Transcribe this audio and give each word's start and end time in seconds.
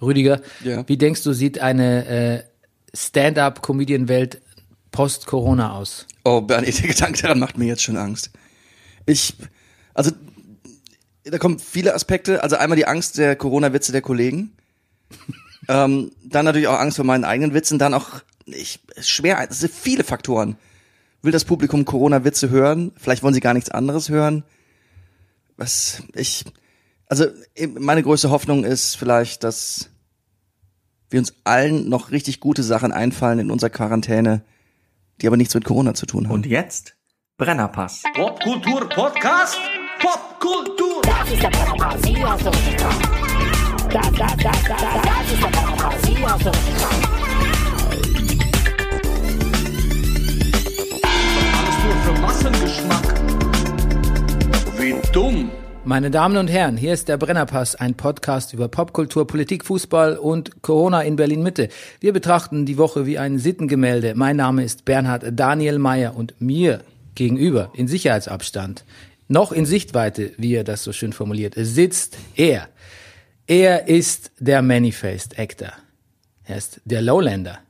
Rüdiger, 0.00 0.40
Ja. 0.64 0.86
wie 0.88 0.96
denkst 0.96 1.22
du, 1.22 1.32
sieht 1.32 1.60
eine 1.60 2.06
äh, 2.06 2.42
Stand-up-Comedian-Welt 2.94 4.40
post-Corona 4.90 5.72
aus? 5.72 6.06
Oh, 6.24 6.40
Bernie, 6.40 6.70
der 6.72 6.88
Gedanke 6.88 7.22
daran 7.22 7.38
macht 7.38 7.58
mir 7.58 7.66
jetzt 7.66 7.82
schon 7.82 7.96
Angst. 7.96 8.30
Ich, 9.06 9.34
also, 9.94 10.10
da 11.24 11.38
kommen 11.38 11.58
viele 11.58 11.94
Aspekte. 11.94 12.42
Also 12.42 12.56
einmal 12.56 12.76
die 12.76 12.86
Angst 12.86 13.18
der 13.18 13.36
Corona-Witze 13.36 13.92
der 13.92 14.02
Kollegen. 14.02 14.52
ähm, 15.68 16.12
dann 16.24 16.44
natürlich 16.44 16.68
auch 16.68 16.78
Angst 16.78 16.96
vor 16.96 17.04
meinen 17.04 17.24
eigenen 17.24 17.54
Witzen. 17.54 17.78
Dann 17.78 17.94
auch, 17.94 18.20
ich, 18.46 18.80
schwer, 19.00 19.46
es 19.50 19.60
sind 19.60 19.72
viele 19.72 20.04
Faktoren. 20.04 20.56
Will 21.22 21.32
das 21.32 21.44
Publikum 21.44 21.84
Corona-Witze 21.84 22.50
hören? 22.50 22.92
Vielleicht 22.96 23.22
wollen 23.22 23.34
sie 23.34 23.40
gar 23.40 23.54
nichts 23.54 23.70
anderes 23.70 24.08
hören. 24.08 24.44
Was, 25.56 26.02
ich, 26.14 26.44
also, 27.08 27.26
meine 27.78 28.02
größte 28.02 28.30
Hoffnung 28.30 28.64
ist 28.64 28.96
vielleicht, 28.96 29.42
dass 29.42 29.90
wir 31.10 31.18
uns 31.18 31.34
allen 31.44 31.88
noch 31.88 32.10
richtig 32.10 32.40
gute 32.40 32.62
Sachen 32.62 32.92
einfallen 32.92 33.38
in 33.38 33.50
unserer 33.50 33.70
Quarantäne, 33.70 34.42
die 35.20 35.26
aber 35.26 35.38
nichts 35.38 35.54
mit 35.54 35.64
Corona 35.64 35.94
zu 35.94 36.04
tun 36.04 36.26
haben. 36.26 36.34
Und 36.34 36.46
jetzt 36.46 36.96
Brennerpass. 37.38 38.02
Popkultur 38.14 38.88
Podcast. 38.88 39.56
Popkultur. 40.00 41.00
Das 41.02 41.32
ist 41.32 41.42
der 41.42 41.48
Brennerpass, 41.48 41.94
hast 41.94 42.44
du 42.44 42.50
richtig 42.50 42.80
Spaß. 42.80 42.98
Das, 43.90 44.10
das, 44.12 44.36
das, 44.36 44.36
das, 44.36 44.62
das, 44.68 44.78
das 45.02 45.32
ist 45.32 45.42
der 45.42 45.48
Brennerpass. 45.48 45.94
Alles 51.54 51.76
nur 51.84 51.96
für 52.04 52.20
Massengeschmack. 52.20 53.06
Wie 54.78 54.94
dumm. 55.12 55.50
Meine 55.88 56.10
Damen 56.10 56.36
und 56.36 56.48
Herren, 56.48 56.76
hier 56.76 56.92
ist 56.92 57.08
der 57.08 57.16
Brennerpass, 57.16 57.74
ein 57.74 57.94
Podcast 57.94 58.52
über 58.52 58.68
Popkultur, 58.68 59.26
Politik, 59.26 59.64
Fußball 59.64 60.18
und 60.18 60.60
Corona 60.60 61.00
in 61.00 61.16
Berlin 61.16 61.42
Mitte. 61.42 61.70
Wir 61.98 62.12
betrachten 62.12 62.66
die 62.66 62.76
Woche 62.76 63.06
wie 63.06 63.16
ein 63.16 63.38
Sittengemälde. 63.38 64.14
Mein 64.14 64.36
Name 64.36 64.64
ist 64.64 64.84
Bernhard 64.84 65.24
Daniel 65.32 65.78
Mayer 65.78 66.14
und 66.14 66.38
mir 66.42 66.84
gegenüber 67.14 67.72
in 67.72 67.88
Sicherheitsabstand, 67.88 68.84
noch 69.28 69.50
in 69.50 69.64
Sichtweite, 69.64 70.32
wie 70.36 70.56
er 70.56 70.62
das 70.62 70.84
so 70.84 70.92
schön 70.92 71.14
formuliert, 71.14 71.54
sitzt 71.56 72.18
er. 72.34 72.68
Er 73.46 73.88
ist 73.88 74.32
der 74.38 74.60
Manifest 74.60 75.38
Actor. 75.38 75.72
Er 76.44 76.58
ist 76.58 76.82
der 76.84 77.00
Lowlander. 77.00 77.60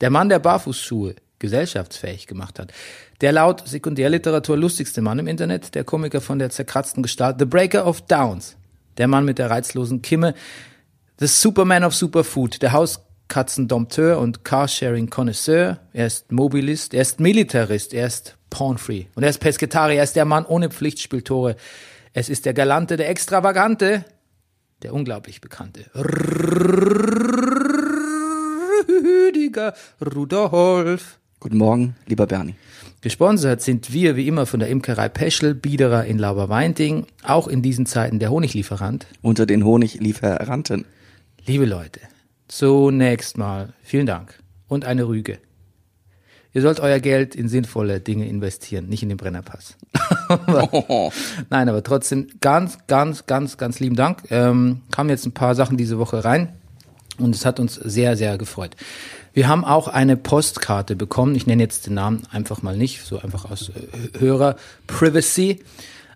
Der 0.00 0.10
Mann, 0.10 0.28
der 0.28 0.40
Barfußschuhe 0.40 1.14
gesellschaftsfähig 1.38 2.26
gemacht 2.26 2.58
hat. 2.58 2.72
Der 3.20 3.32
laut 3.32 3.66
Sekundärliteratur 3.66 4.56
lustigste 4.56 5.02
Mann 5.02 5.18
im 5.18 5.26
Internet, 5.26 5.74
der 5.74 5.82
Komiker 5.82 6.20
von 6.20 6.38
der 6.38 6.50
zerkratzten 6.50 7.02
Gestalt, 7.02 7.36
The 7.40 7.46
Breaker 7.46 7.84
of 7.84 8.02
Downs. 8.02 8.56
Der 8.96 9.08
Mann 9.08 9.24
mit 9.24 9.38
der 9.38 9.50
reizlosen 9.50 10.02
Kimme, 10.02 10.34
The 11.18 11.26
Superman 11.26 11.82
of 11.82 11.96
Superfood, 11.96 12.62
der 12.62 12.70
Hauskatzendompteur 12.72 14.20
und 14.20 14.44
Carsharing-Connoisseur. 14.44 15.78
Er 15.92 16.06
ist 16.06 16.30
Mobilist, 16.30 16.94
er 16.94 17.02
ist 17.02 17.18
Militarist, 17.18 17.92
er 17.92 18.06
ist 18.06 18.36
Pornfree. 18.50 19.06
Und 19.16 19.24
er 19.24 19.30
ist 19.30 19.40
Pesketarier, 19.40 19.98
er 19.98 20.04
ist 20.04 20.14
der 20.14 20.24
Mann 20.24 20.46
ohne 20.46 20.70
Pflichtspieltore. 20.70 21.56
Es 22.12 22.28
ist 22.28 22.46
der 22.46 22.54
Galante, 22.54 22.96
der 22.96 23.08
Extravagante, 23.08 24.04
der 24.82 24.94
unglaublich 24.94 25.40
Bekannte. 25.40 25.90
Rüdiger 28.86 29.74
Rudolf. 30.14 31.18
Guten 31.40 31.58
Morgen, 31.58 31.96
lieber 32.06 32.28
Bernie. 32.28 32.54
Gesponsert 33.00 33.62
sind 33.62 33.92
wir 33.92 34.16
wie 34.16 34.26
immer 34.26 34.44
von 34.44 34.58
der 34.58 34.68
Imkerei 34.70 35.08
Peschel, 35.08 35.54
Biederer 35.54 36.04
in 36.06 36.18
Lauberweinting, 36.18 37.06
auch 37.22 37.46
in 37.46 37.62
diesen 37.62 37.86
Zeiten 37.86 38.18
der 38.18 38.32
Honiglieferant. 38.32 39.06
Unter 39.22 39.46
den 39.46 39.64
Honiglieferanten. 39.64 40.84
Liebe 41.46 41.64
Leute, 41.64 42.00
zunächst 42.48 43.38
mal 43.38 43.72
vielen 43.84 44.06
Dank 44.06 44.42
und 44.66 44.84
eine 44.84 45.06
Rüge. 45.06 45.38
Ihr 46.52 46.62
sollt 46.62 46.80
euer 46.80 46.98
Geld 46.98 47.36
in 47.36 47.48
sinnvolle 47.48 48.00
Dinge 48.00 48.26
investieren, 48.26 48.88
nicht 48.88 49.04
in 49.04 49.10
den 49.10 49.18
Brennerpass. 49.18 49.76
Oh. 50.30 51.10
Nein, 51.50 51.70
aber 51.70 51.82
trotzdem 51.82 52.26
ganz, 52.40 52.86
ganz, 52.86 53.24
ganz, 53.24 53.56
ganz 53.56 53.80
lieben 53.80 53.96
Dank. 53.96 54.24
Ähm, 54.30 54.82
kamen 54.90 55.08
jetzt 55.08 55.24
ein 55.24 55.32
paar 55.32 55.54
Sachen 55.54 55.78
diese 55.78 55.98
Woche 55.98 56.22
rein 56.22 56.52
und 57.16 57.34
es 57.34 57.46
hat 57.46 57.58
uns 57.60 57.76
sehr, 57.76 58.14
sehr 58.16 58.36
gefreut. 58.36 58.76
Wir 59.38 59.46
haben 59.46 59.64
auch 59.64 59.86
eine 59.86 60.16
Postkarte 60.16 60.96
bekommen. 60.96 61.36
Ich 61.36 61.46
nenne 61.46 61.62
jetzt 61.62 61.86
den 61.86 61.94
Namen 61.94 62.24
einfach 62.32 62.62
mal 62.62 62.76
nicht, 62.76 63.04
so 63.04 63.20
einfach 63.20 63.48
aus 63.48 63.68
äh, 63.68 64.18
Hörer 64.18 64.56
Privacy. 64.88 65.60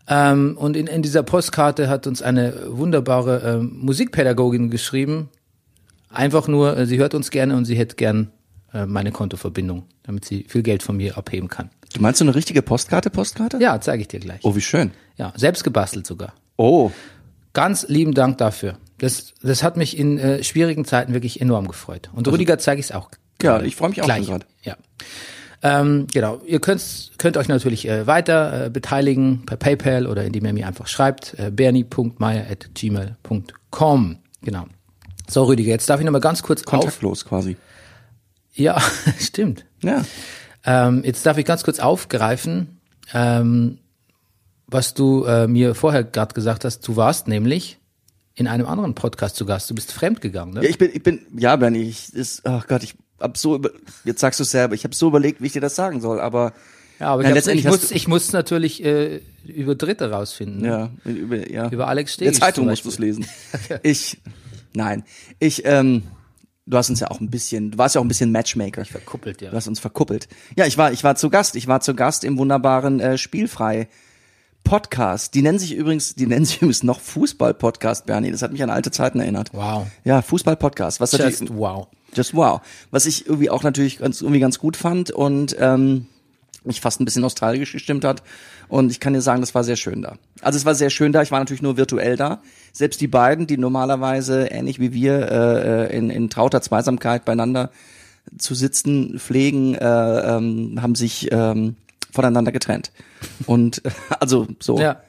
Ähm, 0.08 0.56
und 0.58 0.76
in, 0.76 0.88
in 0.88 1.02
dieser 1.02 1.22
Postkarte 1.22 1.88
hat 1.88 2.08
uns 2.08 2.20
eine 2.20 2.52
wunderbare 2.66 3.60
ähm, 3.60 3.78
Musikpädagogin 3.80 4.70
geschrieben. 4.70 5.28
Einfach 6.10 6.48
nur, 6.48 6.76
äh, 6.76 6.84
sie 6.84 6.98
hört 6.98 7.14
uns 7.14 7.30
gerne 7.30 7.54
und 7.54 7.64
sie 7.64 7.76
hätte 7.76 7.94
gern 7.94 8.32
äh, 8.74 8.86
meine 8.86 9.12
Kontoverbindung, 9.12 9.84
damit 10.02 10.24
sie 10.24 10.44
viel 10.48 10.64
Geld 10.64 10.82
von 10.82 10.96
mir 10.96 11.16
abheben 11.16 11.46
kann. 11.46 11.70
Du 11.94 12.02
meinst 12.02 12.18
so 12.18 12.24
eine 12.24 12.34
richtige 12.34 12.60
Postkarte, 12.60 13.08
Postkarte? 13.08 13.58
Ja, 13.60 13.80
zeige 13.80 14.00
ich 14.00 14.08
dir 14.08 14.18
gleich. 14.18 14.40
Oh, 14.42 14.56
wie 14.56 14.60
schön. 14.60 14.90
Ja, 15.16 15.32
selbst 15.36 15.62
gebastelt 15.62 16.08
sogar. 16.08 16.32
Oh, 16.56 16.90
Ganz 17.52 17.86
lieben 17.88 18.14
Dank 18.14 18.38
dafür. 18.38 18.78
Das, 19.02 19.34
das 19.42 19.62
hat 19.64 19.76
mich 19.76 19.98
in 19.98 20.16
äh, 20.20 20.44
schwierigen 20.44 20.84
Zeiten 20.84 21.12
wirklich 21.12 21.40
enorm 21.40 21.66
gefreut. 21.66 22.08
Und 22.14 22.28
Rüdiger 22.28 22.58
zeige 22.58 22.78
ich 22.78 22.86
es 22.86 22.92
auch. 22.92 23.10
Ja, 23.42 23.54
gerade 23.54 23.66
ich 23.66 23.74
freu 23.74 23.88
mich 23.88 24.00
auch 24.00 24.04
gleich. 24.04 24.26
schon 24.26 24.38
grad. 24.38 24.46
Ja. 24.62 24.76
Ähm, 25.60 26.06
genau. 26.12 26.40
Ihr 26.46 26.60
könnt, 26.60 27.10
könnt 27.18 27.36
euch 27.36 27.48
natürlich 27.48 27.88
äh, 27.88 28.06
weiter 28.06 28.66
äh, 28.66 28.70
beteiligen 28.70 29.44
per 29.44 29.56
PayPal 29.56 30.06
oder 30.06 30.22
indem 30.22 30.44
ihr 30.44 30.52
mir 30.52 30.68
einfach 30.68 30.86
schreibt. 30.86 31.34
Äh, 31.36 31.50
bernie.meier.gmail.com. 31.50 34.18
Genau. 34.40 34.66
So, 35.28 35.42
Rüdiger, 35.46 35.72
jetzt 35.72 35.90
darf 35.90 35.98
ich 35.98 36.06
noch 36.06 36.12
mal 36.12 36.20
ganz 36.20 36.44
kurz 36.44 36.60
auf. 36.60 36.66
kontaktlos 36.66 37.24
quasi. 37.24 37.56
Ja, 38.54 38.80
stimmt. 39.18 39.64
Ja. 39.82 40.04
Ähm, 40.64 41.02
jetzt 41.04 41.26
darf 41.26 41.38
ich 41.38 41.44
ganz 41.44 41.64
kurz 41.64 41.80
aufgreifen, 41.80 42.78
ähm, 43.12 43.78
was 44.68 44.94
du 44.94 45.24
äh, 45.24 45.48
mir 45.48 45.74
vorher 45.74 46.04
gerade 46.04 46.34
gesagt 46.34 46.64
hast. 46.64 46.86
Du 46.86 46.94
warst 46.94 47.26
nämlich 47.26 47.80
in 48.34 48.46
einem 48.46 48.66
anderen 48.66 48.94
Podcast 48.94 49.36
zu 49.36 49.44
Gast. 49.46 49.68
Du 49.70 49.74
bist 49.74 49.92
fremdgegangen, 49.92 50.54
ne? 50.54 50.62
Ja, 50.62 50.70
ich 50.70 50.78
bin, 50.78 50.90
ich 50.92 51.02
bin, 51.02 51.20
ja, 51.36 51.56
Bernie, 51.56 51.82
ich, 51.82 52.14
ist, 52.14 52.46
ach 52.46 52.66
Gott, 52.66 52.82
ich 52.82 52.94
hab 53.20 53.36
so, 53.36 53.54
über, 53.56 53.70
jetzt 54.04 54.20
sagst 54.20 54.40
du 54.40 54.44
es 54.44 54.50
selber, 54.50 54.74
ich 54.74 54.84
habe 54.84 54.94
so 54.94 55.08
überlegt, 55.08 55.40
wie 55.42 55.46
ich 55.46 55.52
dir 55.52 55.60
das 55.60 55.76
sagen 55.76 56.00
soll, 56.00 56.20
aber, 56.20 56.52
Ja, 56.98 57.08
aber 57.08 57.28
Ja, 57.28 57.36
ich, 57.36 57.46
ich, 57.46 57.64
muss, 57.64 57.90
ich 57.90 58.08
muss 58.08 58.32
natürlich 58.32 58.84
äh, 58.84 59.20
über 59.46 59.74
Dritte 59.74 60.10
rausfinden. 60.10 60.62
ne? 60.62 60.68
ja, 60.68 61.10
über, 61.10 61.50
ja. 61.50 61.68
Über 61.68 61.88
Alex 61.88 62.16
In 62.16 62.24
der 62.24 62.32
Zeitung 62.32 62.66
musst 62.66 62.84
du 62.84 62.88
es 62.88 62.98
lesen. 62.98 63.26
Ich, 63.82 64.18
nein, 64.74 65.04
ich, 65.38 65.64
ähm, 65.66 66.04
du 66.66 66.76
hast 66.76 66.90
uns 66.90 67.00
ja 67.00 67.10
auch 67.10 67.20
ein 67.20 67.30
bisschen, 67.30 67.72
du 67.72 67.78
warst 67.78 67.94
ja 67.94 68.00
auch 68.00 68.04
ein 68.04 68.08
bisschen 68.08 68.32
Matchmaker. 68.32 68.84
Verkuppelt, 68.84 69.42
ja. 69.42 69.50
Du 69.50 69.56
hast 69.56 69.68
uns 69.68 69.78
verkuppelt. 69.80 70.28
Ja, 70.56 70.66
ich 70.66 70.78
war, 70.78 70.92
ich 70.92 71.04
war 71.04 71.16
zu 71.16 71.28
Gast. 71.28 71.54
Ich 71.56 71.66
war 71.66 71.80
zu 71.80 71.94
Gast 71.94 72.24
im 72.24 72.38
wunderbaren 72.38 72.98
äh, 73.00 73.18
Spielfrei 73.18 73.88
Podcast. 74.64 75.34
Die 75.34 75.42
nennen 75.42 75.58
sich 75.58 75.74
übrigens, 75.74 76.14
die 76.14 76.26
nennen 76.26 76.44
sich 76.44 76.56
übrigens 76.62 76.82
noch 76.82 77.00
Fußball-Podcast, 77.00 78.06
Bernie. 78.06 78.30
Das 78.30 78.42
hat 78.42 78.52
mich 78.52 78.62
an 78.62 78.70
alte 78.70 78.90
Zeiten 78.90 79.20
erinnert. 79.20 79.50
Wow. 79.52 79.86
Ja, 80.04 80.22
Fußball-Podcast. 80.22 81.00
Was 81.00 81.12
Just 81.12 81.56
wow. 81.56 81.86
just 82.14 82.34
wow. 82.34 82.60
Was 82.90 83.06
ich 83.06 83.26
irgendwie 83.26 83.50
auch 83.50 83.62
natürlich 83.62 83.98
ganz, 83.98 84.20
irgendwie 84.20 84.40
ganz 84.40 84.58
gut 84.58 84.76
fand 84.76 85.10
und 85.10 85.56
ähm, 85.58 86.06
mich 86.64 86.80
fast 86.80 87.00
ein 87.00 87.04
bisschen 87.04 87.22
nostalgisch 87.22 87.72
gestimmt 87.72 88.04
hat. 88.04 88.22
Und 88.68 88.90
ich 88.90 89.00
kann 89.00 89.12
dir 89.12 89.20
sagen, 89.20 89.40
das 89.40 89.54
war 89.54 89.64
sehr 89.64 89.76
schön 89.76 90.02
da. 90.02 90.16
Also 90.40 90.56
es 90.56 90.64
war 90.64 90.74
sehr 90.74 90.90
schön 90.90 91.12
da. 91.12 91.22
Ich 91.22 91.30
war 91.30 91.38
natürlich 91.38 91.62
nur 91.62 91.76
virtuell 91.76 92.16
da. 92.16 92.40
Selbst 92.72 93.00
die 93.00 93.08
beiden, 93.08 93.46
die 93.46 93.58
normalerweise 93.58 94.46
ähnlich 94.46 94.80
wie 94.80 94.92
wir 94.92 95.30
äh, 95.30 95.84
äh, 95.84 95.96
in, 95.96 96.10
in 96.10 96.30
trauter 96.30 96.62
Zweisamkeit 96.62 97.24
beieinander 97.24 97.70
zu 98.38 98.54
sitzen 98.54 99.18
pflegen, 99.18 99.74
äh, 99.74 100.36
ähm, 100.36 100.78
haben 100.80 100.94
sich 100.94 101.28
ähm, 101.32 101.76
voneinander 102.12 102.52
getrennt. 102.52 102.92
Und 103.46 103.82
also 104.20 104.46
so. 104.60 104.78
Ja. 104.78 105.02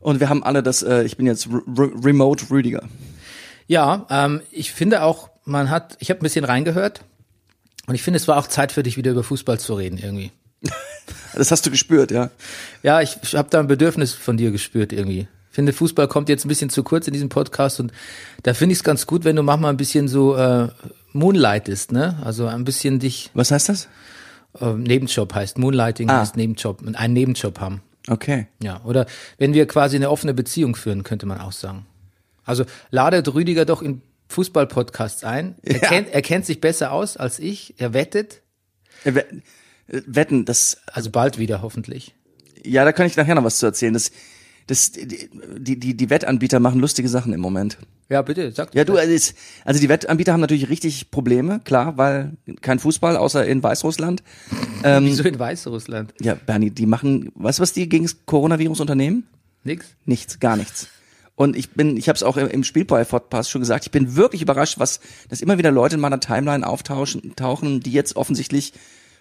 Und 0.00 0.20
wir 0.20 0.30
haben 0.30 0.42
alle 0.42 0.62
das. 0.62 0.82
Äh, 0.82 1.04
ich 1.04 1.16
bin 1.16 1.26
jetzt 1.26 1.46
R 1.46 1.62
R 1.76 1.90
Remote 2.04 2.50
Rüdiger. 2.50 2.82
Ja, 3.66 4.06
ähm, 4.10 4.40
ich 4.50 4.72
finde 4.72 5.02
auch, 5.02 5.30
man 5.44 5.70
hat, 5.70 5.96
ich 6.00 6.10
habe 6.10 6.20
ein 6.20 6.22
bisschen 6.22 6.44
reingehört 6.44 7.02
und 7.86 7.94
ich 7.94 8.02
finde, 8.02 8.16
es 8.16 8.26
war 8.26 8.38
auch 8.38 8.46
Zeit 8.46 8.72
für 8.72 8.82
dich, 8.82 8.96
wieder 8.96 9.12
über 9.12 9.22
Fußball 9.22 9.60
zu 9.60 9.74
reden 9.74 9.98
irgendwie. 9.98 10.32
Das 11.32 11.52
hast 11.52 11.64
du 11.64 11.70
gespürt, 11.70 12.10
ja. 12.10 12.30
Ja, 12.82 13.00
ich, 13.00 13.16
ich 13.22 13.36
habe 13.36 13.48
da 13.50 13.60
ein 13.60 13.68
Bedürfnis 13.68 14.12
von 14.14 14.36
dir 14.36 14.50
gespürt 14.50 14.92
irgendwie. 14.92 15.28
Ich 15.50 15.54
finde, 15.54 15.72
Fußball 15.72 16.08
kommt 16.08 16.28
jetzt 16.28 16.44
ein 16.44 16.48
bisschen 16.48 16.70
zu 16.70 16.82
kurz 16.82 17.06
in 17.06 17.12
diesem 17.12 17.28
Podcast 17.28 17.78
und 17.78 17.92
da 18.42 18.52
finde 18.52 18.72
ich 18.72 18.80
es 18.80 18.84
ganz 18.84 19.06
gut, 19.06 19.24
wenn 19.24 19.36
du 19.36 19.44
manchmal 19.44 19.72
ein 19.72 19.76
bisschen 19.76 20.08
so 20.08 20.36
äh, 20.36 20.68
moonlightest, 21.12 21.92
ne? 21.92 22.18
Also 22.24 22.46
ein 22.46 22.64
bisschen 22.64 22.98
dich, 22.98 23.30
Was 23.34 23.52
heißt 23.52 23.68
das? 23.68 23.88
Äh, 24.58 24.72
Nebenjob 24.72 25.34
heißt, 25.34 25.58
Moonlighting 25.58 26.08
Ah. 26.10 26.20
heißt 26.20 26.36
Nebenjob, 26.36 26.82
einen 26.94 27.14
Nebenjob 27.14 27.60
haben. 27.60 27.82
Okay. 28.08 28.46
Ja, 28.62 28.80
oder 28.84 29.06
wenn 29.38 29.52
wir 29.54 29.66
quasi 29.66 29.96
eine 29.96 30.10
offene 30.10 30.32
Beziehung 30.34 30.74
führen, 30.74 31.02
könnte 31.04 31.26
man 31.26 31.40
auch 31.40 31.52
sagen. 31.52 31.86
Also 32.44 32.64
ladet 32.90 33.32
Rüdiger 33.32 33.64
doch 33.64 33.82
in 33.82 34.02
Fußball-Podcasts 34.28 35.22
ein. 35.24 35.56
Er, 35.62 35.74
Ja. 35.82 35.88
kennt, 35.88 36.08
er 36.12 36.22
kennt 36.22 36.46
sich 36.46 36.60
besser 36.60 36.92
aus 36.92 37.16
als 37.16 37.38
ich. 37.38 37.74
Er 37.78 37.92
wettet. 37.92 38.42
We- 39.04 39.20
äh, 39.88 40.02
Wetten, 40.06 40.44
das, 40.44 40.78
Also 40.86 41.10
bald 41.10 41.38
wieder 41.38 41.62
hoffentlich. 41.62 42.14
ja, 42.64 42.84
da 42.84 42.92
kann 42.92 43.06
ich 43.06 43.16
nachher 43.16 43.34
noch 43.34 43.44
was 43.44 43.58
zu 43.58 43.66
erzählen. 43.66 43.92
Das, 43.92 44.10
das, 44.66 44.92
die, 44.92 45.78
die, 45.78 45.96
die 45.96 46.10
Wettanbieter 46.10 46.60
machen 46.60 46.80
lustige 46.80 47.08
Sachen 47.08 47.32
im 47.32 47.40
Moment. 47.40 47.78
Ja, 48.08 48.22
bitte, 48.22 48.50
sag 48.52 48.74
Ja, 48.74 48.84
du, 48.84 48.96
also, 48.96 49.32
also 49.64 49.80
die 49.80 49.88
Wettanbieter 49.88 50.32
haben 50.32 50.40
natürlich 50.40 50.68
richtig 50.68 51.10
Probleme, 51.10 51.60
klar, 51.60 51.96
weil 51.96 52.32
kein 52.60 52.78
Fußball, 52.78 53.16
außer 53.16 53.46
in 53.46 53.62
Weißrussland. 53.62 54.22
Ähm, 54.82 55.04
Wieso 55.04 55.24
in 55.24 55.38
Weißrussland? 55.38 56.14
ja, 56.22 56.32
Bernie, 56.32 56.70
die 56.70 56.86
machen, 56.86 57.32
weißt 57.34 57.58
du, 57.58 57.62
was 57.62 57.74
die 57.74 57.86
gegen 57.86 58.04
das 58.04 58.16
Coronavirus 58.24 58.80
unternehmen? 58.80 59.26
Nix? 59.62 59.94
Nichts, 60.06 60.40
gar 60.40 60.56
nichts. 60.56 60.88
Und 61.34 61.54
ich 61.54 61.70
bin, 61.72 61.98
ich 61.98 62.08
habe 62.08 62.16
es 62.16 62.22
auch 62.22 62.38
im, 62.38 62.48
im 62.48 62.64
Spielboy-Podcast 62.64 63.50
schon 63.50 63.60
gesagt, 63.60 63.84
ich 63.84 63.90
bin 63.90 64.16
wirklich 64.16 64.40
überrascht, 64.40 64.78
was, 64.78 65.00
dass 65.28 65.42
immer 65.42 65.58
wieder 65.58 65.70
Leute 65.70 65.96
in 65.96 66.00
meiner 66.00 66.18
Timeline 66.18 66.66
auftauchen, 66.66 67.36
tauchen, 67.36 67.80
die 67.80 67.92
jetzt 67.92 68.16
offensichtlich 68.16 68.72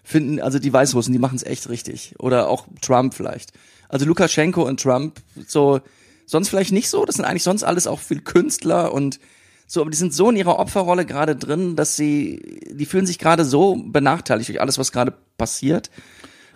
finden, 0.04 0.40
also 0.40 0.60
die 0.60 0.72
Weißrussen, 0.72 1.14
die 1.14 1.20
machen 1.20 1.36
es 1.36 1.44
echt 1.44 1.70
richtig. 1.70 2.16
Oder 2.20 2.50
auch 2.50 2.68
Trump 2.82 3.14
vielleicht. 3.14 3.52
Also 3.90 4.06
Lukaschenko 4.06 4.64
und 4.64 4.82
Trump, 4.82 5.20
so, 5.48 5.82
sonst 6.26 6.50
vielleicht 6.50 6.72
nicht 6.72 6.90
so, 6.90 7.06
das 7.06 7.16
sind 7.16 7.26
eigentlich 7.26 7.44
sonst 7.44 7.64
alles 7.64 7.88
auch 7.88 8.00
viel 8.00 8.22
Künstler 8.22 8.94
und 8.94 9.20
so, 9.66 9.82
aber 9.82 9.92
die 9.92 9.98
sind 9.98 10.14
so 10.14 10.30
in 10.30 10.36
ihrer 10.36 10.58
Opferrolle 10.58 11.06
gerade 11.06 11.36
drin, 11.36 11.76
dass 11.76 11.96
sie, 11.96 12.62
die 12.72 12.86
fühlen 12.86 13.06
sich 13.06 13.20
gerade 13.20 13.46
so 13.46 13.76
benachteiligt 13.76 14.50
durch 14.50 14.62
alles, 14.62 14.78
was 14.78 14.92
gerade 14.92 15.14
passiert, 15.38 15.92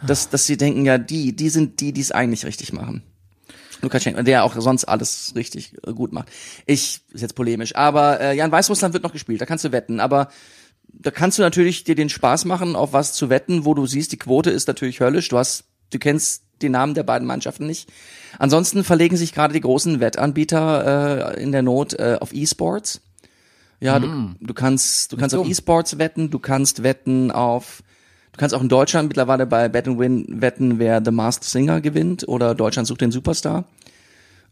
dass, 0.06 0.30
dass 0.30 0.47
sie 0.47 0.57
denken, 0.57 0.85
ja, 0.85 0.97
die, 0.97 1.35
die 1.35 1.50
sind 1.50 1.80
die, 1.80 1.91
die 1.91 2.01
es 2.01 2.12
eigentlich 2.12 2.45
richtig 2.45 2.74
machen. 2.74 3.03
Lukaschenko, 3.81 4.24
der 4.24 4.44
auch 4.44 4.56
sonst 4.59 4.85
alles 4.85 5.33
richtig 5.35 5.75
gut 5.95 6.13
macht. 6.13 6.30
Ich, 6.65 7.01
ist 7.12 7.21
jetzt 7.21 7.35
polemisch, 7.35 7.75
aber 7.75 8.19
äh, 8.19 8.35
ja, 8.35 8.45
in 8.45 8.51
Weißrussland 8.51 8.94
wird 8.94 9.03
noch 9.03 9.12
gespielt, 9.12 9.41
da 9.41 9.45
kannst 9.45 9.65
du 9.65 9.71
wetten, 9.71 10.00
aber 10.00 10.30
da 10.88 11.12
kannst 11.12 11.38
du 11.38 11.41
natürlich 11.41 11.83
dir 11.83 11.95
den 11.95 12.09
Spaß 12.09 12.45
machen, 12.45 12.75
auf 12.75 12.94
was 12.94 13.13
zu 13.13 13.30
wetten, 13.30 13.65
wo 13.65 13.74
du 13.74 13.85
siehst, 13.85 14.12
die 14.12 14.18
Quote 14.18 14.51
ist 14.51 14.68
natürlich 14.68 15.00
höllisch, 15.00 15.30
du 15.30 15.38
hast, 15.38 15.65
du 15.91 16.00
kennst 16.00 16.43
die 16.63 16.69
Namen 16.69 16.94
der 16.94 17.04
beiden 17.04 17.27
Mannschaften 17.27 17.68
nicht. 17.68 17.92
Ansonsten 18.39 18.83
verlegen 18.83 19.18
sich 19.18 19.33
gerade 19.33 19.54
die 19.54 19.62
großen 19.62 20.00
Wettanbieter 20.00 21.36
äh, 21.36 21.44
in 21.44 21.51
der 21.51 21.62
Not 21.62 21.94
äh, 21.94 22.18
auf 22.19 22.33
E-Sports. 22.33 23.01
Ja, 23.80 24.00
du, 24.00 24.33
du 24.39 24.54
kannst, 24.54 25.12
du 25.12 25.18
kannst 25.18 25.36
auf. 25.36 25.48
E-Sports 25.48 25.98
wetten, 25.98 26.30
du 26.30 26.39
kannst 26.39 26.83
wetten 26.83 27.31
auf, 27.31 27.83
du 28.31 28.38
kannst 28.38 28.56
auch 28.56 28.62
in 28.62 28.69
Deutschland 28.69 29.10
mittlerweile 29.10 29.45
bei 29.45 29.68
Bet 29.68 29.88
and 29.88 30.00
Win 30.00 30.25
wetten, 30.42 30.80
wer 30.80 31.01
The 31.04 31.12
Masked 31.12 31.44
Singer 31.44 31.81
gewinnt 31.81 32.27
oder 32.27 32.56
Deutschland 32.56 32.88
sucht 32.88 33.01
den 33.01 33.12
Superstar. 33.12 33.66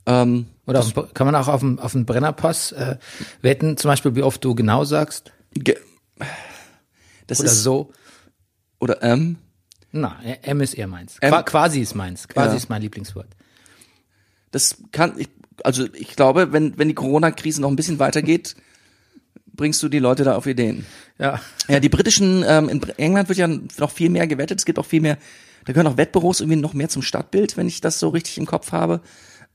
Ähm, 0.05 0.47
Oder 0.65 0.79
auf, 0.79 1.13
kann 1.13 1.27
man 1.27 1.35
auch 1.35 1.47
auf 1.47 1.59
dem, 1.59 1.79
auf 1.79 1.93
Brennerpass 1.93 2.71
äh, 2.71 2.97
wetten, 3.41 3.77
zum 3.77 3.89
Beispiel, 3.89 4.15
wie 4.15 4.23
oft 4.23 4.43
du 4.43 4.55
genau 4.55 4.83
sagst? 4.83 5.31
ge 5.53 5.77
das 7.27 7.39
Oder 7.39 7.49
ist 7.49 7.63
so? 7.63 7.91
oder 8.81 9.01
ähm, 9.03 9.37
Na, 9.91 10.17
M 10.43 10.61
ist 10.61 10.73
eher 10.73 10.87
meins. 10.87 11.17
M- 11.19 11.29
Qua 11.29 11.43
quasi 11.43 11.81
ist 11.81 11.95
meins. 11.95 12.27
Quasi 12.27 12.51
Ja. 12.51 12.57
ist 12.57 12.69
mein 12.69 12.81
Lieblingswort. 12.81 13.27
das 14.51 14.77
kann 14.91 15.13
ich 15.17 15.29
also 15.63 15.85
ich 15.93 16.15
glaube, 16.15 16.51
wenn 16.53 16.77
wenn 16.77 16.87
die 16.87 16.95
Corona-Krise 16.95 17.61
noch 17.61 17.69
ein 17.69 17.75
bisschen 17.75 17.99
weitergeht, 17.99 18.55
bringst 19.53 19.83
du 19.83 19.89
die 19.89 19.99
Leute 19.99 20.23
da 20.23 20.35
auf 20.35 20.47
Ideen. 20.47 20.85
Ja. 21.19 21.39
Ja, 21.67 21.79
die 21.79 21.89
britischen, 21.89 22.43
ähm, 22.47 22.67
in 22.69 22.81
England 22.97 23.29
wird 23.29 23.37
ja 23.37 23.47
noch 23.47 23.91
viel 23.91 24.09
mehr 24.09 24.25
gewettet. 24.27 24.57
Es 24.59 24.65
gibt 24.65 24.79
auch 24.79 24.85
viel 24.85 25.01
mehr, 25.01 25.17
da 25.65 25.73
gehören 25.73 25.87
auch 25.87 25.97
Wettbüros 25.97 26.39
irgendwie 26.39 26.59
noch 26.59 26.73
mehr 26.73 26.89
zum 26.89 27.01
Stadtbild, 27.03 27.57
wenn 27.57 27.67
ich 27.67 27.79
das 27.81 27.99
so 27.99 28.09
richtig 28.09 28.37
im 28.39 28.45
Kopf 28.47 28.71
habe. 28.71 29.01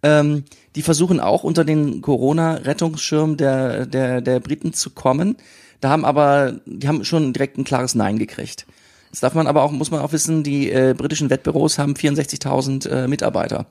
Ähm, 0.02 0.44
die 0.76 0.82
versuchen 0.82 1.18
auch 1.18 1.42
unter 1.42 1.64
den 1.64 2.02
Corona-Rettungsschirm 2.02 3.36
der, 3.36 3.86
der, 3.86 4.20
der 4.20 4.38
Briten 4.40 4.72
zu 4.74 4.90
kommen. 4.90 5.36
Da 5.80 5.88
haben 5.88 6.04
aber, 6.04 6.60
die 6.66 6.86
haben 6.86 7.04
schon 7.04 7.32
direkt 7.32 7.58
ein 7.58 7.64
klares 7.64 7.94
Nein 7.96 8.18
gekriegt. 8.18 8.66
Jetzt 9.10 9.22
darf 9.22 9.34
man 9.34 9.46
aber 9.46 9.62
auch, 9.62 9.70
muss 9.72 9.90
man 9.90 10.00
auch 10.00 10.12
wissen, 10.12 10.42
die 10.42 10.70
äh, 10.70 10.94
britischen 10.96 11.30
Wettbüros 11.30 11.78
haben 11.78 11.94
64.000 11.94 12.88
äh, 12.88 13.08
Mitarbeiter. 13.08 13.66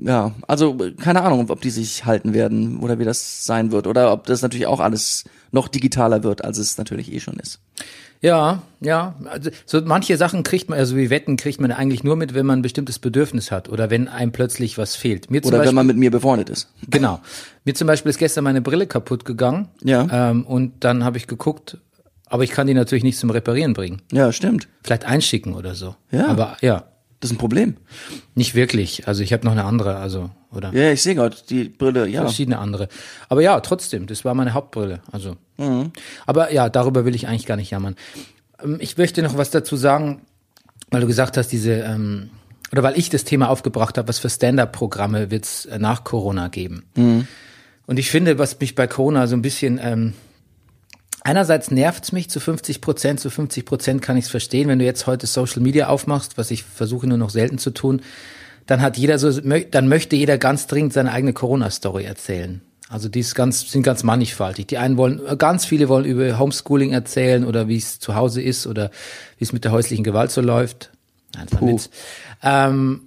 Ja, 0.00 0.32
also 0.46 0.76
keine 1.00 1.22
Ahnung, 1.22 1.50
ob 1.50 1.60
die 1.60 1.70
sich 1.70 2.04
halten 2.04 2.34
werden 2.34 2.78
oder 2.78 2.98
wie 2.98 3.04
das 3.04 3.44
sein 3.44 3.72
wird 3.72 3.86
oder 3.86 4.12
ob 4.12 4.26
das 4.26 4.42
natürlich 4.42 4.66
auch 4.66 4.80
alles 4.80 5.24
noch 5.50 5.68
digitaler 5.68 6.22
wird, 6.22 6.44
als 6.44 6.58
es 6.58 6.78
natürlich 6.78 7.12
eh 7.12 7.20
schon 7.20 7.38
ist. 7.38 7.60
Ja, 8.20 8.62
ja. 8.80 9.14
Also, 9.26 9.50
so 9.64 9.80
manche 9.84 10.16
Sachen 10.16 10.42
kriegt 10.42 10.68
man, 10.68 10.78
also 10.78 10.96
wie 10.96 11.08
Wetten 11.10 11.36
kriegt 11.36 11.60
man 11.60 11.70
eigentlich 11.70 12.02
nur 12.02 12.16
mit, 12.16 12.34
wenn 12.34 12.46
man 12.46 12.60
ein 12.60 12.62
bestimmtes 12.62 12.98
Bedürfnis 12.98 13.50
hat 13.50 13.68
oder 13.68 13.90
wenn 13.90 14.08
einem 14.08 14.32
plötzlich 14.32 14.76
was 14.76 14.96
fehlt. 14.96 15.30
Mir 15.30 15.42
zum 15.42 15.50
Oder 15.50 15.58
Beispiel, 15.58 15.68
wenn 15.68 15.74
man 15.76 15.86
mit 15.86 15.96
mir 15.96 16.10
befreundet 16.10 16.50
ist. 16.50 16.68
Genau. 16.88 17.20
Mir 17.64 17.74
zum 17.74 17.86
Beispiel 17.86 18.10
ist 18.10 18.18
gestern 18.18 18.44
meine 18.44 18.60
Brille 18.60 18.86
kaputt 18.86 19.24
gegangen. 19.24 19.68
Ja. 19.84 20.30
Ähm, 20.30 20.44
und 20.44 20.84
dann 20.84 21.04
habe 21.04 21.16
ich 21.16 21.28
geguckt, 21.28 21.78
aber 22.28 22.44
ich 22.44 22.50
kann 22.50 22.66
die 22.66 22.74
natürlich 22.74 23.04
nicht 23.04 23.18
zum 23.18 23.30
Reparieren 23.30 23.72
bringen. 23.74 24.02
Ja, 24.12 24.32
stimmt. 24.32 24.68
Vielleicht 24.82 25.04
einschicken 25.04 25.54
oder 25.54 25.74
so. 25.74 25.94
Ja. 26.10 26.28
Aber 26.28 26.56
ja, 26.60 26.84
Das 27.20 27.30
ist 27.30 27.36
ein 27.36 27.38
Problem. 27.38 27.76
nicht 28.34 28.54
wirklich. 28.54 29.08
Also 29.08 29.22
ich 29.22 29.32
habe 29.32 29.44
noch 29.44 29.52
eine 29.52 29.64
andere, 29.64 29.96
also 29.96 30.30
oder 30.52 30.72
Ja, 30.72 30.90
ich 30.92 31.02
sehe 31.02 31.14
gerade 31.14 31.36
die 31.48 31.64
Brille, 31.64 32.06
ja. 32.08 32.22
verschiedene 32.22 32.58
andere. 32.58 32.88
Aber 33.28 33.42
ja, 33.42 33.58
trotzdem, 33.60 34.06
das 34.06 34.24
war 34.24 34.34
meine 34.34 34.54
Hauptbrille. 34.54 35.00
Also. 35.12 35.36
Aber 36.26 36.52
ja, 36.52 36.68
darüber 36.68 37.04
will 37.04 37.14
ich 37.14 37.26
eigentlich 37.28 37.46
gar 37.46 37.56
nicht 37.56 37.70
jammern. 37.70 37.96
Ähm, 38.62 38.78
Ich 38.80 38.96
möchte 38.96 39.22
noch 39.22 39.36
was 39.36 39.50
dazu 39.50 39.76
sagen, 39.76 40.22
weil 40.90 41.00
du 41.00 41.06
gesagt 41.06 41.36
hast, 41.36 41.48
diese 41.48 41.72
ähm, 41.72 42.30
oder 42.72 42.82
weil 42.82 42.98
ich 42.98 43.08
das 43.10 43.24
Thema 43.24 43.48
aufgebracht 43.48 43.96
habe, 43.98 44.08
was 44.08 44.18
für 44.18 44.28
Stand-up-Programme 44.30 45.30
wird 45.30 45.44
es 45.44 45.68
nach 45.78 46.04
Corona 46.04 46.48
geben. 46.48 46.84
Und 47.86 47.98
ich 47.98 48.10
finde, 48.10 48.38
was 48.38 48.60
mich 48.60 48.74
bei 48.74 48.86
Corona 48.86 49.26
so 49.26 49.34
ein 49.36 49.40
bisschen 49.42 49.80
ähm, 49.82 50.12
Einerseits 51.28 51.70
nervt's 51.70 52.12
mich 52.12 52.30
zu 52.30 52.40
50 52.40 52.80
Prozent, 52.80 53.20
zu 53.20 53.28
50 53.28 53.66
Prozent 53.66 54.00
kann 54.00 54.16
ich's 54.16 54.30
verstehen. 54.30 54.66
Wenn 54.66 54.78
du 54.78 54.86
jetzt 54.86 55.06
heute 55.06 55.26
Social 55.26 55.60
Media 55.60 55.88
aufmachst, 55.88 56.38
was 56.38 56.50
ich 56.50 56.62
versuche 56.62 57.06
nur 57.06 57.18
noch 57.18 57.28
selten 57.28 57.58
zu 57.58 57.70
tun, 57.70 58.00
dann 58.64 58.80
hat 58.80 58.96
jeder 58.96 59.18
so, 59.18 59.38
dann 59.38 59.88
möchte 59.88 60.16
jeder 60.16 60.38
ganz 60.38 60.68
dringend 60.68 60.94
seine 60.94 61.12
eigene 61.12 61.34
Corona-Story 61.34 62.04
erzählen. 62.04 62.62
Also 62.88 63.10
die 63.10 63.20
ist 63.20 63.34
ganz, 63.34 63.70
sind 63.70 63.82
ganz 63.82 64.04
mannigfaltig. 64.04 64.68
Die 64.68 64.78
einen 64.78 64.96
wollen, 64.96 65.20
ganz 65.36 65.66
viele 65.66 65.90
wollen 65.90 66.06
über 66.06 66.38
Homeschooling 66.38 66.92
erzählen 66.92 67.44
oder 67.44 67.68
wie 67.68 67.76
es 67.76 68.00
zu 68.00 68.14
Hause 68.14 68.40
ist 68.40 68.66
oder 68.66 68.90
wie 69.36 69.44
es 69.44 69.52
mit 69.52 69.64
der 69.64 69.72
häuslichen 69.72 70.04
Gewalt 70.04 70.30
so 70.30 70.40
läuft. 70.40 70.92
Nein, 71.34 71.46
das 71.50 71.60
war 71.60 71.68
ein 71.68 71.74
Witz. 71.74 71.90
Ähm, 72.42 73.00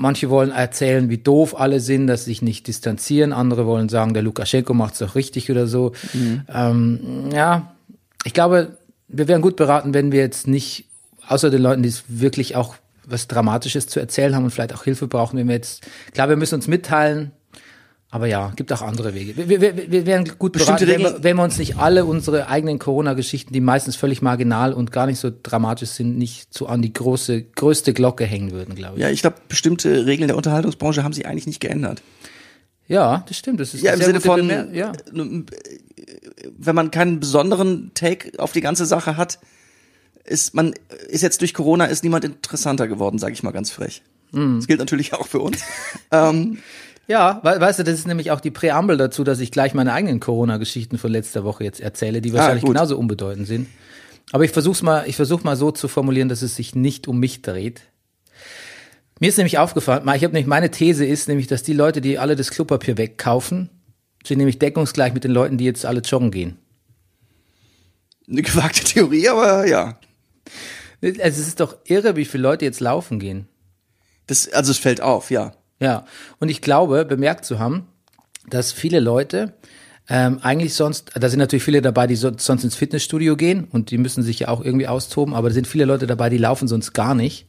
Manche 0.00 0.30
wollen 0.30 0.50
erzählen, 0.50 1.10
wie 1.10 1.18
doof 1.18 1.60
alle 1.60 1.78
sind, 1.78 2.06
dass 2.06 2.24
sie 2.24 2.30
sich 2.30 2.40
nicht 2.40 2.66
distanzieren. 2.66 3.34
Andere 3.34 3.66
wollen 3.66 3.90
sagen, 3.90 4.14
der 4.14 4.22
Lukaschenko 4.22 4.72
macht's 4.72 4.98
doch 4.98 5.14
richtig 5.14 5.50
oder 5.50 5.66
so. 5.66 5.92
Ähm, 6.48 7.28
ja, 7.34 7.74
ich 8.24 8.32
glaube, 8.32 8.78
wir 9.08 9.28
wären 9.28 9.42
gut 9.42 9.56
beraten, 9.56 9.92
wenn 9.92 10.10
wir 10.10 10.20
jetzt 10.20 10.46
nicht, 10.46 10.86
außer 11.28 11.50
den 11.50 11.60
Leuten, 11.60 11.82
die 11.82 11.90
es 11.90 12.04
wirklich 12.08 12.56
auch 12.56 12.76
was 13.04 13.28
Dramatisches 13.28 13.88
zu 13.88 14.00
erzählen 14.00 14.34
haben 14.34 14.44
und 14.44 14.52
vielleicht 14.52 14.74
auch 14.74 14.84
Hilfe 14.84 15.06
brauchen, 15.06 15.38
wenn 15.38 15.48
wir 15.48 15.56
jetzt, 15.56 15.86
klar, 16.14 16.30
wir 16.30 16.36
müssen 16.36 16.54
uns 16.54 16.66
mitteilen, 16.66 17.32
aber 18.12 18.26
ja, 18.26 18.52
gibt 18.56 18.72
auch 18.72 18.82
andere 18.82 19.14
Wege. 19.14 19.36
Wir, 19.36 19.60
wir, 19.60 19.90
wir 19.90 20.06
wären 20.06 20.24
gut 20.38 20.52
Bestimmte 20.52 20.84
beraten, 20.84 21.04
wenn 21.04 21.12
wir, 21.14 21.22
wenn 21.22 21.36
wir 21.36 21.44
uns 21.44 21.58
nicht 21.58 21.76
alle 21.76 22.04
unsere 22.04 22.48
eigenen 22.48 22.80
Corona-Geschichten, 22.80 23.52
die 23.52 23.60
meistens 23.60 23.94
völlig 23.94 24.20
marginal 24.20 24.72
und 24.72 24.90
gar 24.90 25.06
nicht 25.06 25.20
so 25.20 25.30
dramatisch 25.42 25.90
sind, 25.90 26.18
nicht 26.18 26.52
so 26.52 26.66
an 26.66 26.82
die 26.82 26.92
große, 26.92 27.42
größte 27.42 27.92
Glocke 27.92 28.24
hängen 28.24 28.50
würden, 28.50 28.74
glaube 28.74 28.96
ich. 28.96 29.02
Ja, 29.02 29.10
ich 29.10 29.20
glaube, 29.20 29.36
bestimmte 29.48 30.06
Regeln 30.06 30.26
der 30.26 30.36
Unterhaltungsbranche 30.36 31.04
haben 31.04 31.12
sich 31.12 31.26
eigentlich 31.26 31.46
nicht 31.46 31.60
geändert. 31.60 32.02
Ja, 32.88 33.24
das 33.28 33.36
stimmt. 33.38 33.60
Das 33.60 33.72
ist 33.74 33.82
Ja, 33.82 33.92
im 33.92 34.00
Sinne 34.02 34.20
von, 34.20 34.40
Bemer- 34.40 34.72
ja. 34.72 34.90
äh, 34.90 35.44
wenn 36.58 36.74
man 36.74 36.90
keinen 36.90 37.20
besonderen 37.20 37.92
Take 37.94 38.32
auf 38.40 38.50
die 38.50 38.60
ganze 38.60 38.86
Sache 38.86 39.16
hat, 39.16 39.38
ist 40.24 40.54
man, 40.54 40.74
ist 41.08 41.22
jetzt 41.22 41.40
durch 41.40 41.54
Corona 41.54 41.84
ist 41.84 42.02
niemand 42.02 42.24
interessanter 42.24 42.88
geworden, 42.88 43.18
sage 43.18 43.34
ich 43.34 43.44
mal 43.44 43.52
ganz 43.52 43.70
frech. 43.70 44.02
Hm. 44.32 44.56
Das 44.56 44.66
gilt 44.66 44.80
natürlich 44.80 45.12
auch 45.14 45.28
für 45.28 45.38
uns. 45.38 45.62
ähm, 46.10 46.58
Ja, 47.10 47.40
we 47.42 47.60
weißt 47.60 47.80
du, 47.80 47.82
das 47.82 47.98
ist 47.98 48.06
nämlich 48.06 48.30
auch 48.30 48.38
die 48.38 48.52
Präambel 48.52 48.96
dazu, 48.96 49.24
dass 49.24 49.40
ich 49.40 49.50
gleich 49.50 49.74
meine 49.74 49.92
eigenen 49.92 50.20
Corona-Geschichten 50.20 50.96
von 50.96 51.10
letzter 51.10 51.42
Woche 51.42 51.64
jetzt 51.64 51.80
erzähle, 51.80 52.20
die 52.20 52.32
wahrscheinlich 52.32 52.62
Ah, 52.62 52.68
genauso 52.68 52.96
unbedeutend 52.96 53.48
sind. 53.48 53.66
Aber 54.30 54.44
ich 54.44 54.52
versuch's 54.52 54.80
mal, 54.80 55.08
ich 55.08 55.16
versuche 55.16 55.42
mal 55.42 55.56
so 55.56 55.72
zu 55.72 55.88
formulieren, 55.88 56.28
dass 56.28 56.42
es 56.42 56.54
sich 56.54 56.76
nicht 56.76 57.08
um 57.08 57.18
mich 57.18 57.42
dreht. 57.42 57.82
Mir 59.18 59.28
ist 59.28 59.38
nämlich 59.38 59.58
aufgefallen, 59.58 60.04
ich 60.04 60.22
habe 60.22 60.34
nämlich 60.34 60.46
meine 60.46 60.70
These 60.70 61.04
ist 61.04 61.26
nämlich, 61.26 61.48
dass 61.48 61.64
die 61.64 61.72
Leute, 61.72 62.00
die 62.00 62.16
alle 62.16 62.36
das 62.36 62.52
Klopapier 62.52 62.96
wegkaufen, 62.96 63.70
sind 64.24 64.38
nämlich 64.38 64.60
deckungsgleich 64.60 65.12
mit 65.12 65.24
den 65.24 65.32
Leuten, 65.32 65.58
die 65.58 65.64
jetzt 65.64 65.84
alle 65.84 66.02
joggen 66.02 66.30
gehen. 66.30 66.58
eine 68.30 68.42
gewagte 68.42 68.84
Theorie, 68.84 69.28
aber 69.28 69.66
ja. 69.66 69.98
Also 71.02 71.18
es 71.18 71.48
ist 71.48 71.58
doch 71.58 71.76
irre, 71.86 72.14
wie 72.14 72.24
viele 72.24 72.44
Leute 72.44 72.64
jetzt 72.66 72.78
laufen 72.78 73.18
gehen. 73.18 73.48
Das, 74.28 74.48
also 74.52 74.70
es 74.70 74.78
fällt 74.78 75.00
auf, 75.00 75.32
ja. 75.32 75.56
Ja, 75.80 76.04
und 76.38 76.50
ich 76.50 76.60
glaube, 76.60 77.04
bemerkt 77.04 77.44
zu 77.44 77.58
haben, 77.58 77.88
dass 78.48 78.72
viele 78.72 79.00
Leute 79.00 79.54
ähm, 80.08 80.40
eigentlich 80.42 80.74
sonst, 80.74 81.12
da 81.14 81.28
sind 81.28 81.38
natürlich 81.38 81.62
viele 81.62 81.82
dabei, 81.82 82.06
die 82.06 82.16
so, 82.16 82.32
sonst 82.36 82.64
ins 82.64 82.74
Fitnessstudio 82.74 83.36
gehen 83.36 83.68
und 83.70 83.90
die 83.90 83.98
müssen 83.98 84.22
sich 84.22 84.40
ja 84.40 84.48
auch 84.48 84.62
irgendwie 84.62 84.88
austoben, 84.88 85.34
aber 85.34 85.48
da 85.48 85.54
sind 85.54 85.68
viele 85.68 85.84
Leute 85.84 86.06
dabei, 86.06 86.28
die 86.28 86.38
laufen 86.38 86.68
sonst 86.68 86.92
gar 86.92 87.14
nicht. 87.14 87.46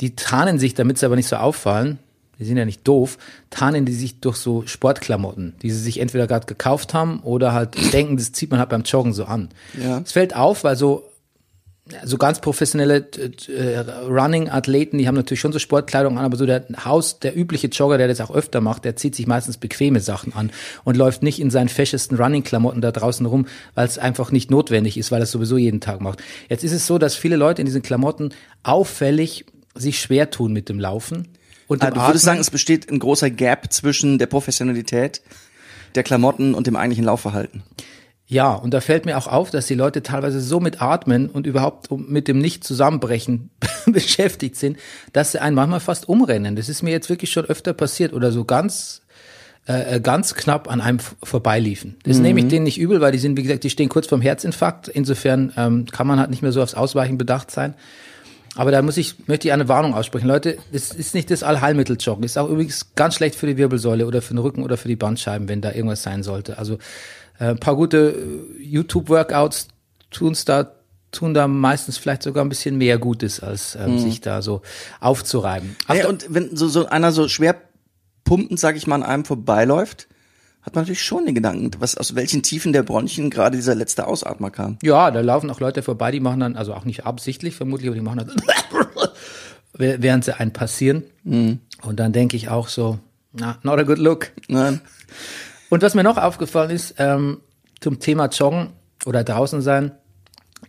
Die 0.00 0.14
tarnen 0.14 0.58
sich, 0.58 0.74
damit 0.74 0.98
sie 0.98 1.06
aber 1.06 1.16
nicht 1.16 1.28
so 1.28 1.36
auffallen, 1.36 1.98
die 2.38 2.44
sind 2.44 2.56
ja 2.56 2.64
nicht 2.64 2.86
doof, 2.86 3.18
tarnen 3.50 3.84
die 3.86 3.92
sich 3.92 4.20
durch 4.20 4.36
so 4.36 4.66
Sportklamotten, 4.66 5.54
die 5.62 5.70
sie 5.70 5.78
sich 5.80 6.00
entweder 6.00 6.26
gerade 6.26 6.46
gekauft 6.46 6.94
haben 6.94 7.20
oder 7.20 7.52
halt 7.52 7.92
denken, 7.92 8.16
das 8.16 8.32
zieht 8.32 8.50
man 8.50 8.60
halt 8.60 8.70
beim 8.70 8.82
Joggen 8.82 9.12
so 9.12 9.24
an. 9.24 9.48
Ja. 9.82 9.98
Es 9.98 10.12
fällt 10.12 10.36
auf, 10.36 10.64
weil 10.64 10.76
so 10.76 11.09
so 12.04 12.18
ganz 12.18 12.40
professionelle 12.40 13.06
äh, 13.48 13.78
Running-Athleten, 14.08 14.98
die 14.98 15.08
haben 15.08 15.14
natürlich 15.14 15.40
schon 15.40 15.52
so 15.52 15.58
Sportkleidung 15.58 16.18
an, 16.18 16.24
aber 16.24 16.36
so 16.36 16.46
der 16.46 16.64
Haus, 16.84 17.18
der 17.18 17.36
übliche 17.36 17.68
Jogger, 17.68 17.98
der 17.98 18.08
das 18.08 18.20
auch 18.20 18.30
öfter 18.30 18.60
macht, 18.60 18.84
der 18.84 18.96
zieht 18.96 19.14
sich 19.14 19.26
meistens 19.26 19.56
bequeme 19.56 20.00
Sachen 20.00 20.34
an 20.34 20.50
und 20.84 20.96
läuft 20.96 21.22
nicht 21.22 21.40
in 21.40 21.50
seinen 21.50 21.68
feschesten 21.68 22.16
Running-Klamotten 22.16 22.80
da 22.80 22.92
draußen 22.92 23.26
rum, 23.26 23.46
weil 23.74 23.86
es 23.86 23.98
einfach 23.98 24.32
nicht 24.32 24.50
notwendig 24.50 24.96
ist, 24.96 25.10
weil 25.10 25.20
er 25.20 25.24
es 25.24 25.30
sowieso 25.30 25.56
jeden 25.56 25.80
Tag 25.80 26.00
macht. 26.00 26.22
Jetzt 26.48 26.64
ist 26.64 26.72
es 26.72 26.86
so, 26.86 26.98
dass 26.98 27.14
viele 27.14 27.36
Leute 27.36 27.62
in 27.62 27.66
diesen 27.66 27.82
Klamotten 27.82 28.30
auffällig 28.62 29.46
sich 29.74 30.00
schwer 30.00 30.30
tun 30.30 30.52
mit 30.52 30.68
dem 30.68 30.78
Laufen. 30.78 31.28
Und 31.68 31.84
Ah, 31.84 31.90
du 31.90 32.00
würdest 32.00 32.24
sagen, 32.24 32.40
es 32.40 32.50
besteht 32.50 32.90
ein 32.90 32.98
großer 32.98 33.30
Gap 33.30 33.72
zwischen 33.72 34.18
der 34.18 34.26
Professionalität 34.26 35.22
der 35.94 36.02
Klamotten 36.02 36.54
und 36.54 36.66
dem 36.66 36.76
eigentlichen 36.76 37.04
Laufverhalten. 37.04 37.62
Ja, 38.30 38.54
und 38.54 38.72
da 38.72 38.80
fällt 38.80 39.06
mir 39.06 39.18
auch 39.18 39.26
auf, 39.26 39.50
dass 39.50 39.66
die 39.66 39.74
Leute 39.74 40.04
teilweise 40.04 40.40
so 40.40 40.60
mit 40.60 40.80
Atmen 40.80 41.28
und 41.28 41.48
überhaupt 41.48 41.90
mit 41.90 42.28
dem 42.28 42.38
Nicht-Zusammenbrechen 42.38 43.50
beschäftigt 43.86 44.54
sind, 44.54 44.78
dass 45.12 45.32
sie 45.32 45.42
einen 45.42 45.56
manchmal 45.56 45.80
fast 45.80 46.08
umrennen. 46.08 46.54
Das 46.54 46.68
ist 46.68 46.82
mir 46.82 46.92
jetzt 46.92 47.10
wirklich 47.10 47.32
schon 47.32 47.44
öfter 47.44 47.72
passiert 47.72 48.12
oder 48.12 48.30
so 48.30 48.44
ganz 48.44 49.02
äh, 49.66 49.96
äh, 49.96 50.00
ganz 50.00 50.36
knapp 50.36 50.70
an 50.70 50.80
einem 50.80 51.00
vorbeiliefen. 51.00 51.96
Das 52.04 52.18
nehme 52.18 52.38
ich 52.38 52.46
denen 52.46 52.62
nicht 52.62 52.78
übel, 52.78 53.00
weil 53.00 53.10
die 53.10 53.18
sind, 53.18 53.36
wie 53.36 53.42
gesagt, 53.42 53.64
die 53.64 53.70
stehen 53.70 53.88
kurz 53.88 54.06
vorm 54.06 54.20
Herzinfarkt. 54.20 54.86
Insofern 54.86 55.52
ähm, 55.56 55.86
kann 55.86 56.06
man 56.06 56.20
halt 56.20 56.30
nicht 56.30 56.42
mehr 56.42 56.52
so 56.52 56.62
aufs 56.62 56.74
Ausweichen 56.74 57.18
bedacht 57.18 57.50
sein. 57.50 57.74
Aber 58.54 58.70
da 58.70 58.80
muss 58.80 58.96
ich, 58.96 59.28
möchte 59.28 59.48
ich 59.48 59.52
eine 59.52 59.68
Warnung 59.68 59.94
aussprechen. 59.94 60.28
Leute, 60.28 60.56
das 60.72 60.92
ist 60.92 61.14
nicht 61.14 61.30
das 61.30 61.42
Allheilmittel-Joggen. 61.42 62.24
Ist 62.24 62.38
auch 62.38 62.48
übrigens 62.48 62.94
ganz 62.94 63.16
schlecht 63.16 63.34
für 63.34 63.46
die 63.46 63.56
Wirbelsäule 63.56 64.06
oder 64.06 64.22
für 64.22 64.34
den 64.34 64.38
Rücken 64.38 64.62
oder 64.62 64.76
für 64.76 64.88
die 64.88 64.96
Bandscheiben, 64.96 65.48
wenn 65.48 65.60
da 65.60 65.72
irgendwas 65.72 66.02
sein 66.02 66.22
sollte. 66.22 66.58
Also 66.58 66.78
ein 67.48 67.58
paar 67.58 67.76
gute 67.76 68.14
äh, 68.58 68.62
YouTube-Workouts 68.62 69.68
tun's 70.10 70.44
da, 70.44 70.72
tun 71.12 71.34
da 71.34 71.48
meistens 71.48 71.98
vielleicht 71.98 72.22
sogar 72.22 72.44
ein 72.44 72.48
bisschen 72.48 72.76
mehr 72.76 72.98
Gutes, 72.98 73.40
als 73.40 73.76
ähm, 73.76 73.98
sich 73.98 74.20
da 74.20 74.42
so 74.42 74.62
aufzureiben. 75.00 75.76
Auf 75.86 75.96
Hey, 75.96 76.06
und 76.06 76.26
wenn 76.28 76.56
so, 76.56 76.68
so 76.68 76.86
einer 76.86 77.12
so 77.12 77.28
schwer 77.28 77.56
pumpend, 78.24 78.60
sag 78.60 78.76
ich 78.76 78.86
mal, 78.86 78.96
an 78.96 79.02
einem 79.02 79.24
vorbeiläuft, 79.24 80.08
hat 80.62 80.74
man 80.74 80.82
natürlich 80.82 81.02
schon 81.02 81.24
den 81.24 81.34
Gedanken, 81.34 81.70
was 81.78 81.96
aus 81.96 82.14
welchen 82.14 82.42
Tiefen 82.42 82.72
der 82.72 82.82
Bronchien 82.82 83.30
gerade 83.30 83.56
dieser 83.56 83.74
letzte 83.74 84.06
Ausatmer 84.06 84.50
kam. 84.50 84.78
Ja, 84.82 85.10
da 85.10 85.20
laufen 85.20 85.48
auch 85.50 85.60
Leute 85.60 85.82
vorbei, 85.82 86.10
die 86.10 86.20
machen 86.20 86.40
dann, 86.40 86.56
also 86.56 86.74
auch 86.74 86.84
nicht 86.84 87.06
absichtlich 87.06 87.56
vermutlich, 87.56 87.88
aber 87.88 87.96
die 87.96 88.02
machen 88.02 88.18
dann, 88.18 88.36
während 90.02 90.24
sie 90.24 90.38
einen 90.38 90.52
passieren. 90.52 91.04
Und 91.82 91.98
dann 91.98 92.12
denke 92.12 92.36
ich 92.36 92.50
auch 92.50 92.68
so, 92.68 92.98
na, 93.32 93.58
not 93.62 93.78
a 93.78 93.84
good 93.84 93.98
look. 93.98 94.32
Nein. 94.48 94.80
Und 95.70 95.82
was 95.82 95.94
mir 95.94 96.02
noch 96.02 96.18
aufgefallen 96.18 96.70
ist, 96.70 96.96
ähm, 96.98 97.40
zum 97.80 97.98
Thema 98.00 98.26
Joggen 98.26 98.70
oder 99.06 99.24
draußen 99.24 99.62
sein, 99.62 99.92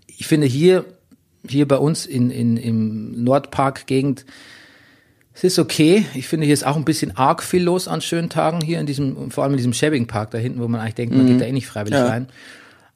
ich 0.07 0.27
finde 0.27 0.47
hier, 0.47 0.85
hier 1.45 1.67
bei 1.67 1.77
uns 1.77 2.05
in, 2.05 2.31
in, 2.31 2.55
im 2.55 3.23
Nordpark-Gegend, 3.23 4.25
es 5.33 5.43
ist 5.43 5.59
okay. 5.59 6.05
Ich 6.13 6.27
finde, 6.27 6.45
hier 6.45 6.53
ist 6.53 6.65
auch 6.65 6.75
ein 6.75 6.85
bisschen 6.85 7.17
arg 7.17 7.41
viel 7.41 7.63
los 7.63 7.87
an 7.87 8.01
schönen 8.01 8.29
Tagen 8.29 8.61
hier 8.61 8.79
in 8.79 8.85
diesem, 8.85 9.31
vor 9.31 9.43
allem 9.43 9.53
in 9.53 9.57
diesem 9.57 9.73
Schäbing 9.73 10.05
Park 10.05 10.31
da 10.31 10.37
hinten, 10.37 10.61
wo 10.61 10.67
man 10.67 10.79
eigentlich 10.79 10.95
denkt, 10.95 11.15
man 11.15 11.25
geht 11.25 11.41
da 11.41 11.45
eh 11.45 11.51
nicht 11.51 11.67
freiwillig 11.67 11.99
Ja. 11.99 12.07
rein. 12.07 12.27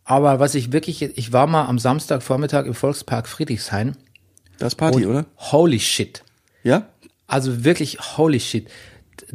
Aber 0.03 0.39
was 0.39 0.53
ich 0.53 0.71
wirklich, 0.71 1.01
ich 1.01 1.33
war 1.33 1.47
mal 1.47 1.65
am 1.65 1.79
Samstagvormittag 1.79 2.65
im 2.65 2.75
Volkspark 2.75 3.27
Friedrichshain. 3.27 3.97
Das 4.59 4.75
Party, 4.75 5.05
oder? 5.05 5.25
Holy 5.37 5.79
shit. 5.79 6.23
Ja? 6.63 6.87
Also 7.25 7.63
wirklich 7.63 7.97
holy 8.17 8.39
shit. 8.39 8.67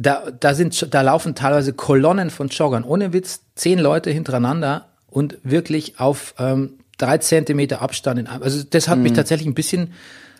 Da, 0.01 0.23
da 0.39 0.53
sind, 0.53 0.93
da 0.93 1.01
laufen 1.01 1.35
teilweise 1.35 1.73
Kolonnen 1.73 2.29
von 2.29 2.47
Joggern. 2.49 2.83
Ohne 2.83 3.13
Witz, 3.13 3.41
zehn 3.55 3.79
Leute 3.79 4.09
hintereinander 4.11 4.87
und 5.07 5.37
wirklich 5.43 5.99
auf 5.99 6.33
ähm, 6.39 6.73
drei 6.97 7.17
Zentimeter 7.17 7.81
Abstand. 7.81 8.19
In, 8.19 8.27
also 8.27 8.63
das 8.63 8.87
hat 8.87 8.99
mich 8.99 9.13
tatsächlich 9.13 9.47
ein 9.47 9.53
bisschen, 9.53 9.93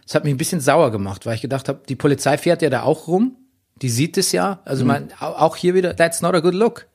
das 0.06 0.15
hat 0.15 0.24
mich 0.24 0.34
ein 0.34 0.38
bisschen 0.38 0.62
sauer 0.62 0.91
gemacht, 0.91 1.25
weil 1.25 1.36
ich 1.36 1.41
gedacht 1.41 1.68
habe, 1.70 1.82
die 1.89 1.96
Polizei 1.96 2.38
fährt 2.38 2.62
ja 2.62 2.70
da 2.70 2.84
auch 2.84 3.08
rum. 3.08 3.36
Die 3.82 3.89
sieht 3.89 4.18
es 4.18 4.32
ja. 4.32 4.60
Also 4.65 4.86
man, 4.86 5.10
au- 5.20 5.34
auch 5.34 5.56
hier 5.56 5.74
wieder, 5.74 5.96
that's 5.96 6.22
not 6.22 6.36
a 6.36 6.39
good 6.39 6.53
look. 6.53 6.88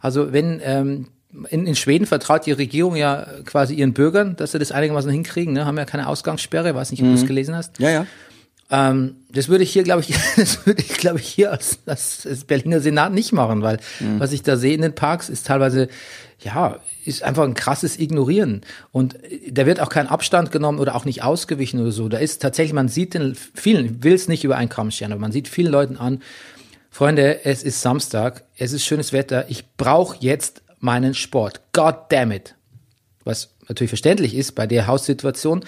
Also 0.00 0.32
wenn 0.32 0.60
ähm, 0.62 1.08
in, 1.50 1.66
in 1.66 1.74
Schweden 1.74 2.06
vertraut 2.06 2.46
die 2.46 2.52
Regierung 2.52 2.96
ja 2.96 3.26
quasi 3.44 3.74
ihren 3.74 3.92
Bürgern, 3.92 4.36
dass 4.36 4.52
sie 4.52 4.58
das 4.58 4.70
einigermaßen 4.72 5.10
hinkriegen, 5.10 5.52
ne? 5.52 5.66
haben 5.66 5.76
ja 5.78 5.84
keine 5.84 6.06
Ausgangssperre, 6.06 6.74
weiß 6.74 6.90
nicht, 6.90 7.02
ob 7.02 7.08
du 7.08 7.14
es 7.14 7.26
gelesen 7.26 7.54
hast. 7.56 7.78
Ja, 7.80 7.90
ja. 7.90 8.06
Ähm, 8.70 9.16
das 9.32 9.48
würde 9.48 9.64
ich 9.64 9.72
hier, 9.72 9.82
glaube 9.82 10.02
ich, 10.02 10.14
das 10.36 10.66
würde 10.66 10.82
ich, 10.82 10.96
glaube 10.96 11.20
ich, 11.20 11.28
hier 11.28 11.52
als, 11.52 11.78
als, 11.86 12.44
Berliner 12.46 12.80
Senat 12.80 13.12
nicht 13.12 13.32
machen, 13.32 13.62
weil 13.62 13.78
was 14.18 14.32
ich 14.32 14.42
da 14.42 14.56
sehe 14.56 14.74
in 14.74 14.82
den 14.82 14.94
Parks 14.94 15.28
ist 15.28 15.46
teilweise, 15.46 15.88
ja, 16.40 16.78
ist 17.04 17.22
einfach 17.22 17.44
ein 17.44 17.54
krasses 17.54 17.98
Ignorieren. 17.98 18.60
Und 18.92 19.22
äh, 19.24 19.50
da 19.50 19.66
wird 19.66 19.80
auch 19.80 19.88
kein 19.88 20.06
Abstand 20.06 20.52
genommen 20.52 20.78
oder 20.78 20.94
auch 20.94 21.04
nicht 21.04 21.22
ausgewichen 21.22 21.80
oder 21.80 21.92
so. 21.92 22.08
Da 22.08 22.18
ist 22.18 22.42
tatsächlich, 22.42 22.74
man 22.74 22.88
sieht 22.88 23.14
den 23.14 23.34
vielen, 23.34 24.04
will 24.04 24.14
es 24.14 24.28
nicht 24.28 24.44
über 24.44 24.56
einen 24.56 24.68
Kamm 24.68 24.90
scheren, 24.90 25.12
aber 25.12 25.20
man 25.20 25.32
sieht 25.32 25.48
vielen 25.48 25.72
Leuten 25.72 25.96
an, 25.96 26.22
Freunde, 26.90 27.44
es 27.44 27.62
ist 27.62 27.82
Samstag, 27.82 28.44
es 28.56 28.72
ist 28.72 28.84
schönes 28.84 29.12
Wetter, 29.12 29.48
ich 29.48 29.64
brauche 29.76 30.16
jetzt 30.20 30.62
meinen 30.80 31.14
Sport. 31.14 31.60
God 31.72 31.94
damn 32.08 32.32
it. 32.32 32.54
Was 33.24 33.54
natürlich 33.68 33.90
verständlich 33.90 34.34
ist 34.34 34.54
bei 34.54 34.66
der 34.66 34.86
Haussituation. 34.86 35.64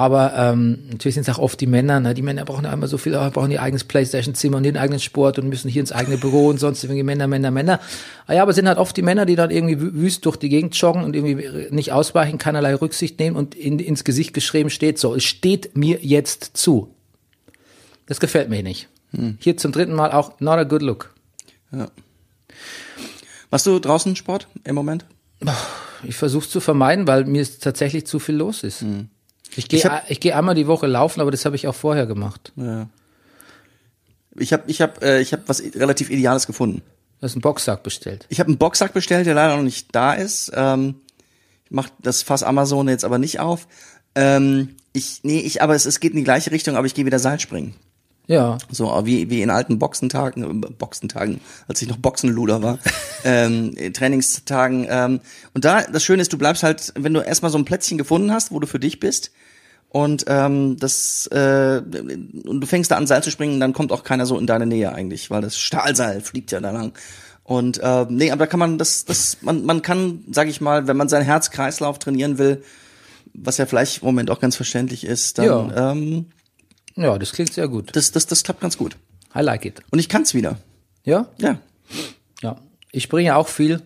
Aber 0.00 0.32
ähm, 0.34 0.78
natürlich 0.90 1.16
sind 1.16 1.28
es 1.28 1.34
auch 1.34 1.38
oft 1.38 1.60
die 1.60 1.66
Männer, 1.66 2.00
ne? 2.00 2.14
die 2.14 2.22
Männer 2.22 2.46
brauchen 2.46 2.64
ja 2.64 2.72
immer 2.72 2.88
so 2.88 2.96
viel, 2.96 3.12
brauchen 3.12 3.50
ihr 3.50 3.60
eigenes 3.60 3.84
Playstation-Zimmer 3.84 4.56
und 4.56 4.64
ihren 4.64 4.78
eigenen 4.78 4.98
Sport 4.98 5.38
und 5.38 5.50
müssen 5.50 5.68
hier 5.68 5.80
ins 5.80 5.92
eigene 5.92 6.16
Büro 6.16 6.46
und 6.46 6.58
sonst 6.58 6.82
irgendwie 6.82 7.02
Männer, 7.02 7.26
Männer, 7.26 7.50
Männer. 7.50 7.80
Ah 8.26 8.32
ja, 8.32 8.40
aber 8.40 8.52
es 8.52 8.56
sind 8.56 8.66
halt 8.66 8.78
oft 8.78 8.96
die 8.96 9.02
Männer, 9.02 9.26
die 9.26 9.36
dann 9.36 9.50
irgendwie 9.50 9.74
wü- 9.74 9.92
wüst 9.92 10.24
durch 10.24 10.36
die 10.38 10.48
Gegend 10.48 10.74
joggen 10.74 11.04
und 11.04 11.14
irgendwie 11.14 11.68
nicht 11.70 11.92
ausweichen, 11.92 12.38
keinerlei 12.38 12.74
Rücksicht 12.76 13.18
nehmen 13.18 13.36
und 13.36 13.54
in, 13.54 13.78
ins 13.78 14.02
Gesicht 14.04 14.32
geschrieben 14.32 14.70
steht, 14.70 14.98
so, 14.98 15.14
es 15.14 15.24
steht 15.24 15.76
mir 15.76 15.98
jetzt 16.00 16.52
zu. 16.56 16.94
Das 18.06 18.20
gefällt 18.20 18.48
mir 18.48 18.62
nicht. 18.62 18.88
Hier 19.38 19.58
zum 19.58 19.70
dritten 19.70 19.92
Mal 19.92 20.12
auch 20.12 20.40
not 20.40 20.58
a 20.58 20.64
good 20.64 20.80
look. 20.80 21.12
Machst 23.50 23.66
du 23.66 23.78
draußen 23.78 24.16
Sport 24.16 24.48
im 24.64 24.74
Moment? 24.76 25.04
Ich 26.04 26.16
versuche 26.16 26.44
es 26.46 26.50
zu 26.50 26.60
vermeiden, 26.60 27.06
weil 27.06 27.26
mir 27.26 27.46
tatsächlich 27.60 28.06
zu 28.06 28.18
viel 28.18 28.36
los 28.36 28.62
ist. 28.62 28.82
Ich 29.56 29.68
gehe 29.68 29.78
Ich 29.78 29.86
hab- 29.86 30.10
ich 30.10 30.20
gehe 30.20 30.36
einmal 30.36 30.54
die 30.54 30.66
Woche 30.66 30.86
laufen, 30.86 31.20
aber 31.20 31.30
das 31.30 31.44
habe 31.44 31.56
ich 31.56 31.66
auch 31.66 31.74
vorher 31.74 32.06
gemacht. 32.06 32.52
Ja. 32.56 32.88
Ich 34.36 34.52
habe 34.52 34.62
ich 34.68 34.80
hab, 34.80 35.02
äh, 35.02 35.20
ich 35.20 35.32
hab 35.32 35.48
was 35.48 35.60
relativ 35.74 36.08
Ideales 36.10 36.46
gefunden. 36.46 36.82
Du 37.20 37.24
hast 37.24 37.34
einen 37.34 37.42
Boxsack 37.42 37.82
bestellt. 37.82 38.26
Ich 38.28 38.40
habe 38.40 38.48
einen 38.48 38.58
Boxsack 38.58 38.92
bestellt, 38.94 39.26
der 39.26 39.34
leider 39.34 39.56
noch 39.56 39.62
nicht 39.62 39.88
da 39.92 40.14
ist. 40.14 40.52
Ähm, 40.54 40.94
ich 41.64 41.70
mach 41.70 41.88
das 42.00 42.22
Fass 42.22 42.42
Amazon 42.42 42.88
jetzt 42.88 43.04
aber 43.04 43.18
nicht 43.18 43.40
auf. 43.40 43.66
Ähm, 44.14 44.76
ich, 44.92 45.20
nee, 45.22 45.40
ich, 45.40 45.62
aber 45.62 45.74
es, 45.74 45.84
es 45.84 46.00
geht 46.00 46.12
in 46.12 46.18
die 46.18 46.24
gleiche 46.24 46.50
Richtung, 46.50 46.76
aber 46.76 46.86
ich 46.86 46.94
gehe 46.94 47.06
wieder 47.06 47.18
Seilspringen. 47.18 47.74
Ja, 48.30 48.58
So 48.70 48.86
wie, 49.06 49.28
wie 49.28 49.42
in 49.42 49.50
alten 49.50 49.80
Boxentagen, 49.80 50.62
äh, 50.62 50.68
Boxentagen, 50.78 51.40
als 51.66 51.82
ich 51.82 51.88
noch 51.88 51.96
Boxenluder 51.96 52.62
war, 52.62 52.78
ähm, 53.24 53.74
äh, 53.76 53.90
Trainingstagen. 53.90 54.86
Ähm, 54.88 55.20
und 55.52 55.64
da, 55.64 55.82
das 55.82 56.04
Schöne 56.04 56.22
ist, 56.22 56.32
du 56.32 56.38
bleibst 56.38 56.62
halt, 56.62 56.92
wenn 56.96 57.12
du 57.12 57.20
erstmal 57.22 57.50
so 57.50 57.58
ein 57.58 57.64
Plätzchen 57.64 57.98
gefunden 57.98 58.30
hast, 58.30 58.52
wo 58.52 58.60
du 58.60 58.68
für 58.68 58.78
dich 58.78 59.00
bist, 59.00 59.32
und 59.88 60.26
ähm, 60.28 60.76
das 60.78 61.26
äh, 61.32 61.82
und 61.82 62.60
du 62.60 62.66
fängst 62.68 62.92
da 62.92 62.96
an 62.96 63.08
Seil 63.08 63.24
zu 63.24 63.32
springen, 63.32 63.58
dann 63.58 63.72
kommt 63.72 63.90
auch 63.90 64.04
keiner 64.04 64.24
so 64.24 64.38
in 64.38 64.46
deine 64.46 64.64
Nähe 64.64 64.92
eigentlich, 64.92 65.32
weil 65.32 65.40
das 65.42 65.58
Stahlseil 65.58 66.20
fliegt 66.20 66.52
ja 66.52 66.60
da 66.60 66.70
lang. 66.70 66.92
Und 67.42 67.78
äh, 67.78 68.06
nee, 68.08 68.30
aber 68.30 68.44
da 68.44 68.46
kann 68.46 68.60
man 68.60 68.78
das, 68.78 69.04
das, 69.04 69.38
man, 69.40 69.64
man 69.64 69.82
kann, 69.82 70.22
sag 70.30 70.46
ich 70.46 70.60
mal, 70.60 70.86
wenn 70.86 70.96
man 70.96 71.08
seinen 71.08 71.24
Herzkreislauf 71.24 71.98
trainieren 71.98 72.38
will, 72.38 72.62
was 73.34 73.56
ja 73.58 73.66
vielleicht 73.66 74.02
im 74.02 74.06
Moment 74.06 74.30
auch 74.30 74.38
ganz 74.38 74.54
verständlich 74.54 75.04
ist, 75.04 75.38
dann 75.38 75.70
Ja. 75.70 75.90
ähm, 75.90 76.26
ja, 77.00 77.18
das 77.18 77.32
klingt 77.32 77.52
sehr 77.52 77.68
gut. 77.68 77.94
das, 77.96 78.12
das, 78.12 78.26
das 78.26 78.42
klappt 78.42 78.60
ganz 78.60 78.76
gut. 78.78 78.96
I 79.34 79.40
like 79.40 79.64
it. 79.64 79.80
Und 79.90 79.98
ich 79.98 80.08
kann's 80.08 80.34
wieder. 80.34 80.58
Ja, 81.04 81.26
Ja. 81.38 81.58
ja. 82.42 82.56
Ich 82.92 83.04
springe 83.04 83.36
auch 83.36 83.46
viel, 83.48 83.80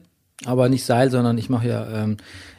aber 0.47 0.69
nicht 0.69 0.85
Seil, 0.85 1.11
sondern 1.11 1.37
ich 1.39 1.49
mache 1.51 1.69
ja. 1.69 1.87
Ähm, 2.05 2.17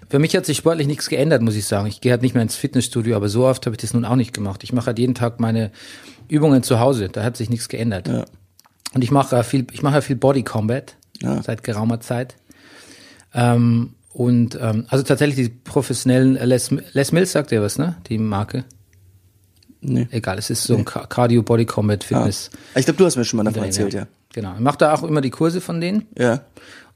für 0.08 0.20
mich 0.20 0.36
hat 0.36 0.46
sich 0.46 0.58
sportlich 0.58 0.86
nichts 0.86 1.10
geändert, 1.10 1.42
muss 1.42 1.56
ich 1.56 1.66
sagen. 1.66 1.88
Ich 1.88 2.00
gehe 2.00 2.12
halt 2.12 2.22
nicht 2.22 2.36
mehr 2.36 2.44
ins 2.44 2.56
Fitnessstudio, 2.56 3.16
aber 3.16 3.28
so 3.28 3.46
oft 3.48 3.66
habe 3.66 3.76
ich 3.76 3.82
das 3.82 3.94
nun 3.96 4.06
auch 4.06 4.16
nicht 4.16 4.34
gemacht. 4.34 4.64
Ich 4.64 4.72
mache 4.72 4.88
halt 4.88 5.00
jeden 5.00 5.16
Tag 5.16 5.40
meine 5.40 5.72
Übungen 6.28 6.62
zu 6.62 6.80
Hause. 6.80 7.10
Da 7.10 7.24
hat 7.24 7.36
sich 7.38 7.50
nichts 7.50 7.68
geändert. 7.70 8.08
Ja. 8.08 8.26
Und 8.94 9.04
ich 9.04 9.10
mache 9.12 9.44
viel, 9.44 9.66
ich 9.72 9.82
mache 9.82 9.96
ja 9.96 10.02
viel 10.02 10.16
Body 10.16 10.44
Combat 10.44 10.96
Ja. 11.22 11.42
seit 11.42 11.64
geraumer 11.64 12.00
Zeit. 12.02 12.36
Ähm, 13.34 13.94
und 14.14 14.58
ähm, 14.62 14.86
also 14.90 15.04
tatsächlich 15.04 15.36
die 15.48 15.50
professionellen 15.54 16.38
äh, 16.38 16.46
Les, 16.46 16.70
Les 16.94 17.12
Mills 17.12 17.32
sagt 17.32 17.52
ihr 17.52 17.62
was, 17.62 17.78
ne? 17.78 17.96
Die 18.08 18.18
Marke. 18.18 18.64
Nee. 19.88 20.08
Egal, 20.12 20.38
es 20.38 20.50
ist 20.50 20.64
so 20.64 20.76
ein 20.76 20.86
Ca- 20.86 21.06
Cardio 21.08 21.44
Body 21.44 21.66
Combat 21.66 22.04
Fitness. 22.04 22.50
Ich 22.76 22.86
glaube, 22.86 22.98
du 22.98 23.06
hast 23.06 23.16
mir 23.16 23.26
schon 23.26 23.38
mal 23.38 23.44
davon 23.44 23.64
erzählt, 23.64 23.94
ja. 23.94 24.08
Genau. 24.34 24.54
Ich 24.56 24.60
mache 24.60 24.78
da 24.78 24.94
auch 24.94 25.04
immer 25.04 25.22
die 25.22 25.30
Kurse 25.30 25.62
von 25.62 25.80
denen. 25.80 26.08
Ja. 26.18 26.42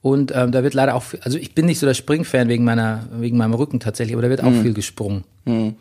Und 0.01 0.31
ähm, 0.35 0.51
da 0.51 0.63
wird 0.63 0.73
leider 0.73 0.95
auch, 0.95 1.03
viel, 1.03 1.19
also 1.21 1.37
ich 1.37 1.53
bin 1.55 1.65
nicht 1.65 1.79
so 1.79 1.85
der 1.85 1.93
Springfan 1.93 2.47
wegen 2.47 2.63
meiner, 2.63 3.07
wegen 3.11 3.37
meinem 3.37 3.53
Rücken 3.53 3.79
tatsächlich, 3.79 4.13
aber 4.15 4.21
da 4.23 4.29
wird 4.29 4.41
auch 4.43 4.49
Mhm. 4.49 4.61
viel 4.61 4.73
gesprungen. 4.73 5.23
Ähm, 5.45 5.75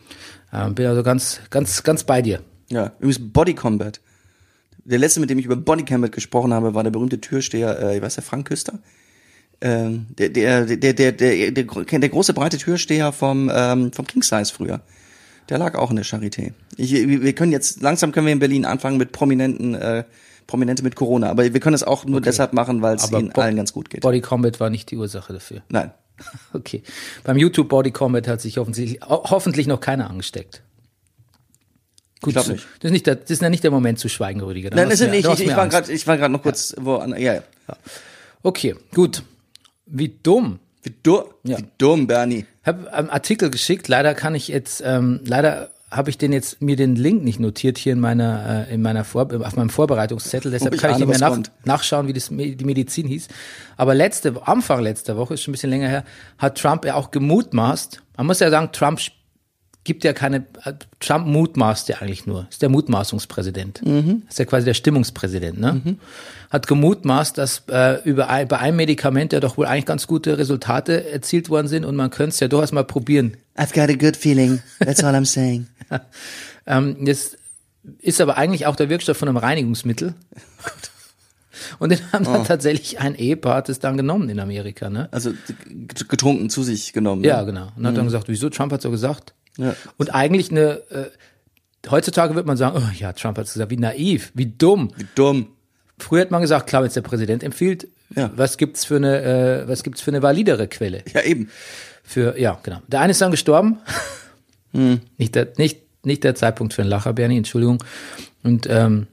bin 0.75 0.87
also 0.87 1.03
ganz, 1.03 1.41
ganz, 1.51 1.83
ganz 1.83 2.05
bei 2.05 2.23
dir. 2.23 2.41
Ja. 2.71 2.93
Übrigens 2.99 3.19
Body 3.33 3.55
Combat. 3.55 4.01
Der 4.85 4.99
letzte, 4.99 5.21
mit 5.21 5.31
dem 5.31 5.39
ich 5.39 5.45
über 5.45 5.57
Body 5.57 5.85
Combat 5.85 6.11
gesprochen 6.13 6.53
habe, 6.55 6.75
war 6.75 6.83
der 6.83 6.91
berühmte 6.91 7.21
Türsteher, 7.21 7.79
äh, 7.81 7.97
ich 7.97 8.03
weiß 8.03 8.15
der 8.15 8.25
Frank 8.25 8.49
Küster. 8.49 8.79
Ähm, 9.61 10.07
der, 10.19 10.29
der, 10.31 10.65
der, 10.67 10.77
der, 10.77 10.93
der, 10.95 11.13
der, 11.13 11.51
der, 11.51 11.85
der 11.99 12.09
große 12.09 12.33
breite 12.33 12.59
Türsteher 12.59 13.13
vom, 13.13 13.51
ähm, 13.53 13.93
vom 13.93 14.07
King 14.07 14.23
Size 14.23 14.53
früher. 14.55 14.81
Der 15.49 15.59
lag 15.59 15.75
auch 15.77 15.91
in 15.91 15.97
der 15.97 16.05
Charité. 16.05 16.53
Ich, 16.77 16.93
wir 16.93 17.33
können 17.35 17.53
jetzt, 17.53 17.81
langsam 17.83 18.13
können 18.13 18.27
wir 18.27 18.33
in 18.33 18.39
Berlin 18.39 18.65
anfangen 18.65 18.99
mit 18.99 19.13
Prominenten, 19.13 19.75
äh, 19.75 20.05
Prominente 20.47 20.83
mit 20.83 20.95
Corona. 20.97 21.31
Aber 21.31 21.43
wir 21.53 21.61
können 21.61 21.75
es 21.75 21.83
auch 21.83 22.05
nur 22.05 22.21
deshalb 22.21 22.53
machen, 22.53 22.83
weil 22.83 22.97
es 22.97 23.11
ihnen 23.11 23.31
Bo- 23.31 23.41
allen 23.41 23.57
ganz 23.57 23.73
gut 23.73 23.91
geht. 23.91 24.01
Body 24.03 24.21
Combat 24.21 24.61
war 24.61 24.71
nicht 24.71 24.91
die 24.91 24.97
Ursache 24.97 25.33
dafür. 25.33 25.63
Nein. 25.69 25.93
Okay. 26.53 26.83
Beim 27.23 27.37
YouTube 27.39 27.69
Body 27.69 27.93
Combat 27.93 28.27
hat 28.27 28.41
sich 28.41 28.59
hoffentlich, 28.59 29.01
ho- 29.03 29.23
hoffentlich 29.31 29.67
noch 29.69 29.81
keiner 29.81 30.11
angesteckt. 30.11 30.63
Gut, 32.21 32.35
zu- 32.41 32.53
nicht. 32.53 32.67
Das 32.81 32.89
ist 32.89 32.93
nicht 32.93 33.07
der, 33.07 33.15
das 33.17 33.31
ist 33.31 33.43
ja 33.43 33.49
nicht 33.51 33.63
der 33.63 33.71
Moment 33.71 33.99
zu 34.01 34.09
schweigen, 34.09 34.41
Rüdiger. 34.41 34.71
Da 34.71 34.77
Nein, 34.77 34.91
ist 34.91 35.01
mir- 35.01 35.09
nicht. 35.11 35.29
Ich, 35.29 35.41
ich 35.41 35.57
war 35.57 35.69
gerade, 35.69 35.93
ich 35.93 36.07
war 36.07 36.17
gerade 36.17 36.33
noch 36.33 36.43
kurz 36.43 36.75
wo 36.81 36.97
an, 36.97 37.11
ja, 37.13 37.35
ja. 37.35 37.43
Okay, 38.43 38.75
gut. 38.95 39.23
Wie 39.87 40.09
dumm. 40.23 40.59
Wie, 40.89 40.95
du, 41.03 41.23
Ja. 41.45 41.59
wie 41.59 41.65
dumm, 41.79 42.07
Bernie. 42.07 42.45
Ich 42.63 42.67
habe 42.67 42.93
einen 42.93 43.11
Artikel 43.11 43.51
geschickt. 43.51 43.89
Leider 43.89 44.15
kann 44.15 44.35
ich 44.35 44.49
jetzt, 44.49 44.83
ähm, 44.85 45.21
leider 45.25 45.71
habe 45.91 46.11
ich 46.11 46.19
den 46.19 46.33
jetzt 46.33 46.61
mir 46.61 46.77
den 46.77 46.97
Link 46.97 47.25
nicht 47.25 47.41
notiert 47.41 47.79
hier 47.79 47.95
in 47.95 48.01
meiner 48.01 48.67
äh, 48.69 48.75
in 48.75 48.83
meiner 48.83 49.05
Vor 49.05 49.29
auf 49.43 49.57
meinem 49.57 49.71
Vorbereitungszettel. 49.71 50.51
Deshalb 50.51 50.75
ich 50.75 50.81
kann 50.81 50.91
ich 50.93 50.99
nicht 50.99 51.09
mehr 51.09 51.19
nach, 51.19 51.39
nachschauen, 51.65 52.09
wie 52.09 52.13
das 52.13 52.29
die 52.29 52.65
Medizin 52.65 53.07
hieß. 53.07 53.29
Aber 53.77 53.95
letzte 53.95 54.35
Anfang 54.47 54.83
letzter 54.83 55.17
Woche 55.17 55.35
ist 55.35 55.43
schon 55.43 55.53
ein 55.53 55.57
bisschen 55.57 55.71
länger 55.71 55.89
her, 55.89 56.05
hat 56.37 56.59
Trump 56.59 56.85
ja 56.85 56.95
auch 56.95 57.11
gemutmaßt. 57.11 58.03
Man 58.19 58.27
muss 58.27 58.41
ja 58.41 58.51
sagen, 58.51 58.71
Trump 58.73 59.01
gibt 59.89 60.05
ja 60.05 60.13
keine, 60.13 60.45
äh, 60.65 60.75
Trump 61.01 61.27
mutmaßt 61.27 61.89
ja 61.89 61.97
eigentlich 61.97 62.27
nur, 62.27 62.47
ist 62.51 62.63
der 62.63 62.69
Mutmaßungspräsident. 62.69 63.83
Ist 64.29 64.39
ja 64.39 64.45
quasi 64.45 64.67
der 64.67 64.75
Stimmungspräsident, 64.75 65.59
ne? 65.59 65.97
Hat 66.51 66.67
gemutmaßt, 66.67 67.37
dass 67.39 67.63
äh, 67.69 68.01
über 68.05 68.29
ein, 68.29 68.47
bei 68.47 68.59
einem 68.59 68.77
Medikament 68.77 69.33
ja 69.33 69.41
doch 69.41 69.57
wohl 69.57 69.67
eigentlich 69.67 69.87
ganz 69.87 70.07
gute 70.07 70.39
Resultate 70.39 71.11
erzielt 71.11 71.49
worden 71.49 71.69
sind 71.69 71.85
und 71.85 71.97
man 71.97 72.11
könnte 72.11 72.35
es 72.35 72.41
ja 72.41 72.49
durchaus 72.49 72.73
mal 72.73 72.85
probieren. 72.85 73.37
I've 73.57 73.75
got 73.75 73.91
a 73.91 73.99
good 73.99 74.17
feeling. 74.17 74.61
That's 74.79 75.03
all 75.03 75.15
I'm 75.15 75.27
saying. 75.27 75.67
Ähm, 76.71 77.07
das 77.07 77.35
ist 78.01 78.21
aber 78.21 78.37
eigentlich 78.37 78.67
auch 78.67 78.77
der 78.77 78.91
Wirkstoff 78.91 79.17
von 79.17 79.27
einem 79.27 79.39
Reinigungsmittel. 79.39 80.13
Und 81.79 81.91
den 81.91 82.01
haben 82.13 82.25
dann 82.25 82.45
tatsächlich 82.45 83.01
ein 83.01 83.15
Ehepaar 83.15 83.57
hat 83.57 83.69
es 83.69 83.79
dann 83.79 83.97
genommen 83.97 84.29
in 84.29 84.39
Amerika, 84.39 84.91
ne? 84.91 85.09
Also 85.11 85.33
getrunken 85.67 86.51
zu 86.51 86.63
sich 86.63 86.93
genommen. 86.93 87.25
Ja, 87.25 87.41
ne? 87.41 87.47
genau. 87.47 87.69
Und 87.75 87.87
hat 87.87 87.97
dann 87.97 88.05
gesagt, 88.05 88.29
wieso? 88.29 88.51
Trump 88.51 88.73
hat 88.73 88.83
so 88.83 88.91
gesagt. 88.91 89.35
Ja. 89.59 89.77
Und 89.99 90.15
eigentlich 90.15 90.51
eine, 90.51 90.81
äh, 90.91 91.11
heutzutage 91.91 92.35
wird 92.35 92.47
man 92.47 92.57
sagen, 92.57 92.77
oh 92.83 92.91
ja, 92.99 93.13
Trump 93.13 93.37
hat 93.39 93.47
es 93.47 93.53
gesagt, 93.53 93.71
wie 93.71 93.77
naiv, 93.77 94.33
wie 94.35 94.47
dumm. 94.47 94.91
Wie 94.97 95.07
dumm. 95.15 95.49
Früher 95.99 96.23
hat 96.23 96.31
man 96.31 96.41
gesagt, 96.41 96.69
klar, 96.69 96.83
wenn 96.83 96.89
es 96.89 96.95
der 96.95 97.03
Präsident 97.03 97.43
empfiehlt, 97.43 97.89
Ja. 98.15 98.31
was 98.37 98.57
gibt's 98.57 98.85
für 98.85 98.97
eine, 98.97 99.21
äh, 99.65 99.69
was 99.69 99.83
gibt's 99.83 100.01
für 100.01 100.11
eine 100.13 100.23
validere 100.23 100.67
Quelle? 100.69 101.03
Ja, 101.13 101.23
eben. 101.23 101.51
Für, 102.05 102.39
ja, 102.39 102.59
genau. 102.63 102.81
Der 102.87 103.01
eine 103.01 103.11
ist 103.11 103.21
dann 103.21 103.31
gestorben. 103.33 103.79
Hm. 104.73 105.01
Nicht, 105.19 105.35
der, 105.35 105.49
nicht, 105.59 105.81
nicht 106.05 106.25
der 106.25 106.35
Zeitpunkt 106.35 106.73
für 106.75 106.83
einen 106.83 106.91
Lacher, 106.91 107.13
Bernie, 107.13 107.37
Entschuldigung. 107.39 107.83
Und 108.43 108.67
ähm, 108.71 109.07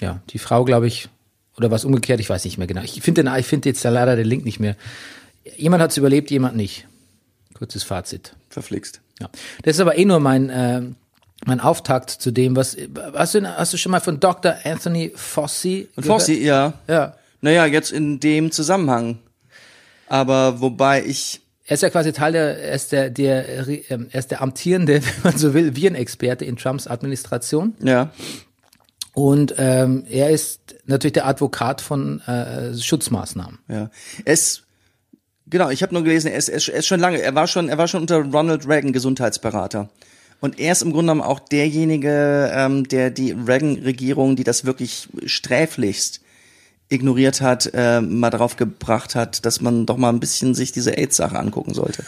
ja, 0.00 0.20
die 0.30 0.38
Frau, 0.38 0.64
glaube 0.64 0.86
ich, 0.86 1.08
oder 1.56 1.70
was 1.70 1.84
umgekehrt, 1.84 2.20
ich 2.20 2.30
weiß 2.30 2.44
nicht 2.44 2.56
mehr 2.58 2.66
genau. 2.66 2.82
Ich 2.82 3.02
finde 3.02 3.22
den- 3.24 3.34
ich 3.36 3.46
finde 3.46 3.68
jetzt 3.68 3.84
da 3.84 3.90
leider 3.90 4.16
den 4.16 4.26
Link 4.26 4.44
nicht 4.44 4.60
mehr. 4.60 4.76
Jemand 5.56 5.82
hat 5.82 5.90
es 5.90 5.96
überlebt, 5.98 6.30
jemand 6.30 6.56
nicht. 6.56 6.86
Kurzes 7.54 7.82
Fazit. 7.82 8.34
Verflixt. 8.48 9.00
Ja. 9.20 9.28
Das 9.62 9.76
ist 9.76 9.80
aber 9.80 9.96
eh 9.98 10.04
nur 10.04 10.20
mein, 10.20 10.50
ähm, 10.52 10.96
mein 11.46 11.60
Auftakt 11.60 12.10
zu 12.10 12.30
dem, 12.30 12.56
was 12.56 12.76
hast 13.14 13.34
du, 13.34 13.42
hast 13.56 13.72
du 13.72 13.76
schon 13.76 13.92
mal 13.92 14.00
von 14.00 14.20
Dr. 14.20 14.54
Anthony 14.64 15.08
Und 15.08 15.14
gehört? 15.14 15.86
Fossi, 16.04 16.34
ja. 16.42 16.74
Ja. 16.86 17.14
Naja, 17.40 17.66
jetzt 17.66 17.92
in 17.92 18.20
dem 18.20 18.50
Zusammenhang. 18.52 19.18
Aber 20.08 20.60
wobei 20.60 21.04
ich, 21.04 21.40
Er 21.66 21.74
ist 21.74 21.82
ja 21.82 21.90
quasi 21.90 22.12
Teil 22.12 22.32
der, 22.32 22.58
er 22.58 22.72
ist 22.74 22.92
der, 22.92 23.10
der, 23.10 23.66
ähm, 23.90 24.08
er 24.10 24.18
ist 24.18 24.30
der 24.30 24.42
amtierende, 24.42 25.00
wenn 25.22 25.32
man 25.32 25.38
so 25.38 25.54
will, 25.54 25.74
Virenexperte 25.76 26.44
in 26.44 26.56
Trumps 26.56 26.86
Administration. 26.86 27.74
ja, 27.82 28.10
Und 29.14 29.54
ähm, 29.58 30.04
er 30.10 30.30
ist 30.30 30.60
natürlich 30.86 31.12
der 31.14 31.26
Advokat 31.26 31.80
von 31.80 32.20
äh, 32.22 32.76
Schutzmaßnahmen. 32.76 33.58
ja. 33.68 33.90
Es, 34.24 34.62
genau, 35.50 35.70
ich 35.70 35.82
habe 35.82 35.92
nur 35.92 36.02
gelesen, 36.02 36.28
er 36.28 36.38
ist, 36.38 36.48
er 36.48 36.74
ist 36.74 36.86
schon 36.86 37.00
lange, 37.00 37.20
er 37.20 37.34
war 37.34 37.46
schon, 37.46 37.68
er 37.68 37.78
war 37.78 37.88
schon 37.88 38.02
unter 38.02 38.22
Ronald 38.22 38.66
Reagan 38.66 38.92
Gesundheitsberater. 38.92 39.88
Und 40.40 40.58
er 40.58 40.72
ist 40.72 40.82
im 40.82 40.92
Grunde 40.92 41.12
genommen 41.12 41.28
auch 41.28 41.38
derjenige, 41.38 42.50
ähm, 42.54 42.88
der 42.88 43.10
die 43.10 43.32
Reagan-Regierung, 43.32 44.36
die 44.36 44.44
das 44.44 44.64
wirklich 44.64 45.08
sträflichst 45.26 46.22
ignoriert 46.88 47.40
hat, 47.40 47.70
äh, 47.72 48.00
mal 48.00 48.30
darauf 48.30 48.56
gebracht 48.56 49.14
hat, 49.14 49.44
dass 49.44 49.60
man 49.60 49.86
doch 49.86 49.96
mal 49.96 50.08
ein 50.08 50.20
bisschen 50.20 50.54
sich 50.54 50.72
diese 50.72 50.96
AIDS-Sache 50.96 51.38
angucken 51.38 51.72
sollte. 51.72 52.04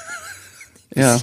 ja. 0.94 1.20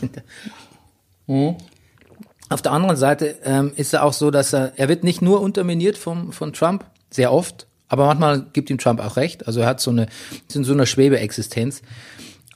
Auf 2.49 2.62
der 2.62 2.71
anderen 2.71 2.95
Seite 2.95 3.38
ähm, 3.43 3.73
ist 3.75 3.93
er 3.93 4.03
auch 4.03 4.13
so, 4.13 4.32
dass 4.32 4.53
er, 4.53 4.73
er 4.77 4.88
wird 4.88 5.03
nicht 5.03 5.21
nur 5.21 5.41
unterminiert 5.41 5.97
vom, 5.97 6.32
von 6.32 6.53
Trump, 6.53 6.86
sehr 7.12 7.34
oft, 7.34 7.67
aber 7.89 8.06
manchmal 8.06 8.45
gibt 8.54 8.69
ihm 8.69 8.78
Trump 8.78 9.02
auch 9.02 9.17
recht. 9.17 9.47
Also 9.47 9.62
er 9.62 9.67
hat 9.67 9.82
so 9.82 9.91
eine, 9.91 10.08
ist 10.47 10.56
in 10.56 10.63
so 10.63 10.73
einer 10.73 10.86
Schwebeexistenz. 10.86 11.82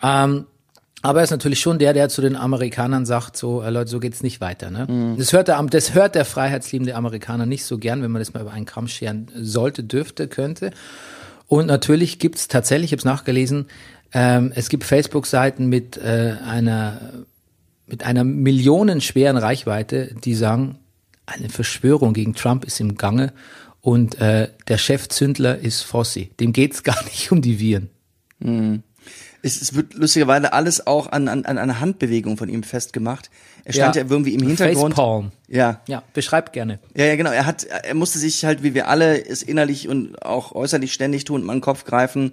Ähm, 0.02 0.46
aber 1.02 1.20
er 1.20 1.24
ist 1.26 1.32
natürlich 1.32 1.60
schon 1.60 1.80
der, 1.80 1.92
der 1.92 2.08
zu 2.08 2.22
den 2.22 2.38
Amerikanern 2.38 3.06
sagt, 3.06 3.36
so, 3.36 3.62
äh, 3.62 3.70
Leute, 3.70 3.90
so 3.90 4.00
geht's 4.00 4.24
nicht 4.24 4.40
weiter. 4.40 4.72
Ne? 4.72 5.16
Das, 5.18 5.34
hört 5.34 5.50
der, 5.50 5.62
das 5.64 5.94
hört 5.94 6.16
der 6.16 6.24
freiheitsliebende 6.24 6.96
Amerikaner 6.96 7.46
nicht 7.46 7.66
so 7.66 7.78
gern, 7.78 8.02
wenn 8.02 8.12
man 8.12 8.22
das 8.22 8.34
mal 8.34 8.42
über 8.42 8.54
einen 8.54 8.66
Kamm 8.66 8.88
scheren 8.88 9.28
sollte, 9.36 9.84
dürfte, 9.84 10.30
könnte. 10.30 10.72
Und 11.48 11.66
natürlich 11.66 12.20
gibt's 12.20 12.48
tatsächlich, 12.48 12.90
ich 12.90 12.92
habe 12.94 13.00
es 13.00 13.06
nachgelesen, 13.06 13.66
ähm, 14.14 14.54
es 14.56 14.70
gibt 14.70 14.86
Facebook-Seiten 14.86 15.66
mit 15.66 15.98
äh, 15.98 16.36
einer 16.46 17.00
mit 17.86 18.04
einer 18.04 18.24
millionenschweren 18.24 19.38
Reichweite, 19.38 20.16
die 20.24 20.36
sagen, 20.36 20.80
eine 21.26 21.50
Verschwörung 21.50 22.14
gegen 22.14 22.34
Trump 22.34 22.66
ist 22.66 22.80
im 22.80 22.96
Gange 22.98 23.34
und 23.84 24.16
äh, 24.22 24.48
der 24.70 24.78
Chefzündler 24.78 25.60
ist 25.60 25.82
Fossi. 25.82 26.32
Dem 26.40 26.54
geht's 26.54 26.84
gar 26.84 27.04
nicht 27.04 27.32
um 27.32 27.42
die 27.42 27.60
Viren. 27.60 27.90
Es, 29.42 29.62
es 29.62 29.76
wird 29.76 29.94
lustigerweise 29.94 30.54
alles 30.54 30.88
auch 30.88 31.12
an, 31.12 31.28
an, 31.28 31.46
an 31.46 31.58
einer 31.58 31.82
Handbewegung 31.82 32.38
von 32.38 32.48
ihm 32.48 32.64
festgemacht. 32.64 33.30
Er 33.66 33.74
stand 33.74 33.98
ja, 33.98 34.04
irgendwie 34.10 34.34
im 34.34 34.48
Hintergrund. 34.48 34.96
Facepalm. 34.96 35.32
Ja, 35.50 35.82
Ja, 35.88 36.02
beschreib 36.14 36.54
gerne. 36.54 36.80
ja, 36.96 37.06
ja, 37.06 37.18
genau. 37.18 37.32
Er 37.32 37.46
hat, 37.46 37.66
er 37.66 37.94
musste 37.94 38.20
sich 38.20 38.46
halt, 38.46 38.64
wie 38.64 38.74
wir 38.74 38.88
alle, 38.88 39.26
es 39.26 39.44
innerlich 39.44 39.90
und 39.90 40.22
auch 40.22 40.54
äußerlich 40.54 40.94
ständig 40.94 41.26
tun, 41.26 41.44
mal 41.44 41.54
den 41.54 41.62
Kopf 41.62 41.84
greifen, 41.84 42.32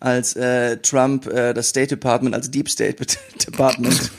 als 0.00 0.34
äh, 0.34 0.78
Trump 0.78 1.26
äh, 1.28 1.54
das 1.54 1.68
State 1.68 1.88
Department, 1.88 2.34
als 2.34 2.50
Deep 2.50 2.68
State 2.68 2.96
Department. 3.46 4.10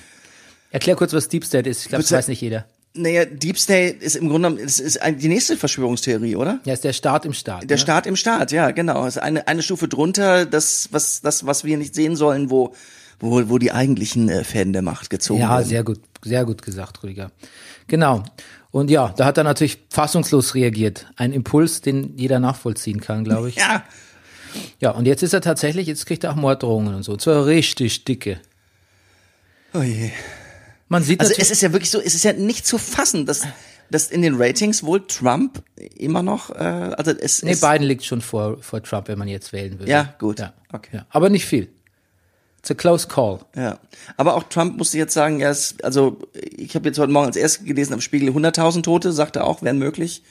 Erklär 0.72 0.96
kurz, 0.96 1.12
was 1.12 1.28
Deep 1.28 1.44
State 1.44 1.70
ist. 1.70 1.82
Ich 1.84 1.90
glaube, 1.90 2.04
das 2.04 2.12
weiß 2.14 2.30
nicht 2.30 2.40
jeder. 2.40 2.66
Naja, 2.94 3.26
Deep 3.26 3.58
State 3.58 3.98
ist 4.04 4.16
im 4.16 4.28
Grunde 4.30 4.50
genommen, 4.50 4.64
ist 4.68 5.02
ein, 5.02 5.18
die 5.18 5.28
nächste 5.30 5.56
Verschwörungstheorie, 5.58 6.36
oder? 6.36 6.60
Ja, 6.66 6.74
ist 6.74 6.84
der 6.84 6.94
Staat 6.94 7.26
im 7.26 7.34
Staat. 7.34 7.64
Der 7.70 7.78
ne? 7.78 7.82
Staat 7.82 8.06
im 8.06 8.16
Staat, 8.16 8.52
ja, 8.52 8.72
genau. 8.72 9.06
Ist 9.06 9.18
eine, 9.18 9.48
eine 9.48 9.62
Stufe 9.62 9.88
drunter, 9.88 10.46
das, 10.46 10.90
was, 10.92 11.22
das, 11.22 11.46
was 11.46 11.64
wir 11.64 11.78
nicht 11.78 11.96
sehen 11.96 12.16
sollen, 12.16 12.50
wo, 12.50 12.74
wo, 13.20 13.50
wo 13.50 13.58
die 13.58 13.72
eigentlichen 13.72 14.28
äh, 14.30 14.44
Fäden 14.44 14.74
der 14.74 14.82
Macht 14.82 15.10
gezogen 15.10 15.40
Ja, 15.42 15.58
werden. 15.58 15.68
sehr 15.70 15.84
gut, 15.84 16.00
sehr 16.24 16.44
gut 16.46 16.62
gesagt, 16.64 17.02
Rüdiger. 17.04 17.32
Genau. 17.88 18.24
Und 18.72 18.90
ja, 18.90 19.14
da 19.16 19.26
hat 19.26 19.38
er 19.38 19.44
natürlich 19.44 19.80
fassungslos 19.90 20.56
reagiert. 20.56 21.08
Ein 21.16 21.34
Impuls, 21.34 21.82
den 21.82 22.18
jeder 22.18 22.40
nachvollziehen 22.40 23.00
kann, 23.02 23.24
glaube 23.24 23.50
ich. 23.50 23.56
Ja, 23.58 23.84
Ja, 24.82 24.92
und 24.92 25.06
jetzt 25.06 25.24
ist 25.24 25.34
er 25.34 25.40
tatsächlich, 25.42 25.88
jetzt 25.88 26.06
kriegt 26.06 26.26
er 26.26 26.32
auch 26.32 26.36
Morddrohungen 26.36 26.94
und 26.96 27.04
so. 27.04 27.14
Und 27.14 27.22
zwar 27.22 27.46
richtig 27.46 28.04
dicke. 28.04 28.40
oh 29.74 29.82
je. 29.82 30.12
Man 30.92 31.04
sieht 31.04 31.22
Also 31.22 31.34
es 31.38 31.50
ist 31.50 31.62
ja 31.62 31.72
wirklich 31.72 31.90
so, 31.90 32.02
es 32.02 32.16
ist 32.16 32.26
ja 32.26 32.34
nicht 32.34 32.68
zu 32.68 32.78
fassen, 32.78 33.26
dass, 33.26 33.48
dass 33.90 34.12
in 34.12 34.22
den 34.22 34.36
Ratings 34.36 34.84
wohl 34.84 35.08
Trump 35.08 35.64
immer 35.96 36.22
noch, 36.22 36.50
äh, 36.50 36.56
also 36.58 37.12
es 37.12 37.44
nee, 37.44 37.52
ist, 37.52 37.62
Biden 37.62 37.88
liegt 37.88 38.04
schon 38.04 38.20
vor, 38.20 38.62
vor 38.62 38.84
Trump, 38.84 39.08
wenn 39.08 39.18
man 39.18 39.30
jetzt 39.30 39.54
wählen 39.54 39.80
würde. 39.80 39.90
Ja, 39.90 40.14
gut. 40.20 40.40
Ja, 40.40 40.54
Okay. 40.74 40.98
Ja, 40.98 41.06
aber 41.10 41.30
nicht 41.30 41.46
viel. 41.46 41.70
It's 42.60 42.70
a 42.72 42.74
close 42.74 43.08
call. 43.08 43.40
ja. 43.56 43.80
Aber 44.18 44.36
auch 44.36 44.44
Trump 44.44 44.78
musste 44.78 44.98
jetzt 44.98 45.14
sagen, 45.14 45.40
er 45.40 45.52
ist, 45.52 45.82
also 45.82 46.20
ich 46.34 46.76
habe 46.76 46.90
jetzt 46.90 47.00
heute 47.00 47.14
Morgen 47.14 47.28
als 47.28 47.38
erstes 47.38 47.66
gelesen 47.66 47.94
am 47.94 48.02
Spiegel 48.02 48.28
100.000 48.28 48.84
Tote, 48.84 49.14
sagte 49.14 49.40
er 49.40 49.48
auch, 49.48 49.62
wären 49.64 49.80
möglich. 49.80 50.24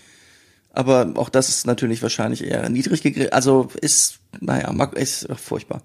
Aber 0.75 1.14
auch 1.16 1.31
das 1.31 1.49
ist 1.49 1.66
natürlich 1.66 2.03
wahrscheinlich 2.03 2.44
eher 2.44 2.68
niedrig 2.68 3.03
gegriffen. 3.03 3.33
Also 3.33 3.70
ist, 3.81 4.18
naja, 4.40 4.70
ist 4.94 5.27
furchtbar. 5.37 5.81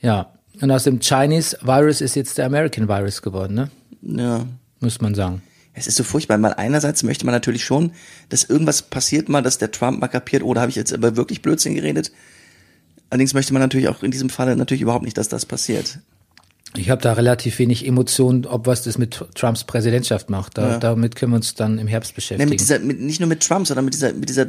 Ja. 0.00 0.35
Und 0.60 0.70
aus 0.70 0.84
dem 0.84 1.00
Chinese 1.00 1.58
Virus 1.62 2.00
ist 2.00 2.16
jetzt 2.16 2.38
der 2.38 2.46
American 2.46 2.88
Virus 2.88 3.22
geworden, 3.22 3.54
ne? 3.54 3.70
Ja. 4.02 4.46
Muss 4.80 5.00
man 5.00 5.14
sagen. 5.14 5.42
Es 5.74 5.86
ist 5.86 5.96
so 5.96 6.04
furchtbar, 6.04 6.40
weil 6.40 6.54
einerseits 6.54 7.02
möchte 7.02 7.26
man 7.26 7.34
natürlich 7.34 7.64
schon, 7.64 7.92
dass 8.30 8.44
irgendwas 8.44 8.82
passiert 8.82 9.28
mal, 9.28 9.42
dass 9.42 9.58
der 9.58 9.70
Trump 9.70 10.00
mal 10.00 10.08
kapiert, 10.08 10.42
oder 10.42 10.62
habe 10.62 10.70
ich 10.70 10.76
jetzt 10.76 10.92
aber 10.92 11.16
wirklich 11.16 11.42
Blödsinn 11.42 11.74
geredet? 11.74 12.12
Allerdings 13.10 13.34
möchte 13.34 13.52
man 13.52 13.60
natürlich 13.60 13.88
auch 13.88 14.02
in 14.02 14.10
diesem 14.10 14.30
Falle 14.30 14.56
natürlich 14.56 14.80
überhaupt 14.82 15.04
nicht, 15.04 15.18
dass 15.18 15.28
das 15.28 15.44
passiert. 15.44 15.98
Ich 16.74 16.90
habe 16.90 17.00
da 17.00 17.12
relativ 17.12 17.58
wenig 17.58 17.86
Emotionen, 17.86 18.46
ob 18.46 18.66
was 18.66 18.82
das 18.82 18.98
mit 18.98 19.22
Trumps 19.34 19.64
Präsidentschaft 19.64 20.30
macht. 20.30 20.58
Da, 20.58 20.78
Damit 20.78 21.14
können 21.14 21.32
wir 21.32 21.36
uns 21.36 21.54
dann 21.54 21.78
im 21.78 21.86
Herbst 21.86 22.14
beschäftigen. 22.14 22.48
mit 22.50 22.60
dieser, 22.60 22.78
mit, 22.78 23.00
nicht 23.00 23.20
nur 23.20 23.28
mit 23.28 23.42
Trump, 23.46 23.66
sondern 23.66 23.84
mit 23.84 23.94
dieser, 23.94 24.12
mit 24.12 24.28
dieser 24.28 24.46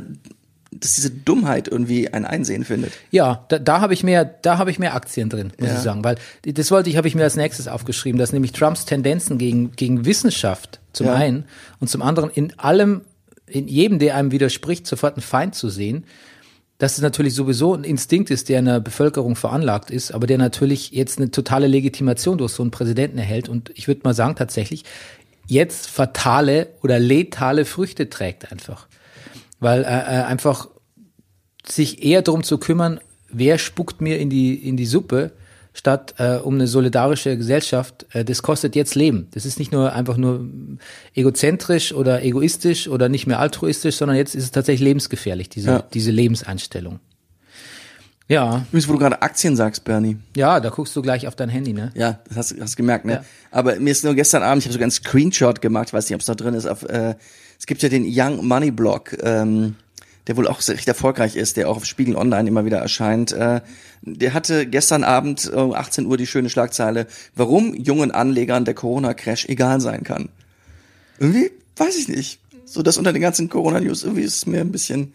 dass 0.79 0.93
diese 0.93 1.09
Dummheit 1.11 1.67
irgendwie 1.67 2.07
ein 2.13 2.25
Einsehen 2.25 2.63
findet. 2.63 2.91
Ja, 3.11 3.45
da, 3.49 3.59
da 3.59 3.81
habe 3.81 3.93
ich 3.93 4.03
mehr, 4.03 4.25
da 4.25 4.57
habe 4.57 4.71
ich 4.71 4.79
mehr 4.79 4.95
Aktien 4.95 5.29
drin, 5.29 5.51
muss 5.59 5.69
Ja. 5.69 5.75
ich 5.75 5.81
sagen, 5.81 6.03
weil 6.03 6.15
das 6.43 6.71
wollte 6.71 6.89
ich, 6.89 6.97
habe 6.97 7.07
ich 7.07 7.15
mir 7.15 7.23
als 7.23 7.35
nächstes 7.35 7.67
aufgeschrieben, 7.67 8.19
dass 8.19 8.33
nämlich 8.33 8.51
Trumps 8.51 8.85
Tendenzen 8.85 9.37
gegen 9.37 9.71
gegen 9.75 10.05
Wissenschaft 10.05 10.79
zum 10.93 11.07
Ja. 11.07 11.13
einen 11.15 11.45
und 11.79 11.87
zum 11.89 12.01
anderen 12.01 12.29
in 12.29 12.57
allem, 12.59 13.01
in 13.47 13.67
jedem, 13.67 13.99
der 13.99 14.15
einem 14.15 14.31
widerspricht, 14.31 14.87
sofort 14.87 15.15
einen 15.15 15.21
Feind 15.23 15.55
zu 15.55 15.69
sehen. 15.69 16.05
Dass 16.79 16.95
es 16.97 17.01
natürlich 17.01 17.33
sowieso 17.33 17.73
ein 17.73 17.83
Instinkt 17.83 18.29
ist, 18.29 18.49
der 18.49 18.59
in 18.59 18.65
der 18.65 18.79
Bevölkerung 18.79 19.35
veranlagt 19.35 19.89
ist, 19.89 20.11
aber 20.11 20.27
der 20.27 20.37
natürlich 20.37 20.91
jetzt 20.91 21.17
eine 21.17 21.31
totale 21.31 21.65
Legitimation 21.65 22.37
durch 22.37 22.51
so 22.51 22.61
einen 22.61 22.69
Präsidenten 22.69 23.17
erhält 23.17 23.49
und 23.49 23.71
ich 23.73 23.87
würde 23.87 24.01
mal 24.03 24.13
sagen 24.13 24.35
tatsächlich 24.35 24.83
jetzt 25.47 25.87
fatale 25.89 26.67
oder 26.83 26.99
letale 26.99 27.65
Früchte 27.65 28.09
trägt 28.11 28.51
einfach 28.51 28.85
weil 29.59 29.83
äh, 29.83 29.85
äh, 29.87 30.23
einfach 30.23 30.67
sich 31.65 32.03
eher 32.03 32.21
darum 32.21 32.43
zu 32.43 32.57
kümmern, 32.57 32.99
wer 33.29 33.57
spuckt 33.57 34.01
mir 34.01 34.19
in 34.19 34.29
die 34.29 34.55
in 34.55 34.77
die 34.77 34.85
Suppe, 34.85 35.31
statt 35.73 36.15
äh, 36.17 36.37
um 36.37 36.55
eine 36.55 36.65
solidarische 36.67 37.37
Gesellschaft. 37.37 38.05
Äh, 38.13 38.23
das 38.25 38.41
kostet 38.41 38.75
jetzt 38.75 38.95
Leben. 38.95 39.27
Das 39.31 39.45
ist 39.45 39.59
nicht 39.59 39.71
nur 39.71 39.93
einfach 39.93 40.17
nur 40.17 40.47
egozentrisch 41.13 41.93
oder 41.93 42.23
egoistisch 42.23 42.87
oder 42.87 43.09
nicht 43.09 43.27
mehr 43.27 43.39
altruistisch, 43.39 43.95
sondern 43.97 44.17
jetzt 44.17 44.33
ist 44.35 44.43
es 44.45 44.51
tatsächlich 44.51 44.85
lebensgefährlich 44.85 45.49
diese 45.49 45.69
Ja. 45.69 45.83
diese 45.93 46.11
Lebenseinstellung. 46.11 46.99
Ja, 48.29 48.65
Übrigens, 48.69 48.89
wo 48.89 48.93
du 48.93 48.99
gerade 48.99 49.21
Aktien 49.21 49.55
sagst, 49.55 49.85
Bernie. 49.85 50.17
ja, 50.35 50.59
da 50.59 50.67
guckst 50.69 50.93
du 50.97 51.01
gleich 51.01 51.27
auf 51.27 51.35
dein 51.37 51.47
Handy, 51.47 51.71
ne? 51.71 51.91
Ja, 51.95 52.19
das 52.27 52.35
hast, 52.37 52.59
hast 52.59 52.75
gemerkt, 52.75 53.05
ne? 53.05 53.13
Ja. 53.13 53.23
Aber 53.51 53.77
mir 53.79 53.89
ist 53.91 54.03
nur 54.03 54.15
gestern 54.15 54.43
Abend, 54.43 54.63
ich 54.63 54.65
habe 54.65 54.73
sogar 54.73 54.83
einen 54.83 54.91
Screenshot 54.91 55.61
gemacht, 55.61 55.93
weiß 55.93 56.09
nicht, 56.09 56.15
ob 56.15 56.19
es 56.19 56.25
da 56.25 56.35
drin 56.35 56.53
ist. 56.53 56.65
Auf, 56.65 56.83
äh, 56.83 57.15
es 57.59 57.65
gibt 57.65 57.81
ja 57.83 57.89
den 57.89 58.05
Young 58.07 58.45
Money 58.45 58.71
Blog, 58.71 59.17
ähm, 59.21 59.75
der 60.27 60.37
wohl 60.37 60.47
auch 60.47 60.65
recht 60.67 60.87
erfolgreich 60.87 61.35
ist, 61.35 61.57
der 61.57 61.69
auch 61.69 61.77
auf 61.77 61.85
Spiegel 61.85 62.15
Online 62.15 62.47
immer 62.47 62.65
wieder 62.65 62.77
erscheint. 62.77 63.31
Äh, 63.31 63.61
der 64.01 64.33
hatte 64.33 64.67
gestern 64.67 65.03
Abend 65.03 65.49
um 65.51 65.73
18 65.73 66.05
Uhr 66.05 66.17
die 66.17 66.27
schöne 66.27 66.49
Schlagzeile, 66.49 67.07
warum 67.35 67.73
jungen 67.73 68.11
Anlegern 68.11 68.65
der 68.65 68.73
Corona-Crash 68.73 69.45
egal 69.45 69.81
sein 69.81 70.03
kann. 70.03 70.29
Irgendwie, 71.19 71.51
weiß 71.77 71.97
ich 71.97 72.07
nicht. 72.09 72.39
So 72.65 72.83
das 72.83 72.97
unter 72.97 73.13
den 73.13 73.21
ganzen 73.21 73.49
Corona-News, 73.49 74.03
irgendwie 74.03 74.23
ist 74.23 74.35
es 74.35 74.45
mir 74.45 74.61
ein 74.61 74.71
bisschen. 74.71 75.13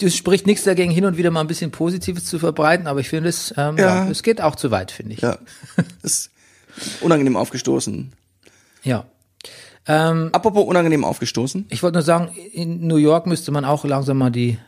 Es 0.00 0.14
spricht 0.14 0.46
nichts 0.46 0.64
dagegen, 0.64 0.92
hin 0.92 1.06
und 1.06 1.16
wieder 1.16 1.30
mal 1.30 1.40
ein 1.40 1.46
bisschen 1.46 1.70
Positives 1.70 2.26
zu 2.26 2.38
verbreiten, 2.38 2.86
aber 2.86 3.00
ich 3.00 3.08
finde 3.08 3.30
es, 3.30 3.54
ähm, 3.56 3.78
ja. 3.78 4.04
Ja. 4.04 4.10
es 4.10 4.22
geht 4.22 4.40
auch 4.42 4.54
zu 4.54 4.70
weit, 4.70 4.90
finde 4.90 5.14
ich. 5.14 5.22
Ja, 5.22 5.38
ist 6.02 6.30
unangenehm 7.00 7.36
aufgestoßen. 7.36 8.12
ja. 8.82 9.06
Ähm, 9.88 10.30
Apropos 10.32 10.64
unangenehm 10.66 11.04
aufgestoßen. 11.04 11.66
Ich 11.68 11.82
wollte 11.82 11.96
nur 11.96 12.02
sagen, 12.02 12.30
in 12.52 12.86
New 12.86 12.96
York 12.96 13.26
müsste 13.26 13.52
man 13.52 13.64
auch 13.64 13.84
langsam 13.84 14.18
mal 14.18 14.30
die 14.30 14.58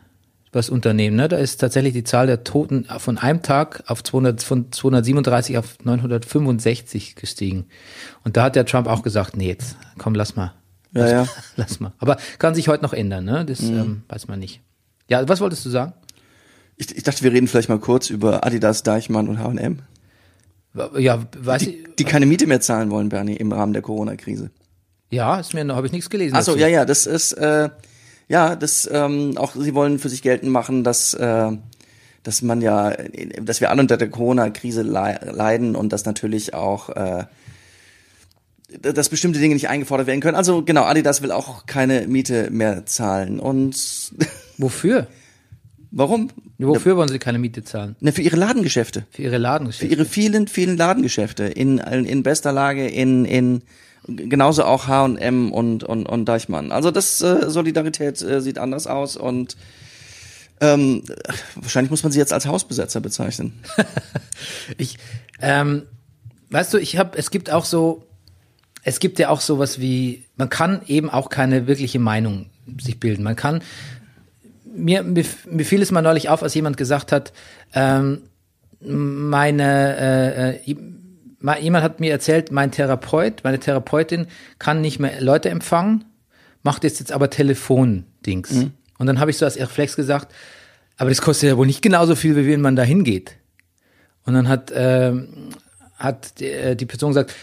was 0.53 0.71
unternehmen. 0.71 1.17
Ne? 1.17 1.29
Da 1.29 1.37
ist 1.37 1.59
tatsächlich 1.59 1.93
die 1.93 2.05
Zahl 2.05 2.27
der 2.27 2.45
Toten 2.45 2.87
von 2.99 3.19
einem 3.19 3.43
Tag 3.43 3.83
auf 3.87 4.03
200, 4.03 4.43
von 4.43 4.73
237 4.73 5.59
auf 5.59 5.77
965 5.85 7.17
gestiegen. 7.17 7.67
Und 8.25 8.37
da 8.37 8.45
hat 8.45 8.57
der 8.57 8.65
Trump 8.65 8.87
auch 8.87 9.03
gesagt, 9.03 9.37
nee, 9.37 9.49
jetzt 9.49 9.77
komm, 9.99 10.15
lass 10.15 10.37
mal. 10.37 10.55
Ja, 10.93 11.03
lass, 11.03 11.11
ja. 11.11 11.27
lass 11.57 11.81
mal. 11.81 11.93
Aber 11.99 12.17
kann 12.39 12.55
sich 12.55 12.69
heute 12.69 12.83
noch 12.83 12.93
ändern, 12.93 13.25
ne? 13.25 13.45
Das 13.45 13.61
ähm, 13.61 14.03
weiß 14.09 14.29
man 14.29 14.39
nicht. 14.39 14.63
Ja, 15.09 15.29
was 15.29 15.41
wolltest 15.41 15.65
du 15.67 15.71
sagen? 15.71 15.93
Ich, 16.77 16.97
ich 16.97 17.03
dachte, 17.03 17.23
wir 17.25 17.33
reden 17.33 17.49
vielleicht 17.49 17.69
mal 17.69 17.79
kurz 17.79 18.09
über 18.09 18.47
Adidas, 18.47 18.83
Deichmann 18.83 19.29
und 19.29 19.39
H&M. 19.39 19.81
Ja, 20.97 21.25
weiß 21.37 21.63
Die, 21.63 21.71
ich. 21.71 21.95
die 21.99 22.05
keine 22.05 22.25
Miete 22.27 22.47
mehr 22.47 22.61
zahlen 22.61 22.91
wollen, 22.91 23.09
Bernie, 23.09 23.37
im 23.37 23.53
Rahmen 23.53 23.73
der 23.73 23.83
Corona-Krise. 23.83 24.51
Ja, 25.11 25.41
ist 25.41 25.55
mir 25.55 25.65
noch, 25.65 25.77
habe 25.77 25.87
ich 25.87 25.93
nichts 25.93 26.11
gelesen. 26.11 26.35
Ach 26.37 26.43
so, 26.43 26.53
dazu. 26.53 26.61
ja, 26.63 26.69
ja, 26.69 26.85
das 26.85 27.07
ist, 27.07 27.33
äh, 27.33 27.71
ja, 28.29 28.57
das, 28.57 28.89
ähm, 28.93 29.37
auch 29.39 29.55
sie 29.57 29.75
wollen 29.75 29.99
für 29.99 30.09
sich 30.11 30.21
geltend 30.23 30.53
machen, 30.53 30.85
dass, 30.85 31.15
äh, 31.15 31.51
dass 32.23 32.43
man 32.43 32.61
ja, 32.61 32.93
dass 33.43 33.61
wir 33.63 33.71
alle 33.71 33.81
unter 33.81 33.97
der 33.97 34.11
Corona-Krise 34.11 34.83
lei- 34.83 35.19
leiden 35.33 35.77
und 35.77 35.93
dass 35.95 36.05
natürlich 36.05 36.53
auch, 36.53 36.91
äh, 36.91 37.25
dass 38.83 39.09
bestimmte 39.09 39.39
Dinge 39.39 39.55
nicht 39.55 39.71
eingefordert 39.71 40.07
werden 40.07 40.21
können. 40.21 40.37
Also 40.37 40.63
genau, 40.63 40.83
Adidas 40.85 41.23
will 41.23 41.33
auch 41.33 41.65
keine 41.65 42.07
Miete 42.07 42.51
mehr 42.51 42.85
zahlen. 42.85 43.41
Und 43.41 43.75
Wofür? 44.59 45.07
warum? 45.91 46.29
Wofür 46.59 46.97
wollen 46.99 47.09
sie 47.09 47.19
keine 47.19 47.39
Miete 47.39 47.65
zahlen? 47.65 47.97
Ne, 48.01 48.13
für 48.13 48.21
ihre 48.21 48.37
Ladengeschäfte. 48.37 49.07
Für 49.11 49.23
ihre 49.23 49.39
Ladengeschäfte. 49.39 49.87
ihre 49.87 50.05
vielen, 50.05 50.49
vielen 50.49 50.77
Ladengeschäfte 50.77 51.45
in, 51.45 51.79
in 51.79 52.23
bester 52.23 52.53
Lage, 52.53 52.87
in, 52.89 53.25
in 53.25 53.63
genauso 54.09 54.65
auch 54.65 54.89
H&M 54.89 55.53
und, 55.53 55.85
und, 55.85 56.07
und 56.07 56.25
Deichmann. 56.25 56.73
Also 56.73 56.91
das 56.91 57.21
äh, 57.21 57.51
Solidarität 57.51 58.21
äh, 58.23 58.41
sieht 58.41 58.59
anders 58.59 58.87
aus 58.87 59.17
und 59.17 59.57
ähm, 60.61 61.03
wahrscheinlich 61.55 61.91
muss 61.91 62.03
man 62.03 62.11
sie 62.11 62.19
jetzt 62.19 62.33
als 62.33 62.47
Hausbesetzer 62.47 63.01
bezeichnen. 63.01 63.53
Ich, 64.77 64.99
ähm, 65.41 65.83
weißt 66.51 66.73
du, 66.73 66.79
ich 66.79 66.97
habe, 66.97 67.19
es 67.19 67.33
gibt 67.33 67.51
auch 67.51 67.65
so, 67.65 68.07
es 68.85 69.01
gibt 69.01 69.19
ja 69.19 69.31
auch 69.31 69.41
sowas 69.41 69.81
wie, 69.81 70.25
man 70.37 70.49
kann 70.49 70.83
eben 70.87 71.11
auch 71.11 71.29
keine 71.29 71.67
wirkliche 71.67 71.99
Meinung 71.99 72.47
sich 72.81 73.01
bilden. 73.01 73.25
Man 73.25 73.35
kann, 73.35 73.63
mir, 74.65 75.03
mir, 75.03 75.25
mir 75.51 75.65
fiel 75.65 75.83
es 75.83 75.91
mal 75.91 76.03
neulich 76.03 76.29
auf, 76.29 76.43
als 76.43 76.55
jemand 76.55 76.77
gesagt 76.77 77.11
hat, 77.11 77.33
ähm, 77.75 78.23
meine, 78.81 79.97
äh, 79.97 80.51
äh, 80.51 80.77
mal- 81.41 81.61
jemand 81.61 81.85
hat 81.85 82.01
mir 82.01 82.11
erzählt, 82.11 82.51
mein 82.53 82.71
Therapeut, 82.71 83.43
meine 83.45 83.59
Therapeutin 83.61 84.27
kann 84.59 84.81
nicht 84.81 84.99
mehr 84.99 85.21
Leute 85.21 85.49
empfangen, 85.51 86.05
macht 86.63 86.85
jetzt 86.85 86.99
jetzt 87.01 87.13
aber 87.13 87.31
Telefondings. 87.31 88.51
Und 88.99 89.07
dann 89.07 89.21
habe 89.21 89.31
ich 89.31 89.39
so 89.39 89.45
als 89.45 89.59
Reflex 89.59 89.97
gesagt, 89.97 90.35
aber 90.97 91.11
das 91.11 91.23
kostet 91.23 91.49
ja 91.51 91.57
wohl 91.57 91.67
nicht 91.67 91.83
genauso 91.83 92.15
viel, 92.17 92.35
wie 92.37 92.47
wenn 92.51 92.61
man 92.61 92.75
da 92.77 92.83
hingeht. 92.83 93.37
Und 94.25 94.35
dann 94.35 94.49
hat, 94.49 94.73
ähm, 94.75 95.51
hat 95.97 96.41
die, 96.41 96.47
äh, 96.51 96.75
die 96.77 96.87
Person 96.87 97.11
gesagt, 97.11 97.35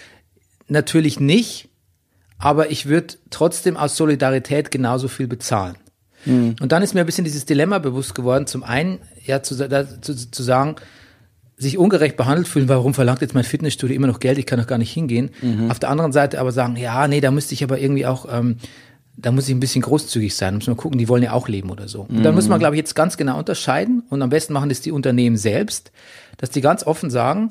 natürlich 0.67 1.19
nicht, 1.19 1.69
aber 2.37 2.69
ich 2.71 2.85
würde 2.87 3.15
trotzdem 3.29 3.77
aus 3.77 3.95
Solidarität 3.95 4.71
genauso 4.71 5.07
viel 5.07 5.27
bezahlen. 5.27 5.77
Und 6.59 6.71
dann 6.71 6.81
ist 6.83 6.93
mir 6.93 7.01
ein 7.01 7.05
bisschen 7.05 7.23
dieses 7.23 7.45
Dilemma 7.45 7.77
bewusst 7.79 8.15
geworden. 8.15 8.47
Zum 8.47 8.63
einen, 8.63 8.99
ja, 9.23 9.41
zu, 9.43 9.55
zu, 9.55 10.15
zu 10.31 10.43
sagen, 10.43 10.75
sich 11.57 11.77
ungerecht 11.77 12.17
behandelt 12.17 12.47
fühlen, 12.47 12.67
warum 12.67 12.93
verlangt 12.93 13.21
jetzt 13.21 13.33
mein 13.33 13.43
Fitnessstudio 13.43 13.95
immer 13.95 14.07
noch 14.07 14.19
Geld, 14.19 14.37
ich 14.37 14.45
kann 14.45 14.59
doch 14.59 14.67
gar 14.67 14.77
nicht 14.77 14.91
hingehen. 14.91 15.29
Auf 15.69 15.79
der 15.79 15.89
anderen 15.89 16.11
Seite 16.11 16.39
aber 16.39 16.51
sagen, 16.51 16.75
ja, 16.75 17.07
nee, 17.07 17.21
da 17.21 17.31
müsste 17.31 17.53
ich 17.53 17.63
aber 17.63 17.79
irgendwie 17.79 18.05
auch, 18.05 18.25
ähm, 18.29 18.57
da 19.15 19.31
muss 19.31 19.47
ich 19.47 19.55
ein 19.55 19.61
bisschen 19.61 19.81
großzügig 19.81 20.35
sein, 20.35 20.55
muss 20.55 20.67
man 20.67 20.75
gucken, 20.75 20.97
die 20.97 21.07
wollen 21.07 21.23
ja 21.23 21.31
auch 21.31 21.47
leben 21.47 21.69
oder 21.69 21.87
so. 21.87 22.01
Und 22.01 22.23
dann 22.23 22.35
muss 22.35 22.49
man, 22.49 22.59
glaube 22.59 22.75
ich, 22.75 22.79
jetzt 22.79 22.95
ganz 22.95 23.15
genau 23.15 23.37
unterscheiden 23.39 24.03
und 24.09 24.21
am 24.21 24.29
besten 24.29 24.51
machen 24.51 24.67
das 24.67 24.81
die 24.81 24.91
Unternehmen 24.91 25.37
selbst, 25.37 25.93
dass 26.37 26.49
die 26.49 26.59
ganz 26.59 26.85
offen 26.85 27.09
sagen, 27.09 27.47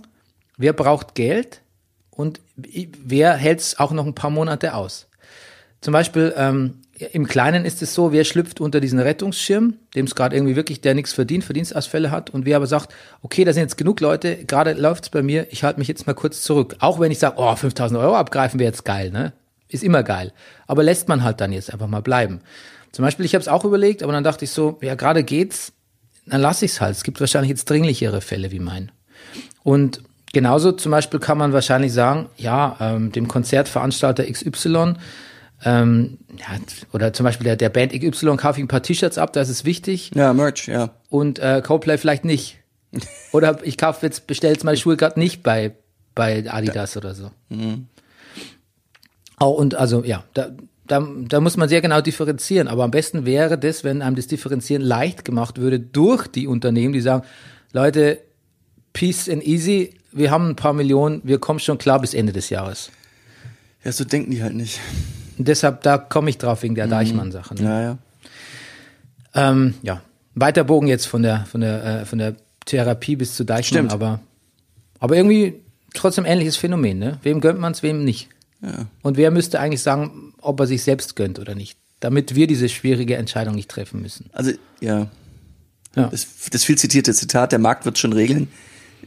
wer 0.59 0.75
braucht 0.75 1.15
Geld 1.15 1.63
und 2.11 2.41
wer 2.57 3.35
hält 3.35 3.61
es 3.61 3.79
auch 3.79 3.93
noch 3.93 4.05
ein 4.05 4.15
paar 4.15 4.31
Monate 4.31 4.75
aus. 4.75 5.09
Zum 5.81 5.93
Beispiel 5.93 6.35
ähm, 6.37 6.75
im 6.99 7.27
Kleinen 7.27 7.65
ist 7.65 7.83
es 7.83 7.95
so, 7.95 8.13
wer 8.13 8.25
schlüpft 8.25 8.61
unter 8.61 8.81
diesen 8.81 9.01
Rettungsschirm, 9.01 9.75
dem 9.97 10.07
es 10.07 10.15
gerade 10.15 10.37
irgendwie 10.37 10.55
wirklich, 10.55 10.81
der 10.81 10.95
nichts 10.95 11.13
verdient, 11.13 11.43
Verdienstausfälle 11.45 12.11
hat 12.11 12.31
und 12.31 12.47
wer 12.47 12.57
aber 12.57 12.67
sagt, 12.67 12.95
okay, 13.23 13.45
da 13.45 13.53
sind 13.53 13.63
jetzt 13.63 13.77
genug 13.77 14.01
Leute, 14.01 14.45
gerade 14.45 14.75
läuft's 14.75 15.11
bei 15.11 15.23
mir, 15.23 15.49
ich 15.51 15.65
halte 15.65 15.81
mich 15.81 15.89
jetzt 15.89 16.07
mal 16.07 16.15
kurz 16.15 16.43
zurück. 16.43 16.77
Auch 16.79 17.01
wenn 17.01 17.11
ich 17.11 17.19
sage, 17.19 17.35
oh, 17.39 17.55
5000 17.55 17.99
Euro 17.99 18.15
abgreifen 18.15 18.61
wäre 18.61 18.71
jetzt 18.71 18.85
geil, 18.85 19.11
ne? 19.11 19.33
Ist 19.69 19.83
immer 19.83 20.05
geil. 20.05 20.33
Aber 20.69 20.85
lässt 20.85 21.09
man 21.09 21.25
halt 21.25 21.41
dann 21.41 21.53
jetzt 21.53 21.73
einfach 21.73 21.89
mal 21.89 22.03
bleiben. 22.03 22.41
Zum 22.93 23.05
Beispiel, 23.05 23.27
ich 23.27 23.35
habe 23.35 23.43
es 23.43 23.49
auch 23.49 23.65
überlegt, 23.65 24.05
aber 24.05 24.13
dann 24.13 24.23
dachte 24.23 24.45
ich 24.45 24.53
so, 24.53 24.79
ja, 24.81 24.95
gerade 24.95 25.25
geht's, 25.25 25.73
dann 26.27 26.41
lasse 26.41 26.65
ich's 26.65 26.81
halt. 26.81 26.97
Es 26.97 27.03
gibt 27.03 27.19
wahrscheinlich 27.19 27.51
jetzt 27.51 27.69
dringlichere 27.69 28.21
Fälle 28.21 28.53
wie 28.53 28.61
mein. 28.61 28.93
Und 29.65 30.03
genauso 30.33 30.71
zum 30.71 30.93
Beispiel 30.93 31.19
kann 31.19 31.39
man 31.39 31.53
wahrscheinlich 31.53 31.93
sagen, 31.93 32.29
ja, 32.37 32.77
ähm, 32.79 33.11
dem 33.11 33.27
Konzertveranstalter 33.27 34.25
XY, 34.31 34.95
ähm, 35.65 36.19
ja, 36.39 36.59
oder 36.93 37.13
zum 37.13 37.25
Beispiel 37.25 37.45
der, 37.45 37.57
der 37.57 37.71
Band 37.71 37.93
XY 37.93 38.37
kaufe 38.37 38.59
ich 38.59 38.65
ein 38.65 38.69
paar 38.69 38.83
T-Shirts 38.83 39.19
ab, 39.19 39.33
das 39.33 39.49
ist 39.49 39.65
wichtig. 39.65 40.11
Ja, 40.15 40.33
Merch, 40.35 40.69
ja. 40.69 40.91
Und 41.09 41.39
äh, 41.39 41.63
Coldplay 41.65 41.99
vielleicht 41.99 42.25
nicht. 42.25 42.59
Oder 43.33 43.59
ich 43.63 43.79
kaufe 43.79 44.05
jetzt, 44.07 44.27
bestelle 44.27 44.53
jetzt 44.53 44.65
meine 44.65 44.77
Schuhe 44.77 44.97
gerade 44.97 45.19
nicht 45.19 45.43
bei, 45.43 45.75
bei 46.15 46.45
Adidas 46.49 46.97
oder 46.97 47.15
so. 47.15 47.31
Oh, 49.41 49.49
und 49.49 49.75
also 49.75 50.05
ja, 50.05 50.25
da, 50.35 50.51
da, 50.87 51.07
da 51.29 51.41
muss 51.41 51.57
man 51.57 51.69
sehr 51.69 51.81
genau 51.81 52.01
differenzieren. 52.01 52.69
Aber 52.69 52.85
am 52.85 52.91
besten 52.91 53.25
wäre 53.25 53.59
das, 53.59 53.85
wenn 53.85 54.03
einem 54.03 54.17
das 54.17 54.27
Differenzieren 54.27 54.83
leicht 54.83 55.25
gemacht 55.25 55.59
würde 55.59 55.81
durch 55.81 56.27
die 56.29 56.47
Unternehmen, 56.47 56.93
die 56.93 57.01
sagen, 57.01 57.25
Leute, 57.73 58.21
peace 58.93 59.29
and 59.29 59.45
easy, 59.45 59.95
wir 60.13 60.31
haben 60.31 60.51
ein 60.51 60.57
paar 60.57 60.73
Millionen, 60.73 61.21
wir 61.25 61.39
kommen 61.39 61.59
schon 61.59 61.79
klar 61.79 62.01
bis 62.01 62.15
Ende 62.15 62.33
des 62.33 62.51
Jahres. 62.51 62.91
Ja, 63.83 63.93
so 63.93 64.05
denken 64.05 64.31
die 64.31 64.43
halt 64.43 64.55
nicht. 64.55 64.79
Deshalb, 65.39 65.83
da 65.83 65.99
komme 65.99 66.31
ich 66.31 66.39
drauf 66.39 66.63
wegen 66.63 66.75
der 66.75 66.87
Deichmann-Sache. 66.87 67.55
Ne? 67.55 67.63
Ja, 67.63 67.83
ja. 67.83 67.99
Ähm, 69.35 69.75
ja, 69.83 70.01
weiter 70.35 70.65
Bogen 70.65 70.87
jetzt 70.87 71.07
von 71.07 71.23
der, 71.23 71.45
von 71.47 71.61
der, 71.61 71.85
äh, 71.85 72.05
von 72.05 72.19
der 72.19 72.37
Therapie 72.67 73.17
bis 73.17 73.35
zu 73.35 73.45
Deichmann, 73.45 73.89
Stimmt. 73.89 73.93
aber, 73.93 74.21
aber 75.01 75.17
irgendwie 75.17 75.61
trotzdem 75.93 76.25
ähnliches 76.25 76.57
Phänomen, 76.57 76.99
ne? 76.99 77.19
Wem 77.23 77.41
gönnt 77.41 77.59
man 77.59 77.73
es, 77.73 77.83
wem 77.83 78.05
nicht? 78.05 78.29
Ja. 78.63 78.87
Und 79.03 79.17
wer 79.17 79.31
müsste 79.31 79.61
eigentlich 79.61 79.83
sagen, 79.83 80.35
ob 80.41 80.61
er 80.61 80.67
sich 80.67 80.83
selbst 80.83 81.17
gönnt 81.17 81.39
oder 81.39 81.55
nicht? 81.55 81.77
damit 82.05 82.35
wir 82.35 82.47
diese 82.47 82.69
schwierige 82.69 83.17
Entscheidung 83.17 83.55
nicht 83.55 83.71
treffen 83.71 84.03
müssen. 84.03 84.27
Also, 84.35 84.53
ja. 84.81 85.09
Ja. 85.97 86.09
Das, 86.09 86.27
das 86.51 86.63
viel 86.63 86.77
zitierte 86.77 87.15
Zitat, 87.15 87.51
der 87.51 87.59
Markt 87.59 87.87
wird 87.87 87.99
schon 87.99 88.13
regeln. 88.13 88.49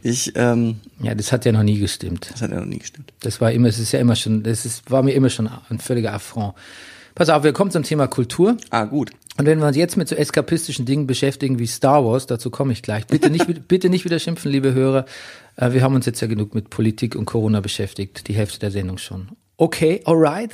Ich, 0.02 0.32
ähm, 0.36 0.80
Ja, 1.00 1.14
das 1.14 1.32
hat 1.32 1.44
ja 1.44 1.52
noch 1.52 1.62
nie 1.62 1.78
gestimmt. 1.78 2.28
das 2.32 2.42
hat 2.42 2.50
ja 2.50 2.58
noch 2.58 2.66
nie 2.66 2.78
gestimmt. 2.78 3.12
Das 3.20 3.40
war 3.40 3.52
immer, 3.52 3.68
es 3.68 3.78
ist 3.78 3.92
ja 3.92 4.00
immer 4.00 4.16
schon, 4.16 4.42
das 4.42 4.64
ist, 4.66 4.90
war 4.90 5.02
mir 5.02 5.12
immer 5.12 5.30
schon 5.30 5.48
ein 5.68 5.78
völliger 5.78 6.12
Affront. 6.14 6.54
Pass 7.14 7.28
auf, 7.30 7.42
wir 7.42 7.52
kommen 7.52 7.70
zum 7.70 7.82
Thema 7.82 8.06
Kultur. 8.06 8.56
Ah, 8.70 8.84
gut. 8.84 9.10
Und 9.38 9.46
wenn 9.46 9.58
wir 9.60 9.66
uns 9.66 9.76
jetzt 9.76 9.96
mit 9.96 10.08
so 10.08 10.14
eskapistischen 10.16 10.84
Dingen 10.86 11.06
beschäftigen 11.06 11.58
wie 11.58 11.66
Star 11.66 12.04
Wars, 12.04 12.26
dazu 12.26 12.50
komme 12.50 12.72
ich 12.72 12.82
gleich. 12.82 13.06
Bitte 13.06 13.30
nicht, 13.30 13.46
bitte 13.68 13.88
nicht 13.88 14.04
wieder 14.04 14.18
schimpfen, 14.18 14.50
liebe 14.50 14.72
Hörer. 14.74 15.04
Äh, 15.56 15.72
Wir 15.72 15.82
haben 15.82 15.94
uns 15.94 16.06
jetzt 16.06 16.20
ja 16.20 16.26
genug 16.28 16.54
mit 16.54 16.70
Politik 16.70 17.14
und 17.16 17.24
Corona 17.24 17.60
beschäftigt, 17.60 18.26
die 18.28 18.34
Hälfte 18.34 18.58
der 18.60 18.70
Sendung 18.70 18.98
schon. 18.98 19.28
Okay, 19.56 20.00
alright. 20.04 20.50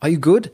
Are 0.00 0.10
you 0.12 0.20
good? 0.20 0.50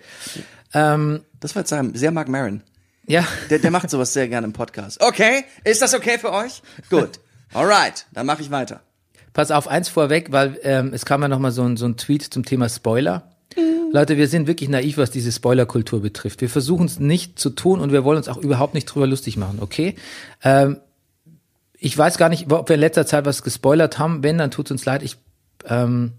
Ähm, 0.72 1.20
Das 1.40 1.54
war 1.54 1.62
jetzt 1.62 1.70
sehr, 1.70 1.84
sehr 1.94 2.10
Mark 2.12 2.28
Maron. 2.28 2.62
ja, 3.06 3.26
Der, 3.50 3.58
der 3.58 3.70
macht 3.70 3.90
sowas 3.90 4.12
sehr 4.12 4.28
gerne 4.28 4.46
im 4.46 4.52
Podcast. 4.52 5.00
Okay, 5.00 5.44
ist 5.64 5.82
das 5.82 5.94
okay 5.94 6.18
für 6.18 6.32
euch? 6.32 6.62
Gut. 6.90 7.20
Alright, 7.54 8.06
dann 8.12 8.26
mache 8.26 8.42
ich 8.42 8.50
weiter. 8.50 8.80
pass 9.32 9.50
auf, 9.50 9.68
eins 9.68 9.88
vorweg, 9.88 10.32
weil 10.32 10.58
ähm, 10.62 10.92
es 10.92 11.06
kam 11.06 11.22
ja 11.22 11.28
nochmal 11.28 11.52
so 11.52 11.62
ein, 11.62 11.76
so 11.76 11.86
ein 11.86 11.96
Tweet 11.96 12.22
zum 12.22 12.44
Thema 12.44 12.68
Spoiler. 12.68 13.30
Leute, 13.92 14.16
wir 14.16 14.26
sind 14.26 14.48
wirklich 14.48 14.68
naiv, 14.68 14.98
was 14.98 15.12
diese 15.12 15.30
Spoilerkultur 15.30 16.02
betrifft. 16.02 16.40
Wir 16.40 16.48
versuchen 16.48 16.86
es 16.86 16.98
nicht 16.98 17.38
zu 17.38 17.50
tun 17.50 17.78
und 17.78 17.92
wir 17.92 18.02
wollen 18.02 18.16
uns 18.16 18.28
auch 18.28 18.38
überhaupt 18.38 18.74
nicht 18.74 18.86
drüber 18.86 19.06
lustig 19.06 19.36
machen, 19.36 19.58
okay? 19.60 19.94
Ähm, 20.42 20.80
ich 21.78 21.96
weiß 21.96 22.18
gar 22.18 22.28
nicht, 22.28 22.50
ob 22.50 22.68
wir 22.68 22.74
in 22.74 22.80
letzter 22.80 23.06
Zeit 23.06 23.24
was 23.24 23.44
gespoilert 23.44 24.00
haben. 24.00 24.24
Wenn, 24.24 24.38
dann 24.38 24.50
tut 24.50 24.72
uns 24.72 24.84
leid. 24.84 25.04
Ich, 25.04 25.18
ähm, 25.66 26.14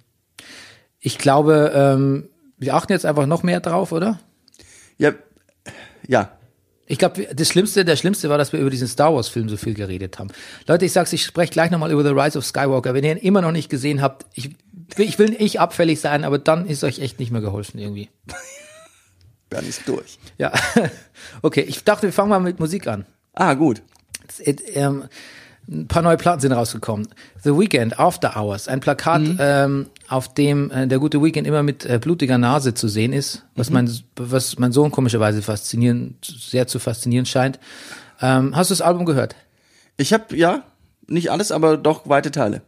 ich 1.02 1.18
glaube, 1.18 1.74
ähm, 1.76 2.30
wir 2.58 2.76
achten 2.76 2.94
jetzt 2.94 3.06
einfach 3.06 3.26
noch 3.26 3.44
mehr 3.44 3.60
drauf, 3.60 3.92
oder? 3.92 4.20
Ja, 4.98 5.12
ja. 6.08 6.32
Ich 6.88 7.00
glaube, 7.00 7.28
das 7.34 7.50
Schlimmste, 7.50 7.84
der 7.84 7.96
Schlimmste 7.96 8.30
war, 8.30 8.38
dass 8.38 8.54
wir 8.54 8.60
über 8.60 8.70
diesen 8.70 8.88
Star 8.88 9.14
Wars 9.14 9.28
Film 9.28 9.50
so 9.50 9.58
viel 9.58 9.74
geredet 9.74 10.20
haben. 10.20 10.30
Leute, 10.68 10.86
ich 10.86 10.92
sag's, 10.92 11.14
ich 11.14 11.24
spreche 11.24 11.52
gleich 11.52 11.72
nochmal 11.72 11.92
über 11.92 12.04
The 12.04 12.10
Rise 12.10 12.38
of 12.38 12.46
Skywalker. 12.46 12.94
Wenn 12.94 13.04
ihr 13.04 13.14
ihn 13.14 13.18
immer 13.18 13.42
noch 13.42 13.52
nicht 13.52 13.70
gesehen 13.70 14.02
habt, 14.02 14.26
ich, 14.34 14.52
ich 14.98 15.18
will 15.18 15.30
nicht 15.30 15.60
abfällig 15.60 16.00
sein, 16.00 16.24
aber 16.24 16.38
dann 16.38 16.68
ist 16.68 16.84
euch 16.84 17.00
echt 17.00 17.20
nicht 17.20 17.32
mehr 17.32 17.42
geholfen 17.42 17.80
irgendwie. 17.80 18.10
Bernie 19.50 19.70
ist 19.70 19.88
durch. 19.88 20.20
Ja, 20.38 20.52
okay. 21.42 21.62
Ich 21.62 21.84
dachte, 21.84 22.04
wir 22.04 22.14
fangen 22.14 22.30
mal 22.30 22.40
mit 22.40 22.60
Musik 22.60 22.88
an. 22.88 23.06
Ah, 23.34 23.56
gut. 23.56 23.82
Äh, 24.40 24.56
ähm, 24.74 25.06
ein 25.68 25.88
paar 25.88 26.02
neue 26.02 26.18
Platten 26.18 26.42
sind 26.42 26.52
rausgekommen. 26.52 27.08
The 27.44 27.52
Weekend, 27.52 28.00
After 28.00 28.36
Hours, 28.36 28.68
ein 28.68 28.80
Plakat, 28.80 29.22
ähm, 29.40 29.88
auf 30.08 30.34
dem 30.34 30.70
äh, 30.72 30.88
der 30.88 31.00
gute 31.00 31.22
Weekend 31.24 31.48
immer 31.48 31.64
mit 31.64 31.86
äh, 31.86 32.00
blutiger 32.00 32.38
Nase 32.38 32.74
zu 32.74 32.88
sehen 32.88 33.14
ist, 33.14 33.44
was 33.56 33.70
mein 33.70 33.90
was 34.16 34.60
mein 34.60 34.72
Sohn 34.72 34.92
komischerweise 34.92 35.42
faszinieren, 35.42 36.18
sehr 36.24 36.68
zu 36.68 36.80
faszinieren 36.80 37.26
scheint. 37.26 37.60
Ähm, 38.22 38.56
hast 38.56 38.70
du 38.70 38.74
das 38.74 38.82
Album 38.82 39.06
gehört? 39.06 39.36
Ich 39.98 40.14
habe 40.14 40.36
ja 40.36 40.64
nicht 41.08 41.32
alles, 41.32 41.52
aber 41.52 41.78
doch 41.78 42.08
weite 42.08 42.32
Teile. 42.32 42.62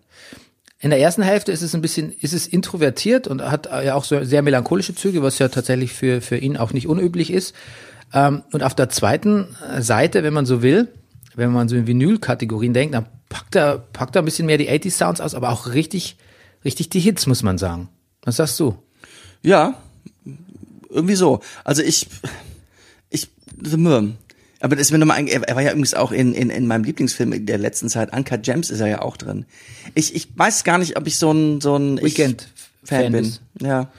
In 0.80 0.92
der 0.92 1.00
ersten 1.00 1.24
Hälfte 1.24 1.52
ist 1.52 1.64
es 1.64 1.74
ein 1.74 1.82
bisschen, 1.82 2.12
ist 2.12 2.34
es 2.34 2.46
introvertiert 2.46 3.28
und 3.28 3.42
hat 3.42 3.68
äh, 3.68 3.86
ja 3.86 3.96
auch 3.96 4.04
so 4.04 4.24
sehr 4.24 4.44
melancholische 4.44 4.94
Züge, 4.94 5.24
was 5.24 5.40
ja 5.40 5.48
tatsächlich 5.48 5.94
für, 5.94 6.22
für 6.22 6.38
ihn 6.38 6.56
auch 6.56 6.72
nicht 6.72 6.88
unüblich 6.88 7.32
ist. 7.32 7.56
Ähm, 8.14 8.44
und 8.52 8.64
auf 8.64 8.76
der 8.76 8.90
zweiten 8.90 9.56
äh, 9.72 9.82
Seite, 9.82 10.24
wenn 10.24 10.34
man 10.34 10.46
so 10.46 10.62
will, 10.62 10.88
wenn 11.38 11.52
man 11.52 11.70
so 11.70 11.76
in 11.76 11.88
Vinyl-Kategorien 11.88 12.74
denkt, 12.74 12.96
dann 12.96 13.06
packt 13.30 13.56
er, 13.56 13.78
packt 13.78 14.16
er 14.16 14.24
ein 14.24 14.26
bisschen 14.26 14.48
mehr 14.48 14.58
die 14.58 14.70
80s 14.70 14.92
Sounds 14.92 15.22
aus, 15.22 15.36
aber 15.36 15.50
auch 15.50 15.68
richtig, 15.74 16.18
richtig 16.66 16.90
die 16.90 17.00
Hits, 17.00 17.28
muss 17.28 17.44
man 17.44 17.58
sagen. 17.58 17.90
Was 18.24 18.38
sagst 18.38 18.60
du? 18.60 18.76
Ja, 19.44 19.76
irgendwie 20.90 21.16
so. 21.16 21.42
Also 21.64 21.84
ich, 21.84 22.08
ich, 23.12 23.30
aber 24.60 24.76
das 24.76 24.88
ist 24.88 24.92
mir 24.92 24.98
nochmal, 24.98 25.28
er, 25.28 25.44
er 25.44 25.56
war 25.56 25.62
ja 25.62 25.70
übrigens 25.70 25.94
auch 25.94 26.12
in, 26.12 26.34
in, 26.34 26.50
in 26.50 26.66
meinem 26.66 26.84
Lieblingsfilm 26.84 27.32
in 27.34 27.46
der 27.46 27.60
letzten 27.60 27.88
Zeit, 27.88 28.16
Uncut 28.16 28.42
Gems 28.42 28.72
ist 28.72 28.80
er 28.80 28.88
ja 28.88 29.02
auch 29.04 29.16
drin. 29.16 29.46
Ich, 29.94 30.16
ich 30.16 30.30
weiß 30.36 30.64
gar 30.64 30.80
nicht, 30.80 30.98
ob 30.98 31.06
ich 31.06 31.18
so 31.18 31.32
ein, 31.32 31.62
so 31.62 31.76
ein 31.76 32.02
Weekend-Fan 32.02 33.04
Fan 33.04 33.12
bin. 33.12 33.36
Ja. 33.62 33.92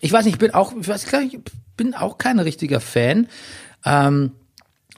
Ich 0.00 0.12
weiß 0.12 0.24
nicht, 0.24 0.34
ich 0.34 0.40
bin 0.40 0.52
auch, 0.52 0.74
ich 0.76 0.88
weiß 0.88 1.06
gar 1.06 1.20
nicht, 1.20 1.34
ich 1.34 1.40
bin 1.76 1.94
auch 1.94 2.18
kein 2.18 2.40
richtiger 2.40 2.80
Fan. 2.80 3.28
Ähm, 3.84 4.32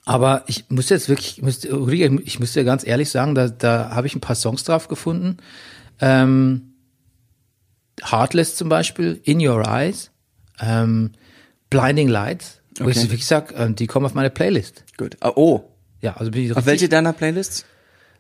aber 0.05 0.45
ich 0.47 0.67
muss 0.69 0.88
jetzt 0.90 1.09
wirklich, 1.09 1.38
ich 1.38 1.43
muss, 1.45 1.64
Ulrike, 1.64 2.21
ich 2.25 2.38
muss 2.40 2.53
dir 2.53 2.64
ganz 2.64 2.87
ehrlich 2.87 3.11
sagen, 3.11 3.35
da, 3.35 3.49
da 3.49 3.90
habe 3.90 4.07
ich 4.07 4.14
ein 4.14 4.21
paar 4.21 4.37
Songs 4.37 4.64
drauf 4.64 4.88
gefunden. 4.88 5.38
Ähm, 6.01 6.73
Heartless 8.03 8.57
zum 8.57 8.69
Beispiel, 8.69 9.21
In 9.25 9.47
Your 9.47 9.67
Eyes, 9.67 10.11
ähm, 10.61 11.12
Blinding 11.71 12.09
Lights, 12.09 12.61
wo 12.81 12.88
ich 12.88 13.01
wirklich 13.03 13.25
sag, 13.27 13.53
äh, 13.53 13.73
die 13.73 13.87
kommen 13.87 14.05
auf 14.07 14.14
meine 14.14 14.31
Playlist. 14.31 14.85
Gut. 14.97 15.17
Ah, 15.21 15.33
Oh, 15.37 15.64
Ja, 16.01 16.17
also 16.17 16.31
bin 16.31 16.45
ich 16.45 16.57
auf 16.57 16.67
welche 16.67 16.88
deiner 16.88 17.12
Playlists? 17.12 17.64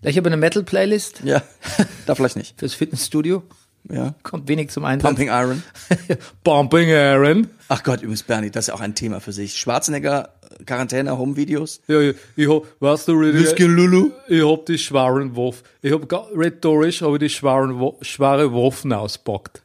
Ich 0.02 0.16
habe 0.16 0.28
eine 0.28 0.36
Metal-Playlist 0.36 1.20
Ja, 1.24 1.42
da 2.06 2.14
vielleicht 2.14 2.36
nicht. 2.36 2.58
fürs 2.58 2.74
Fitnessstudio. 2.74 3.42
Ja. 3.90 4.14
Kommt 4.22 4.48
wenig 4.48 4.70
zum 4.70 4.84
Einsatz. 4.84 5.08
Pumping 5.10 5.28
Iron. 5.28 5.62
Pumping 6.44 6.90
Aaron. 6.92 7.48
Ach 7.68 7.82
Gott, 7.82 8.00
übrigens, 8.00 8.22
Bernie, 8.22 8.50
das 8.50 8.68
ist 8.68 8.74
auch 8.74 8.80
ein 8.80 8.94
Thema 8.94 9.20
für 9.20 9.32
sich. 9.32 9.56
Schwarzenegger, 9.58 10.33
Quarantäne, 10.66 11.16
Home-Videos. 11.16 11.80
Ja, 11.86 12.00
ich, 12.00 12.16
ich 12.36 12.48
hab, 12.48 12.64
weißt 12.80 13.08
du, 13.08 13.20
Whisky 13.20 13.64
Lulu. 13.64 14.10
Ich 14.28 14.42
hab 14.42 14.66
die 14.66 14.78
schweren 14.78 15.36
Waffen. 15.36 15.62
Ich 15.82 15.92
hab 15.92 16.10
rhetorisch 16.36 17.02
habe 17.02 17.16
ich 17.16 17.20
die 17.20 17.30
schweren, 17.30 17.92
schwere 18.02 18.52
Waffen 18.52 18.92
auspackt. 18.92 19.62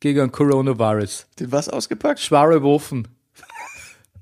Gegen 0.00 0.32
Coronavirus. 0.32 1.26
Den 1.38 1.52
was 1.52 1.68
ausgepackt? 1.68 2.20
Schwere 2.20 2.62
Waffen. 2.62 3.06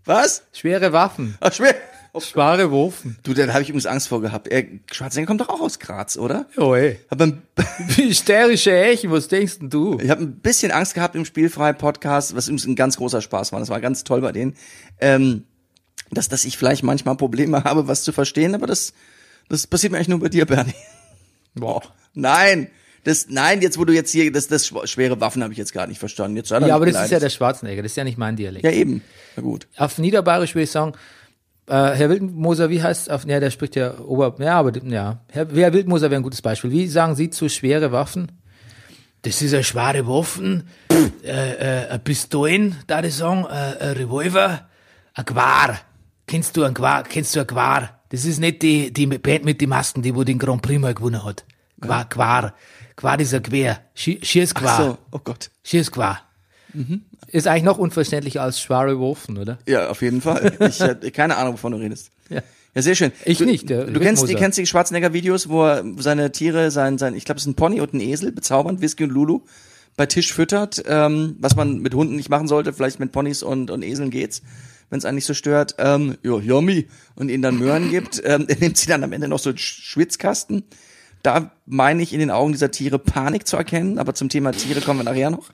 Was? 0.05 0.43
Schwere 0.53 0.93
Waffen. 0.93 1.37
Ach, 1.41 1.53
schwer. 1.53 1.75
Schwere 2.21 2.73
Waffen. 2.73 3.19
Du, 3.23 3.35
da 3.35 3.47
habe 3.49 3.63
ich 3.63 3.69
übrigens 3.69 3.87
Angst 3.87 4.09
vor 4.09 4.21
gehabt. 4.21 4.49
Er, 4.49 4.65
Schwarzenegger 4.91 5.29
kommt 5.29 5.41
doch 5.41 5.49
auch 5.49 5.61
aus 5.61 5.79
Graz, 5.79 6.17
oder? 6.17 6.47
Oh 6.57 6.75
ey. 6.75 6.99
Hab 7.11 7.21
ein, 7.21 7.43
Hysterische 7.97 8.73
Echen, 8.73 9.11
was 9.11 9.29
denkst 9.29 9.61
denn 9.61 9.71
du? 9.71 9.99
ich 10.01 10.11
habe 10.11 10.23
ein 10.23 10.37
bisschen 10.41 10.73
Angst 10.73 10.95
gehabt 10.95 11.15
im 11.15 11.25
Spielfrei-Podcast, 11.25 12.35
was 12.35 12.49
übrigens 12.49 12.67
ein 12.67 12.77
ganz 12.77 12.97
großer 12.97 13.21
Spaß 13.23 13.53
war. 13.53 13.61
Das 13.61 13.69
war 13.69 13.81
ganz 13.81 14.05
toll 14.05 14.21
bei 14.21 14.33
denen. 14.33 14.55
Ähm, 15.01 15.45
dass, 16.11 16.29
dass 16.29 16.45
ich 16.45 16.57
vielleicht 16.59 16.83
manchmal 16.83 17.17
Probleme 17.17 17.65
habe, 17.65 17.89
was 17.89 18.03
zu 18.03 18.13
verstehen, 18.13 18.55
aber 18.55 18.67
das, 18.67 18.93
das 19.49 19.67
passiert 19.67 19.93
mir 19.93 19.99
eigentlich 19.99 20.09
nur 20.09 20.21
bei 20.21 20.29
dir, 20.29 20.47
Bernie. 20.47 20.75
Boah. 21.55 21.83
Nein, 22.15 22.69
das, 23.05 23.27
nein, 23.29 23.63
jetzt 23.63 23.79
wo 23.79 23.85
du 23.85 23.93
jetzt 23.95 24.11
hier, 24.11 24.31
das, 24.33 24.49
das 24.49 24.67
schw- 24.71 24.87
schwere 24.87 25.21
Waffen 25.21 25.43
habe 25.43 25.53
ich 25.53 25.59
jetzt 25.59 25.73
gar 25.73 25.87
nicht 25.87 25.99
verstanden. 25.99 26.37
Jetzt 26.37 26.51
Ja, 26.51 26.59
aber 26.75 26.87
das 26.87 27.05
ist 27.05 27.11
ja 27.11 27.21
der 27.21 27.31
Schwarzenegger, 27.31 27.83
das 27.83 27.93
ist 27.93 27.97
ja 27.97 28.05
nicht 28.05 28.19
mein 28.19 28.37
Dialekt. 28.37 28.65
Ja, 28.65 28.71
eben. 28.71 29.03
Na 29.37 29.43
gut. 29.43 29.67
Auf 29.77 29.99
Niederbayerisch 29.99 30.55
würde 30.55 30.65
ich 30.65 30.71
sagen, 30.71 30.93
äh, 31.67 31.73
Herr 31.73 32.11
Wildmoser, 32.11 32.71
wie 32.71 32.83
heißt 32.83 33.11
auf, 33.11 33.25
ja, 33.27 33.41
der 33.41 33.51
spricht 33.51 33.77
ja 33.77 33.99
Ober, 34.01 34.35
ja, 34.39 34.59
aber, 34.59 34.73
ja, 34.85 35.21
Herr, 35.29 35.49
Herr 35.55 35.73
Wildmoser 35.73 36.11
wäre 36.11 36.21
ein 36.21 36.25
gutes 36.25 36.43
Beispiel. 36.43 36.71
Wie 36.71 36.87
sagen 36.87 37.15
Sie 37.15 37.31
zu 37.31 37.49
schwere 37.49 37.93
Waffen? 37.93 38.33
Das 39.23 39.43
ist 39.43 39.53
eine 39.53 39.65
schwere 39.65 40.07
Waffen, 40.07 40.69
äh, 41.25 41.85
äh, 41.85 41.89
ein 41.89 42.05
Pistolen, 42.05 42.77
da 42.87 43.03
ich 43.03 43.15
sagen, 43.15 43.45
äh, 43.45 43.85
ein 43.85 43.97
Revolver, 43.97 44.69
ein 45.15 45.25
Gwar. 45.25 45.79
Kennst 46.29 46.57
du 46.57 46.63
ein 46.63 46.75
Gwar, 46.75 47.03
kennst 47.03 47.35
du 47.35 47.41
ein 47.41 47.47
Gwar? 47.47 48.01
Das 48.11 48.25
ist 48.25 48.39
nicht 48.39 48.63
die, 48.63 48.93
die 48.93 49.07
Band 49.07 49.45
mit 49.45 49.61
den 49.61 49.69
Masken, 49.71 50.03
die 50.03 50.15
wo 50.15 50.23
den 50.23 50.39
Grand 50.39 50.63
Prix 50.63 50.81
mal 50.81 50.95
gewonnen 50.95 51.25
hat. 51.25 51.45
Gwar, 51.81 52.05
Gwar. 52.09 52.55
Gwar 52.97 53.19
ist 53.19 53.35
ein 53.35 53.43
Gewehr. 53.43 53.81
Schi- 53.97 54.25
Schießgewar. 54.25 54.77
So, 54.77 54.99
oh 55.11 55.19
Gott. 55.25 55.51
Schießgewar. 55.65 56.21
Ist 57.29 57.47
eigentlich 57.47 57.65
noch 57.65 57.79
unverständlicher 57.79 58.43
als 58.43 58.61
schwere 58.61 58.99
Waffen, 59.01 59.37
oder? 59.39 59.59
Ja, 59.67 59.89
auf 59.89 60.03
jeden 60.03 60.21
Fall. 60.21 60.57
Ich 60.61 60.81
hatte 60.81 61.11
keine 61.13 61.37
Ahnung, 61.37 61.55
wovon 61.55 61.73
du 61.73 61.79
redest. 61.79 62.11
Ja. 62.29 62.43
Ja, 62.75 62.83
sehr 62.83 62.95
schön. 62.95 63.13
Ich 63.25 63.39
du, 63.39 63.45
nicht, 63.47 63.69
der 63.71 63.85
Du 63.87 63.99
kennst, 63.99 64.23
die 64.23 64.29
Wildmoser. 64.29 64.35
kennst 64.35 64.59
die 64.59 64.67
Schwarzenegger-Videos, 64.67 65.49
wo 65.49 65.65
er 65.65 65.83
seine 65.99 66.31
Tiere, 66.33 66.71
sein, 66.71 66.99
sein, 66.99 67.15
ich 67.15 67.25
glaube, 67.25 67.39
es 67.39 67.45
ist 67.45 67.49
ein 67.49 67.55
Pony 67.55 67.81
und 67.81 67.95
ein 67.95 68.01
Esel, 68.01 68.31
bezaubernd, 68.31 68.83
Whisky 68.83 69.05
und 69.05 69.11
Lulu, 69.11 69.41
bei 69.97 70.05
Tisch 70.07 70.33
füttert, 70.33 70.85
ähm, 70.87 71.37
was 71.41 71.57
man 71.57 71.79
mit 71.79 71.95
Hunden 71.95 72.15
nicht 72.17 72.29
machen 72.29 72.47
sollte, 72.47 72.73
vielleicht 72.75 73.01
mit 73.01 73.11
Ponys 73.11 73.43
und, 73.43 73.71
und 73.71 73.83
Eseln 73.83 74.11
geht's, 74.11 74.43
wenn 74.91 74.99
es 74.99 75.05
einen 75.05 75.17
nicht 75.17 75.27
so 75.27 75.35
stört. 75.35 75.75
Ähm, 75.79 76.17
ja, 76.23 76.39
yummy. 76.39 76.89
Und 77.15 77.29
ihnen 77.31 77.43
dann 77.43 77.59
Möhren 77.59 77.91
gibt. 77.91 78.23
Ähm, 78.25 78.47
er 78.49 78.57
nimmt 78.59 78.77
sie 78.77 78.87
dann 78.89 79.05
am 79.05 79.13
Ende 79.13 79.29
noch 79.29 79.39
so 79.39 79.51
einen 79.51 79.59
Sch- 79.59 79.81
Schwitzkasten. 79.83 80.65
Da 81.23 81.51
meine 81.67 82.03
ich 82.03 82.13
in 82.13 82.21
den 82.21 82.31
Augen 82.31 82.53
dieser 82.53 82.71
Tiere 82.71 82.99
Panik 82.99 83.47
zu 83.47 83.57
erkennen, 83.57 83.99
aber 83.99 84.15
zum 84.15 84.29
Thema 84.29 84.53
Tiere 84.53 84.81
kommen 84.81 85.01
wir 85.01 85.05
nachher 85.05 85.31
noch. 85.31 85.51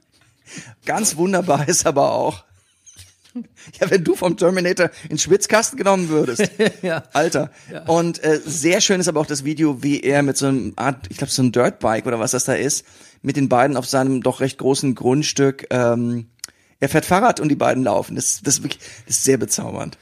Ganz 0.85 1.17
wunderbar 1.17 1.67
ist 1.69 1.87
aber 1.87 2.13
auch, 2.13 2.45
ja, 3.81 3.91
wenn 3.91 4.05
du 4.05 4.15
vom 4.15 4.37
Terminator 4.37 4.91
in 5.09 5.19
Schwitzkasten 5.19 5.77
genommen 5.79 6.09
würdest. 6.09 6.51
Ja. 6.83 7.03
Alter. 7.13 7.51
Und 7.87 8.23
äh, 8.23 8.41
sehr 8.45 8.81
schön 8.81 9.01
ist 9.01 9.09
aber 9.09 9.21
auch 9.21 9.27
das 9.27 9.45
Video, 9.45 9.83
wie 9.83 10.01
er 10.01 10.23
mit 10.23 10.37
so 10.37 10.47
einem 10.47 10.75
Art, 10.77 11.07
ich 11.09 11.17
glaube, 11.17 11.33
so 11.33 11.43
ein 11.43 11.51
Dirtbike 11.51 12.07
oder 12.07 12.19
was 12.21 12.33
das 12.33 12.45
da 12.45 12.53
ist, 12.55 12.85
mit 13.23 13.37
den 13.37 13.49
beiden 13.49 13.77
auf 13.77 13.87
seinem 13.87 14.23
doch 14.23 14.41
recht 14.41 14.59
großen 14.59 14.95
Grundstück, 14.95 15.67
ähm, 15.71 16.27
er 16.85 16.89
fährt 16.91 17.07
Fahrrad 17.07 17.41
und 17.41 17.49
die 17.49 17.57
beiden 17.57 17.83
laufen. 17.83 18.15
Das, 18.15 18.43
das, 18.43 18.59
ist 18.59 18.63
wirklich, 18.63 18.83
das 19.07 19.17
ist 19.17 19.25
sehr 19.25 19.39
bezaubernd. 19.39 19.97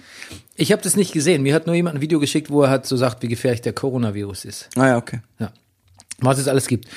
Ich 0.57 0.73
habe 0.73 0.83
das 0.83 0.97
nicht 0.97 1.13
gesehen. 1.13 1.43
Mir 1.43 1.55
hat 1.55 1.67
nur 1.67 1.77
jemand 1.77 1.97
ein 1.97 2.01
Video 2.01 2.19
geschickt, 2.19 2.51
wo 2.51 2.63
er 2.63 2.71
halt 2.71 2.87
so 2.87 2.97
sagt, 2.97 3.23
wie 3.23 3.29
gefährlich 3.29 3.61
der 3.61 3.73
Coronavirus 3.73 4.45
ist. 4.45 4.69
Ah 4.77 4.89
ja, 4.89 4.97
okay. 4.97 5.21
Ja. 5.39 5.53
Was 6.19 6.39
es 6.39 6.49
alles 6.49 6.67
gibt. 6.67 6.89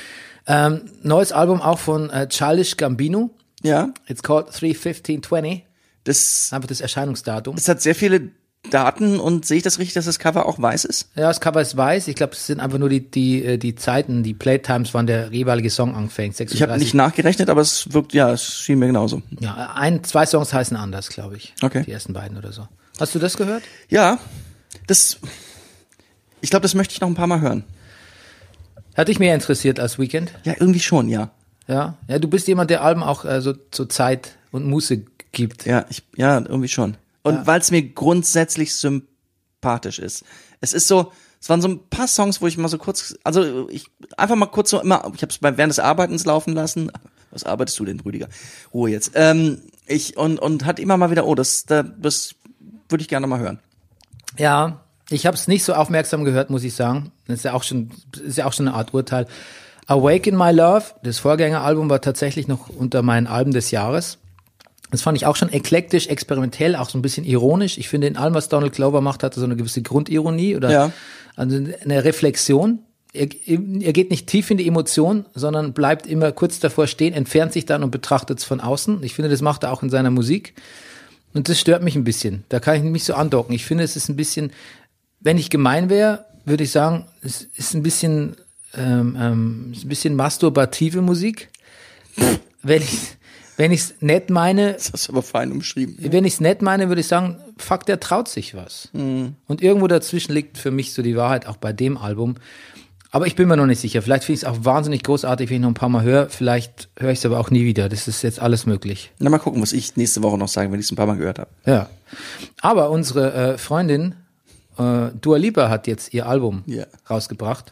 Ähm, 0.47 0.81
neues 1.03 1.31
Album 1.31 1.61
auch 1.61 1.77
von 1.77 2.09
äh, 2.09 2.27
Childish 2.27 2.77
Gambino. 2.77 3.29
Ja, 3.61 3.93
It's 4.07 4.23
called 4.23 4.47
31520. 4.47 5.63
Das, 6.03 6.49
Einfach 6.51 6.67
das 6.67 6.81
Erscheinungsdatum. 6.81 7.55
es 7.57 7.67
hat 7.69 7.81
sehr 7.81 7.95
viele 7.95 8.31
Daten 8.69 9.19
und 9.19 9.45
sehe 9.45 9.57
ich 9.57 9.63
das 9.63 9.79
richtig, 9.79 9.93
dass 9.93 10.05
das 10.05 10.19
Cover 10.19 10.45
auch 10.45 10.59
weiß 10.59 10.85
ist? 10.85 11.09
Ja, 11.15 11.27
das 11.27 11.39
Cover 11.39 11.61
ist 11.61 11.77
weiß. 11.77 12.07
Ich 12.07 12.15
glaube, 12.15 12.33
es 12.33 12.47
sind 12.47 12.59
einfach 12.59 12.77
nur 12.77 12.89
die, 12.89 13.09
die, 13.09 13.43
äh, 13.43 13.57
die 13.57 13.75
Zeiten, 13.75 14.23
die 14.23 14.33
Playtimes, 14.33 14.93
wann 14.93 15.07
der 15.07 15.31
jeweilige 15.31 15.69
Song 15.69 15.95
anfängt. 15.95 16.33
Ich 16.35 16.39
habe 16.39 16.71
36. 16.71 16.79
nicht 16.79 16.93
nachgerechnet, 16.93 17.49
aber 17.49 17.61
es 17.61 17.93
wirkt, 17.93 18.13
ja, 18.13 18.31
es 18.31 18.43
schien 18.43 18.79
mir 18.79 18.87
genauso. 18.87 19.21
Ja, 19.39 19.73
ein, 19.75 20.03
zwei 20.03 20.25
Songs 20.25 20.53
heißen 20.53 20.75
anders, 20.77 21.09
glaube 21.09 21.37
ich. 21.37 21.53
Okay. 21.61 21.83
Die 21.85 21.91
ersten 21.91 22.13
beiden 22.13 22.37
oder 22.37 22.51
so. 22.51 22.67
Hast 22.99 23.13
du 23.15 23.19
das 23.19 23.37
gehört? 23.37 23.63
Ja, 23.89 24.19
das, 24.87 25.19
ich 26.41 26.49
glaube, 26.49 26.63
das 26.63 26.75
möchte 26.75 26.93
ich 26.93 27.01
noch 27.01 27.07
ein 27.07 27.15
paar 27.15 27.27
Mal 27.27 27.41
hören. 27.41 27.63
Hat 28.95 29.07
dich 29.09 29.19
mehr 29.19 29.35
interessiert 29.35 29.79
als 29.79 29.99
Weekend? 29.99 30.31
Ja, 30.43 30.53
irgendwie 30.57 30.79
schon, 30.79 31.09
ja. 31.09 31.31
Ja. 31.67 31.97
Ja, 32.07 32.19
du 32.19 32.27
bist 32.27 32.47
jemand, 32.47 32.69
der 32.69 32.83
Alben 32.83 33.03
auch 33.03 33.25
äh, 33.25 33.41
so 33.41 33.53
zur 33.71 33.89
Zeit 33.89 34.37
und 34.51 34.65
Muße 34.65 35.03
gibt. 35.31 35.65
Ja, 35.65 35.85
ich, 35.89 36.03
ja, 36.15 36.37
irgendwie 36.37 36.69
schon. 36.69 36.95
Und 37.25 37.47
weil 37.47 37.59
es 37.59 37.71
mir 37.71 37.81
grundsätzlich 37.81 38.75
sympathisch 38.75 39.99
ist. 39.99 40.23
Es 40.61 40.73
ist 40.73 40.87
so, 40.87 41.11
es 41.41 41.49
waren 41.49 41.61
so 41.61 41.67
ein 41.67 41.79
paar 41.89 42.07
Songs, 42.07 42.41
wo 42.41 42.47
ich 42.47 42.57
mal 42.57 42.67
so 42.67 42.77
kurz, 42.77 43.15
also 43.23 43.67
ich 43.69 43.87
einfach 44.17 44.35
mal 44.35 44.45
kurz 44.47 44.69
so 44.69 44.81
immer, 44.81 45.11
ich 45.15 45.21
habe 45.21 45.31
es 45.31 45.41
während 45.41 45.69
des 45.71 45.79
Arbeitens 45.79 46.25
laufen 46.25 46.53
lassen. 46.53 46.91
Was 47.31 47.43
arbeitest 47.43 47.77
du 47.79 47.85
denn, 47.85 47.99
Rüdiger? 47.99 48.27
Ruhe 48.73 48.89
jetzt. 48.91 49.11
Ähm, 49.15 49.61
ich 49.87 50.17
und 50.17 50.39
und 50.39 50.65
hat 50.65 50.79
immer 50.79 50.97
mal 50.97 51.11
wieder, 51.11 51.25
oh, 51.25 51.35
das, 51.35 51.65
da- 51.65 51.83
das 51.83 52.35
würde 52.89 53.01
ich 53.01 53.07
gerne 53.07 53.27
mal 53.27 53.39
hören. 53.39 53.59
Ja, 54.37 54.81
ich 55.09 55.25
habe 55.25 55.35
es 55.35 55.47
nicht 55.47 55.63
so 55.63 55.73
aufmerksam 55.73 56.23
gehört, 56.23 56.49
muss 56.49 56.63
ich 56.63 56.73
sagen. 56.75 57.11
Das 57.27 57.37
ist 57.39 57.43
ja 57.43 57.53
auch 57.53 57.63
schon, 57.63 57.91
ist 58.23 58.37
ja 58.37 58.45
auch 58.45 58.53
schon 58.53 58.67
eine 58.67 58.77
Art 58.77 58.93
Urteil. 58.93 59.27
Awaken 59.87 60.35
My 60.37 60.51
Love, 60.51 60.85
das 61.03 61.19
Vorgängeralbum 61.19 61.89
war 61.89 62.01
tatsächlich 62.01 62.47
noch 62.47 62.69
unter 62.69 63.01
meinen 63.03 63.27
Alben 63.27 63.51
des 63.51 63.69
Jahres. 63.71 64.17
Das 64.95 65.01
fand 65.03 65.17
ich 65.17 65.25
auch 65.25 65.35
schon 65.35 65.51
eklektisch, 65.51 66.07
experimentell, 66.07 66.75
auch 66.75 66.89
so 66.89 66.97
ein 66.97 67.01
bisschen 67.01 67.25
ironisch. 67.25 67.77
Ich 67.77 67.89
finde, 67.89 68.07
in 68.07 68.17
allem, 68.17 68.33
was 68.33 68.49
Donald 68.49 68.73
Glover 68.73 69.01
macht, 69.01 69.23
hat 69.23 69.35
er 69.37 69.39
so 69.39 69.45
eine 69.45 69.55
gewisse 69.55 69.81
Grundironie 69.81 70.55
oder 70.55 70.71
Ja. 70.71 70.91
also 71.35 71.57
eine 71.83 72.03
Reflexion. 72.03 72.79
Er, 73.13 73.27
er 73.45 73.93
geht 73.93 74.09
nicht 74.09 74.27
tief 74.27 74.51
in 74.51 74.57
die 74.57 74.67
Emotion, 74.67 75.25
sondern 75.33 75.73
bleibt 75.73 76.05
immer 76.07 76.31
kurz 76.31 76.59
davor 76.59 76.87
stehen, 76.87 77.13
entfernt 77.13 77.53
sich 77.53 77.65
dann 77.65 77.83
und 77.83 77.91
betrachtet 77.91 78.39
es 78.39 78.43
von 78.45 78.59
außen. 78.59 79.03
Ich 79.03 79.13
finde, 79.13 79.29
das 79.29 79.41
macht 79.41 79.63
er 79.63 79.71
auch 79.71 79.83
in 79.83 79.89
seiner 79.89 80.11
Musik. 80.11 80.53
Und 81.33 81.47
das 81.49 81.59
stört 81.59 81.83
mich 81.83 81.95
ein 81.95 82.03
bisschen. 82.05 82.43
Da 82.49 82.59
kann 82.59 82.75
ich 82.77 82.83
mich 82.83 83.03
so 83.03 83.13
andocken. 83.13 83.53
Ich 83.55 83.65
finde, 83.65 83.83
es 83.83 83.95
ist 83.95 84.09
ein 84.09 84.15
bisschen, 84.15 84.51
wenn 85.19 85.37
ich 85.37 85.49
gemein 85.49 85.89
wäre, 85.89 86.25
würde 86.45 86.63
ich 86.63 86.71
sagen, 86.71 87.05
es 87.21 87.41
ist 87.41 87.73
ein 87.73 87.83
bisschen, 87.83 88.35
ähm, 88.77 89.17
ähm, 89.19 89.71
ist 89.73 89.85
ein 89.85 89.89
bisschen 89.89 90.15
masturbative 90.15 91.01
Musik. 91.01 91.49
Wenn 92.63 92.81
ich 92.81 92.99
wenn 93.57 93.71
ich 93.71 93.81
es 93.81 93.95
nett 94.01 94.29
meine, 94.29 94.73
Das 94.77 94.91
hast 94.93 95.07
du 95.07 95.13
aber 95.13 95.21
fein 95.21 95.51
umschrieben. 95.51 95.97
wenn 95.99 96.25
ich 96.25 96.33
es 96.33 96.39
nett 96.41 96.61
meine, 96.61 96.87
würde 96.89 97.01
ich 97.01 97.07
sagen, 97.07 97.37
fuck, 97.57 97.85
der 97.85 97.99
traut 97.99 98.27
sich 98.27 98.55
was. 98.55 98.89
Und 98.93 99.61
irgendwo 99.61 99.87
dazwischen 99.87 100.33
liegt 100.33 100.57
für 100.57 100.71
mich 100.71 100.93
so 100.93 101.01
die 101.01 101.15
Wahrheit 101.15 101.45
auch 101.47 101.57
bei 101.57 101.73
dem 101.73 101.97
Album. 101.97 102.35
Aber 103.11 103.27
ich 103.27 103.35
bin 103.37 103.47
mir 103.47 103.55
noch 103.55 103.65
nicht 103.65 103.79
sicher. 103.79 104.01
Vielleicht 104.01 104.25
finde 104.25 104.37
ich 104.39 104.43
es 104.43 104.49
auch 104.49 104.65
wahnsinnig 104.65 105.01
großartig, 105.03 105.49
wenn 105.49 105.55
ich 105.57 105.61
noch 105.61 105.69
ein 105.69 105.73
paar 105.73 105.87
Mal 105.87 106.03
höre. 106.03 106.27
Vielleicht 106.29 106.89
höre 106.97 107.11
ich 107.11 107.19
es 107.19 107.25
aber 107.25 107.39
auch 107.39 107.49
nie 107.49 107.63
wieder. 107.63 107.87
Das 107.87 108.09
ist 108.09 108.23
jetzt 108.23 108.41
alles 108.41 108.65
möglich. 108.65 109.11
Na, 109.19 109.29
mal 109.29 109.37
gucken, 109.37 109.61
was 109.61 109.71
ich 109.71 109.95
nächste 109.95 110.21
Woche 110.21 110.37
noch 110.37 110.49
sagen, 110.49 110.73
wenn 110.73 110.81
ich 110.81 110.87
es 110.87 110.91
ein 110.91 110.97
paar 110.97 111.05
Mal 111.05 111.15
gehört 111.15 111.39
habe. 111.39 111.49
Ja. 111.65 111.89
Aber 112.59 112.89
unsere 112.89 113.53
äh, 113.53 113.57
Freundin 113.57 114.15
äh, 114.77 115.11
Dua 115.21 115.37
Lipa 115.37 115.69
hat 115.69 115.87
jetzt 115.87 116.13
ihr 116.13 116.25
Album 116.27 116.63
Ja. 116.65 116.87
rausgebracht. 117.09 117.71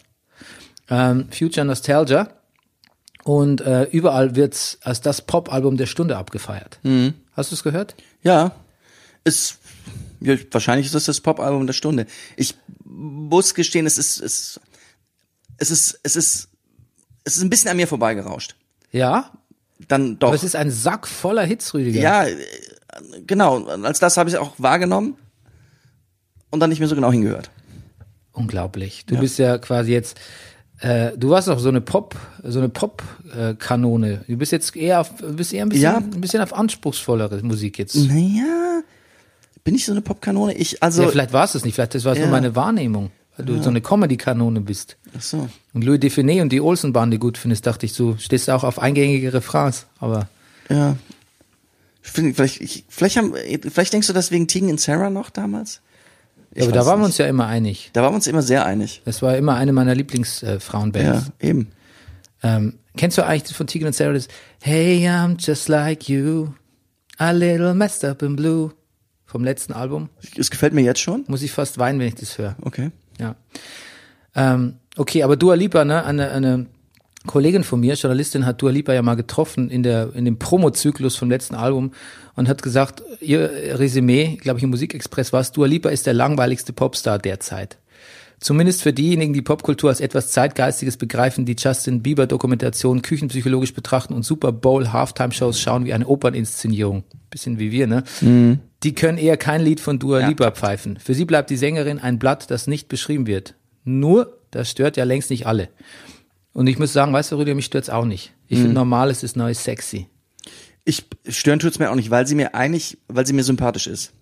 Ähm, 0.89 1.28
Future 1.38 1.65
Nostalgia. 1.65 2.30
Und 3.23 3.62
äh, 3.62 3.83
überall 3.86 4.36
wird's 4.36 4.77
als 4.81 5.01
das 5.01 5.21
Pop-Album 5.21 5.77
der 5.77 5.86
Stunde 5.86 6.17
abgefeiert. 6.17 6.79
Hast 7.33 7.51
du 7.51 7.55
es 7.55 7.63
gehört? 7.63 7.95
Ja, 8.21 8.51
ist 9.23 9.59
ja, 10.19 10.36
wahrscheinlich 10.51 10.86
ist 10.88 10.95
das 10.95 11.05
das 11.05 11.21
Pop-Album 11.21 11.67
der 11.67 11.73
Stunde. 11.73 12.05
Ich 12.38 12.55
muss 12.86 13.53
gestehen, 13.53 13.86
es 13.86 13.97
ist 13.97 14.21
es, 14.21 14.59
es 15.57 15.71
ist 15.71 15.99
es 16.03 16.15
ist 16.15 16.49
es 17.25 17.38
ist 17.38 17.43
ein 17.43 17.49
bisschen 17.49 17.69
an 17.69 17.77
mir 17.77 17.88
vorbeigerauscht. 17.88 18.55
Ja. 18.91 19.31
Dann 19.88 20.19
doch. 20.19 20.27
Aber 20.27 20.36
es 20.36 20.43
ist 20.43 20.55
ein 20.55 20.71
Sack 20.71 21.07
voller 21.07 21.43
Hits, 21.43 21.73
Rüdiger. 21.73 22.01
ja, 22.01 22.25
äh, 22.25 22.36
genau. 23.25 23.65
Als 23.65 23.99
das 23.99 24.17
habe 24.17 24.29
ich 24.29 24.38
auch 24.38 24.53
wahrgenommen 24.57 25.15
und 26.49 26.59
dann 26.59 26.69
nicht 26.69 26.79
mehr 26.79 26.88
so 26.88 26.95
genau 26.95 27.12
hingehört. 27.12 27.49
Unglaublich. 28.31 29.05
Du 29.05 29.17
bist 29.17 29.38
ja 29.38 29.57
quasi 29.57 29.91
jetzt, 29.91 30.17
äh, 30.84 31.17
du 31.17 31.30
warst 31.30 31.48
doch 31.48 31.60
so 31.60 31.69
eine 31.69 31.82
Pop, 31.82 32.15
so 32.43 32.60
eine 32.60 32.69
Pop-Kanone. 32.69 34.26
Du 34.28 34.38
bist 34.38 34.52
jetzt 34.52 34.76
eher 34.76 35.02
auf, 35.02 35.12
bist 35.17 35.54
eher 35.54 35.65
ein 35.65 35.69
bisschen, 35.69 35.84
Ja. 35.84 35.98
ein 35.98 36.22
bisschen 36.22 36.41
auf 36.41 36.54
anspruchsvollere 36.54 37.41
Musik 37.43 37.80
jetzt. 37.80 37.96
Naja, 37.96 38.82
bin 39.63 39.76
ich 39.76 39.86
so 39.86 39.91
eine 39.93 40.02
Popkanone? 40.02 40.54
Ich 40.56 40.84
also 40.84 41.04
ja, 41.04 41.08
vielleicht 41.10 41.34
war 41.34 41.46
es 41.46 41.54
das 41.54 41.63
nicht, 41.65 41.76
vielleicht 41.76 41.96
das 41.96 42.04
war 42.06 42.12
es 42.13 42.19
Ja. 42.19 42.26
nur 42.26 42.32
meine 42.32 42.56
Wahrnehmung. 42.56 43.12
Weil 43.36 43.48
du 43.48 43.63
so 43.63 43.69
eine 43.72 43.82
Comedy-Kanone 43.82 44.62
bist. 44.62 44.96
ach 45.17 45.22
so. 45.24 45.50
Und 45.74 45.84
Louis 45.84 46.00
Define 46.00 46.43
und 46.43 46.50
die 46.52 46.62
Olsen-Bande 46.62 47.17
gut 47.17 47.39
findest, 47.39 47.65
dachte 47.65 47.88
ich, 47.88 47.96
du 47.98 48.15
stehst 48.19 48.48
auch 48.52 48.63
auf 48.63 48.78
eingängige 48.78 49.34
Refrains. 49.34 49.88
Aber 50.00 50.28
Ja. 50.69 50.98
Ich 52.04 52.12
finde, 52.12 52.34
vielleicht, 52.36 52.62
ich, 52.62 52.84
vielleicht 52.89 53.17
haben, 53.17 53.34
vielleicht 53.72 53.93
denkst 53.93 54.08
du 54.08 54.13
das 54.13 54.30
wegen 54.30 54.48
Tegan 54.48 54.69
und 54.69 54.80
Sarah 54.82 55.10
noch 55.10 55.30
damals? 55.32 55.82
Ich 56.56 56.63
aber 56.63 56.72
da 56.72 56.86
waren 56.86 57.00
wir 57.00 57.06
uns 57.06 57.18
ja 57.18 57.26
immer 57.26 57.48
einig. 57.48 57.89
Da 57.94 58.04
waren 58.04 58.12
wir 58.12 58.16
uns 58.16 58.28
immer 58.28 58.42
sehr 58.42 58.66
einig. 58.66 59.02
Das 59.06 59.22
war 59.22 59.36
immer 59.38 59.56
eine 59.56 59.74
meiner 59.74 59.96
Lieblingsfrauenbands. 59.96 61.32
Ja, 61.42 61.48
eben. 61.48 61.72
Ähm, 62.44 62.80
kennst 62.96 63.18
du 63.18 63.26
eigentlich 63.26 63.58
von 63.58 63.68
Tegan 63.68 63.88
und 63.88 63.94
Sarah 63.94 64.13
das 64.13 64.28
Hey, 64.62 65.08
I'm 65.08 65.36
just 65.39 65.68
like 65.68 66.08
you, 66.08 66.50
a 67.18 67.32
little 67.32 67.74
messed 67.74 68.06
up 68.06 68.22
in 68.22 68.36
blue 68.36 68.72
vom 69.26 69.44
letzten 69.44 69.74
Album? 69.74 70.10
Es 70.38 70.52
gefällt 70.52 70.74
mir 70.74 70.82
jetzt 70.82 71.00
schon. 71.00 71.24
Muss 71.28 71.42
ich 71.42 71.52
fast 71.52 71.80
weinen, 71.80 72.00
wenn 72.00 72.08
ich 72.08 72.16
das 72.16 72.38
höre. 72.38 72.56
Okay. 72.62 72.92
Ja. 73.20 73.36
Ähm, 74.36 74.76
okay, 74.96 75.24
aber 75.24 75.38
Dua 75.38 75.56
Lipa, 75.56 75.86
ne, 75.86 76.04
eine, 76.06 76.32
eine 76.32 76.68
Kollegin 77.25 77.63
von 77.63 77.79
mir, 77.79 77.95
Journalistin, 77.95 78.45
hat 78.45 78.62
Dua 78.62 78.71
Lipa 78.71 78.93
ja 78.93 79.01
mal 79.01 79.15
getroffen 79.15 79.69
in 79.69 79.83
der 79.83 80.13
in 80.13 80.25
dem 80.25 80.39
Promozyklus 80.39 81.15
vom 81.15 81.29
letzten 81.29 81.55
Album 81.55 81.91
und 82.36 82.49
hat 82.49 82.62
gesagt, 82.62 83.01
ihr 83.21 83.49
Resümee, 83.79 84.38
glaube 84.41 84.59
ich 84.59 84.63
im 84.63 84.69
Musikexpress 84.71 85.31
war 85.31 85.41
es, 85.41 85.51
Dua 85.51 85.67
Lipa 85.67 85.89
ist 85.89 86.05
der 86.05 86.13
langweiligste 86.13 86.73
Popstar 86.73 87.19
derzeit. 87.19 87.77
Zumindest 88.39 88.81
für 88.81 88.91
diejenigen, 88.91 89.31
die 89.31 89.41
Popkultur 89.41 89.89
als 89.89 90.01
etwas 90.01 90.31
Zeitgeistiges 90.31 90.97
begreifen, 90.97 91.45
die 91.45 91.55
Justin 91.57 92.03
Bieber 92.03 92.27
Dokumentation 92.27 93.01
küchenpsychologisch 93.01 93.73
betrachten 93.73 94.13
und 94.13 94.23
Super 94.23 94.51
Bowl 94.51 94.91
Halftime 94.91 95.31
Shows 95.31 95.62
schauen 95.62 95.86
wie 95.86 95.93
eine 95.93 96.07
Operninszenierung. 96.07 97.05
Bisschen 97.29 97.57
wie 97.57 97.71
wir, 97.71 97.88
ne? 97.88 98.03
Die 98.83 98.93
können 98.93 99.17
eher 99.17 99.38
kein 99.38 99.62
Lied 99.62 99.79
von 99.79 99.97
Dua 99.97 100.27
Lipa 100.27 100.51
pfeifen. 100.51 100.99
Für 100.99 101.13
sie 101.13 101.23
bleibt 101.23 101.51
die 101.51 101.55
Sängerin 101.55 101.99
ein 101.99 102.19
Blatt, 102.19 102.51
das 102.51 102.67
nicht 102.67 102.89
beschrieben 102.89 103.27
wird. 103.27 103.55
Nur, 103.86 104.39
das 104.51 104.69
stört 104.69 104.97
ja 104.97 105.05
längst 105.05 105.29
nicht 105.29 105.47
alle. 105.47 105.69
Und 106.54 106.68
ich 106.68 106.78
muss 106.78 106.94
sagen, 106.94 107.13
weißt 107.13 107.32
du, 107.32 107.38
Rüdiger, 107.38 107.56
mich 107.56 107.66
stört's 107.66 107.89
auch 107.89 108.06
nicht. 108.06 108.34
Ich 108.48 108.60
finde 108.60 108.74
normales 108.74 109.24
ist 109.24 109.36
neues 109.36 109.63
sexy. 109.63 110.08
Ich 110.86 111.06
stören 111.28 111.60
tut's 111.60 111.80
mir 111.80 111.89
auch 111.89 111.96
nicht, 111.96 112.12
weil 112.12 112.28
sie 112.28 112.36
mir 112.36 112.54
eigentlich, 112.54 113.00
weil 113.08 113.26
sie 113.26 113.34
mir 113.34 113.44
sympathisch 113.44 113.88
ist. 113.88 114.13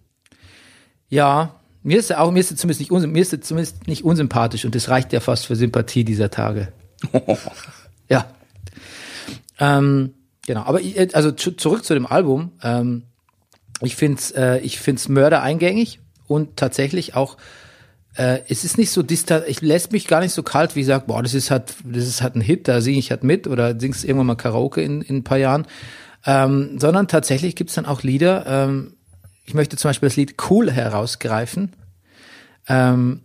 Ja, 1.09 1.59
mir 1.83 1.99
ist 1.99 2.09
er 2.09 2.21
auch, 2.21 2.31
mir 2.31 2.39
ist 2.39 2.51
er 2.51 2.57
zumindest 2.57 2.79
nicht, 2.79 2.91
mir 2.91 3.21
ist 3.21 3.33
er 3.33 3.41
zumindest 3.41 3.87
nicht 3.87 4.03
unsympathisch 4.03 4.63
und 4.63 4.75
das 4.75 4.87
reicht 4.87 5.11
ja 5.11 5.19
fast 5.19 5.47
für 5.47 5.55
Sympathie 5.55 6.03
dieser 6.03 6.29
Tage. 6.29 6.71
Ja. 8.09 8.25
Ähm, 9.57 10.15
genau, 10.45 10.63
aber 10.63 10.81
ich, 10.81 11.15
also 11.15 11.31
zu, 11.31 11.53
zurück 11.53 11.85
zu 11.85 11.93
dem 11.93 12.05
Album. 12.05 12.51
Ähm, 12.61 13.03
ich 13.79 13.95
find's, 13.95 14.31
äh, 14.31 14.57
ich 14.57 14.81
find's 14.81 15.07
mördereingängig 15.07 16.01
und 16.27 16.57
tatsächlich 16.57 17.15
auch, 17.15 17.37
äh, 18.15 18.39
es 18.49 18.63
ist 18.63 18.77
nicht 18.77 18.91
so 18.91 19.03
distant, 19.03 19.45
ich 19.47 19.61
lässt 19.61 19.91
mich 19.91 20.07
gar 20.07 20.19
nicht 20.19 20.33
so 20.33 20.43
kalt, 20.43 20.75
wie 20.75 20.81
ich 20.81 20.85
sag, 20.85 21.07
boah, 21.07 21.23
das 21.23 21.33
ist 21.33 21.51
halt, 21.51 21.75
das 21.83 22.05
ist 22.05 22.21
halt 22.21 22.35
ein 22.35 22.41
Hit, 22.41 22.67
da 22.67 22.81
singe 22.81 22.99
ich 22.99 23.11
halt 23.11 23.23
mit 23.23 23.47
oder 23.47 23.79
singst 23.79 24.03
irgendwann 24.03 24.27
mal 24.27 24.35
Karaoke 24.35 24.81
in, 24.81 25.01
in 25.01 25.17
ein 25.17 25.23
paar 25.23 25.37
Jahren. 25.37 25.65
Ähm, 26.25 26.77
sondern 26.79 27.07
tatsächlich 27.07 27.55
gibt's 27.55 27.73
dann 27.73 27.85
auch 27.85 28.03
Lieder, 28.03 28.45
ähm, 28.45 28.93
ich 29.43 29.53
möchte 29.53 29.75
zum 29.75 29.89
Beispiel 29.89 30.07
das 30.09 30.17
Lied 30.17 30.35
Cool 30.49 30.71
herausgreifen, 30.71 31.73
ähm, 32.67 33.21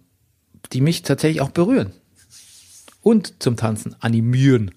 die 0.73 0.81
mich 0.81 1.03
tatsächlich 1.03 1.41
auch 1.41 1.51
berühren 1.51 1.93
und 3.03 3.35
zum 3.43 3.57
Tanzen 3.57 3.95
animieren. 4.01 4.73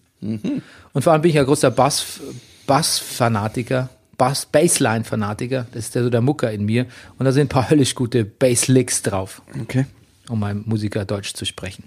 Und 0.93 1.02
vor 1.02 1.13
allem 1.13 1.22
bin 1.22 1.30
ich 1.30 1.36
ja 1.36 1.43
großer 1.43 1.72
Bass, 1.72 2.19
Bass-Fanatiker, 2.67 3.89
Bass, 4.17 4.45
Bassline-Fanatiker. 4.48 5.65
Das 5.72 5.86
ist 5.86 5.95
ja 5.95 6.04
so 6.04 6.10
der 6.10 6.22
Mucker 6.22 6.52
in 6.52 6.65
mir. 6.65 6.88
Und 7.17 7.26
da 7.26 7.32
sind 7.32 7.43
ein 7.43 7.50
paar 7.50 7.69
höllisch 7.69 7.95
gute 7.95 8.26
Bass-Licks 8.26 9.02
drauf, 9.02 9.41
Okay. 9.62 9.86
Um 10.30 10.40
meinem 10.40 10.63
Musiker 10.65 11.06
Deutsch 11.06 11.34
zu 11.34 11.46
sprechen. 11.46 11.84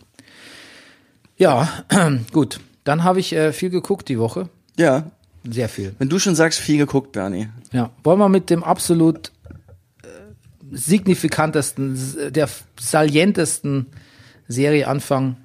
Ja, 1.36 1.68
gut. 2.32 2.60
Dann 2.84 3.04
habe 3.04 3.20
ich 3.20 3.32
äh, 3.32 3.52
viel 3.52 3.70
geguckt 3.70 4.08
die 4.08 4.18
Woche. 4.18 4.48
Ja. 4.76 5.10
Sehr 5.48 5.68
viel. 5.68 5.94
Wenn 5.98 6.08
du 6.08 6.18
schon 6.18 6.34
sagst, 6.34 6.60
viel 6.60 6.78
geguckt, 6.78 7.12
Bernie. 7.12 7.48
Ja. 7.72 7.90
Wollen 8.04 8.18
wir 8.18 8.28
mit 8.28 8.50
dem 8.50 8.62
absolut 8.62 9.32
äh, 10.02 10.06
signifikantesten, 10.70 12.32
der 12.32 12.48
salientesten 12.78 13.86
Serie 14.46 14.86
anfangen, 14.86 15.36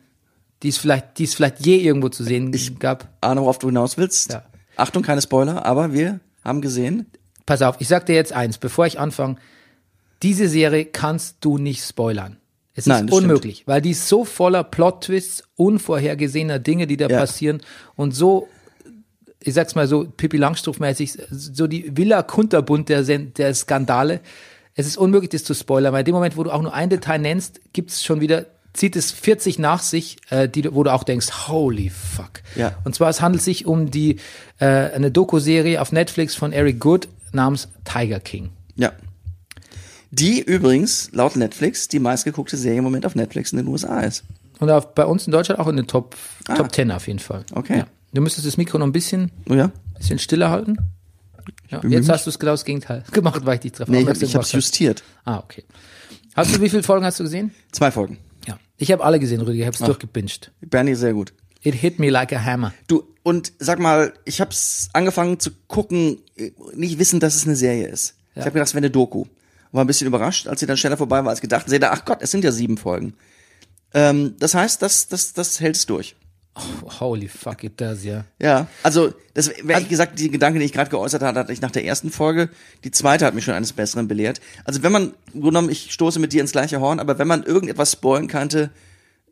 die 0.64 0.70
es 0.70 0.78
vielleicht, 0.78 1.18
die 1.18 1.24
es 1.24 1.36
vielleicht 1.36 1.66
je 1.66 1.78
irgendwo 1.78 2.10
zu 2.10 2.24
sehen 2.24 2.52
gab? 2.80 3.10
Ahne, 3.22 3.42
worauf 3.42 3.60
du 3.60 3.68
hinaus 3.68 3.98
willst. 3.98 4.32
Ja. 4.32 4.44
Achtung, 4.76 5.02
keine 5.04 5.22
Spoiler, 5.22 5.66
aber 5.66 5.94
wir 5.94 6.20
haben 6.44 6.62
gesehen. 6.62 7.08
pass 7.46 7.62
auf, 7.62 7.78
ich 7.80 7.88
sag 7.88 8.06
dir 8.06 8.16
jetzt 8.16 8.34
eins, 8.34 8.58
bevor 8.58 8.86
ich 8.86 9.00
anfange. 9.00 9.38
Diese 10.24 10.48
Serie 10.48 10.86
kannst 10.86 11.38
du 11.42 11.58
nicht 11.58 11.84
spoilern. 11.84 12.38
Es 12.78 12.86
Nein, 12.86 13.06
ist 13.06 13.12
das 13.12 13.18
stimmt. 13.18 13.32
unmöglich, 13.32 13.64
weil 13.66 13.82
die 13.82 13.92
ist 13.92 14.08
so 14.08 14.24
voller 14.24 14.64
Plot-Twists, 14.64 15.44
unvorhergesehener 15.56 16.60
Dinge, 16.60 16.86
die 16.88 16.96
da 16.96 17.08
Ja. 17.08 17.20
passieren 17.20 17.62
und 17.96 18.14
so, 18.16 18.48
ich 19.40 19.54
sag's 19.54 19.74
mal 19.76 19.88
so, 19.88 20.06
Pippi 20.06 20.38
Langstrumpf-mäßig, 20.38 21.18
so 21.32 21.68
die 21.68 21.96
Villa 21.98 22.22
Kunterbund 22.22 22.90
der, 22.90 23.02
der 23.04 23.54
Skandale. 23.56 24.20
Es 24.76 24.86
ist 24.86 24.98
unmöglich, 24.98 25.32
das 25.32 25.44
zu 25.44 25.54
spoilern, 25.56 25.92
weil 25.92 26.02
in 26.02 26.06
dem 26.06 26.16
Moment, 26.16 26.38
wo 26.38 26.44
du 26.44 26.52
auch 26.52 26.62
nur 26.62 26.74
ein 26.74 26.90
Detail 26.90 27.18
nennst, 27.18 27.60
gibt's 27.74 28.04
schon 28.04 28.22
wieder, 28.22 28.46
zieht 28.74 28.96
es 28.96 29.12
40 29.12 29.58
nach 29.58 29.82
sich, 29.82 30.18
äh, 30.30 30.48
die, 30.48 30.72
wo 30.72 30.84
du 30.84 30.94
auch 30.94 31.04
denkst, 31.04 31.48
holy 31.48 31.90
fuck. 31.90 32.42
Ja. 32.56 32.78
Und 32.84 32.94
zwar, 32.94 33.10
es 33.10 33.22
handelt 33.22 33.42
sich 33.42 33.66
um 33.66 33.90
die, 33.90 34.18
äh, 34.60 34.66
eine 34.68 35.10
Doku-Serie 35.10 35.82
auf 35.82 35.92
Netflix 35.92 36.36
von 36.36 36.52
Eric 36.54 36.80
Good 36.80 37.08
namens 37.32 37.70
Tiger 37.86 38.20
King. 38.20 38.50
Ja. 38.76 38.92
Die 40.12 40.42
übrigens 40.42 41.10
laut 41.12 41.36
Netflix 41.36 41.88
die 41.88 42.00
meistgeguckte 42.00 42.58
Serie 42.58 42.78
im 42.80 42.84
Moment 42.84 43.06
auf 43.06 43.16
Netflix 43.16 43.52
in 43.52 43.58
den 43.58 43.68
USA 43.68 44.02
ist. 44.02 44.24
Und 44.60 44.70
auf, 44.70 44.94
bei 44.96 45.06
uns 45.06 45.26
in 45.28 45.32
Deutschland 45.32 45.60
auch 45.60 45.68
in 45.68 45.76
den 45.78 45.88
Top, 45.88 46.16
Ah. 46.48 46.56
Top 46.56 46.74
10 46.74 46.92
auf 46.92 47.08
jeden 47.08 47.20
Fall. 47.20 47.44
Okay. 47.54 47.80
Ja. 47.80 47.88
Du 48.14 48.22
müsstest 48.22 48.48
das 48.48 48.58
Mikro 48.58 48.78
noch 48.80 48.86
ein 48.88 48.92
bisschen, 48.94 49.32
Oh 49.50 49.54
ja? 49.54 49.72
bisschen 49.98 50.18
stiller 50.18 50.50
halten. 50.50 50.78
Ja, 51.70 51.82
jetzt 51.88 52.10
hast 52.10 52.26
du 52.26 52.30
es 52.30 52.40
genau 52.40 52.54
das 52.54 52.66
Gegenteil 52.66 53.04
gemacht, 53.12 53.46
weil 53.46 53.56
ich 53.56 53.62
dich 53.62 53.72
drauf 53.74 53.88
Nee, 53.90 53.98
ich, 54.00 54.06
hab, 54.06 54.12
aufmerksam 54.12 54.28
ich 54.30 54.36
hab's 54.36 54.52
gemacht 54.52 54.64
justiert. 54.64 55.04
habe. 55.26 55.38
Ah, 55.38 55.44
okay. 55.44 55.64
Hast 56.36 56.56
du, 56.56 56.62
wie 56.62 56.70
viele 56.70 56.84
Folgen 56.84 57.06
hast 57.06 57.20
du 57.20 57.24
gesehen? 57.24 57.52
Zwei 57.72 57.92
Folgen. 57.92 58.18
Ja. 58.48 58.58
Ich 58.78 58.92
habe 58.92 59.04
alle 59.04 59.20
gesehen, 59.20 59.42
Rüdiger. 59.42 59.64
Ich 59.64 59.68
habe 59.68 59.76
es 59.78 59.84
durchgebinged. 59.86 60.52
Bernie, 60.62 60.96
sehr 60.96 61.14
gut. 61.14 61.34
It 61.64 61.76
hit 61.76 62.00
me 62.00 62.10
like 62.10 62.32
a 62.34 62.44
hammer. 62.44 62.74
Du, 62.88 63.04
und 63.24 63.52
sag 63.60 63.80
mal, 63.80 64.14
ich 64.26 64.40
hab's 64.40 64.90
angefangen 64.94 65.40
zu 65.40 65.52
gucken, 65.68 66.20
äh, 66.38 66.52
nicht 66.76 66.98
wissend, 67.00 67.24
dass 67.24 67.36
es 67.36 67.46
eine 67.46 67.56
Serie 67.56 67.88
ist. 67.88 68.16
Ich 68.36 68.42
habe 68.42 68.52
gedacht, 68.52 68.68
es 68.68 68.74
wäre 68.74 68.80
eine 68.82 68.92
Doku. 68.92 69.26
War 69.72 69.84
ein 69.84 69.88
bisschen 69.88 70.08
überrascht, 70.08 70.48
als 70.48 70.60
sie 70.60 70.66
dann 70.66 70.78
schneller 70.78 70.98
vorbei 70.98 71.24
war 71.24 71.30
als 71.30 71.42
gedacht. 71.42 71.70
Sehe 71.70 71.80
da, 71.80 71.92
ach 71.92 72.06
Gott, 72.06 72.20
es 72.22 72.32
sind 72.32 72.44
ja 72.44 72.52
sieben 72.52 72.78
Folgen. 72.78 73.14
Ähm, 73.94 74.36
das 74.40 74.54
heißt, 74.54 74.82
das, 74.82 75.08
das, 75.08 75.34
das 75.34 75.60
hält 75.60 75.76
es 75.76 75.86
durch. 75.86 76.16
Holy 77.00 77.28
fuck, 77.28 77.64
it 77.64 77.80
does, 77.80 78.04
ja. 78.04 78.26
Ja, 78.42 78.68
also 78.82 79.14
das 79.34 79.52
wäre 79.64 79.82
wie 79.82 79.88
gesagt 79.88 80.18
die 80.18 80.32
Gedanke, 80.32 80.58
den 80.60 80.66
ich 80.66 80.74
gerade 80.74 80.90
geäußert 80.90 81.22
hatte, 81.22 81.40
hatte 81.40 81.54
ich 81.54 81.62
nach 81.62 81.72
der 81.72 81.86
ersten 81.86 82.10
Folge. 82.10 82.50
Die 82.84 82.92
zweite 82.92 83.26
hat 83.26 83.36
mich 83.36 83.46
schon 83.46 83.54
eines 83.54 83.74
Besseren 83.74 84.08
belehrt. 84.08 84.42
Also 84.66 84.82
wenn 84.82 84.92
man, 84.92 85.14
im 85.34 85.42
Grunde 85.42 85.48
genommen, 85.50 85.70
ich 85.70 85.92
stoße 85.92 86.20
mit 86.20 86.34
dir 86.34 86.42
ins 86.42 86.52
gleiche 86.52 86.80
Horn, 86.80 87.00
aber 87.00 87.20
wenn 87.20 87.28
man 87.28 87.44
irgendetwas 87.44 87.92
spoilen 87.92 88.28
könnte, 88.28 88.72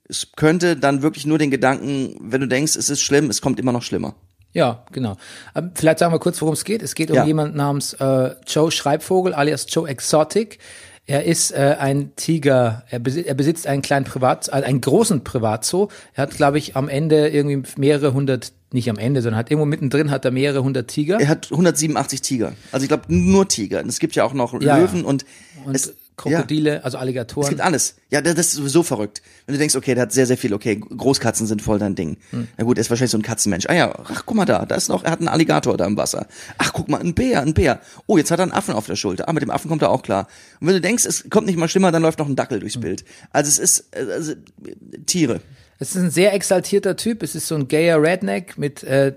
es 0.07 0.33
könnte 0.36 0.77
dann 0.77 1.01
wirklich 1.01 1.25
nur 1.25 1.39
den 1.39 1.49
Gedanken, 1.49 2.15
wenn 2.19 2.41
du 2.41 2.47
denkst, 2.47 2.75
es 2.75 2.89
ist 2.89 3.01
schlimm, 3.01 3.29
es 3.29 3.41
kommt 3.41 3.59
immer 3.59 3.71
noch 3.71 3.81
schlimmer. 3.81 4.15
Ja, 4.56 4.84
genau. 4.91 5.18
Ähm, 5.53 5.72
vielleicht 5.76 5.99
sagen 5.99 6.14
wir 6.14 6.20
kurz, 6.20 6.41
worum 6.41 6.53
es 6.53 6.64
geht. 6.64 6.82
Es 6.82 6.95
geht 6.95 7.12
um 7.12 7.18
Ja. 7.18 7.26
jemanden 7.26 7.58
namens 7.58 7.93
äh, 7.93 8.32
Joe 8.47 8.72
Schreibvogel, 8.72 9.34
alias 9.34 9.66
Joe 9.70 9.88
Exotic. 9.88 10.60
Er 11.08 11.26
ist 11.26 11.51
äh, 11.51 11.76
ein 11.78 12.16
Tiger. 12.16 12.84
Er, 12.89 12.97
besi 12.99 13.22
er 13.22 13.36
besitzt 13.36 13.68
einen 13.68 13.82
kleinen 13.84 14.06
Privat, 14.06 14.47
äh, 14.47 14.53
einen 14.53 14.80
großen 14.82 15.24
Privatzoo. 15.24 15.89
Er 16.14 16.24
hat, 16.24 16.32
glaube 16.38 16.58
ich, 16.58 16.76
am 16.78 16.88
Ende 16.89 17.28
irgendwie 17.28 17.62
mehrere 17.78 18.14
hundert, 18.14 18.53
nicht 18.72 18.89
am 18.89 18.97
Ende, 18.97 19.22
sondern 19.22 19.38
hat 19.38 19.51
irgendwo 19.51 19.66
mittendrin 19.66 20.10
hat 20.10 20.24
er 20.26 20.32
mehrere 20.32 20.64
hundert 20.64 20.88
Tiger. 20.88 21.20
Er 21.20 21.28
hat 21.28 21.51
187 21.51 22.22
Tiger. 22.22 22.53
Also 22.72 22.86
ich 22.86 22.88
glaube 22.88 23.03
nur 23.10 23.47
Tiger. 23.47 23.82
Und 23.82 23.89
es 23.89 23.99
gibt 23.99 24.16
ja 24.16 24.24
auch 24.24 24.34
noch 24.34 24.60
Ja, 24.62 24.78
Löwen 24.78 25.03
und, 25.06 25.26
und 25.66 25.76
es, 25.76 25.93
ja, 26.24 26.38
Krokodile, 26.38 26.84
also 26.84 26.97
es 26.97 27.01
Alligatoren. 27.01 27.49
gibt 27.49 27.61
alles. 27.61 27.95
Ja, 28.09 28.22
das 28.22 28.34
ist 28.36 28.51
sowieso 28.53 28.84
verrückt. 28.84 29.22
Wenn 29.45 29.53
du 29.53 29.59
denkst, 29.59 29.76
okay, 29.76 29.93
der 29.95 30.03
hat 30.03 30.11
sehr, 30.13 30.26
sehr 30.26 30.38
viel, 30.38 30.53
okay, 30.53 30.78
Großkatzen 30.78 31.45
sind 31.47 31.61
voll 31.61 31.78
dein 31.80 31.95
Ding. 31.95 32.18
Hm. 32.32 32.47
Na 32.57 32.63
gut, 32.63 32.78
er 32.78 32.82
ist 32.82 32.89
wahrscheinlich 32.89 33.11
so 33.11 33.18
ein 33.18 33.22
Katzenmensch. 33.22 33.66
Ah 33.68 33.74
ja, 33.74 33.93
ach, 33.97 34.24
guck 34.26 34.38
mal 34.38 34.45
da, 34.45 34.66
da 34.66 34.76
ist 34.76 34.88
noch, 34.89 35.03
er 35.03 35.11
hat 35.11 35.20
einen 35.20 35.28
Alligator 35.28 35.76
da 35.78 35.86
im 35.86 35.97
Wasser. 35.97 36.28
Ach, 36.57 36.72
guck 36.74 36.88
mal, 36.89 37.01
ein 37.01 37.13
Bär, 37.13 37.41
ein 37.41 37.53
Bär. 37.53 37.82
Oh, 38.07 38.18
jetzt 38.18 38.32
hat 38.32 38.39
er 38.39 38.43
einen 38.43 38.51
Affen 38.53 38.74
auf 38.74 38.86
der 38.86 38.95
Schulter. 38.95 39.28
Ah, 39.28 39.34
mit 39.34 39.43
dem 39.43 39.49
Affen 39.51 39.70
kommt 39.70 39.82
er 39.82 39.89
auch 39.89 40.01
klar. 40.03 40.28
Und 40.61 40.68
wenn 40.68 40.76
du 40.76 40.82
denkst, 40.82 41.05
es 41.05 41.30
kommt 41.30 41.47
nicht 41.47 41.57
mal 41.57 41.68
schlimmer, 41.68 41.91
dann 41.91 42.01
läuft 42.01 42.20
noch 42.20 42.28
ein 42.28 42.36
Dackel 42.36 42.55
Hm. 42.55 42.59
durchs 42.61 42.80
Bild. 42.80 43.03
Also 43.32 43.49
es 43.49 43.59
ist, 43.59 43.86
äh, 43.95 44.05
also, 44.11 44.34
Tiere. 45.05 45.41
Es 45.80 45.89
ist 45.89 45.97
ein 46.01 46.11
sehr 46.11 46.34
exaltierter 46.34 46.95
Typ. 46.95 47.22
Es 47.24 47.36
ist 47.36 47.47
so 47.47 47.55
ein 47.55 47.68
gayer 47.68 48.01
Redneck 48.01 48.57
mit 48.57 48.84
äh, 48.84 49.13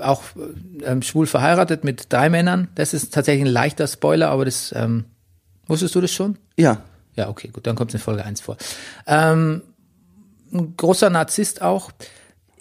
auch 0.00 0.22
äh, 0.36 0.84
ähm, 0.84 1.02
schwul 1.02 1.26
verheiratet 1.26 1.84
mit 1.84 2.12
drei 2.12 2.28
Männern. 2.28 2.68
Das 2.74 2.92
ist 2.94 3.14
tatsächlich 3.14 3.44
ein 3.44 3.52
leichter 3.52 3.86
Spoiler, 3.86 4.28
aber 4.30 4.44
das 4.44 4.72
ähm, 4.76 5.04
wusstest 5.66 5.94
du 5.94 6.00
das 6.00 6.10
schon? 6.12 6.36
Ja. 6.56 6.82
Ja, 7.14 7.28
okay, 7.28 7.48
gut, 7.48 7.66
dann 7.66 7.76
kommt 7.76 7.90
es 7.90 7.94
in 7.94 8.00
Folge 8.00 8.24
1 8.24 8.40
vor. 8.40 8.56
Ähm, 9.06 9.62
ein 10.52 10.74
großer 10.76 11.10
Narzisst 11.10 11.60
auch. 11.60 11.90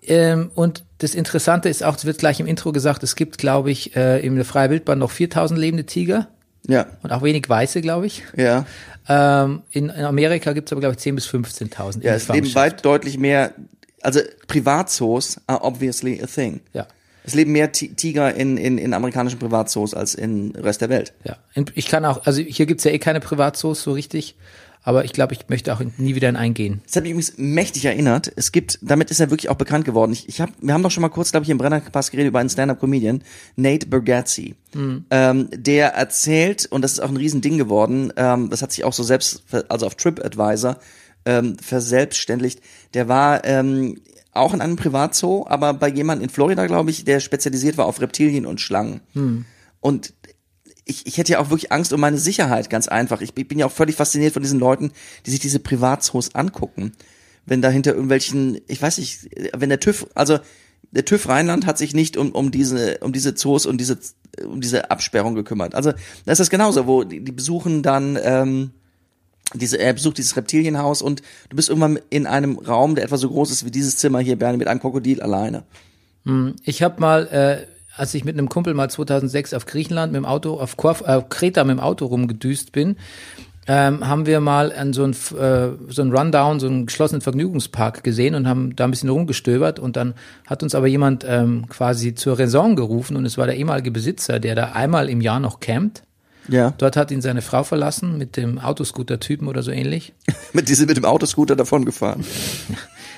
Ähm, 0.04 0.52
und 0.56 0.84
das 0.97 1.16
Interessante 1.16 1.70
ist 1.70 1.84
auch, 1.84 1.95
es 1.95 2.06
wird 2.06 2.18
gleich 2.18 2.39
im 2.39 2.47
Intro 2.47 2.72
gesagt, 2.72 3.02
es 3.04 3.16
gibt, 3.16 3.38
glaube 3.38 3.72
ich, 3.72 3.95
äh, 3.95 4.20
in 4.26 4.36
der 4.36 4.45
Freie 4.45 4.70
Wildbahn 4.70 4.99
noch 4.99 5.12
4000 5.12 5.60
lebende 5.60 5.86
Tiger 5.86 6.28
Ja. 6.68 6.88
und 7.04 7.12
auch 7.12 7.22
wenig 7.22 7.47
Weiße, 7.47 7.82
glaube 7.82 8.08
ich. 8.08 8.24
Ja. 8.36 8.66
Ähm, 9.08 9.62
in, 9.72 9.89
in 9.89 10.04
Amerika 10.06 10.54
gibt 10.54 10.68
es 10.70 10.74
aber, 10.74 10.82
glaube 10.82 10.95
ich, 10.97 11.02
10.000 11.06 11.16
bis 11.16 11.28
15.000. 11.28 12.04
Ja, 12.04 12.14
es 12.14 12.28
leben 12.28 12.54
weit 12.56 12.84
deutlich 12.84 13.18
mehr, 13.18 13.54
also 14.02 14.20
Privatzoos 14.47 15.39
are 15.47 15.64
obviously 15.64 16.22
a 16.22 16.26
thing. 16.28 16.60
Ja. 16.74 16.88
Es 17.24 17.36
leben 17.36 17.51
mehr 17.51 17.72
Ti- 17.72 17.93
Tiger 17.93 18.34
in, 18.34 18.57
in, 18.57 18.78
in 18.78 18.93
amerikanischen 18.93 19.39
Privatzoos 19.39 19.93
als 19.93 20.15
im 20.15 20.51
Rest 20.55 20.82
der 20.82 20.89
Welt. 20.89 21.13
Ja, 21.24 21.38
ich 21.76 21.88
kann 21.88 22.05
auch, 22.05 22.26
also 22.26 22.41
hier 22.41 22.65
gibt's 22.65 22.84
ja 22.84 22.91
eh 22.91 22.99
keine 22.99 23.19
Privatzoos 23.19 23.84
so 23.84 23.91
richtig, 23.91 24.36
aber 24.84 25.05
ich 25.05 25.13
glaube, 25.13 25.34
ich 25.36 25.41
möchte 25.47 25.72
auch 25.74 25.82
nie 25.97 26.15
wieder 26.15 26.28
in 26.28 26.36
einen 26.36 26.55
gehen. 26.55 26.82
Das 26.88 26.95
hat 26.95 27.03
mich 27.03 27.11
übrigens 27.11 27.34
mächtig 27.38 27.86
erinnert. 27.86 28.32
Es 28.36 28.51
gibt, 28.51 28.80
damit 28.82 29.11
ist 29.11 29.19
er 29.19 29.30
wirklich 29.30 29.49
auch 29.49 29.55
bekannt 29.55 29.86
geworden. 29.86 30.11
Ich, 30.11 30.28
ich 30.28 30.41
hab, 30.41 30.49
wir 30.59 30.74
haben 30.74 30.82
doch 30.82 30.89
schon 30.89 31.03
mal 31.03 31.09
kurz, 31.09 31.30
glaube 31.30 31.43
ich, 31.43 31.51
im 31.51 31.59
Brennerpass 31.59 32.09
geredet 32.09 32.30
über 32.30 32.39
einen 32.39 32.49
Stand-Up-Comedian, 32.49 33.22
Nate 33.55 33.86
Bargatze. 33.86 34.55
Ähm, 35.11 35.49
der 35.53 35.89
erzählt, 35.89 36.65
und 36.65 36.82
das 36.82 36.93
ist 36.93 36.99
auch 36.99 37.09
ein 37.09 37.17
Riesending 37.17 37.59
geworden, 37.59 38.11
ähm, 38.15 38.49
das 38.49 38.63
hat 38.63 38.72
sich 38.72 38.84
auch 38.84 38.93
so 38.93 39.03
selbst, 39.03 39.43
also 39.69 39.86
auf 39.86 39.93
TripAdvisor, 39.93 40.80
ähm, 41.26 41.57
verselbstständigt. 41.59 42.61
Der 42.95 43.07
war 43.07 43.45
ähm, 43.45 44.01
auch 44.34 44.53
in 44.53 44.61
einem 44.61 44.75
Privatzoo, 44.75 45.45
aber 45.47 45.73
bei 45.73 45.89
jemandem 45.89 46.25
in 46.25 46.29
Florida, 46.29 46.65
glaube 46.67 46.89
ich, 46.89 47.03
der 47.03 47.19
spezialisiert 47.19 47.77
war 47.77 47.86
auf 47.86 47.99
Reptilien 47.99 48.45
und 48.45 48.61
Schlangen. 48.61 49.01
Und 49.82 50.13
ich, 50.86 51.05
ich 51.05 51.17
hätte 51.17 51.34
ja 51.34 51.39
auch 51.39 51.49
wirklich 51.49 51.71
Angst 51.71 51.93
um 51.93 51.99
meine 51.99 52.17
Sicherheit, 52.17 52.69
ganz 52.69 52.88
einfach. 52.88 53.21
Ich 53.21 53.34
bin 53.34 53.59
ja 53.59 53.65
auch 53.65 53.71
völlig 53.71 53.95
fasziniert 53.95 54.34
von 54.34 54.41
diesen 54.41 54.59
Leuten, 54.59 54.91
die 55.25 55.32
sich 55.32 55.39
diese 55.39 55.59
Privatzoos 55.59 56.36
angucken. 56.36 56.93
Wenn 57.45 57.61
dahinter 57.61 57.91
irgendwelchen, 57.91 58.59
ich 58.67 58.82
weiß 58.82 58.99
nicht, 58.99 59.29
wenn 59.55 59.69
der 59.69 59.79
TÜV, 59.79 60.07
also 60.15 60.39
der 60.91 61.05
TÜV 61.05 61.27
Rheinland 61.27 61.65
hat 61.65 61.77
sich 61.77 61.93
nicht 61.93 62.17
um, 62.17 62.32
um 62.32 62.51
diese, 62.51 62.99
um 62.99 63.13
diese 63.13 63.36
Zoos 63.36 63.65
und 63.65 63.79
diese, 63.79 63.97
um 64.45 64.61
diese 64.61 64.91
Absperrung 64.91 65.36
gekümmert. 65.36 65.75
Also 65.75 65.91
da 66.25 66.32
ist 66.32 66.39
das 66.39 66.49
genauso, 66.49 66.88
wo 66.88 67.03
die, 67.03 67.23
die 67.23 67.32
besuchen 67.32 67.82
dann, 67.84 68.17
ähm, 68.21 68.71
diese, 69.54 69.78
er 69.78 69.93
besucht 69.93 70.18
dieses 70.18 70.36
Reptilienhaus 70.36 71.02
und 71.02 71.22
du 71.49 71.56
bist 71.56 71.70
irgendwann 71.70 71.99
in 72.10 72.28
einem 72.28 72.58
Raum, 72.58 72.95
der 72.95 73.06
etwa 73.06 73.18
so 73.18 73.30
groß 73.30 73.52
ist 73.52 73.66
wie 73.66 73.72
dieses 73.72 73.97
Zimmer 73.97 74.20
hier, 74.20 74.38
Bernie, 74.38 74.58
mit 74.58 74.68
einem 74.68 74.80
Krokodil 74.80 75.22
alleine. 75.22 75.64
Ich 76.64 76.84
habe 76.84 76.99
mal, 76.99 77.28
äh, 77.28 77.68
als 77.95 78.14
ich 78.14 78.24
mit 78.24 78.38
einem 78.38 78.49
Kumpel 78.49 78.74
mal 78.74 78.89
2006 78.89 79.54
auf 79.54 79.66
Griechenland 79.66 80.12
mit 80.12 80.20
dem 80.20 80.26
Auto, 80.26 80.60
auf 80.60 80.78
Korf, 80.78 81.02
äh, 81.06 81.22
Kreta 81.28 81.64
mit 81.64 81.78
dem 81.78 81.80
Auto 81.80 82.06
rumgedüst 82.06 82.72
bin, 82.72 82.95
ähm, 83.68 84.08
haben 84.08 84.26
wir 84.26 84.39
mal 84.39 84.74
an 84.74 84.91
so 84.91 85.04
ein, 85.04 85.12
äh, 85.12 85.70
so 85.88 86.02
ein 86.02 86.12
Rundown, 86.12 86.60
so 86.60 86.68
einen 86.68 86.88
geschlossenen 86.88 87.22
Vergnügungspark 87.22 88.04
gesehen 88.04 88.34
und 88.34 88.47
haben 88.47 88.76
da 88.76 88.86
ein 88.86 88.91
bisschen 88.91 89.10
rumgestöbert 89.10 89.80
und 89.80 89.95
dann 89.95 90.16
hat 90.47 90.64
uns 90.64 90.74
aber 90.74 90.88
jemand 90.88 91.24
ähm, 91.28 91.68
quasi 91.70 92.16
zur 92.16 92.39
Raison 92.39 92.76
gerufen 92.76 93.16
und 93.16 93.26
es 93.26 93.38
war 93.38 93.45
der 93.45 93.58
ehemalige 93.58 93.91
Besitzer, 93.91 94.39
der 94.39 94.56
da 94.56 94.72
einmal 94.72 95.10
im 95.10 95.22
Jahr 95.22 95.39
noch 95.39 95.60
campt. 95.60 96.04
Ja. 96.47 96.73
Dort 96.77 96.97
hat 96.97 97.11
ihn 97.11 97.21
seine 97.21 97.41
Frau 97.41 97.63
verlassen 97.63 98.17
mit 98.17 98.35
dem 98.37 98.57
Autoscooter-Typen 98.59 99.47
oder 99.47 99.63
so 99.63 99.71
ähnlich. 99.71 100.13
Mit, 100.53 100.67
diese, 100.67 100.85
mit 100.85 100.97
dem 100.97 101.05
Autoscooter 101.05 101.55
davon 101.55 101.85
gefahren. 101.85 102.25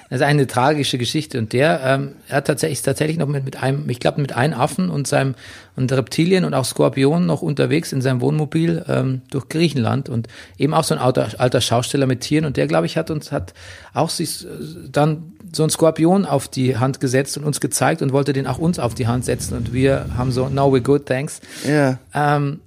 Das 0.09 0.19
ist 0.21 0.27
eine 0.27 0.45
tragische 0.45 0.99
Geschichte 0.99 1.39
und 1.39 1.53
der 1.53 1.81
ähm, 1.83 2.11
er 2.27 2.37
hat 2.37 2.45
tatsächlich 2.45 2.79
ist 2.79 2.83
tatsächlich 2.83 3.17
noch 3.17 3.25
mit, 3.27 3.45
mit 3.45 3.63
einem, 3.63 3.89
ich 3.89 3.99
glaube 3.99 4.21
mit 4.21 4.33
einem 4.35 4.53
Affen 4.53 4.89
und 4.91 5.07
seinem 5.07 5.33
und 5.75 5.91
Reptilien 5.91 6.45
und 6.45 6.53
auch 6.53 6.65
Skorpionen 6.65 7.25
noch 7.25 7.41
unterwegs 7.41 7.91
in 7.93 8.01
seinem 8.01 8.21
Wohnmobil 8.21 8.85
ähm, 8.87 9.21
durch 9.31 9.49
Griechenland 9.49 10.09
und 10.09 10.27
eben 10.59 10.75
auch 10.75 10.83
so 10.83 10.93
ein 10.93 10.99
alter, 10.99 11.29
alter 11.39 11.61
Schausteller 11.61 12.05
mit 12.05 12.21
Tieren 12.21 12.45
und 12.45 12.57
der 12.57 12.67
glaube 12.67 12.85
ich 12.85 12.95
hat 12.95 13.09
uns 13.09 13.31
hat 13.31 13.55
auch 13.95 14.09
sich 14.09 14.45
äh, 14.45 14.47
dann 14.91 15.33
so 15.51 15.63
ein 15.63 15.71
Skorpion 15.71 16.25
auf 16.25 16.47
die 16.47 16.77
Hand 16.77 16.99
gesetzt 16.99 17.35
und 17.37 17.43
uns 17.43 17.59
gezeigt 17.59 18.03
und 18.03 18.11
wollte 18.13 18.33
den 18.33 18.45
auch 18.45 18.59
uns 18.59 18.77
auf 18.77 18.93
die 18.93 19.07
Hand 19.07 19.25
setzen 19.25 19.57
und 19.57 19.73
wir 19.73 20.05
haben 20.15 20.31
so 20.31 20.47
no 20.47 20.67
we're 20.67 20.81
good 20.81 21.07
thanks 21.07 21.41
Ja. 21.67 21.97
ähm, 22.13 22.59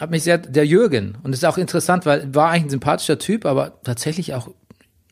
hat 0.00 0.10
mich 0.10 0.22
sehr 0.22 0.38
der 0.38 0.66
Jürgen 0.66 1.16
und 1.22 1.30
das 1.32 1.40
ist 1.40 1.44
auch 1.44 1.58
interessant 1.58 2.06
weil 2.06 2.34
war 2.34 2.50
eigentlich 2.50 2.64
ein 2.64 2.70
sympathischer 2.70 3.18
Typ 3.18 3.44
aber 3.46 3.80
tatsächlich 3.84 4.34
auch 4.34 4.48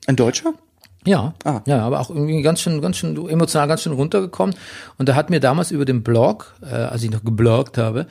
Ein 0.07 0.16
Deutscher? 0.16 0.55
ja, 1.07 1.32
Ah. 1.45 1.61
ja, 1.66 1.78
aber 1.80 2.01
auch 2.01 2.11
irgendwie 2.11 2.43
ganz 2.43 2.61
schön, 2.61 2.82
ganz 2.82 2.97
schön 2.97 3.16
emotional, 3.28 3.66
ganz 3.68 3.82
schön 3.82 3.93
runtergekommen. 3.93 4.55
Und 4.99 5.09
da 5.09 5.14
hat 5.14 5.30
mir 5.30 5.41
damals 5.41 5.70
über 5.70 5.84
den 5.86 6.03
Blog, 6.03 6.55
äh, 6.61 6.74
als 6.74 7.03
ich 7.03 7.11
noch 7.11 7.24
gebloggt 7.24 7.78
habe, 7.78 8.07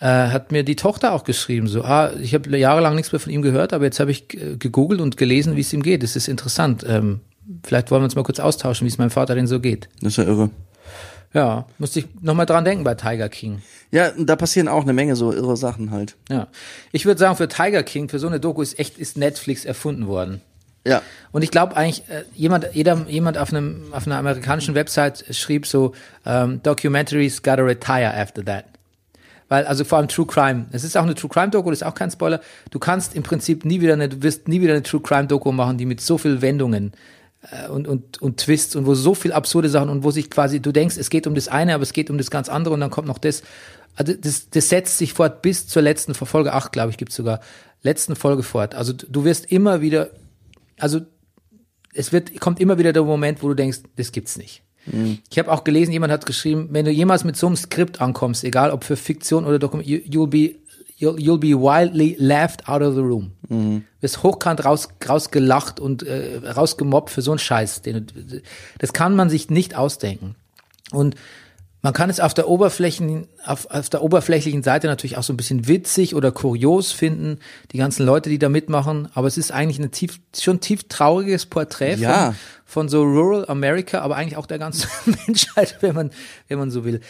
äh, 0.00 0.06
hat 0.06 0.50
mir 0.50 0.64
die 0.64 0.74
Tochter 0.74 1.12
auch 1.12 1.22
geschrieben, 1.24 1.68
so, 1.68 1.82
ah, 1.84 2.10
ich 2.20 2.34
habe 2.34 2.56
jahrelang 2.56 2.96
nichts 2.96 3.12
mehr 3.12 3.20
von 3.20 3.30
ihm 3.32 3.42
gehört, 3.42 3.72
aber 3.72 3.84
jetzt 3.84 4.00
habe 4.00 4.10
ich 4.10 4.26
gegoogelt 4.28 5.00
und 5.00 5.16
gelesen, 5.16 5.54
wie 5.54 5.60
es 5.60 5.72
ihm 5.72 5.82
geht. 5.82 6.02
Das 6.02 6.16
ist 6.16 6.26
interessant. 6.28 6.84
Ähm, 6.88 7.20
vielleicht 7.62 7.90
wollen 7.90 8.00
wir 8.02 8.04
uns 8.06 8.16
mal 8.16 8.24
kurz 8.24 8.40
austauschen, 8.40 8.84
wie 8.86 8.90
es 8.90 8.98
meinem 8.98 9.10
Vater 9.10 9.34
denn 9.36 9.46
so 9.46 9.60
geht. 9.60 9.88
Das 10.00 10.12
ist 10.12 10.16
ja 10.16 10.24
irre. 10.24 10.50
Ja, 11.32 11.66
musste 11.78 12.00
ich 12.00 12.08
nochmal 12.20 12.46
dran 12.46 12.64
denken 12.64 12.82
bei 12.82 12.94
Tiger 12.94 13.28
King. 13.28 13.62
Ja, 13.92 14.10
da 14.16 14.34
passieren 14.34 14.66
auch 14.66 14.82
eine 14.82 14.92
Menge 14.92 15.14
so 15.14 15.32
irre 15.32 15.56
Sachen 15.56 15.92
halt. 15.92 16.16
Ja. 16.28 16.48
Ich 16.92 17.06
würde 17.06 17.20
sagen, 17.20 17.36
für 17.36 17.48
Tiger 17.48 17.82
King, 17.84 18.08
für 18.08 18.18
so 18.18 18.26
eine 18.26 18.40
Doku 18.40 18.62
ist 18.62 18.78
echt, 18.78 18.98
ist 18.98 19.16
Netflix 19.16 19.64
erfunden 19.64 20.08
worden. 20.08 20.40
Ja. 20.84 21.02
Und 21.30 21.42
ich 21.42 21.50
glaube 21.50 21.76
eigentlich, 21.76 22.08
äh, 22.08 22.24
jemand, 22.34 22.68
jeder, 22.72 23.06
jemand 23.06 23.38
auf 23.38 23.52
einem, 23.52 23.92
auf 23.92 24.06
einer 24.06 24.16
amerikanischen 24.16 24.74
Website 24.74 25.24
schrieb 25.30 25.66
so, 25.66 25.92
ähm, 26.24 26.60
Documentaries 26.62 27.42
gotta 27.42 27.62
retire 27.62 28.12
after 28.14 28.44
that. 28.44 28.64
Weil, 29.48 29.66
also 29.66 29.84
vor 29.84 29.98
allem 29.98 30.08
True 30.08 30.26
Crime. 30.26 30.66
Es 30.72 30.84
ist 30.84 30.96
auch 30.96 31.02
eine 31.02 31.14
True 31.14 31.30
Crime 31.30 31.50
Doku, 31.50 31.70
das 31.70 31.80
ist 31.80 31.86
auch 31.86 31.94
kein 31.94 32.10
Spoiler. 32.10 32.40
Du 32.70 32.78
kannst 32.78 33.14
im 33.14 33.22
Prinzip 33.22 33.64
nie 33.64 33.80
wieder 33.80 33.92
eine, 33.92 34.08
du 34.08 34.22
wirst 34.22 34.48
nie 34.48 34.60
wieder 34.60 34.72
eine 34.72 34.82
True 34.82 35.00
Crime 35.00 35.26
Doku 35.26 35.52
machen, 35.52 35.76
die 35.76 35.86
mit 35.86 36.00
so 36.00 36.18
viel 36.18 36.40
Wendungen 36.40 36.92
und, 37.70 37.88
und, 37.88 38.20
und 38.20 38.36
Twists 38.36 38.76
und 38.76 38.86
wo 38.86 38.94
so 38.94 39.14
viel 39.14 39.32
absurde 39.32 39.68
Sachen 39.68 39.88
und 39.88 40.04
wo 40.04 40.10
sich 40.10 40.30
quasi, 40.30 40.60
du 40.60 40.72
denkst, 40.72 40.96
es 40.98 41.10
geht 41.10 41.26
um 41.26 41.34
das 41.34 41.48
eine, 41.48 41.74
aber 41.74 41.82
es 41.82 41.92
geht 41.92 42.10
um 42.10 42.18
das 42.18 42.30
ganz 42.30 42.48
andere 42.48 42.74
und 42.74 42.80
dann 42.80 42.90
kommt 42.90 43.08
noch 43.08 43.18
das. 43.18 43.42
Also 43.96 44.12
das, 44.14 44.50
das 44.50 44.68
setzt 44.68 44.98
sich 44.98 45.14
fort 45.14 45.42
bis 45.42 45.66
zur 45.66 45.82
letzten 45.82 46.14
Folge 46.14 46.52
8, 46.52 46.72
glaube 46.72 46.90
ich, 46.90 46.98
gibt's 46.98 47.16
sogar, 47.16 47.40
letzten 47.82 48.14
Folge 48.14 48.42
fort. 48.42 48.74
Also 48.74 48.92
du 48.92 49.24
wirst 49.24 49.50
immer 49.50 49.80
wieder, 49.80 50.10
also 50.78 51.00
es 51.94 52.12
wird, 52.12 52.38
kommt 52.40 52.60
immer 52.60 52.78
wieder 52.78 52.92
der 52.92 53.02
Moment, 53.02 53.42
wo 53.42 53.48
du 53.48 53.54
denkst, 53.54 53.80
das 53.96 54.12
gibt's 54.12 54.36
nicht. 54.36 54.62
Ich 55.30 55.38
habe 55.38 55.52
auch 55.52 55.64
gelesen, 55.64 55.92
jemand 55.92 56.12
hat 56.12 56.26
geschrieben, 56.26 56.68
wenn 56.70 56.84
du 56.84 56.90
jemals 56.90 57.24
mit 57.24 57.36
so 57.36 57.46
einem 57.46 57.56
Skript 57.56 58.00
ankommst, 58.00 58.44
egal 58.44 58.70
ob 58.70 58.84
für 58.84 58.96
Fiktion 58.96 59.44
oder 59.44 59.58
Dokument, 59.58 59.86
you, 59.86 59.98
you'll 59.98 60.28
be 60.28 60.56
you'll, 61.00 61.18
you'll 61.18 61.38
be 61.38 61.54
wildly 61.54 62.16
laughed 62.18 62.68
out 62.68 62.82
of 62.82 62.94
the 62.94 63.00
room. 63.00 63.32
Wirst 64.00 64.22
hochkant 64.22 64.64
raus, 64.64 64.88
rausgelacht 65.08 65.80
und 65.80 66.04
äh, 66.04 66.38
rausgemobbt 66.46 67.10
für 67.10 67.22
so 67.22 67.32
einen 67.32 67.40
Scheiß. 67.40 67.82
Den, 67.82 68.06
das 68.78 68.92
kann 68.92 69.16
man 69.16 69.28
sich 69.28 69.50
nicht 69.50 69.74
ausdenken. 69.74 70.36
Und 70.92 71.16
man 71.82 71.92
kann 71.94 72.10
es 72.10 72.20
auf 72.20 72.34
der 72.34 72.46
Oberflächen, 72.46 73.26
auf, 73.44 73.66
auf 73.70 73.88
der 73.88 74.02
oberflächlichen 74.02 74.62
Seite 74.62 74.86
natürlich 74.86 75.16
auch 75.16 75.22
so 75.22 75.32
ein 75.32 75.36
bisschen 75.38 75.66
witzig 75.66 76.14
oder 76.14 76.30
kurios 76.30 76.92
finden, 76.92 77.38
die 77.72 77.78
ganzen 77.78 78.04
Leute, 78.04 78.28
die 78.28 78.38
da 78.38 78.48
mitmachen, 78.50 79.08
aber 79.14 79.26
es 79.26 79.38
ist 79.38 79.50
eigentlich 79.50 79.78
ein 79.78 79.90
tief, 79.90 80.20
schon 80.38 80.60
tief 80.60 80.84
trauriges 80.88 81.46
Porträt 81.46 81.94
Ja. 81.96 82.32
von, 82.32 82.36
von 82.66 82.88
so 82.90 83.02
Rural 83.02 83.46
America, 83.48 84.00
aber 84.02 84.16
eigentlich 84.16 84.36
auch 84.36 84.46
der 84.46 84.58
ganzen 84.58 84.88
Menschheit, 85.26 85.78
wenn 85.80 85.94
man, 85.94 86.10
wenn 86.48 86.58
man 86.58 86.70
so 86.70 86.84
will. 86.84 87.00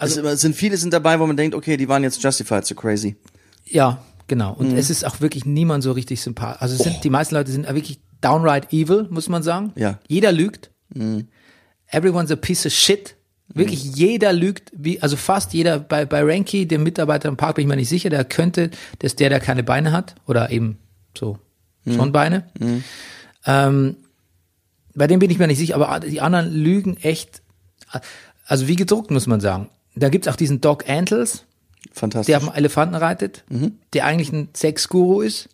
Also 0.00 0.22
es 0.22 0.40
sind 0.40 0.56
viele 0.56 0.76
sind 0.76 0.92
dabei, 0.92 1.20
wo 1.20 1.26
man 1.26 1.36
denkt, 1.36 1.54
okay, 1.54 1.76
die 1.76 1.88
waren 1.88 2.02
jetzt 2.02 2.22
justified 2.22 2.66
so 2.66 2.74
crazy. 2.74 3.16
Ja, 3.64 4.02
genau. 4.26 4.54
Und 4.54 4.76
es 4.76 4.90
ist 4.90 5.04
auch 5.04 5.20
wirklich 5.20 5.44
niemand 5.44 5.82
so 5.82 5.92
richtig 5.92 6.20
sympathisch. 6.20 6.62
Also 6.62 6.74
es 6.76 6.82
sind, 6.82 7.04
die 7.04 7.10
meisten 7.10 7.34
Leute 7.34 7.52
sind 7.52 7.66
wirklich 7.68 8.00
downright 8.20 8.72
evil, 8.72 9.06
muss 9.10 9.28
man 9.28 9.42
sagen. 9.42 9.72
Ja. 9.76 9.98
Jeder 10.08 10.32
lügt. 10.32 10.70
Everyone's 11.86 12.30
a 12.30 12.36
piece 12.36 12.66
of 12.66 12.72
shit. 12.72 13.16
Wirklich 13.52 13.96
jeder 13.96 14.32
lügt, 14.32 14.70
wie, 14.76 15.02
also 15.02 15.16
fast 15.16 15.52
jeder, 15.54 15.80
bei, 15.80 16.06
bei 16.06 16.22
Ranky, 16.22 16.66
dem 16.66 16.84
Mitarbeiter 16.84 17.28
im 17.28 17.36
Park, 17.36 17.56
bin 17.56 17.64
ich 17.64 17.68
mir 17.68 17.74
nicht 17.74 17.88
sicher, 17.88 18.08
der 18.08 18.24
könnte, 18.24 18.70
das 19.00 19.12
ist 19.12 19.18
der, 19.18 19.28
der 19.28 19.40
keine 19.40 19.64
Beine 19.64 19.90
hat, 19.90 20.14
oder 20.28 20.52
eben 20.52 20.78
so, 21.18 21.36
schon 21.84 22.12
Beine. 22.12 22.44
Ähm, 23.44 23.96
bei 24.94 25.08
dem 25.08 25.18
bin 25.18 25.30
ich 25.30 25.38
mir 25.40 25.48
nicht 25.48 25.58
sicher, 25.58 25.74
aber 25.74 25.98
die 25.98 26.20
anderen 26.20 26.52
lügen 26.52 26.96
echt, 26.98 27.42
also 28.46 28.68
wie 28.68 28.76
gedruckt, 28.76 29.10
muss 29.10 29.26
man 29.26 29.40
sagen. 29.40 29.68
Da 30.00 30.08
gibt's 30.08 30.28
auch 30.28 30.36
diesen 30.36 30.60
Doc 30.60 30.88
Antles, 30.88 31.44
Fantastisch. 31.92 32.26
der 32.26 32.38
auf 32.38 32.44
dem 32.44 32.54
Elefanten 32.54 32.94
reitet, 32.94 33.44
der 33.92 34.04
eigentlich 34.06 34.32
ein 34.32 34.48
Sexguru 34.54 35.20
ist. 35.20 35.48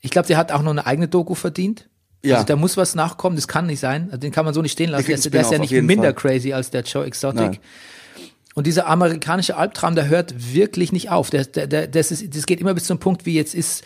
Ich 0.00 0.10
glaube, 0.10 0.28
der 0.28 0.36
hat 0.36 0.52
auch 0.52 0.62
noch 0.62 0.70
eine 0.70 0.86
eigene 0.86 1.08
Doku 1.08 1.34
verdient. 1.34 1.88
Ja. 2.22 2.36
Also 2.36 2.46
da 2.46 2.56
muss 2.56 2.76
was 2.76 2.94
nachkommen, 2.94 3.36
das 3.36 3.48
kann 3.48 3.66
nicht 3.66 3.80
sein. 3.80 4.06
Also 4.06 4.18
den 4.18 4.32
kann 4.32 4.44
man 4.44 4.52
so 4.54 4.62
nicht 4.62 4.72
stehen 4.72 4.90
lassen. 4.90 5.06
Der, 5.06 5.16
der 5.16 5.40
ist 5.40 5.52
ja 5.52 5.58
nicht 5.58 5.72
minder 5.72 6.04
Fall. 6.04 6.14
crazy 6.14 6.52
als 6.52 6.70
der 6.70 6.82
Joe 6.82 7.04
Exotic. 7.04 7.40
Nein. 7.40 7.58
Und 8.54 8.66
dieser 8.66 8.88
amerikanische 8.88 9.56
Albtraum, 9.56 9.94
der 9.94 10.08
hört 10.08 10.54
wirklich 10.54 10.92
nicht 10.92 11.10
auf. 11.10 11.30
Der, 11.30 11.44
der, 11.44 11.66
der, 11.66 11.86
das, 11.86 12.10
ist, 12.10 12.34
das 12.34 12.46
geht 12.46 12.60
immer 12.60 12.74
bis 12.74 12.84
zum 12.84 12.98
Punkt, 12.98 13.24
wie 13.24 13.34
jetzt 13.34 13.54
ist, 13.54 13.84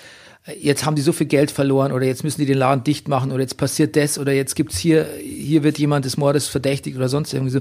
jetzt 0.59 0.85
haben 0.85 0.97
die 0.97 1.03
so 1.03 1.12
viel 1.12 1.26
Geld 1.26 1.51
verloren 1.51 1.93
oder 1.93 2.07
jetzt 2.07 2.24
müssen 2.24 2.41
die 2.41 2.47
den 2.47 2.59
Laden 2.59 2.82
dicht 2.82 3.07
machen 3.09 3.30
oder 3.30 3.43
jetzt 3.43 3.57
passiert 3.57 3.95
das 3.95 4.18
oder 4.18 4.32
jetzt 4.32 4.57
gibt's 4.57 4.78
hier, 4.78 5.07
hier 5.22 5.62
wird 5.62 5.78
jemand 5.78 6.05
des 6.05 6.16
Mordes 6.16 6.49
verdächtigt 6.49 6.97
oder 6.97 7.09
sonst 7.09 7.32
irgendwie 7.32 7.53
so. 7.53 7.61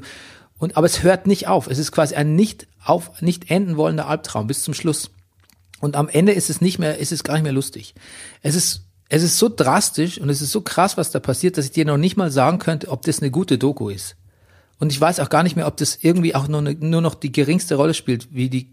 Und, 0.57 0.77
aber 0.77 0.85
es 0.85 1.03
hört 1.03 1.27
nicht 1.27 1.47
auf. 1.47 1.67
Es 1.67 1.77
ist 1.77 1.91
quasi 1.91 2.15
ein 2.15 2.35
nicht 2.35 2.67
auf, 2.83 3.21
nicht 3.21 3.49
enden 3.49 3.77
wollender 3.77 4.07
Albtraum 4.07 4.47
bis 4.47 4.63
zum 4.63 4.73
Schluss. 4.73 5.11
Und 5.79 5.95
am 5.95 6.07
Ende 6.07 6.31
ist 6.31 6.49
es 6.49 6.61
nicht 6.61 6.79
mehr, 6.79 6.97
ist 6.97 7.11
es 7.11 7.23
gar 7.23 7.33
nicht 7.33 7.43
mehr 7.43 7.51
lustig. 7.51 7.93
Es 8.41 8.55
ist, 8.55 8.85
es 9.09 9.23
ist 9.23 9.37
so 9.37 9.49
drastisch 9.53 10.17
und 10.19 10.29
es 10.29 10.41
ist 10.41 10.51
so 10.51 10.61
krass, 10.61 10.95
was 10.95 11.11
da 11.11 11.19
passiert, 11.19 11.57
dass 11.57 11.65
ich 11.65 11.71
dir 11.71 11.85
noch 11.85 11.97
nicht 11.97 12.15
mal 12.15 12.31
sagen 12.31 12.59
könnte, 12.59 12.89
ob 12.89 13.01
das 13.01 13.19
eine 13.19 13.31
gute 13.31 13.57
Doku 13.57 13.89
ist. 13.89 14.15
Und 14.79 14.91
ich 14.91 14.99
weiß 14.99 15.19
auch 15.19 15.29
gar 15.29 15.43
nicht 15.43 15.55
mehr, 15.55 15.67
ob 15.67 15.77
das 15.77 15.99
irgendwie 16.01 16.35
auch 16.35 16.47
nur, 16.47 16.59
eine, 16.59 16.73
nur 16.75 17.01
noch 17.01 17.15
die 17.15 17.31
geringste 17.31 17.75
Rolle 17.75 17.93
spielt, 17.93 18.33
wie 18.33 18.49
die, 18.49 18.69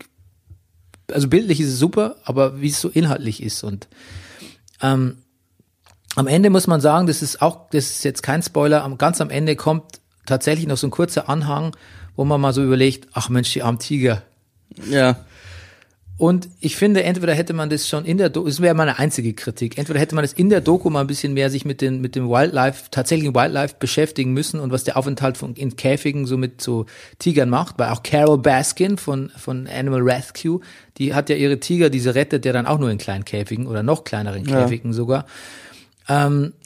also 1.11 1.29
bildlich 1.29 1.61
ist 1.61 1.69
es 1.69 1.79
super, 1.79 2.17
aber 2.25 2.61
wie 2.61 2.69
es 2.69 2.81
so 2.81 2.89
inhaltlich 2.89 3.43
ist 3.43 3.65
und, 3.65 3.89
ähm, 4.81 5.19
am 6.17 6.27
Ende 6.27 6.51
muss 6.51 6.67
man 6.67 6.81
sagen, 6.81 7.07
das 7.07 7.23
ist 7.23 7.41
auch, 7.41 7.71
das 7.71 7.91
ist 7.91 8.05
jetzt 8.05 8.23
kein 8.23 8.43
Spoiler, 8.43 8.89
ganz 8.99 9.21
am 9.21 9.31
Ende 9.31 9.55
kommt 9.55 10.00
tatsächlich 10.31 10.67
noch 10.67 10.77
so 10.77 10.87
ein 10.87 10.91
kurzer 10.91 11.29
Anhang, 11.29 11.77
wo 12.17 12.25
man 12.25 12.41
mal 12.41 12.53
so 12.53 12.63
überlegt, 12.63 13.09
ach 13.13 13.29
Mensch, 13.29 13.53
die 13.53 13.63
armen 13.63 13.79
Tiger, 13.79 14.23
ja. 14.89 15.17
und 16.17 16.49
ich 16.61 16.77
finde, 16.77 17.03
entweder 17.03 17.35
hätte 17.35 17.53
man 17.53 17.71
das 17.71 17.89
schon 17.89 18.05
in 18.05 18.19
der 18.19 18.29
Doku, 18.29 18.49
das 18.49 18.61
wäre 18.61 18.75
meine 18.75 18.99
einzige 18.99 19.35
Kritik, 19.35 19.79
entweder 19.79 19.99
hätte 19.99 20.15
man 20.15 20.23
das 20.23 20.33
in 20.33 20.49
der 20.49 20.61
Doku 20.61 20.91
mal 20.91 21.01
ein 21.01 21.07
bisschen 21.07 21.35
mehr 21.35 21.51
sich 21.51 21.65
mit, 21.65 21.81
den, 21.81 22.01
mit 22.01 22.15
dem 22.15 22.29
Wildlife, 22.29 22.85
tatsächlichen 22.91 23.35
Wildlife 23.35 23.75
beschäftigen 23.79 24.33
müssen 24.33 24.61
und 24.61 24.71
was 24.71 24.85
der 24.85 24.97
Aufenthalt 24.97 25.37
von, 25.37 25.55
in 25.55 25.77
Käfigen 25.77 26.27
so 26.27 26.37
mit 26.37 26.61
so 26.61 26.87
Tigern 27.19 27.51
macht, 27.51 27.79
weil 27.79 27.91
auch 27.91 28.03
Carol 28.03 28.39
Baskin 28.39 28.97
von, 28.97 29.31
von 29.37 29.67
Animal 29.67 30.03
Rescue, 30.03 30.61
die 30.99 31.15
hat 31.15 31.29
ja 31.31 31.37
ihre 31.37 31.59
Tiger, 31.59 31.91
diese 31.91 32.15
rettet 32.15 32.45
ja 32.45 32.53
dann 32.53 32.67
auch 32.67 32.79
nur 32.79 32.91
in 32.91 32.99
kleinen 32.99 33.25
Käfigen 33.25 33.67
oder 33.67 33.83
noch 33.83 34.05
kleineren 34.05 34.45
Käfigen 34.47 34.93
sogar. 34.93 35.27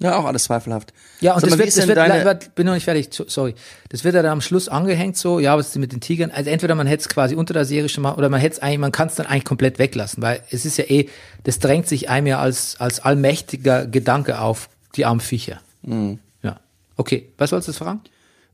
Ja, 0.01 0.17
auch 0.17 0.25
alles 0.25 0.45
zweifelhaft. 0.45 0.93
Ja, 1.21 1.35
und 1.35 1.41
Sag 1.41 1.51
das 1.51 1.59
mal, 1.59 1.65
wird, 1.65 1.77
das 1.77 1.87
wird, 1.87 1.97
deine, 1.99 2.39
bin 2.55 2.67
noch 2.67 2.75
nicht 2.75 2.85
fertig, 2.85 3.09
so- 3.11 3.25
sorry. 3.29 3.55
Das 3.91 4.03
wird 4.05 4.15
ja 4.15 4.23
dann 4.23 4.33
am 4.33 4.41
Schluss 4.41 4.69
angehängt 4.69 5.17
so, 5.17 5.39
ja, 5.39 5.57
was 5.57 5.67
ist 5.67 5.75
denn 5.75 5.81
mit 5.81 5.93
den 5.93 6.01
Tigern? 6.01 6.31
Also 6.31 6.51
entweder 6.51 6.75
man 6.75 6.87
hätte 6.87 7.03
es 7.03 7.09
quasi 7.09 7.35
unter 7.35 7.53
der 7.55 7.65
Serie 7.65 7.89
schon 7.89 8.03
mal, 8.03 8.15
oder 8.15 8.29
man 8.31 8.41
hätte 8.41 8.55
es 8.57 8.63
eigentlich, 8.63 8.79
man 8.79 8.93
kann 8.93 9.09
es 9.09 9.15
dann 9.17 9.27
eigentlich 9.27 9.45
komplett 9.45 9.79
weglassen, 9.79 10.23
weil 10.23 10.41
es 10.51 10.65
ist 10.65 10.79
ja 10.79 10.85
eh, 10.85 11.09
das 11.45 11.59
drängt 11.59 11.87
sich 11.89 12.09
einem 12.09 12.27
ja 12.27 12.39
als, 12.39 12.81
als 12.81 13.01
allmächtiger 13.01 13.87
Gedanke 13.87 14.41
auf, 14.41 14.69
die 14.97 15.05
armen 15.05 15.21
Viecher. 15.21 15.61
Mhm. 15.83 16.19
Ja. 16.43 16.59
Okay, 16.97 17.29
was 17.39 17.51
sollst 17.51 17.69
du 17.69 17.73
fragen? 17.73 18.01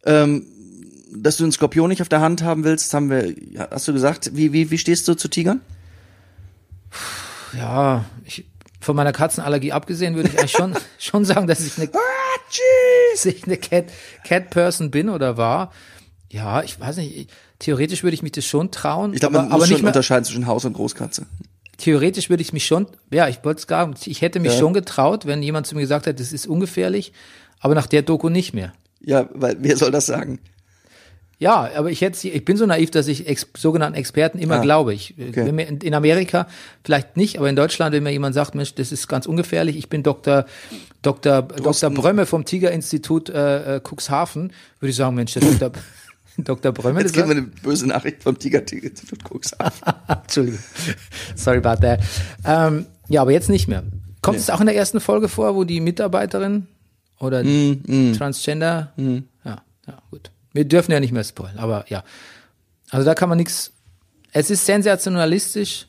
ähm, 0.05 0.45
dass 1.13 1.37
du 1.39 1.43
einen 1.45 1.53
Skorpion 1.53 1.89
nicht 1.89 2.03
auf 2.03 2.09
der 2.09 2.21
Hand 2.21 2.43
haben 2.43 2.63
willst, 2.65 2.95
haben 2.95 3.11
wir, 3.11 3.35
hast 3.71 3.87
du 3.89 3.93
gesagt, 3.93 4.31
wie, 4.37 4.53
wie, 4.53 4.71
wie 4.71 4.79
stehst 4.79 5.07
du 5.09 5.15
zu 5.15 5.27
Tigern? 5.29 5.61
Ja, 7.57 8.05
ich, 8.25 8.45
von 8.81 8.97
meiner 8.97 9.13
Katzenallergie 9.13 9.73
abgesehen 9.73 10.15
würde 10.17 10.29
ich 10.31 10.39
eigentlich 10.39 10.53
schon, 10.53 10.75
schon 10.99 11.25
sagen, 11.25 11.47
dass 11.47 11.61
ich 11.61 11.77
eine, 11.79 11.91
dass 13.13 13.25
ich 13.27 13.45
eine 13.45 13.57
Cat, 13.57 13.87
Cat 14.25 14.51
Person 14.51 14.91
bin 14.91 15.09
oder 15.09 15.37
war. 15.37 15.73
Ja, 16.31 16.63
ich 16.63 16.79
weiß 16.79 16.97
nicht, 16.99 17.17
ich, 17.17 17.27
theoretisch 17.59 18.03
würde 18.03 18.15
ich 18.15 18.23
mich 18.23 18.33
das 18.33 18.45
schon 18.45 18.71
trauen. 18.71 19.13
Ich 19.15 19.21
glaube, 19.21 19.35
man 19.37 19.47
aber, 19.47 19.55
muss 19.55 19.63
aber 19.65 19.73
schon 19.75 19.83
mehr, 19.83 19.89
unterscheiden 19.91 20.25
zwischen 20.25 20.47
Haus 20.47 20.65
und 20.65 20.73
Großkatze. 20.75 21.27
theoretisch 21.79 22.31
würde 22.31 22.43
ich 22.43 22.53
mich 22.53 22.67
schon, 22.67 22.87
ja, 23.11 23.29
ich 23.29 23.45
wollte 23.45 23.61
es 23.61 23.67
sagen, 23.69 23.95
ich 24.05 24.23
hätte 24.23 24.39
mich 24.41 24.53
Ja. 24.53 24.59
schon 24.59 24.73
getraut, 24.75 25.27
wenn 25.27 25.43
jemand 25.43 25.67
zu 25.67 25.75
mir 25.75 25.81
gesagt 25.83 26.07
hat, 26.07 26.21
das 26.21 26.33
ist 26.33 26.47
ungefährlich, 26.47 27.13
aber 27.59 27.75
nach 27.75 27.87
der 27.87 28.03
Doku 28.03 28.29
nicht 28.29 28.55
mehr. 28.55 28.73
Ja, 29.03 29.29
weil, 29.35 29.57
wer 29.61 29.77
soll 29.77 29.91
das 29.91 30.07
sagen? 30.07 30.39
Ja, 31.41 31.71
aber 31.75 31.91
ich 31.91 32.03
hätte, 32.03 32.29
ich 32.29 32.45
bin 32.45 32.59
so 32.59 32.67
naiv, 32.67 32.91
dass 32.91 33.09
ich 33.09 33.27
ex, 33.27 33.47
sogenannten 33.57 33.97
Experten 33.97 34.39
immer 34.39 34.57
Ah, 34.57 34.61
glaube. 34.63 34.93
Ich, 34.93 35.15
okay. 35.19 35.47
wenn 35.47 35.55
mir 35.55 35.67
in, 35.69 35.95
Amerika 35.95 36.47
vielleicht 36.85 37.17
nicht, 37.17 37.39
aber 37.39 37.49
in 37.49 37.57
Deutschland, 37.57 37.95
wenn 37.95 38.03
mir 38.03 38.11
jemand 38.13 38.35
sagt, 38.35 38.55
Mensch, 38.55 38.75
das 38.75 38.93
ist 38.93 39.09
ganz 39.09 39.25
ungefährlich, 39.25 39.77
ich 39.79 39.89
bin 39.89 40.03
Dr. 40.03 40.45
Dr. 41.01 41.41
Dr. 41.43 41.89
Brömme 41.91 42.27
vom 42.27 42.45
Tiger-Institut 42.45 43.31
äh, 43.31 43.77
äh, 43.77 43.81
Cuxhaven, 43.81 44.53
würde 44.81 44.91
ich 44.91 44.97
sagen, 44.97 45.17
Mensch, 45.17 45.33
der 45.33 45.41
Dr. 45.43 45.73
Dr. 46.37 46.73
Brömme, 46.73 47.01
Jetzt 47.01 47.17
das 47.17 47.23
kriegen 47.25 47.29
wir 47.31 47.37
eine 47.39 47.47
böse 47.63 47.87
Nachricht 47.89 48.23
vom 48.23 48.39
Tiger-Institut 48.39 49.21
Cuxhaven. 49.25 49.95
Entschuldigung. 50.09 50.61
Sorry 51.37 51.57
about 51.65 51.81
that. 51.81 52.01
Ähm, 52.45 52.85
ja, 53.09 53.23
aber 53.23 53.33
jetzt 53.33 53.49
nicht 53.49 53.67
mehr. 53.67 53.83
Kommt 54.21 54.37
es 54.39 54.51
auch 54.51 54.61
in 54.61 54.67
der 54.67 54.77
ersten 54.77 55.01
Folge 55.01 55.29
vor, 55.29 55.55
wo 55.55 55.65
die 55.65 55.81
Mitarbeiterin 55.81 56.67
oder 57.19 57.43
Mm, 57.43 58.13
Transgender? 58.17 58.93
Ja, 58.97 59.63
ja, 59.87 60.03
gut. 60.11 60.31
Wir 60.53 60.65
dürfen 60.65 60.93
ja 60.93 61.01
nicht 61.01 61.13
mehr 61.13 61.25
spoilen, 61.25 61.59
aber 61.59 61.85
ja. 61.89 62.05
Also 62.91 63.05
da 63.05 63.15
kann 63.15 63.29
man 63.29 63.39
nichts. 63.39 63.73
Es 64.33 64.51
ist 64.51 64.67
sensationalistisch, 64.67 65.87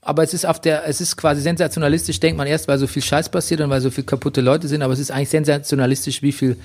aber 0.00 0.22
es 0.22 0.34
ist 0.34 0.44
auf 0.44 0.60
der, 0.60 0.86
es 0.86 1.00
ist 1.00 1.16
quasi 1.16 1.40
sensationalistisch, 1.40 2.20
denkt 2.20 2.36
man 2.36 2.46
erst, 2.46 2.68
weil 2.68 2.78
so 2.78 2.86
viel 2.86 3.02
Scheiß 3.02 3.28
passiert 3.28 3.60
und 3.60 3.70
weil 3.70 3.80
so 3.80 3.90
viel 3.90 4.04
kaputte 4.04 4.40
Leute 4.40 4.68
sind, 4.68 4.82
aber 4.82 4.92
es 4.92 4.98
ist 4.98 5.10
eigentlich 5.10 5.30
sensationalistisch, 5.30 6.22
wie 6.22 6.32
viel, 6.32 6.56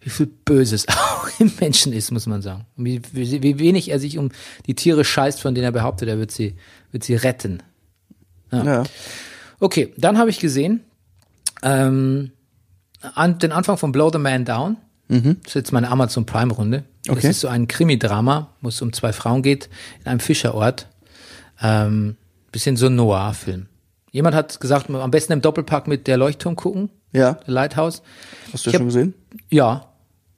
wie 0.00 0.10
viel 0.10 0.26
Böses 0.26 0.86
auch 0.88 1.28
im 1.38 1.52
Menschen 1.60 1.92
ist, 1.92 2.10
muss 2.10 2.26
man 2.26 2.42
sagen. 2.42 2.66
Wie, 2.76 3.00
wie, 3.12 3.42
wie 3.42 3.58
wenig 3.58 3.90
er 3.90 4.00
sich 4.00 4.18
um 4.18 4.30
die 4.66 4.74
Tiere 4.74 5.04
scheißt, 5.04 5.40
von 5.40 5.54
denen 5.54 5.64
er 5.64 5.72
behauptet, 5.72 6.08
er 6.08 6.18
wird 6.18 6.32
sie, 6.32 6.56
wird 6.90 7.04
sie 7.04 7.14
retten. 7.14 7.62
Ja. 8.50 8.84
Okay, 9.58 9.92
dann 9.96 10.18
habe 10.18 10.30
ich 10.30 10.38
gesehen, 10.38 10.80
ähm, 11.62 12.32
an, 13.14 13.38
den 13.38 13.52
Anfang 13.52 13.78
von 13.78 13.92
Blow 13.92 14.10
the 14.12 14.18
Man 14.18 14.44
Down. 14.44 14.76
Das 15.08 15.18
ist 15.46 15.54
jetzt 15.54 15.72
meine 15.72 15.88
Amazon 15.90 16.26
Prime 16.26 16.52
Runde. 16.52 16.84
Das 17.04 17.16
Okay. 17.18 17.30
ist 17.30 17.40
so 17.40 17.48
ein 17.48 17.68
Krimi-Drama, 17.68 18.48
wo 18.60 18.68
es 18.68 18.82
um 18.82 18.92
zwei 18.92 19.12
Frauen 19.12 19.42
geht, 19.42 19.68
in 20.00 20.06
einem 20.06 20.20
Fischerort. 20.20 20.88
Ähm, 21.62 22.16
bisschen 22.52 22.76
so 22.76 22.86
ein 22.86 22.96
Noir-Film. 22.96 23.66
Jemand 24.10 24.34
hat 24.34 24.60
gesagt, 24.60 24.90
am 24.90 25.10
besten 25.10 25.32
im 25.34 25.40
Doppelpack 25.42 25.86
mit 25.88 26.06
der 26.06 26.16
Leuchtturm 26.16 26.56
gucken, 26.56 26.90
Ja, 27.12 27.34
der 27.34 27.54
Lighthouse. 27.54 28.02
hast 28.52 28.66
du 28.66 28.70
ja 28.70 28.78
schon 28.78 28.86
gesehen? 28.86 29.14
Ja, 29.50 29.92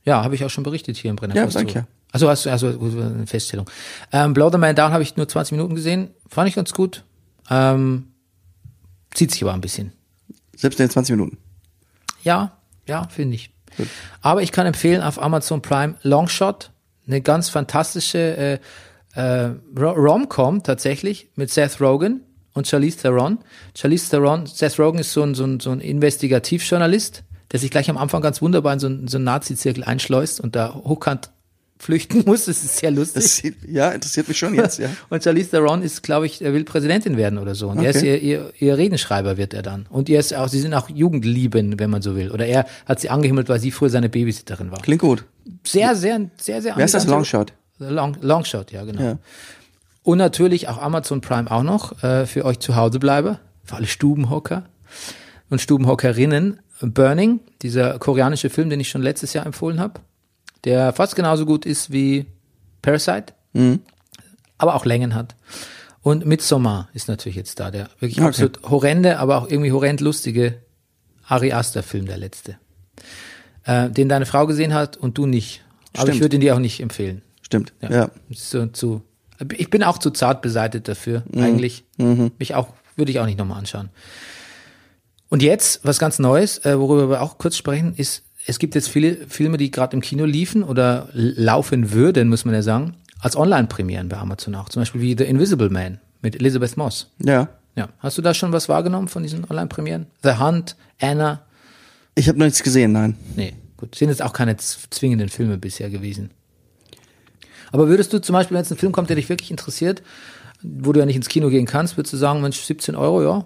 ja, 0.05 0.23
habe 0.25 0.35
ich 0.35 0.45
auch 0.45 0.51
schon 0.51 0.65
berichtet 0.65 0.97
hier 0.97 1.11
im 1.11 1.17
Brenner. 1.17 1.35
Ja, 1.35 1.47
ich 1.47 1.55
ja. 1.75 1.87
Also 2.13 2.29
hast 2.29 2.47
du 2.47 2.51
also 2.51 2.69
eine 2.69 3.27
Feststellung. 3.27 3.69
Ähm, 4.13 4.33
Blow 4.35 4.51
the 4.51 4.59
Man 4.59 4.75
Down 4.75 4.93
habe 4.93 5.03
ich 5.03 5.17
nur 5.17 5.29
20 5.29 5.53
Minuten 5.53 5.75
gesehen, 5.75 6.11
fand 6.29 6.49
ich 6.49 6.55
ganz 6.55 6.73
gut. 6.73 7.05
Ähm, 7.51 8.09
zieht 9.15 9.31
sich 9.31 9.43
aber 9.43 9.53
ein 9.55 9.61
bisschen. 9.61 9.93
Selbst 10.57 10.81
in 10.81 10.87
den 10.87 10.91
20 10.91 11.17
Minuten. 11.17 11.39
Ja, 12.23 12.59
ja, 12.87 13.07
finde 13.09 13.35
ich. 13.37 13.51
Aber 14.21 14.43
ich 14.43 14.53
kann 14.53 14.67
empfehlen 14.67 15.03
auf 15.03 15.21
Amazon 15.21 15.63
Prime 15.63 15.95
Longshot, 16.03 16.71
eine 17.07 17.21
ganz 17.21 17.49
fantastische 17.49 18.19
äh, 18.37 18.59
äh, 19.15 19.51
Ro- 19.79 19.93
Rom-Com 19.93 20.63
tatsächlich 20.63 21.29
mit 21.37 21.51
Seth 21.51 21.81
Rogen 21.81 22.21
und 22.53 22.67
Charlize 22.69 22.99
Theron. 22.99 23.39
Charlize 23.75 24.11
Theron, 24.11 24.47
Seth 24.47 24.79
Rogen 24.79 24.99
ist 24.99 25.13
so 25.13 25.23
ein, 25.23 25.35
so 25.35 25.45
ein, 25.45 25.61
so 25.61 25.71
ein 25.71 25.81
Investigativjournalist, 25.81 27.23
der 27.53 27.61
sich 27.61 27.71
gleich 27.71 27.89
am 27.89 27.97
Anfang 27.97 28.21
ganz 28.21 28.43
wunderbar 28.43 28.75
in 28.75 28.79
so 28.79 28.87
einen, 28.89 29.09
so 29.09 29.17
einen 29.17 29.25
Nazi-Zirkel 29.25 29.85
einschleust 29.85 30.41
und 30.41 30.55
da 30.55 30.75
hochkant 30.75 31.31
flüchten 31.79 32.25
muss. 32.27 32.47
Das 32.47 32.63
ist 32.65 32.79
sehr 32.79 32.91
lustig. 32.91 33.25
Sieht- 33.25 33.57
ja, 33.69 33.91
interessiert 33.91 34.29
mich 34.29 34.39
schon 34.39 34.55
jetzt, 34.55 34.79
ja. 34.79 34.89
Und 35.11 35.23
Charlize 35.23 35.51
Theron 35.51 35.83
ist, 35.83 36.03
glaube 36.03 36.27
ich, 36.27 36.43
er 36.43 36.53
will 36.53 36.65
Präsidentin 36.65 37.17
werden 37.17 37.39
oder 37.39 37.55
so. 37.55 37.69
Und 37.69 37.83
er 37.83 37.91
ist 37.91 37.99
Okay. 37.99 38.17
ihr, 38.19 38.23
ihr, 38.23 38.53
ihr 38.59 38.77
Redenschreiber 38.79 39.37
wird 39.37 39.55
er 39.55 39.63
dann. 39.63 39.87
Und 39.91 40.09
ihr 40.09 40.19
ist 40.19 40.35
auch, 40.35 40.49
sie 40.49 40.61
sind 40.61 40.75
auch 40.75 40.89
Jugendlieben, 40.91 41.79
wenn 41.79 41.91
man 41.91 42.03
so 42.03 42.17
will. 42.17 42.31
Oder 42.33 42.47
er 42.47 42.67
hat 42.87 43.01
sie 43.01 43.11
angehimmelt, 43.11 43.49
weil 43.49 43.61
sie 43.61 43.71
früher 43.71 43.91
seine 43.91 44.09
Babysitterin 44.09 44.71
war. 44.71 44.81
Klingt 44.83 45.01
gut. 45.03 45.25
Sehr, 45.67 45.95
sehr, 45.95 46.31
sehr, 46.37 46.63
sehr 46.63 46.77
Wer 46.77 46.85
ist 46.85 46.95
das? 46.95 47.07
Longshot? 47.07 47.53
Long, 47.79 48.17
Longshot, 48.21 48.73
ja, 48.73 48.85
genau. 48.85 49.01
Ja. 49.03 49.19
Und 50.03 50.19
natürlich 50.19 50.69
auch 50.69 50.79
Amazon 50.83 51.21
Prime 51.21 51.51
auch 51.51 51.63
noch, 51.63 52.03
äh, 52.03 52.27
für 52.27 52.45
euch 52.45 52.59
zu 52.59 52.75
Hause 52.77 52.99
bleibe, 52.99 53.39
für 53.63 53.77
alle 53.77 53.87
Stubenhocker 53.87 54.65
und 55.51 55.61
Stubenhockerinnen. 55.61 56.61
Burning, 56.81 57.41
dieser 57.63 57.99
koreanische 57.99 58.51
Film, 58.51 58.71
den 58.71 58.79
ich 58.79 58.89
schon 58.89 59.03
letztes 59.03 59.33
Jahr 59.33 59.45
empfohlen 59.47 59.81
habe, 59.81 60.01
der 60.65 60.93
fast 60.93 61.17
genauso 61.17 61.47
gut 61.47 61.67
ist 61.67 61.91
wie 61.93 62.27
Parasite, 62.83 63.33
aber 64.59 64.75
auch 64.75 64.85
Längen 64.85 65.15
hat. 65.15 65.35
Und 66.03 66.25
Midsommar 66.27 66.89
ist 66.95 67.09
natürlich 67.09 67.37
jetzt 67.37 67.61
da, 67.61 67.71
der 67.71 67.89
wirklich 67.99 68.19
Okay. 68.19 68.29
absolut 68.29 68.63
horrende, 68.63 69.19
aber 69.19 69.39
auch 69.39 69.49
irgendwie 69.49 69.73
horrend 69.73 70.01
lustige 70.01 70.63
Ari 71.27 71.53
Aster 71.53 71.83
Film, 71.83 72.07
der 72.07 72.17
letzte. 72.19 72.57
Äh, 73.65 73.91
den 73.91 74.09
deine 74.09 74.25
Frau 74.27 74.47
gesehen 74.47 74.73
hat 74.73 74.97
und 74.97 75.19
du 75.19 75.27
nicht. 75.27 75.63
Aber 75.97 76.11
ich 76.13 76.21
würde 76.21 76.37
ihn 76.37 76.41
dir 76.41 76.55
auch 76.55 76.61
nicht 76.61 76.81
empfehlen. 76.81 77.23
Stimmt. 77.43 77.73
Ja. 77.83 77.91
Ja. 77.91 78.11
So, 78.31 78.67
zu, 78.67 79.03
ich 79.57 79.69
bin 79.71 79.83
auch 79.83 79.99
zu 79.99 80.11
zart 80.11 80.41
beseitet 80.43 80.89
dafür, 80.89 81.23
Mhm. 81.31 81.43
eigentlich. 81.43 81.85
Mich 82.39 82.55
auch, 82.55 82.69
würde 82.97 83.11
ich 83.11 83.19
auch 83.21 83.27
nicht 83.27 83.39
nochmal 83.39 83.59
anschauen. 83.59 83.91
Und 85.29 85.43
jetzt, 85.43 85.81
was 85.85 85.99
ganz 85.99 86.19
Neues, 86.19 86.65
äh, 86.65 86.79
worüber 86.79 87.11
wir 87.11 87.21
auch 87.23 87.37
kurz 87.37 87.57
sprechen, 87.57 87.95
ist, 87.97 88.23
es 88.49 88.59
gibt 88.59 88.75
jetzt 88.75 88.89
viele 88.89 89.15
Filme, 89.29 89.59
die 89.59 89.71
gerade 89.71 89.95
im 89.95 90.01
Kino 90.01 90.25
liefen 90.25 90.63
oder 90.63 91.09
laufen 91.13 91.93
würden, 91.93 92.31
muss 92.31 92.47
man 92.47 92.55
ja 92.55 92.63
sagen, 92.63 92.97
als 93.21 93.37
Online-Premieren 93.37 94.09
bei 94.09 94.17
Amazon 94.17 94.55
auch. 94.55 94.71
Zum 94.71 94.81
Beispiel 94.81 95.03
wie 95.03 95.15
The 95.17 95.25
Invisible 95.25 95.69
Man 95.69 96.01
mit 96.23 96.35
Elizabeth 96.35 96.79
Moss. 96.79 97.11
Ja. 97.23 97.51
Ja. 97.77 97.91
Hast 97.99 98.17
du 98.17 98.23
da 98.23 98.33
schon 98.33 98.51
was 98.53 98.71
wahrgenommen 98.71 99.09
von 99.09 99.23
diesen 99.23 99.45
Online-Premieren? 99.45 100.07
The 100.23 100.39
Hunt, 100.39 100.77
Anna? 100.99 101.43
Ich 102.15 102.27
habe 102.27 102.39
noch 102.39 102.47
nichts 102.47 102.63
gesehen, 102.63 102.93
nein. 102.93 103.17
Nee, 103.37 103.53
gut. 103.77 103.95
Sind 103.95 104.09
jetzt 104.09 104.23
auch 104.23 104.33
keine 104.33 104.57
zwingenden 104.57 105.29
Filme 105.29 105.59
bisher 105.59 105.91
gewesen. 105.91 106.31
Aber 107.71 107.89
würdest 107.89 108.15
du 108.15 108.19
zum 108.19 108.33
Beispiel, 108.33 108.55
wenn 108.55 108.63
jetzt 108.63 108.73
ein 108.73 108.79
Film 108.79 108.93
kommt, 108.93 109.11
der 109.11 109.17
dich 109.17 109.29
wirklich 109.29 109.51
interessiert, 109.51 110.03
wo 110.63 110.93
du 110.93 111.01
ja 111.01 111.07
nicht 111.07 111.17
ins 111.17 111.29
Kino 111.29 111.51
gehen 111.51 111.67
kannst, 111.67 111.99
würdest 111.99 112.15
du 112.15 112.17
sagen, 112.17 112.41
Mensch, 112.41 112.59
17 112.61 112.97
Euro, 112.97 113.23
ja? 113.23 113.45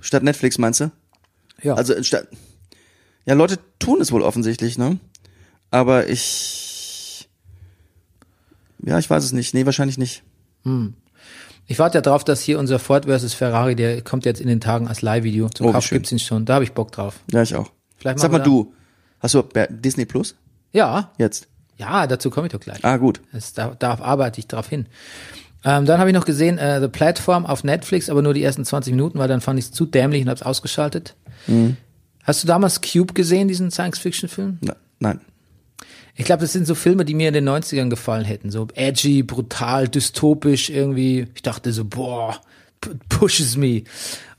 Statt 0.00 0.24
Netflix 0.24 0.58
meinst 0.58 0.80
du? 0.80 0.90
Ja. 1.62 1.74
Also 1.74 2.00
statt. 2.02 2.28
Ja, 3.24 3.34
Leute 3.34 3.58
tun 3.78 4.00
es 4.00 4.10
wohl 4.12 4.22
offensichtlich, 4.22 4.78
ne? 4.78 4.98
Aber 5.70 6.08
ich. 6.08 7.28
Ja, 8.84 8.98
ich 8.98 9.08
weiß 9.08 9.22
es 9.24 9.32
nicht. 9.32 9.54
Nee, 9.54 9.64
wahrscheinlich 9.64 9.96
nicht. 9.98 10.22
ich 11.66 11.78
warte 11.78 11.98
ja 11.98 12.02
drauf, 12.02 12.24
dass 12.24 12.40
hier 12.42 12.58
unser 12.58 12.78
Ford 12.78 13.04
versus 13.06 13.32
Ferrari, 13.34 13.76
der 13.76 14.02
kommt 14.02 14.24
jetzt 14.24 14.40
in 14.40 14.48
den 14.48 14.60
Tagen 14.60 14.88
als 14.88 15.02
Leihvideo. 15.02 15.48
Zum 15.50 15.66
Oh, 15.66 15.72
Kauf 15.72 15.84
schön. 15.84 15.98
gibt's 15.98 16.10
ihn 16.12 16.18
schon. 16.18 16.44
Da 16.44 16.54
habe 16.54 16.64
ich 16.64 16.72
Bock 16.72 16.90
drauf. 16.92 17.20
Ja, 17.30 17.42
ich 17.42 17.54
auch. 17.54 17.70
Vielleicht 17.96 18.18
Sag 18.18 18.32
mal 18.32 18.40
du. 18.40 18.74
Hast 19.20 19.34
du 19.34 19.42
Disney 19.70 20.04
Plus? 20.04 20.34
Ja, 20.72 21.12
Jetzt. 21.18 21.46
ja, 21.76 22.06
dazu 22.08 22.30
komme 22.30 22.48
ich 22.48 22.52
doch 22.52 22.58
gleich. 22.60 22.84
Ah, 22.84 22.96
gut. 22.96 23.20
Das, 23.32 23.52
da, 23.52 23.76
darauf 23.78 24.02
arbeite 24.02 24.40
ich 24.40 24.48
drauf 24.48 24.68
hin. 24.68 24.86
Ähm, 25.64 25.86
dann 25.86 25.98
habe 25.98 26.10
ich 26.10 26.14
noch 26.14 26.24
gesehen, 26.24 26.58
äh, 26.58 26.80
The 26.80 26.88
Platform 26.88 27.46
auf 27.46 27.64
Netflix, 27.64 28.10
aber 28.10 28.22
nur 28.22 28.34
die 28.34 28.42
ersten 28.42 28.64
20 28.64 28.92
Minuten, 28.92 29.18
weil 29.18 29.28
dann 29.28 29.40
fand 29.40 29.58
ich 29.58 29.66
es 29.66 29.72
zu 29.72 29.86
dämlich 29.86 30.22
und 30.22 30.28
habe 30.28 30.36
es 30.36 30.42
ausgeschaltet. 30.42 31.14
Mhm. 31.46 31.76
Hast 32.24 32.42
du 32.42 32.46
damals 32.46 32.80
Cube 32.80 33.14
gesehen, 33.14 33.48
diesen 33.48 33.70
Science-Fiction-Film? 33.70 34.58
Na, 34.60 34.76
nein. 34.98 35.20
Ich 36.14 36.24
glaube, 36.24 36.42
das 36.42 36.52
sind 36.52 36.66
so 36.66 36.74
Filme, 36.74 37.04
die 37.04 37.14
mir 37.14 37.28
in 37.28 37.34
den 37.34 37.48
90ern 37.48 37.88
gefallen 37.88 38.24
hätten. 38.24 38.50
So 38.50 38.68
edgy, 38.74 39.22
brutal, 39.22 39.88
dystopisch 39.88 40.68
irgendwie. 40.68 41.26
Ich 41.34 41.42
dachte 41.42 41.72
so, 41.72 41.84
boah, 41.84 42.38
pushes 43.08 43.56
me. 43.56 43.84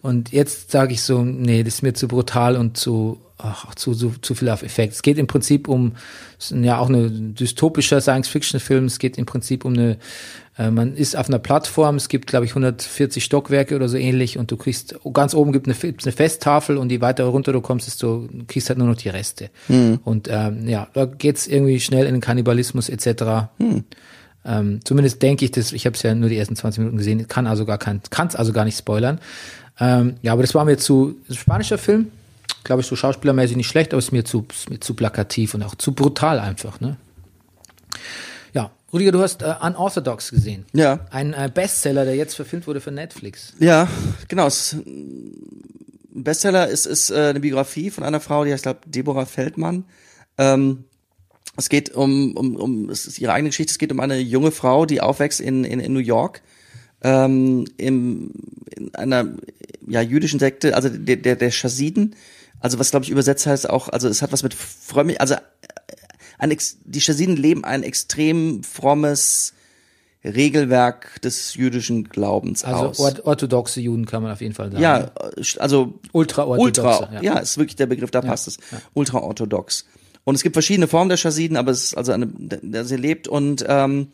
Und 0.01 0.31
jetzt 0.31 0.71
sage 0.71 0.93
ich 0.93 1.01
so, 1.01 1.23
nee, 1.23 1.63
das 1.63 1.75
ist 1.75 1.81
mir 1.81 1.93
zu 1.93 2.07
brutal 2.07 2.57
und 2.57 2.77
zu, 2.77 3.19
ach, 3.37 3.73
zu, 3.75 3.95
zu, 3.95 4.13
zu 4.21 4.35
viel 4.35 4.49
auf 4.49 4.61
Effekt. 4.61 4.93
Es 4.93 5.01
geht 5.01 5.17
im 5.17 5.27
Prinzip 5.27 5.67
um, 5.67 5.93
ja 6.51 6.77
auch 6.77 6.89
ein 6.89 7.35
dystopischer 7.35 8.01
Science-Fiction-Film. 8.01 8.85
Es 8.85 8.99
geht 8.99 9.17
im 9.17 9.25
Prinzip 9.25 9.65
um 9.65 9.73
eine, 9.73 9.97
äh, 10.57 10.69
man 10.69 10.95
ist 10.95 11.15
auf 11.15 11.27
einer 11.27 11.39
Plattform, 11.39 11.95
es 11.95 12.09
gibt, 12.09 12.27
glaube 12.27 12.45
ich, 12.45 12.51
140 12.51 13.23
Stockwerke 13.23 13.75
oder 13.75 13.89
so 13.89 13.97
ähnlich 13.97 14.37
und 14.37 14.51
du 14.51 14.57
kriegst, 14.57 14.95
ganz 15.13 15.33
oben 15.33 15.51
gibt 15.51 15.67
eine, 15.67 15.75
gibt's 15.75 16.05
eine 16.05 16.13
Festtafel 16.13 16.77
und 16.77 16.91
je 16.91 17.01
weiter 17.01 17.25
runter 17.25 17.53
du 17.53 17.61
kommst, 17.61 17.87
desto, 17.87 18.27
du 18.31 18.45
kriegst 18.45 18.69
halt 18.69 18.77
nur 18.77 18.87
noch 18.87 18.97
die 18.97 19.09
Reste. 19.09 19.49
Und 20.03 20.27
ähm, 20.31 20.67
ja, 20.67 20.87
da 20.93 21.05
geht's 21.05 21.47
irgendwie 21.47 21.79
schnell 21.79 22.05
in 22.05 22.13
den 22.13 22.21
Kannibalismus 22.21 22.89
etc. 22.89 23.49
Ähm, 24.45 24.79
zumindest 24.83 25.21
denke 25.21 25.45
ich 25.45 25.51
das, 25.51 25.71
ich 25.71 25.85
habe 25.85 25.95
es 25.95 26.03
ja 26.03 26.13
nur 26.13 26.29
die 26.29 26.37
ersten 26.37 26.55
20 26.55 26.79
Minuten 26.79 26.97
gesehen, 26.97 27.27
kann 27.27 27.47
also 27.47 27.65
gar 27.65 27.77
kein, 27.77 28.01
kann 28.09 28.27
es 28.27 28.35
also 28.35 28.53
gar 28.53 28.65
nicht 28.65 28.77
spoilern. 28.77 29.19
Ähm, 29.79 30.15
ja, 30.21 30.33
aber 30.33 30.43
das 30.43 30.53
war 30.53 30.65
mir 30.65 30.77
zu, 30.77 31.15
ein 31.29 31.35
spanischer 31.35 31.77
Film, 31.79 32.11
glaube 32.63 32.81
ich, 32.81 32.87
so 32.87 32.95
schauspielermäßig 32.95 33.57
nicht 33.57 33.67
schlecht, 33.67 33.93
aber 33.93 33.99
es 33.99 34.05
ist 34.05 34.11
mir 34.11 34.23
zu, 34.23 34.45
ist 34.51 34.69
mir 34.69 34.79
zu 34.79 34.93
plakativ 34.93 35.55
und 35.55 35.63
auch 35.63 35.75
zu 35.75 35.93
brutal 35.93 36.39
einfach, 36.39 36.79
ne? 36.79 36.97
Rudiger, 38.93 39.11
du 39.11 39.21
hast 39.21 39.41
äh, 39.41 39.55
Unorthodox 39.59 40.29
gesehen. 40.29 40.65
Ja. 40.71 40.99
Ein 41.09 41.33
äh, 41.33 41.49
Bestseller, 41.51 42.05
der 42.05 42.15
jetzt 42.15 42.35
verfilmt 42.35 42.67
wurde 42.67 42.79
für 42.79 42.91
Netflix. 42.91 43.53
Ja, 43.59 43.87
genau. 44.27 44.45
Es, 44.45 44.77
Bestseller 46.13 46.67
ist, 46.67 46.85
ist 46.85 47.09
äh, 47.09 47.29
eine 47.29 47.39
Biografie 47.39 47.89
von 47.89 48.03
einer 48.03 48.19
Frau, 48.19 48.45
die 48.45 48.53
heißt, 48.53 48.63
glaube 48.63 48.81
Deborah 48.85 49.25
Feldmann. 49.25 49.85
Ähm, 50.37 50.85
es 51.57 51.69
geht 51.69 51.93
um, 51.95 52.37
um, 52.37 52.55
um, 52.55 52.89
es 52.89 53.07
ist 53.07 53.19
ihre 53.19 53.33
eigene 53.33 53.49
Geschichte, 53.49 53.71
es 53.71 53.79
geht 53.79 53.91
um 53.91 53.99
eine 53.99 54.19
junge 54.19 54.51
Frau, 54.51 54.85
die 54.85 55.01
aufwächst 55.01 55.41
in, 55.41 55.63
in, 55.63 55.79
in 55.79 55.93
New 55.93 55.99
York, 55.99 56.41
ähm, 57.01 57.65
im, 57.77 58.31
in 58.75 58.93
einer 58.95 59.27
ja, 59.87 60.01
jüdischen 60.01 60.39
Sekte, 60.39 60.75
also 60.75 60.89
der, 60.89 61.17
der, 61.17 61.35
der 61.35 61.51
Chasiden, 61.51 62.15
also 62.59 62.79
was 62.79 62.91
glaube 62.91 63.05
ich 63.05 63.11
übersetzt 63.11 63.45
heißt 63.45 63.69
auch, 63.69 63.89
also 63.89 64.07
es 64.07 64.21
hat 64.21 64.31
was 64.31 64.41
mit 64.41 64.53
frömmig, 64.53 65.19
also 65.19 65.35
ein, 66.43 66.57
die 66.85 66.99
Chasiden 66.99 67.37
leben 67.37 67.63
ein 67.63 67.83
extrem 67.83 68.63
frommes 68.63 69.53
Regelwerk 70.25 71.21
des 71.21 71.55
jüdischen 71.55 72.05
Glaubens 72.05 72.63
Also 72.63 72.85
aus. 72.85 72.99
ort 72.99 73.25
orthodoxe 73.25 73.81
Juden 73.81 74.05
kann 74.05 74.23
man 74.23 74.31
auf 74.31 74.41
jeden 74.41 74.53
Fall 74.53 74.71
sagen. 74.71 74.81
Ja, 74.81 75.11
also 75.59 75.99
Ultra-orthodoxe, 76.11 76.81
Ultra, 76.81 77.13
ja. 77.15 77.21
ja. 77.21 77.37
ist 77.39 77.57
wirklich 77.57 77.75
der 77.75 77.87
Begriff, 77.87 78.11
da 78.11 78.21
passt 78.21 78.47
es. 78.47 78.57
Ultra-orthodox. 78.93 79.85
Und 80.23 80.35
es 80.35 80.43
gibt 80.43 80.55
verschiedene 80.55 80.87
Formen 80.87 81.09
der 81.09 81.17
Chasiden, 81.17 81.57
aber 81.57 81.71
es 81.71 81.83
ist 81.83 81.97
also 81.97 82.13
eine, 82.13 82.27
der 82.27 82.85
sie 82.85 82.95
lebt 82.95 83.27
und 83.27 83.65
ähm, 83.67 84.07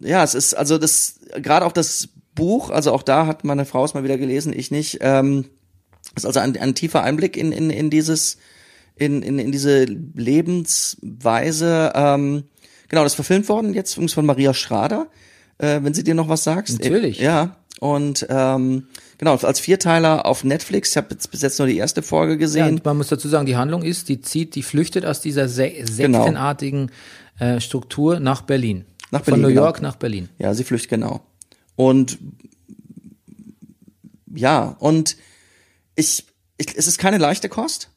ja, 0.00 0.22
es 0.22 0.34
ist 0.34 0.54
also 0.54 0.78
das 0.78 1.20
gerade 1.36 1.66
auch 1.66 1.72
das 1.72 2.08
Buch, 2.34 2.70
also 2.70 2.92
auch 2.92 3.02
da 3.02 3.26
hat 3.26 3.44
meine 3.44 3.64
Frau 3.64 3.84
es 3.84 3.94
mal 3.94 4.04
wieder 4.04 4.18
gelesen, 4.18 4.52
ich 4.54 4.70
nicht. 4.70 4.98
Ähm, 5.00 5.46
ist 6.14 6.24
also 6.24 6.40
ein, 6.40 6.56
ein 6.56 6.74
tiefer 6.74 7.02
Einblick 7.02 7.36
in 7.36 7.52
in 7.52 7.68
in 7.70 7.90
dieses 7.90 8.38
in 8.96 9.22
in, 9.22 9.38
in 9.38 9.52
diese 9.52 9.84
Lebensweise. 9.84 11.92
Ähm, 11.94 12.44
genau, 12.88 13.02
das 13.02 13.12
ist 13.12 13.16
verfilmt 13.16 13.48
worden 13.48 13.74
jetzt 13.74 13.94
übrigens 13.94 14.14
von 14.14 14.26
Maria 14.26 14.54
Schrader, 14.54 15.08
äh, 15.58 15.80
wenn 15.82 15.94
sie 15.94 16.04
dir 16.04 16.14
noch 16.14 16.28
was 16.28 16.44
sagst. 16.44 16.78
Natürlich. 16.80 17.18
Ja, 17.20 17.56
und 17.80 18.26
ähm, 18.30 18.86
genau, 19.18 19.36
als 19.36 19.60
Vierteiler 19.60 20.24
auf 20.26 20.44
Netflix. 20.44 20.90
Ich 20.90 20.96
habe 20.96 21.08
jetzt 21.10 21.30
bis 21.30 21.42
jetzt 21.42 21.58
nur 21.58 21.68
die 21.68 21.76
erste 21.76 22.02
Folge 22.02 22.32
Ja, 22.32 22.38
gesehen. 22.38 22.68
und 22.76 22.84
man 22.84 22.96
muss 22.96 23.08
dazu 23.08 23.28
sagen, 23.28 23.46
die 23.46 23.56
Handlung 23.56 23.82
ist, 23.82 24.08
die 24.08 24.20
zieht, 24.22 24.54
die 24.54 24.62
flüchtet 24.62 25.04
aus 25.04 25.20
dieser 25.20 25.48
se 25.48 25.68
Genau. 25.70 25.84
sektenartigen 26.22 26.90
äh, 27.38 27.60
Struktur 27.60 28.18
nach 28.18 28.42
Berlin. 28.42 28.86
Nach 29.10 29.22
Von 29.22 29.32
Berlin, 29.32 29.42
New 29.42 29.48
genau. 29.50 29.62
York 29.64 29.82
nach 29.82 29.96
Berlin. 29.96 30.28
Ja, 30.38 30.54
sie 30.54 30.64
flüchtet 30.64 30.90
genau. 30.90 31.20
Und 31.76 32.18
ja, 34.34 34.76
und 34.80 35.16
ich, 35.96 36.26
ich 36.56 36.76
es 36.76 36.86
ist 36.86 36.98
keine 36.98 37.18
leichte 37.18 37.48
Kost. 37.48 37.90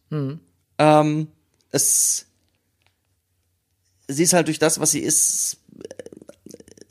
Ähm, 0.79 1.27
es, 1.71 2.25
sie 4.07 4.23
ist 4.23 4.33
halt 4.33 4.47
durch 4.47 4.59
das, 4.59 4.79
was 4.79 4.91
sie 4.91 4.99
ist, 4.99 5.57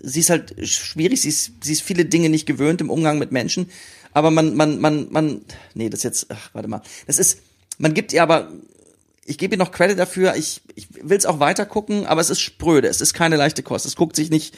sie 0.01 0.21
ist 0.21 0.31
halt 0.31 0.55
schwierig, 0.69 1.23
sie 1.23 1.31
ist, 1.31 1.53
sie 1.65 1.73
ist 1.73 1.83
viele 1.83 2.05
Dinge 2.05 2.29
nicht 2.29 2.47
gewöhnt 2.47 2.81
im 2.81 2.91
Umgang 2.91 3.19
mit 3.19 3.33
Menschen, 3.33 3.71
aber 4.13 4.31
man, 4.31 4.55
man, 4.55 4.79
man, 4.79 5.11
man, 5.11 5.43
nee, 5.75 5.89
das 5.89 6.03
jetzt, 6.03 6.27
ach, 6.31 6.51
warte 6.53 6.69
mal, 6.69 6.83
das 7.07 7.19
ist, 7.19 7.41
man 7.79 7.95
gibt 7.95 8.13
ihr 8.13 8.23
aber, 8.23 8.53
ich 9.25 9.39
gebe 9.39 9.55
ihr 9.55 9.59
noch 9.59 9.73
Credit 9.73 9.99
dafür, 9.99 10.37
ich, 10.37 10.61
ich 10.75 10.89
will 11.03 11.17
es 11.17 11.27
auch 11.27 11.41
weiter 11.41 11.67
gucken, 11.67 12.07
aber 12.07 12.21
es 12.21 12.31
ist 12.31 12.41
spröde, 12.41 12.89
es 12.89 13.01
ist 13.01 13.15
keine 13.15 13.37
leichte 13.37 13.63
Kost, 13.63 13.87
es 13.87 13.97
guckt 13.97 14.17
sich 14.17 14.31
nicht, 14.31 14.57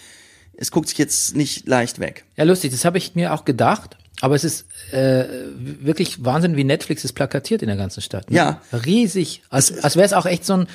es 0.54 0.70
guckt 0.70 0.88
sich 0.88 0.98
jetzt 0.98 1.36
nicht 1.36 1.66
leicht 1.68 2.00
weg. 2.00 2.24
Ja, 2.36 2.44
lustig, 2.44 2.72
das 2.72 2.84
habe 2.84 2.98
ich 2.98 3.14
mir 3.14 3.32
auch 3.32 3.44
gedacht. 3.44 3.96
Aber 4.20 4.34
es 4.34 4.44
ist 4.44 4.66
äh, 4.92 5.24
wirklich 5.56 6.24
Wahnsinn, 6.24 6.56
wie 6.56 6.64
Netflix 6.64 7.04
es 7.04 7.12
plakatiert 7.12 7.62
in 7.62 7.68
der 7.68 7.76
ganzen 7.76 8.02
Stadt. 8.02 8.30
Ne? 8.30 8.36
Ja. 8.36 8.62
Riesig. 8.72 9.42
Als, 9.48 9.82
als 9.82 9.96
wäre 9.96 10.04
es 10.04 10.12
auch 10.12 10.26
echt 10.26 10.44
so 10.44 10.54
ein, 10.54 10.66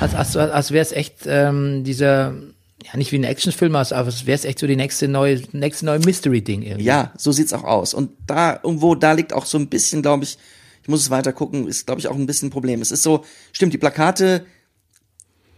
als, 0.00 0.14
als, 0.14 0.36
als 0.36 0.70
wäre 0.70 0.82
es 0.82 0.92
echt 0.92 1.26
ähm, 1.26 1.84
dieser, 1.84 2.34
ja 2.82 2.96
nicht 2.96 3.12
wie 3.12 3.18
ein 3.18 3.24
Actionfilm, 3.24 3.76
aber 3.76 4.08
es 4.08 4.26
wäre 4.26 4.34
es 4.34 4.44
echt 4.44 4.58
so 4.58 4.66
die 4.66 4.76
nächste 4.76 5.08
neue, 5.08 5.42
nächste 5.52 5.84
neue 5.84 5.98
Mystery-Ding 5.98 6.62
irgendwie. 6.62 6.84
Ja, 6.84 7.12
so 7.16 7.30
sieht's 7.30 7.52
auch 7.52 7.64
aus. 7.64 7.92
Und 7.92 8.10
da, 8.26 8.58
irgendwo, 8.62 8.94
da 8.94 9.12
liegt 9.12 9.32
auch 9.32 9.44
so 9.44 9.58
ein 9.58 9.68
bisschen, 9.68 10.00
glaube 10.00 10.24
ich, 10.24 10.38
ich 10.82 10.88
muss 10.88 11.00
es 11.00 11.10
weiter 11.10 11.32
gucken, 11.32 11.66
ist, 11.68 11.86
glaube 11.86 12.00
ich, 12.00 12.08
auch 12.08 12.14
ein 12.14 12.26
bisschen 12.26 12.48
ein 12.48 12.52
Problem. 12.52 12.80
Es 12.80 12.90
ist 12.90 13.02
so, 13.02 13.24
stimmt, 13.52 13.72
die 13.72 13.78
Plakate, 13.78 14.46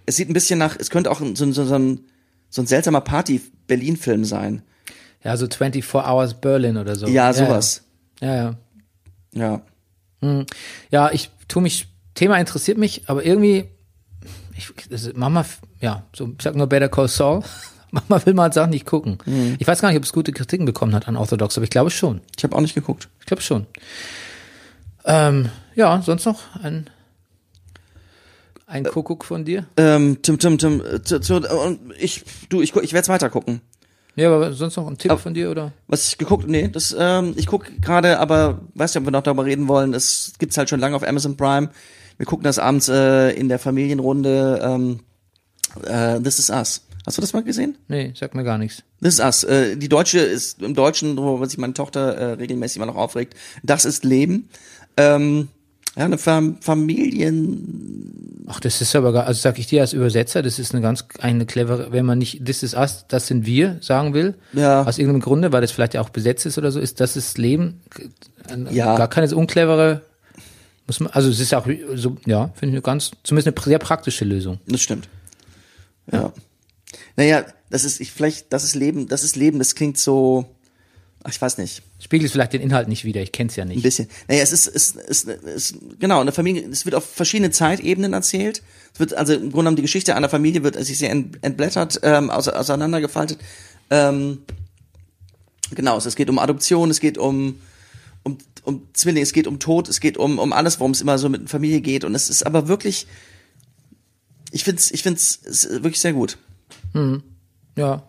es 0.05 0.17
sieht 0.17 0.31
ein 0.31 0.35
bisschen 0.35 0.59
nach, 0.59 0.77
es 0.79 0.91
könnte 0.91 1.11
auch 1.11 1.21
so, 1.21 1.53
so, 1.53 1.65
so 1.65 1.75
ein, 1.75 2.01
so 2.49 2.63
ein 2.63 2.67
seltsamer 2.67 3.01
Party-Berlin-Film 3.01 4.25
sein. 4.25 4.63
Ja, 5.25 5.37
so 5.37 5.47
24 5.47 5.95
Hours 5.95 6.35
Berlin 6.35 6.77
oder 6.77 6.97
so. 6.97 7.07
Ja, 7.07 7.33
sowas. 7.33 7.83
Ja, 8.21 8.35
ja. 8.35 8.55
Ja. 9.33 9.61
Ja, 10.21 10.45
ja 10.91 11.11
ich 11.13 11.31
tu 11.49 11.61
mich, 11.61 11.89
Thema 12.15 12.39
interessiert 12.39 12.79
mich, 12.79 13.03
aber 13.07 13.25
irgendwie, 13.25 13.69
ich, 14.57 14.73
das, 14.89 15.13
Mama, 15.15 15.45
ja, 15.81 16.05
so, 16.15 16.33
ich 16.37 16.43
sag 16.43 16.57
nur 16.57 16.67
Better 16.67 16.89
Call 16.89 17.09
Saul. 17.09 17.43
Mama 17.91 18.25
will 18.27 18.35
mal 18.35 18.53
Sachen 18.53 18.71
nicht 18.71 18.85
gucken. 18.85 19.19
Mhm. 19.25 19.57
Ich 19.59 19.67
weiß 19.67 19.81
gar 19.81 19.89
nicht, 19.89 19.99
ob 19.99 20.05
es 20.05 20.13
gute 20.13 20.33
Kritiken 20.33 20.67
bekommen 20.67 20.95
hat 20.95 21.09
an 21.09 21.17
Orthodox, 21.17 21.57
aber 21.57 21.65
ich 21.65 21.71
glaube 21.71 21.91
schon. 21.91 22.21
Ich 22.37 22.45
habe 22.45 22.55
auch 22.57 22.61
nicht 22.61 22.75
geguckt. 22.75 23.09
Ich 23.21 23.27
glaube 23.27 23.43
schon. 23.43 23.67
Ähm, 25.05 25.51
ja, 25.77 26.03
sonst 26.03 26.25
noch 26.25 26.41
ein, 26.63 26.91
ein 28.67 28.85
Kuckuck 28.85 29.25
von 29.25 29.45
dir? 29.45 29.67
Ähm, 29.77 30.19
Tim, 30.23 30.39
Tim, 30.39 30.59
Tim, 30.59 30.83
äh, 30.83 31.77
ich, 31.99 32.25
du, 32.49 32.61
ich, 32.61 32.75
ich 32.75 32.93
werde 32.93 33.03
es 33.03 33.09
weiter 33.09 33.31
gucken. 33.31 33.61
Ja, 34.17 34.35
aber 34.35 34.53
sonst 34.55 34.77
noch 34.77 34.87
ein 34.89 34.97
Tipp 34.99 35.11
Aber- 35.11 35.21
von 35.21 35.35
dir 35.35 35.51
oder? 35.51 35.73
Was 35.89 36.09
ich 36.09 36.19
geguckt, 36.19 36.49
nee, 36.49 36.69
das, 36.69 36.97
ähm, 36.99 37.35
ich 37.37 37.47
guck 37.47 37.67
gerade, 37.83 38.19
aber 38.19 38.61
weiß 38.75 38.95
nicht, 38.95 39.01
ob 39.03 39.07
wir 39.07 39.11
noch 39.13 39.23
darüber 39.23 39.45
reden 39.45 39.69
wollen. 39.69 39.93
Es 39.95 40.33
gibt's 40.39 40.57
halt 40.57 40.71
schon 40.71 40.81
lange 40.81 40.97
auf 40.97 41.07
Amazon 41.07 41.37
Prime. 41.37 41.69
Wir 42.17 42.25
gucken 42.27 42.45
das 42.45 42.59
abends 42.59 42.89
äh, 42.89 43.31
in 43.33 43.49
der 43.51 43.59
Familienrunde. 43.59 44.61
Ähm, 44.63 45.01
äh, 45.85 46.19
This 46.21 46.39
is 46.39 46.49
Us. 46.51 46.83
Hast 47.07 47.19
du 47.19 47.21
das 47.21 47.35
mal 47.35 47.45
gesehen? 47.45 47.77
Nee, 47.89 48.13
sag 48.17 48.35
mir 48.35 48.43
gar 48.43 48.57
nichts. 48.59 48.83
This 49.03 49.15
is 49.15 49.21
Us. 49.21 49.45
Äh, 49.45 49.77
die 49.77 49.89
deutsche 49.89 50.19
ist 50.19 50.63
im 50.63 50.75
Deutschen, 50.75 51.17
worüber 51.19 51.47
sich 51.47 51.59
meine 51.59 51.75
Tochter 51.75 52.15
äh, 52.17 52.25
regelmäßig 52.33 52.79
immer 52.79 52.87
noch 52.87 52.97
aufregt. 52.97 53.35
Das 53.63 53.85
ist 53.85 54.03
Leben. 54.05 54.49
Ähm, 54.97 55.49
ja, 55.97 56.05
eine 56.05 56.19
Fam 56.19 56.59
Familien. 56.61 58.45
Ach, 58.49 58.61
das 58.61 58.81
ist 58.81 58.95
aber, 58.95 59.13
gar- 59.13 59.27
also 59.27 59.41
sag 59.41 59.59
ich 59.59 59.67
dir 59.67 59.81
als 59.81 59.93
Übersetzer, 59.93 60.41
das 60.43 60.59
ist 60.61 60.73
eine 60.73 60.81
ganz, 60.83 61.05
eine 61.19 61.47
clevere, 61.47 61.91
wenn 61.91 62.07
man 62.07 62.19
nicht 62.19 62.45
This 62.45 62.63
is 62.63 62.75
us, 62.75 63.05
das 63.09 63.27
sind 63.27 63.45
wir 63.45 63.79
sagen 63.81 64.15
will, 64.15 64.35
Ja. 64.53 64.85
aus 64.85 64.99
irgendeinem 64.99 65.23
Grunde, 65.23 65.51
weil 65.53 65.63
das 65.63 65.73
vielleicht 65.73 65.95
ja 65.95 66.01
auch 66.01 66.11
besetzt 66.11 66.47
ist 66.47 66.57
oder 66.59 66.71
so, 66.71 66.79
ist 66.79 67.01
das 67.01 67.17
ist 67.17 67.39
Leben, 67.39 67.81
Ja. 68.71 68.97
gar 68.97 69.09
keine 69.09 69.27
so 69.27 69.37
unclevere, 69.37 70.03
muss 70.87 71.01
man, 71.01 71.11
also 71.13 71.29
es 71.29 71.41
ist 71.41 71.53
auch 71.55 71.67
so, 71.97 72.17
ja, 72.27 72.47
finde 72.55 72.67
ich 72.69 72.75
eine 72.75 72.83
ganz, 72.83 73.11
zumindest 73.25 73.49
eine 73.59 73.65
sehr 73.65 73.79
praktische 73.81 74.25
Lösung. 74.25 74.61
Das 74.69 74.81
stimmt. 74.81 75.09
Ja. 76.13 76.33
Naja, 77.17 77.45
das 77.71 77.83
ist, 77.85 78.01
ich, 78.01 78.13
vielleicht, 78.13 78.53
das 78.53 78.63
ist 78.63 78.77
Leben, 78.77 79.09
das 79.09 79.25
ist 79.25 79.35
Leben, 79.35 79.59
das 79.59 79.75
klingt 79.75 79.99
so, 79.99 80.47
ach, 81.25 81.31
ich 81.33 81.43
weiß 81.43 81.59
nicht. 81.59 81.83
Spiegelt 81.99 82.31
vielleicht 82.31 82.53
den 82.53 82.61
Inhalt 82.61 82.89
nicht 82.89 83.05
wieder, 83.05 83.23
ich 83.23 83.33
kenn's 83.33 83.57
ja 83.57 83.63
Ein 83.63 83.69
nicht. 83.69 83.83
bisschen. 83.83 84.07
Naja, 84.29 84.43
es 84.43 84.53
ist, 84.53 84.67
es 84.67 84.91
ist, 84.91 85.27
es 85.29 85.71
ist 85.71 85.77
genau, 85.99 86.21
eine 86.21 86.31
Familie, 86.31 86.69
es 86.69 86.85
wird 86.85 86.95
auf 86.95 87.05
verschiedene 87.09 87.51
Zeitebenen 87.51 88.13
erzählt. 88.13 88.63
Es 88.93 89.01
wird, 89.01 89.15
also 89.15 89.33
im 89.33 89.41
Grunde 89.41 89.57
genommen 89.57 89.77
die 89.77 89.83
Geschichte 89.83 90.15
einer 90.15 90.29
Familie 90.29 90.63
wird 90.63 90.77
sich 90.85 90.99
sehr 90.99 91.11
ent- 91.11 91.39
entblättert, 91.43 92.01
ähm, 92.03 92.31
ause- 92.31 92.55
auseinandergefaltet. 92.59 93.39
Ähm, 93.89 94.41
genau, 95.75 95.97
es 95.97 96.15
geht 96.17 96.29
um 96.29 96.39
Adoption, 96.39 96.91
es 96.91 97.01
geht 97.01 97.17
um, 97.17 97.61
um, 98.25 98.37
um 98.65 98.83
Zwillinge, 98.93 99.23
es 99.23 99.33
geht 99.33 99.47
um 99.47 99.59
Tod, 99.59 99.89
es 99.89 100.01
geht 100.01 100.19
um, 100.19 100.39
um 100.39 100.53
alles, 100.53 100.79
worum 100.81 100.93
es 100.93 101.01
immer 101.01 101.17
so 101.17 101.31
mit 101.31 101.49
Familie 101.49 101.81
geht. 101.81 102.05
Und 102.05 102.15
es 102.15 102.29
ist 102.29 102.45
aber 102.45 102.69
wirklich, 102.69 103.07
ich 104.53 104.65
find's, 104.65 104.91
ich 104.91 105.03
find's 105.03 105.41
es 105.45 105.67
wirklich 105.71 106.01
sehr 106.01 106.13
gut. 106.13 106.37
Ja, 107.77 108.09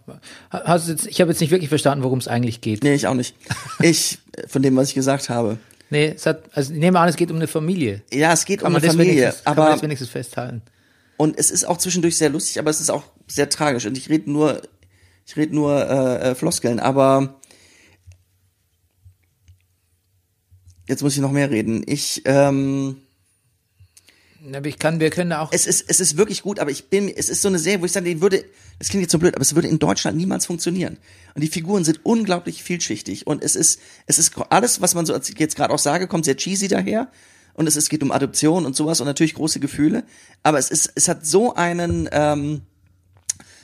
hast 0.50 0.88
du 0.88 0.92
jetzt, 0.92 1.08
ich 1.08 1.20
habe 1.20 1.32
jetzt 1.32 1.42
nicht 1.42 1.52
wirklich 1.52 1.68
verstanden, 1.68 2.04
worum 2.04 2.20
es 2.20 2.28
eigentlich 2.28 2.62
geht. 2.62 2.84
Nee, 2.84 2.94
ich 2.94 3.06
auch 3.06 3.14
nicht. 3.14 3.36
Ich, 3.82 4.20
äh, 4.32 4.48
von 4.48 4.62
dem, 4.62 4.76
was 4.78 4.90
ich 4.90 4.96
gesagt 4.96 5.30
habe. 5.30 5.58
Nee, 5.90 6.14
es 6.16 6.26
hat, 6.26 6.44
also 6.54 6.74
ich 6.74 6.80
nehme 6.80 7.00
an, 7.00 7.10
es 7.10 7.18
geht 7.18 7.32
um 7.32 7.38
eine 7.38 7.48
Familie. 7.48 8.02
Ja, 8.12 8.34
es 8.34 8.46
geht 8.46 8.62
Kann 8.62 8.72
um 8.72 8.78
eine 8.78 8.88
Familie, 8.88 9.14
wenigstens, 9.14 9.44
kann 9.44 9.56
man 9.56 9.66
aber 9.66 9.74
das 9.74 9.84
wenigstens 9.84 10.10
festhalten. 10.10 10.62
Und 11.18 11.38
es 11.38 11.52
ist 11.52 11.66
auch 11.66 11.78
zwischendurch 11.78 12.18
sehr 12.18 12.30
lustig, 12.30 12.60
aber 12.60 12.70
es 12.70 12.80
ist 12.80 12.90
auch 12.90 13.04
sehr 13.28 13.50
tragisch. 13.50 13.86
Und 13.86 13.98
ich 13.98 14.10
rede 14.10 14.32
nur, 14.32 14.62
ich 15.26 15.36
rede 15.36 15.54
nur 15.54 15.90
äh, 15.90 16.32
äh, 16.32 16.36
Floskeln, 16.36 16.80
aber 16.80 17.36
jetzt 20.88 21.04
muss 21.04 21.16
ich 21.16 21.22
noch 21.22 21.32
mehr 21.32 21.50
reden. 21.50 21.84
Ich, 21.86 22.22
ähm, 22.26 23.02
Aber 24.54 24.68
ich 24.68 24.80
kann, 24.80 25.00
wir 25.00 25.10
können 25.10 25.34
auch, 25.34 25.52
es 25.52 25.68
ist, 25.68 25.86
es 25.88 26.00
ist 26.00 26.18
wirklich 26.18 26.42
gut, 26.42 26.60
aber 26.60 26.72
ich 26.72 26.90
bin, 26.90 27.10
es 27.10 27.30
ist 27.30 27.42
so 27.42 27.50
eine 27.50 27.60
Serie, 27.60 27.82
wo 27.82 27.86
ich 27.86 27.92
sage, 27.92 28.06
die 28.06 28.22
würde, 28.22 28.46
das 28.80 28.90
klingt 28.90 29.02
jetzt 29.02 29.12
so 29.12 29.20
blöd, 29.20 29.36
aber 29.36 29.42
es 29.42 29.56
würde 29.56 29.68
in 29.68 29.80
Deutschland 29.80 30.18
niemals 30.18 30.46
funktionieren. 30.46 30.98
Und 31.34 31.42
die 31.42 31.50
Figuren 31.50 31.84
sind 31.84 32.06
unglaublich 32.06 32.64
vielschichtig 32.64 33.28
und 33.28 33.44
es 33.44 33.56
ist, 33.56 33.80
es 34.06 34.20
ist 34.20 34.34
alles, 34.50 34.82
was 34.82 34.96
man 34.96 35.06
so 35.06 35.14
jetzt 35.14 35.56
gerade 35.56 35.74
auch 35.74 35.80
sage, 35.80 36.08
kommt 36.08 36.26
sehr 36.26 36.38
cheesy 36.38 36.68
daher. 36.68 37.12
Und 37.54 37.66
es, 37.66 37.76
ist, 37.76 37.90
geht 37.90 38.04
um 38.04 38.12
Adoption 38.12 38.68
und 38.68 38.76
sowas 38.76 39.02
und 39.02 39.08
natürlich 39.08 39.34
große 39.34 39.60
Gefühle. 39.60 40.04
Aber 40.44 40.60
es 40.60 40.70
ist, 40.70 40.92
es 40.94 41.08
hat 41.08 41.26
so 41.26 41.56
einen, 41.56 42.08
ähm, 42.12 42.62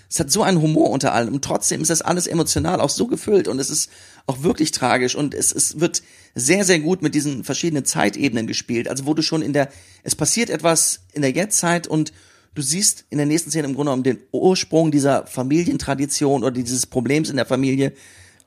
es 0.10 0.20
hat 0.20 0.32
so 0.32 0.44
einen 0.44 0.62
Humor 0.62 0.90
unter 0.90 1.14
allem 1.14 1.34
und 1.34 1.44
trotzdem 1.44 1.82
ist 1.82 1.90
das 1.90 2.02
alles 2.02 2.28
emotional 2.28 2.82
auch 2.82 2.90
so 2.90 3.08
gefüllt 3.08 3.48
und 3.48 3.60
es 3.60 3.70
ist 3.70 3.92
auch 4.26 4.44
wirklich 4.44 4.72
tragisch 4.72 5.16
und 5.16 5.34
es, 5.34 5.52
es 5.52 5.80
wird 5.80 6.04
sehr, 6.36 6.66
sehr 6.66 6.80
gut 6.80 7.02
mit 7.02 7.16
diesen 7.16 7.44
verschiedenen 7.44 7.86
Zeitebenen 7.86 8.48
gespielt. 8.48 8.88
Also 8.88 9.06
wo 9.06 9.14
du 9.14 9.22
schon 9.22 9.42
in 9.42 9.54
der, 9.54 9.70
es 10.04 10.16
passiert 10.16 10.50
etwas 10.50 11.02
in 11.14 11.22
der 11.22 11.32
Jetztzeit 11.32 11.88
und 11.88 12.12
du 12.56 12.62
siehst 12.62 13.06
in 13.10 13.18
der 13.18 13.28
nächsten 13.28 13.50
Szene 13.50 13.68
im 13.68 13.76
Grunde 13.76 13.92
genommen 13.92 14.04
den 14.04 14.20
Ursprung 14.32 14.92
dieser 14.92 15.26
Familientradition 15.28 16.44
oder 16.44 16.52
dieses 16.52 16.86
Problems 16.86 17.30
in 17.30 17.36
der 17.36 17.46
Familie, 17.46 17.94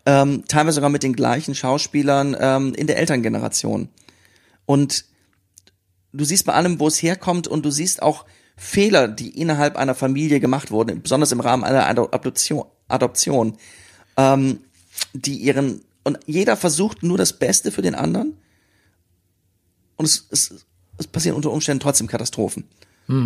ähm, 0.04 0.44
teilweise 0.48 0.76
sogar 0.76 0.90
mit 0.90 1.02
den 1.02 1.14
gleichen 1.14 1.54
Schauspielern 1.54 2.36
ähm, 2.38 2.74
in 2.74 2.86
der 2.86 2.98
Elterngeneration. 2.98 3.88
Und 4.64 5.04
du 6.12 6.24
siehst 6.24 6.44
bei 6.44 6.54
allem, 6.54 6.80
wo 6.80 6.88
es 6.88 7.02
herkommt 7.02 7.46
und 7.46 7.64
du 7.64 7.70
siehst 7.70 8.02
auch 8.02 8.24
Fehler, 8.56 9.06
die 9.06 9.38
innerhalb 9.38 9.76
einer 9.76 9.94
Familie 9.94 10.40
gemacht 10.40 10.70
wurden, 10.70 11.02
besonders 11.02 11.30
im 11.32 11.40
Rahmen 11.40 11.62
einer 11.62 11.86
Ado- 11.86 12.08
Adoption, 12.10 12.64
Adoption 12.88 13.58
ähm, 14.16 14.60
die 15.12 15.36
ihren 15.36 15.82
und 16.06 16.18
jeder 16.26 16.56
versucht 16.56 17.02
nur 17.02 17.18
das 17.18 17.32
Beste 17.32 17.70
für 17.70 17.82
den 17.82 17.94
anderen 17.94 18.34
und 19.96 20.04
es, 20.04 20.26
es, 20.30 20.66
es 20.98 21.06
passieren 21.06 21.36
unter 21.36 21.50
Umständen 21.50 21.80
trotzdem 21.80 22.06
Katastrophen. 22.06 22.64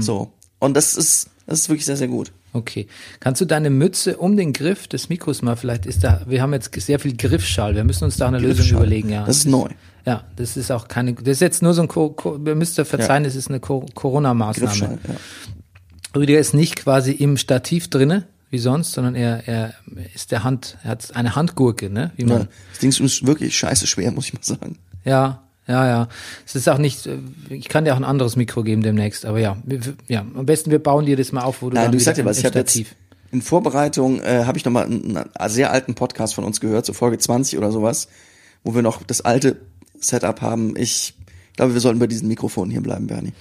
So 0.00 0.32
und 0.58 0.76
das 0.76 0.96
ist 0.96 1.30
das 1.46 1.60
ist 1.60 1.68
wirklich 1.68 1.86
sehr 1.86 1.96
sehr 1.96 2.08
gut. 2.08 2.32
okay. 2.52 2.86
Kannst 3.18 3.40
du 3.40 3.44
deine 3.44 3.70
Mütze 3.70 4.16
um 4.16 4.36
den 4.36 4.52
Griff 4.52 4.88
des 4.88 5.08
Mikros 5.08 5.42
mal, 5.42 5.56
vielleicht 5.56 5.86
ist 5.86 6.04
da, 6.04 6.22
wir 6.26 6.42
haben 6.42 6.52
jetzt 6.52 6.72
sehr 6.80 6.98
viel 6.98 7.16
Griffschall, 7.16 7.74
wir 7.74 7.84
müssen 7.84 8.04
uns 8.04 8.16
da 8.16 8.28
eine 8.28 8.38
Lösung 8.38 8.78
überlegen, 8.78 9.10
ja. 9.10 9.24
Das 9.24 9.38
ist 9.38 9.46
neu. 9.46 9.68
Ja, 10.06 10.24
das 10.36 10.56
ist 10.56 10.70
auch 10.70 10.88
keine, 10.88 11.14
das 11.14 11.28
ist 11.28 11.40
jetzt 11.40 11.62
nur 11.62 11.74
so 11.74 11.82
ein, 11.82 11.88
Co 11.88 12.10
Co 12.10 12.38
ihr 12.44 12.54
müsst 12.54 12.78
ja 12.78 12.84
verzeihen, 12.84 13.24
es 13.24 13.36
ist 13.36 13.48
eine 13.48 13.60
Co 13.60 13.86
Corona-Maßnahme. 13.94 14.98
Ja. 15.06 16.18
Rüdiger 16.18 16.40
ist 16.40 16.54
nicht 16.54 16.76
quasi 16.76 17.12
im 17.12 17.36
Stativ 17.36 17.88
drinne, 17.88 18.26
wie 18.50 18.58
sonst, 18.58 18.92
sondern 18.92 19.14
er, 19.14 19.46
er 19.46 19.74
ist 20.14 20.32
der 20.32 20.44
Hand, 20.44 20.76
er 20.82 20.90
hat 20.90 21.14
eine 21.14 21.36
Handgurke, 21.36 21.88
ne? 21.88 22.12
Wie 22.16 22.22
ja. 22.22 22.28
man, 22.28 22.48
Das 22.70 22.80
Ding 22.80 22.90
ist 22.90 23.26
wirklich 23.26 23.56
scheiße 23.56 23.86
schwer, 23.86 24.10
muss 24.10 24.26
ich 24.26 24.34
mal 24.34 24.42
sagen. 24.42 24.78
ja, 25.04 25.42
ja, 25.66 25.86
ja. 25.86 26.08
Es 26.44 26.56
ist 26.56 26.68
auch 26.68 26.78
nicht, 26.78 27.08
ich 27.48 27.68
kann 27.68 27.84
dir 27.84 27.92
auch 27.94 27.98
ein 27.98 28.04
anderes 28.04 28.34
Mikro 28.36 28.64
geben 28.64 28.82
demnächst, 28.82 29.24
aber 29.24 29.38
ja, 29.38 29.56
ja, 30.08 30.20
am 30.20 30.46
besten 30.46 30.70
wir 30.70 30.80
bauen 30.80 31.06
dir 31.06 31.16
das 31.16 31.30
mal 31.30 31.42
auf, 31.42 31.62
wo 31.62 31.70
du 31.70 31.76
Nein, 31.76 31.84
dann 31.84 31.92
du 31.92 31.98
wieder 31.98 32.04
sag 32.04 32.16
dir 32.16 32.24
was, 32.24 32.38
ich 32.38 32.44
im 32.44 32.50
habe 32.50 32.58
jetzt 32.58 32.80
in 33.32 33.42
Vorbereitung 33.42 34.20
äh, 34.20 34.44
habe 34.44 34.58
ich 34.58 34.64
noch 34.64 34.72
mal 34.72 34.84
einen, 34.84 35.16
einen 35.16 35.50
sehr 35.50 35.70
alten 35.70 35.94
Podcast 35.94 36.34
von 36.34 36.44
uns 36.44 36.60
gehört, 36.60 36.86
so 36.86 36.92
Folge 36.92 37.18
20 37.18 37.58
oder 37.58 37.70
sowas, 37.70 38.08
wo 38.64 38.74
wir 38.74 38.82
noch 38.82 39.02
das 39.04 39.20
alte 39.20 39.60
Setup 40.00 40.40
haben. 40.40 40.76
Ich 40.76 41.14
glaube, 41.54 41.74
wir 41.74 41.80
sollten 41.80 42.00
bei 42.00 42.08
diesen 42.08 42.28
Mikrofonen 42.28 42.70
hier 42.70 42.80
bleiben, 42.80 43.06
Bernie. 43.06 43.32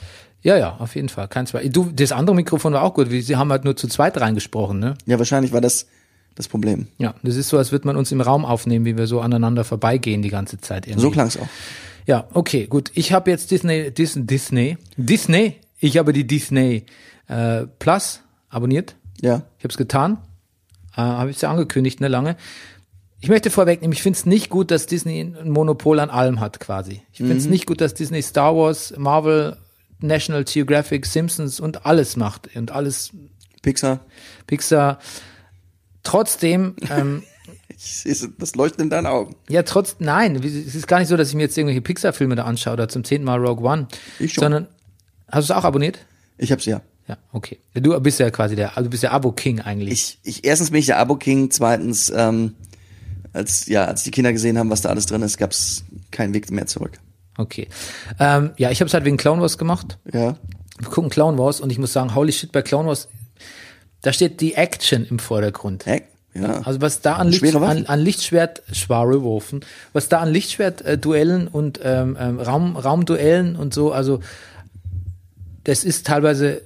Ja, 0.42 0.58
ja, 0.58 0.78
auf 0.80 0.96
jeden 0.96 1.10
Fall, 1.10 1.28
kein 1.28 1.46
Zweifel. 1.48 1.70
Du, 1.70 1.92
das 1.92 2.12
andere 2.12 2.36
Mikrofon 2.36 2.74
war 2.74 2.84
auch 2.84 2.94
gut, 2.94 3.08
sie 3.10 3.36
haben 3.36 3.52
halt 3.52 3.66
nur 3.66 3.76
zu 3.76 3.88
zweit 3.88 4.20
reingesprochen, 4.20 4.80
ne? 4.80 4.96
Ja, 5.06 5.18
wahrscheinlich 5.20 5.52
war 5.52 5.62
das 5.62 5.88
das 6.36 6.48
Problem. 6.48 6.88
Ja, 6.98 7.16
das 7.22 7.36
ist 7.36 7.50
so, 7.50 7.58
als 7.58 7.74
würde 7.74 7.86
man 7.86 7.98
uns 7.98 8.14
im 8.14 8.22
Raum 8.22 8.46
aufnehmen, 8.46 8.86
wie 8.86 8.98
wir 8.98 9.08
so 9.08 9.20
aneinander 9.20 9.66
vorbeigehen 9.66 10.22
die 10.22 10.30
ganze 10.30 10.58
Zeit 10.62 10.88
irgendwie. 10.88 11.02
So 11.02 11.12
klang's 11.12 11.36
auch. 11.36 11.50
Ja, 12.06 12.28
okay, 12.34 12.66
gut. 12.68 12.92
Ich 12.94 13.12
habe 13.12 13.30
jetzt 13.30 13.52
Disney, 13.52 13.92
Disney, 13.92 14.26
Disney, 14.26 14.78
Disney. 14.96 15.56
Ich 15.80 15.98
habe 15.98 16.14
die 16.14 16.26
Disney 16.26 16.86
äh, 17.28 17.66
Plus 17.78 18.22
abonniert. 18.50 18.96
Ja. 19.22 19.44
Ich 19.58 19.66
habe 19.66 19.72
es 19.72 19.78
getan. 19.78 20.18
Äh, 20.96 21.02
habe 21.02 21.30
ich 21.30 21.42
ja 21.42 21.52
angekündigt, 21.52 22.00
ne, 22.00 22.08
lange. 22.08 22.38
Ich 23.20 23.28
möchte 23.28 23.50
vorwegnehmen, 23.50 23.92
ich 23.92 24.02
finde 24.02 24.18
es 24.18 24.26
nicht 24.26 24.50
gut, 24.50 24.72
dass 24.72 24.86
Disney 24.86 25.20
ein 25.20 25.50
Monopol 25.50 26.00
an 26.00 26.10
allem 26.10 26.40
hat, 26.40 26.62
quasi. 26.62 27.02
Ich 27.12 27.18
finde 27.18 27.36
es 27.36 27.48
nicht 27.48 27.66
gut, 27.66 27.82
dass 27.82 27.94
Disney 27.94 28.22
Star 28.22 28.56
Wars, 28.56 28.94
Marvel, 28.98 29.58
National 30.02 30.44
Geographic, 30.44 31.06
Simpsons 31.06 31.60
und 31.60 31.86
alles 31.86 32.16
macht 32.16 32.56
und 32.56 32.72
alles 32.72 33.12
Pixar. 33.62 34.00
Pixar. 34.48 35.00
Trotzdem, 36.04 36.76
ähm, 36.90 37.24
das 38.38 38.56
Leuchten 38.56 38.84
in 38.84 38.90
deinen 38.90 39.06
Augen. 39.06 39.36
ja, 39.50 39.64
trotz, 39.64 39.98
nein, 40.00 40.36
es 40.36 40.76
ist 40.76 40.88
gar 40.88 41.00
nicht 41.00 41.10
so, 41.10 41.18
dass 41.18 41.30
ich 41.30 41.36
mir 41.36 41.44
jetzt 41.44 41.58
irgendwelche 41.58 41.82
Pixar-Filme 41.82 42.36
da 42.36 42.46
anschaue 42.46 42.74
oder 42.74 42.90
zum 42.90 43.04
zehnten 43.04 43.26
Mal 43.26 43.40
Rogue 43.40 43.66
One. 43.66 43.88
Ich 44.20 44.34
schon. 44.34 44.44
Sondern, 44.44 44.68
hast 45.28 45.50
du 45.50 45.54
es 45.54 45.58
auch 45.58 45.66
abonniert? 45.66 46.00
Ich 46.38 46.52
hab's 46.52 46.66
ja. 46.66 46.82
Ja, 47.08 47.18
okay. 47.34 47.58
Du 47.74 48.00
bist 48.00 48.20
ja 48.20 48.30
quasi 48.30 48.56
der, 48.56 48.78
also 48.78 48.84
du 48.84 48.92
bist 48.92 49.02
der 49.02 49.14
Abo-King 49.14 49.62
eigentlich. 49.62 49.92
Ich, 49.92 50.20
ich, 50.24 50.46
erstens 50.46 50.70
bin 50.70 50.80
ich 50.80 50.86
der 50.86 51.00
Abo-King, 51.00 51.50
zweitens, 51.50 52.14
ähm, 52.16 52.54
als, 53.34 53.66
ja, 53.66 53.86
als 53.86 54.04
die 54.04 54.12
Kinder 54.12 54.32
gesehen 54.32 54.60
haben, 54.60 54.70
was 54.70 54.82
da 54.82 54.90
alles 54.90 55.08
drin 55.08 55.24
ist, 55.24 55.38
gab's 55.38 55.84
keinen 56.12 56.36
Weg 56.36 56.52
mehr 56.52 56.68
zurück. 56.68 57.00
Okay. 57.40 57.70
Ähm, 58.20 58.52
ja, 58.58 58.70
ich 58.70 58.82
habe 58.82 58.88
es 58.88 58.94
halt 58.94 59.06
wegen 59.06 59.16
Clown 59.16 59.40
Wars 59.40 59.58
gemacht. 59.58 59.98
Ja. 60.12 60.36
Wir 60.78 60.90
gucken 60.90 61.10
Clown 61.10 61.38
Wars 61.38 61.62
und 61.62 61.72
ich 61.72 61.80
muss 61.80 61.94
sagen, 61.94 62.14
holy 62.14 62.34
shit, 62.34 62.52
bei 62.52 62.62
Clown 62.62 62.86
Wars, 62.86 63.08
da 64.02 64.12
steht 64.12 64.42
die 64.42 64.56
Action 64.56 65.06
im 65.10 65.20
Vordergrund. 65.20 65.86
Heck? 65.86 66.10
Ja. 66.34 66.62
Also 66.62 66.82
was 66.82 67.02
da 67.02 67.16
an, 67.16 67.30
Licht, 67.30 67.56
an, 67.56 67.86
an 67.86 68.00
Lichtschwert, 68.00 68.62
schwere 68.74 69.24
Waffen, 69.24 69.62
was 69.94 70.10
da 70.10 70.20
an 70.20 70.30
Lichtschwert-Duellen 70.30 71.48
und 71.48 71.80
ähm, 71.84 72.18
ähm, 72.20 72.40
Raum, 72.40 72.76
Raumduellen 72.76 73.56
und 73.56 73.74
so, 73.74 73.92
also 73.92 74.20
das 75.64 75.84
ist 75.84 76.06
teilweise, 76.06 76.62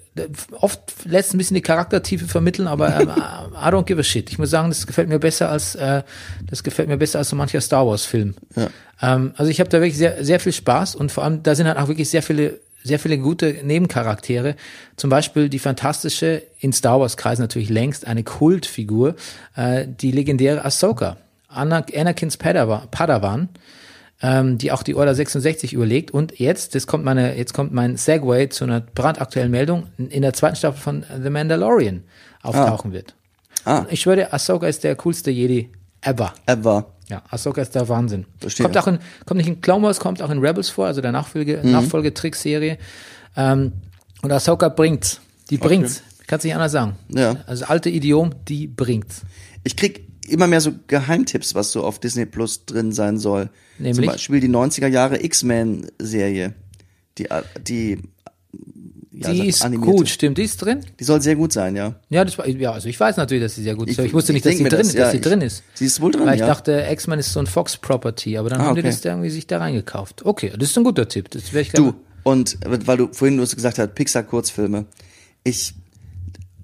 oft 0.59 0.80
lässt 1.05 1.34
ein 1.34 1.38
bisschen 1.38 1.55
die 1.55 1.61
Charaktertiefe 1.61 2.28
vermitteln, 2.28 2.68
aber 2.68 2.99
ähm, 2.99 3.09
I 3.55 3.68
don't 3.70 3.84
give 3.86 3.99
a 3.99 4.03
shit. 4.03 4.30
Ich 4.30 4.38
muss 4.39 4.49
sagen, 4.49 4.70
das 4.70 4.86
gefällt 4.88 5.09
mir 5.09 5.20
besser 5.20 5.49
als, 5.49 5.76
äh, 5.76 6.03
das 6.49 6.64
gefällt 6.64 6.88
mir 6.88 6.97
besser 6.97 7.20
als 7.20 7.30
so 7.30 7.36
mancher 7.36 7.61
Star 7.61 7.88
Wars 7.88 8.05
Film. 8.05 8.36
Ja. 8.55 8.68
Ähm, 9.01 9.34
also 9.38 9.49
ich 9.49 9.59
habe 9.59 9.70
da 9.70 9.80
wirklich 9.80 9.97
sehr, 9.97 10.24
sehr 10.24 10.39
viel 10.39 10.53
Spaß 10.53 10.95
und 10.95 11.11
vor 11.11 11.24
allem, 11.24 11.43
da 11.43 11.55
sind 11.55 11.68
halt 11.68 11.78
auch 11.78 11.88
wirklich 11.88 12.09
sehr 12.09 12.22
viele, 12.24 12.59
sehr 12.84 12.99
viele 12.99 13.18
gute 13.18 13.55
Nebencharaktere. 13.64 14.55
Zum 14.97 15.09
Beispiel 15.09 15.49
die 15.49 15.59
fantastische, 15.59 16.43
in 16.59 16.74
Star 16.74 16.99
Wars 16.99 17.18
Kreisen 17.18 17.41
natürlich 17.41 17.70
längst 17.70 18.05
eine 18.07 18.24
Kultfigur, 18.24 19.16
äh, 19.55 19.88
die 19.88 20.11
legendäre 20.11 20.64
Ahsoka. 20.66 21.18
Ana- 21.47 21.86
Anakins 21.95 22.38
Padawan, 22.38 22.88
Padawan 22.91 23.49
ähm, 24.24 24.58
die 24.58 24.72
auch 24.72 24.82
die 24.82 24.96
Order 24.96 25.14
66 25.14 25.74
überlegt. 25.74 26.12
Und 26.12 26.40
jetzt, 26.40 26.74
das 26.74 26.88
kommt 26.88 27.04
meine, 27.04 27.38
jetzt 27.38 27.54
kommt 27.54 27.74
mein 27.74 27.98
Segway 27.98 28.48
zu 28.50 28.64
einer 28.64 28.80
brandaktuellen 28.80 29.52
Meldung, 29.52 29.88
in 29.98 30.22
der 30.24 30.34
zweiten 30.34 30.56
Staffel 30.56 30.82
von 30.82 31.06
The 31.22 31.30
Mandalorian 31.30 32.04
auftauchen 32.42 32.94
wird. 32.94 33.14
Ah. 33.66 33.86
Ich 33.90 34.02
schwöre, 34.02 34.34
Ahsoka 34.34 34.66
ist 34.68 34.84
der 34.84 34.96
coolste 34.96 35.30
Jedi 35.30 35.70
ever. 36.02 36.34
Ever. 36.46 36.88
Ja, 37.10 37.22
Ahsoka 37.30 37.62
ist 37.62 37.76
der 37.76 37.88
Wahnsinn. 37.90 38.26
Verstehe. 38.40 38.64
Kommt 38.64 38.78
auch 38.78 38.88
in, 38.88 39.00
kommt 39.26 39.38
nicht 39.38 39.48
in 39.48 39.62
Clone 39.62 39.86
Wars, 39.86 40.00
kommt 40.00 40.22
auch 40.22 40.30
in 40.30 40.40
Rebels 40.40 40.70
vor, 40.70 40.86
also 40.88 41.02
der 41.02 41.12
Nachfolge, 41.12 41.60
Mhm. 41.62 41.72
Nachfolgetrickserie. 41.72 42.78
Ähm, 43.36 43.74
und 44.22 44.32
Ahsoka 44.32 44.70
bringt's. 44.70 45.20
Die 45.50 45.58
bringt's. 45.58 46.02
Kannst 46.28 46.46
nicht 46.46 46.56
anders 46.56 46.72
sagen. 46.72 46.96
Ja. 47.10 47.36
Also 47.46 47.66
alte 47.66 47.90
Idiom, 47.90 48.32
die 48.48 48.68
bringt's. 48.68 49.22
Ich 49.66 49.76
krieg 49.76 50.08
immer 50.28 50.48
mehr 50.48 50.62
so 50.62 50.72
Geheimtipps, 50.88 51.56
was 51.56 51.72
so 51.72 51.84
auf 51.84 52.00
Disney 52.00 52.26
Plus 52.26 52.66
drin 52.66 52.92
sein 52.92 53.18
soll. 53.18 53.50
Nämlich? 53.78 53.96
Zum 53.98 54.06
Beispiel 54.06 54.40
die 54.40 54.50
90er 54.50 54.88
Jahre 54.88 55.24
X-Men-Serie. 55.24 56.54
Die, 57.18 57.28
die, 57.68 58.00
ja, 59.12 59.32
die 59.32 59.48
ist 59.48 59.64
animierte. 59.64 59.96
gut, 59.96 60.10
stimmt, 60.10 60.38
die 60.40 60.44
ist 60.44 60.58
drin? 60.58 60.80
Die 61.00 61.04
soll 61.04 61.22
sehr 61.22 61.36
gut 61.36 61.54
sein, 61.54 61.76
ja. 61.76 61.96
Ja, 62.10 62.26
das 62.26 62.38
ja, 62.48 62.72
also 62.72 62.90
ich 62.90 63.00
weiß 63.00 63.18
natürlich, 63.18 63.44
dass 63.44 63.56
sie 63.56 63.64
sehr 63.64 63.76
gut 63.76 63.90
ist. 63.90 64.00
aber 64.00 64.08
Ich 64.08 64.14
wusste 64.14 64.34
nicht, 64.34 64.46
dass 64.46 64.56
denk 64.56 64.64
sie 64.64 64.70
drin, 64.76 64.86
das, 64.88 64.94
ja, 64.94 65.02
dass 65.02 65.12
sie 65.12 65.18
ich- 65.18 65.24
drin 65.24 65.42
ist. 65.42 65.64
Sie 65.76 65.86
ist 65.86 66.02
wohl 66.02 66.12
drin, 66.12 66.26
Weil 66.26 66.36
ich 66.36 66.40
ja. 66.42 66.48
dachte, 66.48 66.88
X-Men 66.92 67.20
ist 67.20 67.32
so 67.34 67.40
ein 67.40 67.48
Fox-Property, 67.48 68.38
aber 68.38 68.50
dann 68.50 68.62
Ah, 68.62 68.66
haben 68.66 68.76
die 68.76 68.82
okay. 68.82 68.90
das 68.90 69.02
da 69.02 69.10
irgendwie 69.10 69.30
sich 69.30 69.46
da 69.46 69.60
reingekauft. 69.60 70.26
Okay, 70.26 70.52
das 70.58 70.70
ist 70.72 70.78
ein 70.78 70.84
guter 70.84 71.08
Tipp. 71.08 71.30
Das 71.30 71.54
werde 71.54 71.62
ich 71.62 71.72
Du, 71.74 71.94
und 72.24 72.58
weil 72.66 72.98
du 72.98 73.10
vorhin 73.12 73.40
hast 73.40 73.56
gesagt 73.56 73.78
hast, 73.78 73.94
Pixar-Kurzfilme. 73.96 74.86
Ich, 75.44 75.74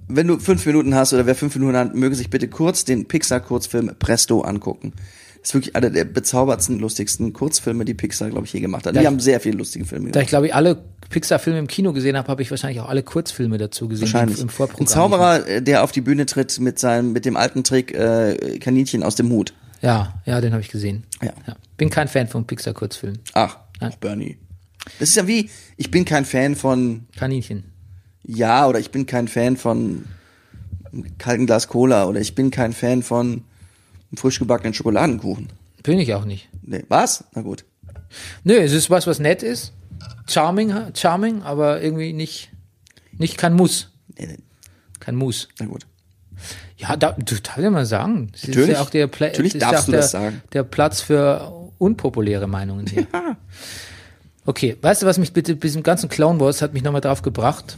wenn 0.10 0.28
du 0.28 0.39
fünf 0.39 0.66
Minuten 0.66 0.93
hast 0.95 1.14
oder 1.14 1.26
wer 1.26 1.36
fünf 1.36 1.55
Minuten 1.55 1.78
hat, 1.78 1.95
möge 1.95 2.16
sich 2.16 2.30
bitte 2.30 2.47
kurz 2.47 2.84
den 2.86 3.07
Pixar-Kurzfilm 3.07 3.91
Presto 3.99 4.41
angucken. 4.41 4.93
Das 5.41 5.51
ist 5.51 5.53
wirklich 5.53 5.76
einer 5.78 5.89
der 5.89 6.03
bezaubertsten, 6.03 6.80
lustigsten 6.80 7.32
Kurzfilme, 7.32 7.86
die 7.86 7.93
Pixar, 7.93 8.30
glaube 8.30 8.45
ich, 8.45 8.51
je 8.51 8.60
gemacht 8.60 8.86
hat. 8.86 8.93
Da 8.95 8.99
Die 8.99 9.03
ich- 9.03 9.07
haben 9.07 9.22
sehr 9.22 9.39
viele 9.39 9.57
lustige 9.57 9.86
Filme 9.86 10.07
Da 10.07 10.12
gemacht. 10.12 10.24
ich 10.24 10.30
glaube 10.30 10.47
ich 10.47 10.53
alle 10.55 10.84
Pixar-Filme 11.10 11.60
im 11.60 11.68
Kino 11.68 11.93
gesehen 11.93 12.18
habe, 12.18 12.28
habe 12.28 12.41
ich 12.41 12.51
wahrscheinlich 12.51 12.82
auch 12.82 12.89
alle 12.89 13.03
Kurzfilme 13.03 13.57
dazu 13.57 13.88
gesehen 13.88 14.01
Wahrscheinlich. 14.01 14.39
im, 14.41 14.49
Vorprogramm. 14.49 14.84
Ein 14.84 14.88
Zauberer, 14.88 15.47
äh, 15.47 15.62
der 15.62 15.84
auf 15.86 15.93
die 15.93 16.01
Bühne 16.01 16.26
tritt 16.26 16.60
mit 16.60 16.78
seinem, 16.78 17.14
mit 17.14 17.24
dem 17.24 17.38
alten 17.38 17.64
Trick 17.64 17.93
äh, 17.93 18.60
Kaninchen 18.60 19.01
aus 19.01 19.16
dem 19.16 19.30
Hut. 19.30 19.53
Ja, 19.82 20.22
ja, 20.26 20.41
den 20.41 20.51
habe 20.51 20.62
ich 20.62 20.68
gesehen. 20.70 21.05
Ja. 21.24 21.32
Bin 21.78 21.89
kein 21.89 22.10
Fan 22.10 22.28
von 22.28 22.45
Pixar-Kurzfilmen. 22.45 23.20
Ach, 23.34 23.60
Nein. 23.80 23.91
auch 23.93 23.95
Bernie. 23.95 24.38
Das 24.99 25.07
ist 25.10 25.16
ja 25.16 25.26
wie, 25.26 25.49
ich 25.78 25.89
bin 25.89 26.03
kein 26.03 26.26
Fan 26.26 26.57
von 26.57 27.05
Kaninchen. 27.18 27.64
Ja, 28.32 28.67
oder 28.67 28.77
ich 28.80 28.91
bin 28.91 29.07
kein 29.07 29.27
Fan 29.27 29.57
von 29.57 30.05
einem 30.93 31.17
kalten 31.17 31.47
Glas 31.47 31.67
Cola 31.67 32.05
oder 32.05 32.19
ich 32.21 32.36
bin 32.36 32.51
kein 32.51 32.73
Fan 32.73 33.01
von 33.01 33.43
frisch 34.15 34.38
gebackenen 34.38 34.75
Schokoladenkuchen. 34.75 35.49
Bin 35.82 35.97
ich 35.97 36.13
auch 36.13 36.25
nicht. 36.25 36.47
Nee, 36.61 36.84
was? 36.89 37.23
Na 37.34 37.41
gut. 37.41 37.65
Nö, 38.43 38.53
es 38.53 38.71
ist 38.71 38.91
was, 38.91 39.07
was 39.07 39.17
nett 39.17 39.41
ist. 39.41 39.73
Charming, 40.27 40.71
charming, 40.93 41.41
aber 41.41 41.82
irgendwie 41.82 42.13
nicht, 42.13 42.51
nicht 43.17 43.38
kein 43.39 43.55
Muss. 43.55 43.89
Nee, 44.17 44.27
nee, 44.27 44.38
Kein 44.99 45.15
Muss. 45.15 45.47
na 45.59 45.65
gut. 45.65 45.88
Ja, 46.77 46.95
da, 46.95 47.13
du 47.13 47.36
darfst 47.36 47.57
ja 47.57 47.69
mal 47.71 47.86
sagen. 47.88 48.30
Das 48.32 48.43
Natürlich. 48.43 48.69
Ist 48.69 48.75
ja 48.75 48.82
auch 48.84 48.89
der 48.91 49.07
Pla 49.07 49.27
Natürlich 49.27 49.53
das 49.53 49.61
darfst 49.61 49.73
ja 49.73 49.80
auch 49.80 49.86
du 49.86 49.91
der, 49.91 50.01
das 50.01 50.11
sagen. 50.11 50.41
Der 50.53 50.63
Platz 50.63 51.01
für 51.01 51.71
unpopuläre 51.80 52.47
Meinungen 52.47 52.86
hier. 52.86 53.07
Okay, 54.45 54.77
weißt 54.82 55.03
du, 55.03 55.05
was 55.05 55.19
mich 55.19 55.32
bitte, 55.32 55.55
bis 55.55 55.75
im 55.75 55.84
ganzen 55.84 56.09
Clown 56.09 56.39
Wars 56.39 56.63
hat 56.63 56.73
mich 56.73 56.82
nochmal 56.82 57.01
drauf 57.01 57.21
gebracht? 57.21 57.77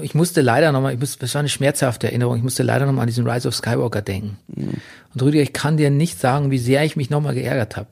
Ich 0.00 0.14
musste 0.14 0.40
leider 0.40 0.72
nochmal, 0.72 0.94
ich 0.94 1.00
muss, 1.00 1.18
das 1.18 1.34
war 1.34 1.40
eine 1.40 1.50
schmerzhafte 1.50 2.06
Erinnerung, 2.06 2.36
ich 2.36 2.42
musste 2.42 2.62
leider 2.62 2.86
nochmal 2.86 3.02
an 3.02 3.08
diesen 3.08 3.28
Rise 3.28 3.48
of 3.48 3.54
Skywalker 3.54 4.00
denken. 4.00 4.38
Mhm. 4.48 4.74
Und 5.12 5.22
Rüdiger, 5.22 5.42
ich 5.42 5.52
kann 5.52 5.76
dir 5.76 5.90
nicht 5.90 6.18
sagen, 6.18 6.50
wie 6.50 6.58
sehr 6.58 6.84
ich 6.84 6.96
mich 6.96 7.10
nochmal 7.10 7.34
geärgert 7.34 7.76
habe. 7.76 7.88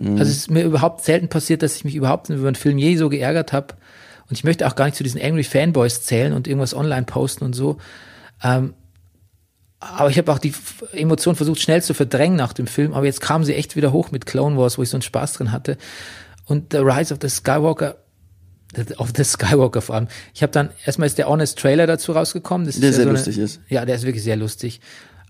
Also 0.00 0.30
es 0.30 0.36
ist 0.36 0.50
mir 0.50 0.62
überhaupt 0.62 1.04
selten 1.04 1.28
passiert, 1.28 1.62
dass 1.62 1.74
ich 1.74 1.84
mich 1.84 1.96
überhaupt 1.96 2.28
über 2.28 2.46
einen 2.46 2.54
Film 2.54 2.78
je 2.78 2.96
so 2.96 3.08
geärgert 3.08 3.52
habe. 3.52 3.74
Und 4.28 4.36
ich 4.36 4.44
möchte 4.44 4.66
auch 4.66 4.76
gar 4.76 4.84
nicht 4.84 4.96
zu 4.96 5.02
diesen 5.02 5.20
Angry 5.20 5.42
Fanboys 5.42 6.02
zählen 6.02 6.34
und 6.34 6.46
irgendwas 6.46 6.74
online 6.74 7.04
posten 7.04 7.44
und 7.44 7.54
so. 7.54 7.78
Ähm, 8.44 8.74
aber 9.80 10.10
ich 10.10 10.18
habe 10.18 10.32
auch 10.32 10.38
die 10.38 10.52
Emotion 10.92 11.34
versucht 11.34 11.60
schnell 11.60 11.82
zu 11.82 11.94
verdrängen 11.94 12.36
nach 12.36 12.52
dem 12.52 12.66
Film, 12.66 12.94
aber 12.94 13.06
jetzt 13.06 13.20
kam 13.20 13.44
sie 13.44 13.54
echt 13.54 13.74
wieder 13.74 13.92
hoch 13.92 14.10
mit 14.10 14.26
Clone 14.26 14.56
Wars, 14.56 14.78
wo 14.78 14.82
ich 14.82 14.88
so 14.88 14.96
einen 14.96 15.02
Spaß 15.02 15.34
drin 15.34 15.50
hatte. 15.50 15.78
Und 16.46 16.72
The 16.72 16.78
Rise 16.78 17.12
of 17.12 17.20
the 17.20 17.28
Skywalker, 17.28 17.96
of 18.98 19.12
the 19.16 19.24
Skywalker 19.24 19.80
vor 19.80 19.94
allem. 19.94 20.08
Ich 20.34 20.42
habe 20.42 20.52
dann, 20.52 20.70
erstmal 20.84 21.06
ist 21.06 21.18
der 21.18 21.28
Honest 21.28 21.58
Trailer 21.58 21.86
dazu 21.86 22.12
rausgekommen. 22.12 22.66
Das 22.66 22.76
ist 22.76 22.82
Der 22.82 22.90
ja 22.90 22.96
sehr 22.96 23.04
so 23.04 23.10
eine, 23.10 23.18
lustig 23.18 23.38
ist. 23.38 23.60
Ja, 23.68 23.84
der 23.84 23.96
ist 23.96 24.04
wirklich 24.04 24.24
sehr 24.24 24.36
lustig. 24.36 24.80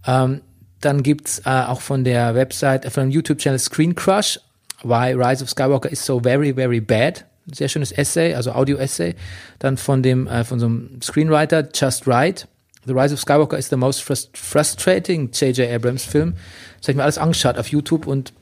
Ähm, 0.06 0.40
dann 0.80 1.02
gibt's 1.02 1.40
äh, 1.44 1.50
auch 1.50 1.80
von 1.80 2.04
der 2.04 2.34
Website, 2.34 2.84
äh, 2.84 2.90
von 2.90 3.04
dem 3.04 3.10
YouTube-Channel 3.10 3.58
Screen 3.58 3.94
Crush, 3.94 4.38
Why 4.82 5.12
Rise 5.12 5.42
of 5.42 5.50
Skywalker 5.50 5.90
is 5.90 6.04
so 6.04 6.20
very, 6.20 6.54
very 6.54 6.80
bad. 6.80 7.24
Sehr 7.52 7.68
schönes 7.68 7.92
Essay, 7.92 8.34
also 8.34 8.52
Audio-Essay. 8.52 9.14
Dann 9.58 9.76
von 9.76 10.02
dem, 10.02 10.26
äh, 10.28 10.44
von 10.44 10.60
so 10.60 10.66
einem 10.66 11.00
Screenwriter, 11.02 11.68
Just 11.74 12.06
Right. 12.06 12.46
The 12.86 12.92
Rise 12.92 13.12
of 13.12 13.20
Skywalker 13.20 13.58
is 13.58 13.68
the 13.68 13.76
most 13.76 14.02
frust 14.02 14.36
frustrating 14.36 15.30
J.J. 15.32 15.70
Abrams 15.72 16.04
Film. 16.04 16.34
Das 16.78 16.84
habe 16.84 16.92
ich 16.92 16.96
mir 16.96 17.02
alles 17.02 17.18
angeschaut 17.18 17.58
auf 17.58 17.68
YouTube 17.68 18.06
und 18.06 18.32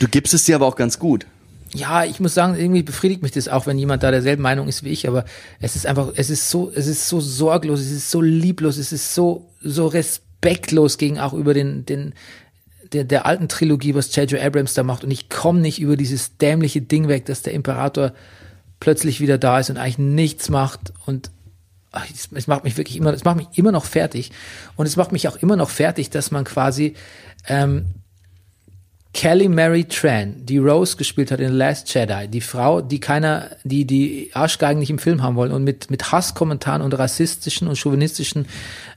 Du 0.00 0.08
gibst 0.08 0.34
es 0.34 0.44
dir 0.44 0.56
aber 0.56 0.66
auch 0.66 0.76
ganz 0.76 0.98
gut. 0.98 1.26
Ja, 1.74 2.04
ich 2.04 2.20
muss 2.20 2.34
sagen, 2.34 2.54
irgendwie 2.56 2.82
befriedigt 2.82 3.22
mich 3.22 3.32
das 3.32 3.48
auch, 3.48 3.66
wenn 3.66 3.78
jemand 3.78 4.02
da 4.02 4.10
derselben 4.10 4.42
Meinung 4.42 4.68
ist 4.68 4.84
wie 4.84 4.90
ich, 4.90 5.08
aber 5.08 5.24
es 5.60 5.74
ist 5.76 5.86
einfach, 5.86 6.12
es 6.14 6.30
ist 6.30 6.48
so, 6.48 6.70
es 6.74 6.86
ist 6.86 7.08
so 7.08 7.20
sorglos, 7.20 7.80
es 7.80 7.90
ist 7.90 8.10
so 8.10 8.20
lieblos, 8.20 8.76
es 8.78 8.92
ist 8.92 9.14
so, 9.14 9.50
so 9.60 9.88
respektlos 9.88 10.98
gegen 10.98 11.18
auch 11.18 11.32
über 11.32 11.52
den, 11.52 11.84
den, 11.84 12.14
der, 12.92 13.04
der 13.04 13.26
alten 13.26 13.48
Trilogie, 13.48 13.94
was 13.94 14.14
J.J. 14.14 14.40
Abrams 14.40 14.74
da 14.74 14.84
macht 14.84 15.02
und 15.02 15.10
ich 15.10 15.28
komme 15.28 15.60
nicht 15.60 15.80
über 15.80 15.96
dieses 15.96 16.36
dämliche 16.36 16.80
Ding 16.80 17.08
weg, 17.08 17.26
dass 17.26 17.42
der 17.42 17.54
Imperator 17.54 18.12
plötzlich 18.78 19.20
wieder 19.20 19.36
da 19.36 19.58
ist 19.58 19.70
und 19.70 19.76
eigentlich 19.76 19.98
nichts 19.98 20.48
macht 20.50 20.92
und 21.06 21.30
ach, 21.90 22.06
es, 22.12 22.28
es 22.32 22.46
macht 22.46 22.62
mich 22.62 22.76
wirklich 22.76 22.96
immer, 22.96 23.12
es 23.12 23.24
macht 23.24 23.36
mich 23.36 23.48
immer 23.54 23.72
noch 23.72 23.84
fertig 23.84 24.30
und 24.76 24.86
es 24.86 24.96
macht 24.96 25.10
mich 25.10 25.26
auch 25.26 25.36
immer 25.36 25.56
noch 25.56 25.70
fertig, 25.70 26.10
dass 26.10 26.30
man 26.30 26.44
quasi 26.44 26.94
ähm, 27.48 27.86
Kelly 29.14 29.48
Mary 29.48 29.84
Tran, 29.84 30.44
die 30.44 30.58
Rose 30.58 30.96
gespielt 30.96 31.30
hat 31.30 31.38
in 31.40 31.52
The 31.52 31.54
Last 31.56 31.94
Jedi, 31.94 32.26
die 32.28 32.40
Frau, 32.40 32.80
die 32.80 32.98
keiner, 32.98 33.50
die 33.62 33.86
die 33.86 34.30
Arschgeigen 34.34 34.80
nicht 34.80 34.90
im 34.90 34.98
Film 34.98 35.22
haben 35.22 35.36
wollen 35.36 35.52
und 35.52 35.62
mit 35.62 35.88
mit 35.90 36.10
Hasskommentaren 36.12 36.82
und 36.82 36.92
rassistischen 36.98 37.68
und 37.68 37.78
chauvinistischen 37.78 38.46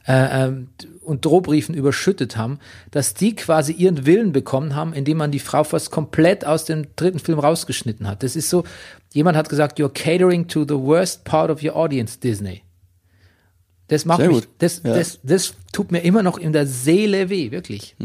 äh, 0.08 0.46
ähm, 0.46 0.70
und 1.04 1.24
Drohbriefen 1.24 1.76
überschüttet 1.76 2.36
haben, 2.36 2.60
dass 2.92 3.14
die 3.14 3.36
quasi 3.36 3.72
ihren 3.74 4.06
Willen 4.08 4.32
bekommen 4.32 4.76
haben, 4.76 4.92
indem 4.94 5.18
man 5.18 5.32
die 5.32 5.40
Frau 5.40 5.64
fast 5.64 5.92
komplett 5.92 6.46
aus 6.46 6.66
dem 6.66 6.88
dritten 6.96 7.20
Film 7.20 7.38
rausgeschnitten 7.40 8.08
hat. 8.08 8.24
Das 8.24 8.36
ist 8.36 8.50
so, 8.50 8.64
jemand 9.14 9.38
hat 9.38 9.48
gesagt, 9.50 9.80
you're 9.80 9.88
catering 9.94 10.48
to 10.48 10.64
the 10.64 10.76
worst 10.76 11.24
part 11.26 11.52
of 11.52 11.64
your 11.64 11.76
audience, 11.76 12.20
Disney. 12.20 12.64
Das 13.88 14.04
macht 14.04 14.20
Sehr 14.20 14.28
mich, 14.30 14.38
gut. 14.40 14.48
das, 14.58 14.82
Ja. 14.84 14.96
das, 14.96 15.20
das 15.24 15.54
tut 15.72 15.92
mir 15.92 16.00
immer 16.00 16.24
noch 16.24 16.38
in 16.40 16.52
der 16.52 16.66
Seele 16.66 17.30
weh, 17.30 17.52
wirklich. 17.52 17.96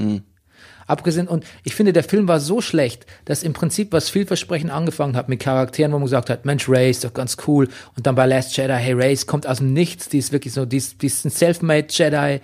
Abgesehen, 0.93 1.27
und 1.27 1.45
ich 1.65 1.75
finde, 1.75 1.95
der 1.95 2.05
Film 2.05 2.29
war 2.29 2.39
so 2.39 2.61
schlecht, 2.61 3.07
dass 3.25 3.43
im 3.43 3.55
Prinzip 3.55 3.93
was 3.93 4.11
vielversprechend 4.11 4.71
angefangen 4.71 5.17
hat 5.17 5.31
mit 5.31 5.41
Charakteren, 5.41 5.93
wo 5.93 5.97
man 5.97 6.05
gesagt 6.05 6.29
hat, 6.29 6.45
Mensch, 6.45 6.69
Ray 6.69 6.91
ist 6.91 7.03
doch 7.03 7.15
ganz 7.15 7.39
cool. 7.47 7.69
Und 7.97 8.07
dann 8.07 8.15
bei 8.15 8.27
Last 8.27 8.55
Jedi, 8.57 8.75
hey, 8.75 8.93
Ray 8.93 9.17
kommt 9.27 9.47
aus 9.47 9.59
dem 9.59 9.73
Nichts, 9.73 10.11
die 10.11 10.19
ist 10.19 10.33
wirklich 10.33 10.53
so, 10.53 10.67
die 10.67 10.77
ist, 10.77 11.01
die 11.01 11.07
ist 11.07 11.25
ein 11.25 11.31
Selfmade 11.31 11.87
Jedi. 11.89 12.41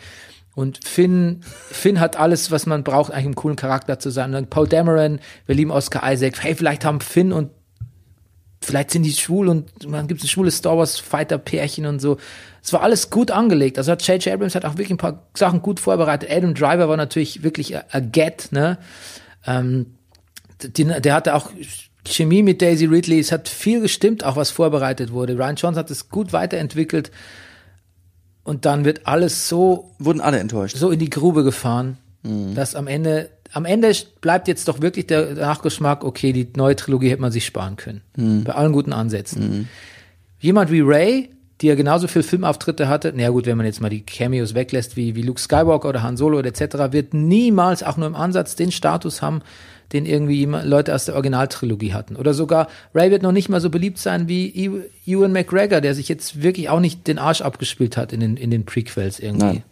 Und 0.54 0.82
Finn, 0.82 1.42
Finn 1.70 2.00
hat 2.00 2.16
alles, 2.16 2.50
was 2.50 2.64
man 2.64 2.84
braucht, 2.84 3.12
eigentlich 3.12 3.26
einen 3.26 3.34
coolen 3.34 3.56
Charakter 3.56 3.98
zu 3.98 4.08
sein. 4.08 4.30
Und 4.30 4.32
dann 4.32 4.50
Paul 4.50 4.66
Dameron, 4.66 5.20
wir 5.44 5.54
lieben 5.54 5.70
Oscar 5.70 6.10
Isaac. 6.10 6.42
Hey, 6.42 6.54
vielleicht 6.54 6.86
haben 6.86 7.00
Finn 7.00 7.32
und 7.32 7.50
vielleicht 8.60 8.90
sind 8.90 9.02
die 9.02 9.12
schwul 9.12 9.48
und 9.48 9.70
dann 9.84 10.08
gibt 10.08 10.20
es 10.20 10.24
ein 10.24 10.30
schwules 10.30 10.56
Star 10.56 10.76
Wars 10.76 10.98
Fighter 10.98 11.38
Pärchen 11.38 11.86
und 11.86 12.00
so. 12.00 12.16
Es 12.62 12.72
war 12.72 12.82
alles 12.82 13.10
gut 13.10 13.30
angelegt. 13.30 13.78
Also 13.78 13.92
hat 13.92 14.06
J.J. 14.06 14.32
Abrams 14.34 14.54
hat 14.54 14.64
auch 14.64 14.72
wirklich 14.74 14.90
ein 14.90 14.96
paar 14.98 15.26
Sachen 15.34 15.62
gut 15.62 15.80
vorbereitet. 15.80 16.30
Adam 16.30 16.54
Driver 16.54 16.88
war 16.88 16.96
natürlich 16.96 17.42
wirklich 17.42 17.76
a, 17.76 17.84
a 17.90 18.00
get, 18.00 18.48
ne? 18.50 18.78
Ähm, 19.46 19.94
die, 20.62 20.84
der 20.84 21.14
hatte 21.14 21.34
auch 21.34 21.50
Chemie 22.06 22.42
mit 22.42 22.60
Daisy 22.60 22.86
Ridley. 22.86 23.18
Es 23.20 23.32
hat 23.32 23.48
viel 23.48 23.80
gestimmt, 23.80 24.24
auch 24.24 24.36
was 24.36 24.50
vorbereitet 24.50 25.12
wurde. 25.12 25.34
Ryan 25.38 25.56
Johnson 25.56 25.76
hat 25.76 25.90
es 25.90 26.08
gut 26.08 26.32
weiterentwickelt. 26.32 27.10
Und 28.44 28.64
dann 28.64 28.84
wird 28.84 29.06
alles 29.06 29.48
so 29.48 29.94
Wurden 29.98 30.20
alle 30.20 30.38
enttäuscht. 30.38 30.76
so 30.76 30.90
in 30.90 30.98
die 30.98 31.10
Grube 31.10 31.44
gefahren, 31.44 31.98
Mhm. 32.24 32.54
dass 32.56 32.74
am 32.74 32.86
Ende, 32.88 33.30
am 33.52 33.64
Ende 33.64 33.92
bleibt 34.20 34.48
jetzt 34.48 34.66
doch 34.66 34.80
wirklich 34.82 35.06
der 35.06 35.34
Nachgeschmack, 35.34 36.02
okay, 36.02 36.32
die 36.32 36.48
neue 36.56 36.74
Trilogie 36.74 37.10
hätte 37.10 37.20
man 37.22 37.30
sich 37.30 37.46
sparen 37.46 37.76
können. 37.76 38.00
Mhm. 38.16 38.42
Bei 38.44 38.54
allen 38.54 38.72
guten 38.72 38.92
Ansätzen. 38.92 39.68
Jemand 40.40 40.72
wie 40.72 40.80
Ray, 40.80 41.30
die 41.60 41.66
ja 41.66 41.74
genauso 41.74 42.06
viel 42.06 42.22
Filmauftritte 42.22 42.88
hatte, 42.88 43.12
na 43.16 43.28
gut, 43.30 43.46
wenn 43.46 43.56
man 43.56 43.66
jetzt 43.66 43.80
mal 43.80 43.88
die 43.88 44.02
Cameos 44.02 44.54
weglässt, 44.54 44.96
wie, 44.96 45.16
wie 45.16 45.22
Luke 45.22 45.40
Skywalker 45.40 45.88
oder 45.88 46.02
Han 46.02 46.16
Solo 46.16 46.38
oder 46.38 46.48
etc., 46.48 46.92
wird 46.92 47.14
niemals 47.14 47.82
auch 47.82 47.96
nur 47.96 48.06
im 48.06 48.14
Ansatz 48.14 48.54
den 48.54 48.70
Status 48.70 49.22
haben, 49.22 49.42
den 49.92 50.04
irgendwie 50.06 50.44
Leute 50.44 50.94
aus 50.94 51.06
der 51.06 51.14
Originaltrilogie 51.14 51.94
hatten. 51.94 52.14
Oder 52.16 52.34
sogar 52.34 52.68
Ray 52.94 53.10
wird 53.10 53.22
noch 53.22 53.32
nicht 53.32 53.48
mal 53.48 53.60
so 53.60 53.70
beliebt 53.70 53.98
sein 53.98 54.28
wie 54.28 54.50
Ew- 54.68 54.82
Ewan 55.06 55.32
McGregor, 55.32 55.80
der 55.80 55.94
sich 55.94 56.08
jetzt 56.08 56.42
wirklich 56.42 56.68
auch 56.68 56.78
nicht 56.80 57.06
den 57.08 57.18
Arsch 57.18 57.40
abgespielt 57.40 57.96
hat 57.96 58.12
in 58.12 58.20
den, 58.20 58.36
in 58.36 58.50
den 58.50 58.64
Prequels 58.66 59.18
irgendwie. 59.18 59.44
Nein. 59.46 59.62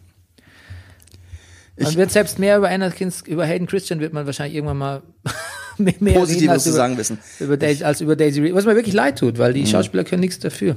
Man 1.79 1.95
wird 1.95 2.11
selbst 2.11 2.39
mehr 2.39 2.57
über 2.57 2.69
Anakin, 2.69 3.13
über 3.27 3.45
Hayden 3.45 3.67
Christian 3.67 3.99
wird 3.99 4.11
man 4.11 4.25
wahrscheinlich 4.25 4.55
irgendwann 4.55 4.77
mal 4.79 5.01
mehr 5.77 5.93
Positives 6.15 6.41
reden 6.41 6.49
als 6.49 6.63
zu 6.63 6.69
über, 6.69 6.75
sagen 6.77 6.97
wissen. 6.97 7.19
über 7.39 7.55
Daisy, 7.55 7.83
als 7.83 8.01
über 8.01 8.15
Daisy 8.15 8.41
Reed. 8.41 8.55
Was 8.55 8.65
mir 8.65 8.75
wirklich 8.75 8.95
leid 8.95 9.19
tut, 9.19 9.37
weil 9.37 9.53
die 9.53 9.61
Mhm. 9.61 9.67
Schauspieler 9.67 10.03
können 10.03 10.21
nichts 10.21 10.39
dafür. 10.39 10.75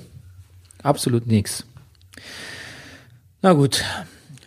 Absolut 0.83 1.27
nichts. 1.27 1.65
Na 3.43 3.53
gut. 3.53 3.85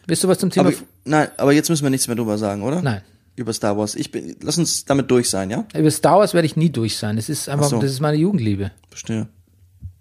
Willst 0.05 0.23
du 0.23 0.27
was 0.27 0.37
zum 0.39 0.49
Thema? 0.49 0.69
Aber, 0.69 0.77
nein, 1.05 1.27
aber 1.37 1.53
jetzt 1.53 1.69
müssen 1.69 1.83
wir 1.83 1.89
nichts 1.89 2.07
mehr 2.07 2.15
drüber 2.15 2.37
sagen, 2.37 2.63
oder? 2.63 2.81
Nein. 2.81 3.01
Über 3.35 3.51
Star 3.53 3.77
Wars. 3.77 3.95
Ich 3.95 4.11
bin, 4.11 4.35
lass 4.41 4.57
uns 4.57 4.85
damit 4.85 5.09
durch 5.09 5.29
sein, 5.29 5.49
ja? 5.49 5.65
Über 5.75 5.89
Star 5.89 6.19
Wars 6.19 6.33
werde 6.35 6.45
ich 6.45 6.55
nie 6.55 6.69
durch 6.69 6.97
sein. 6.97 7.15
Das 7.15 7.29
ist 7.29 7.49
einfach, 7.49 7.65
Ach 7.65 7.69
so. 7.71 7.79
das 7.79 7.91
ist 7.91 7.99
meine 7.99 8.17
Jugendliebe. 8.17 8.71
Verstehe. 8.89 9.27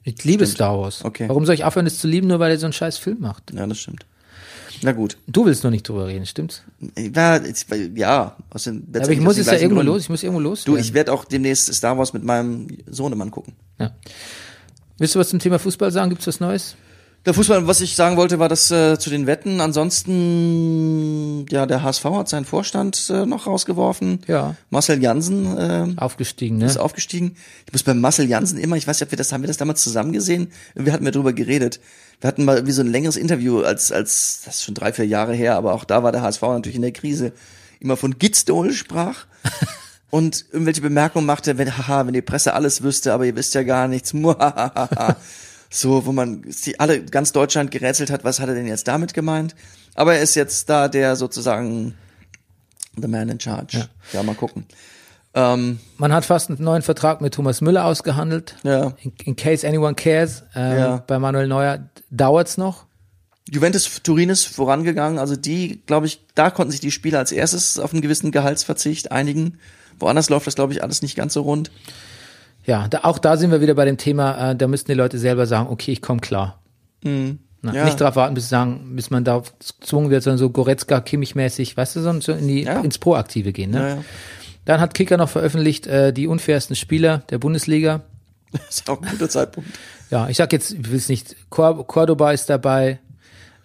Ich 0.05 0.23
liebe 0.25 0.47
Star 0.47 0.79
Wars. 0.79 1.05
Okay. 1.05 1.29
Warum 1.29 1.47
soll 1.47 1.55
ich 1.55 1.65
aufhören, 1.65 1.87
das 1.87 1.99
zu 1.99 2.09
lieben, 2.09 2.27
nur 2.29 2.41
weil 2.41 2.51
er 2.51 2.59
so 2.59 2.67
einen 2.67 2.73
scheiß 2.73 2.99
Film 2.99 3.21
macht? 3.21 3.53
Ja, 3.55 3.67
das 3.67 3.79
stimmt. 3.79 4.05
Na 4.83 4.91
gut. 4.93 5.17
Du 5.29 5.47
willst 5.47 5.63
nur 5.63 5.71
nicht 5.71 5.89
drüber 5.89 6.09
reden, 6.09 6.27
stimmt's? 6.27 6.63
Ja, 6.99 7.37
jetzt, 7.37 7.71
weil- 7.71 7.97
ja 7.97 8.37
aus 8.51 8.65
den, 8.65 8.89
Aber 8.95 9.09
ich 9.11 9.21
muss 9.21 9.39
es 9.39 9.47
ja 9.47 9.55
irgendwo 9.55 9.83
los, 9.83 10.03
ich 10.03 10.09
muss 10.09 10.23
irgendwo 10.25 10.41
los. 10.41 10.65
Du, 10.65 10.77
ich 10.77 10.93
werde 10.93 11.13
auch 11.13 11.25
demnächst 11.25 11.73
Star 11.73 11.97
Wars 11.97 12.13
mit 12.13 12.25
meinem 12.25 12.67
Sohnemann 12.87 13.31
gucken. 13.31 13.55
ja. 13.79 13.93
Willst 14.99 15.15
du 15.15 15.19
was 15.19 15.29
zum 15.31 15.39
Thema 15.39 15.59
Fußball 15.59 15.91
sagen? 15.91 16.11
Gibt's 16.11 16.27
was 16.27 16.41
Neues? 16.41 16.77
Der 17.25 17.35
Fußball, 17.35 17.69
was 17.69 17.81
ich 17.81 17.95
sagen 17.95 18.17
wollte, 18.17 18.41
war 18.41 18.49
das 18.49 18.73
äh, 18.73 18.99
zu 18.99 19.09
den 19.09 19.29
Wetten. 19.29 19.61
Ansonsten, 19.61 21.47
ja, 21.51 21.67
der 21.67 21.85
HSV 21.85 22.05
hat 22.07 22.29
seinen 22.29 22.45
Vorstand 22.45 23.11
äh, 23.11 23.25
noch 23.27 23.47
rausgeworfen. 23.47 24.23
Ja. 24.27 24.57
Marcel 24.71 25.01
Jansen 25.01 25.57
äh, 25.57 25.87
Aufgestiegen, 25.99 26.59
ne? 26.59 26.67
ist 26.67 26.79
aufgestiegen. 26.79 27.37
Ich 27.67 27.73
muss 27.73 27.85
bei 27.85 27.95
Marcel 27.95 28.29
Jansen 28.29 28.59
immer, 28.59 28.77
ich 28.77 28.89
weiß 28.89 28.99
nicht, 28.99 29.07
ob 29.07 29.13
wir 29.13 29.19
das, 29.19 29.33
haben 29.33 29.43
wir 29.45 29.47
das 29.47 29.57
damals 29.57 29.85
zusammen 29.85 30.13
gesehen? 30.13 30.51
Wir 30.75 30.93
hatten 30.93 31.05
wir 31.05 31.13
drüber 31.13 31.33
geredet. 31.33 31.79
Wir 32.21 32.27
hatten 32.27 32.45
mal 32.45 32.67
wie 32.67 32.73
so 32.73 32.83
ein 32.83 32.91
längeres 32.91 33.17
Interview, 33.17 33.61
als, 33.61 33.93
als, 33.93 34.43
das 34.45 34.57
ist 34.57 34.65
schon 34.65 34.75
drei, 34.75 34.93
vier 34.93 35.07
Jahre 35.07 35.35
her, 35.35 35.55
aber 35.55 35.75
auch 35.75 35.85
da 35.85 36.03
war 36.03 36.11
der 36.11 36.23
HSV 36.23 36.43
natürlich 36.43 36.77
in 36.77 36.83
der 36.83 36.93
Krise, 36.93 37.33
immer 37.79 37.97
von 37.97 38.19
Gitzdol 38.19 38.73
sprach. 38.73 39.27
und 40.13 40.45
irgendwelche 40.53 40.83
Bemerkungen 40.83 41.25
machte, 41.27 41.57
wenn, 41.59 41.77
haha, 41.77 42.07
wenn 42.07 42.13
die 42.13 42.21
Presse 42.23 42.53
alles 42.55 42.83
wüsste, 42.83 43.13
aber 43.15 43.25
ihr 43.25 43.35
wisst 43.35 43.55
ja 43.55 43.63
gar 43.65 43.89
nichts. 43.89 44.13
So, 45.75 46.05
wo 46.05 46.13
man 46.13 46.45
sie 46.51 46.79
alle 46.79 47.03
ganz 47.03 47.33
Deutschland 47.33 47.71
gerätselt 47.71 48.11
hat, 48.11 48.25
was 48.25 48.41
hat 48.41 48.49
er 48.51 48.55
denn 48.55 48.67
jetzt 48.67 48.87
damit 48.89 49.15
gemeint? 49.15 49.55
Aber 49.95 50.15
er 50.15 50.21
ist 50.21 50.35
jetzt 50.35 50.69
da 50.69 50.87
der 50.89 51.17
sozusagen 51.17 51.95
the 53.01 53.09
man 53.09 53.31
in 53.31 53.41
charge. 53.41 53.79
Ja, 53.79 53.87
Ja. 54.13 54.23
mal 54.23 54.35
gucken. 54.35 54.67
Ähm, 55.33 55.79
Man 55.97 56.13
hat 56.13 56.27
fast 56.27 56.51
einen 56.51 56.63
neuen 56.63 56.83
Vertrag 56.83 57.23
mit 57.23 57.33
Thomas 57.33 57.63
Müller 57.63 57.87
ausgehandelt. 57.87 58.55
Ja. 58.65 58.93
In, 59.03 59.15
in 59.25 59.35
case 59.35 59.67
anyone 59.67 59.95
cares. 59.95 60.43
Ähm, 60.55 60.79
Ja. 60.79 60.97
Bei 61.07 61.19
Manuel 61.19 61.49
Neuer 61.49 61.89
dauert's 62.11 62.59
noch. 62.59 62.85
Juventus 63.51 63.89
Turin 64.03 64.29
ist 64.29 64.45
vorangegangen, 64.45 65.19
also 65.19 65.37
die, 65.37 65.81
glaube 65.87 66.07
ich, 66.07 66.21
da 66.35 66.51
konnten 66.51 66.71
sich 66.71 66.81
die 66.81 66.91
Spieler 66.91 67.19
als 67.19 67.33
erstes 67.33 67.79
auf 67.79 67.95
einen 67.95 68.03
gewissen 68.03 68.31
Gehaltsverzicht 68.31 69.11
einigen. 69.11 69.59
Woanders 70.03 70.29
läuft 70.29 70.47
das, 70.47 70.55
glaube 70.55 70.73
ich, 70.75 70.83
alles 70.83 71.01
nicht 71.03 71.17
ganz 71.17 71.33
so 71.35 71.43
rund. 71.43 71.71
Ja, 72.67 72.87
da, 72.89 73.01
auch 73.05 73.19
da 73.19 73.37
sind 73.37 73.51
wir 73.51 73.61
wieder 73.61 73.75
bei 73.75 73.85
dem 73.85 73.97
Thema, 73.97 74.51
äh, 74.53 74.57
da 74.57 74.69
müssten 74.69 74.91
die 74.93 74.97
Leute 74.97 75.19
selber 75.19 75.47
sagen, 75.47 75.69
okay, 75.71 75.93
ich 75.93 76.03
komme 76.03 76.21
klar. 76.21 76.61
Na, 77.03 77.11
Mhm. 77.11 77.39
Ja. 77.63 77.85
Nicht 77.85 78.01
darauf 78.01 78.17
warten, 78.17 78.35
bis, 78.35 78.49
sagen, 78.49 78.97
bis 78.97 79.11
man 79.11 79.23
da 79.25 79.41
gezwungen 79.81 80.11
wird, 80.11 80.25
sondern 80.25 80.39
so 80.39 80.51
Goretzka, 80.51 81.01
Kimmich-mäßig, 81.01 81.77
weißt 81.77 81.95
du, 81.97 82.01
sondern 82.01 82.21
so 82.21 82.33
in 82.33 82.49
die, 82.49 82.63
Ja. 82.65 82.81
ins 82.81 82.99
Proaktive 82.99 83.53
gehen. 83.53 83.71
Ne? 83.71 83.79
Ja, 83.79 83.89
ja. 83.89 84.05
Dann 84.65 84.81
hat 84.81 84.95
Kicker 84.95 85.17
noch 85.17 85.29
veröffentlicht, 85.29 85.87
äh, 85.87 86.13
die 86.13 86.27
unfairsten 86.27 86.75
Spieler 86.77 87.19
der 87.31 87.39
Bundesliga. 87.39 88.03
Das 88.53 88.63
ist 88.81 88.91
auch 88.91 89.01
ein 89.01 89.09
guter 89.11 89.29
Zeitpunkt. 89.31 89.71
Ja, 90.11 90.29
ich 90.29 90.37
sag 90.37 90.53
jetzt, 90.53 90.73
ich 90.73 90.91
will 90.91 90.99
es 90.99 91.09
nicht, 91.09 91.37
Cor 91.51 91.87
Cordoba 91.87 92.33
ist 92.33 92.51
dabei, 92.51 92.99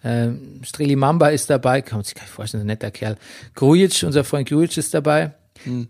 ähm, 0.04 0.60
Streli 0.62 0.96
Mamba 0.96 1.28
ist 1.28 1.50
dabei, 1.50 1.82
kann 1.82 1.98
man 1.98 2.04
sich 2.04 2.14
gar 2.14 2.22
nicht 2.22 2.32
vorstellen, 2.32 2.62
ein 2.62 2.68
netter 2.68 2.90
Kerl. 2.90 3.16
Grujic, 3.54 4.02
unser 4.04 4.22
Freund 4.24 4.48
Grujic 4.48 4.76
ist 4.78 4.94
dabei. 4.94 5.32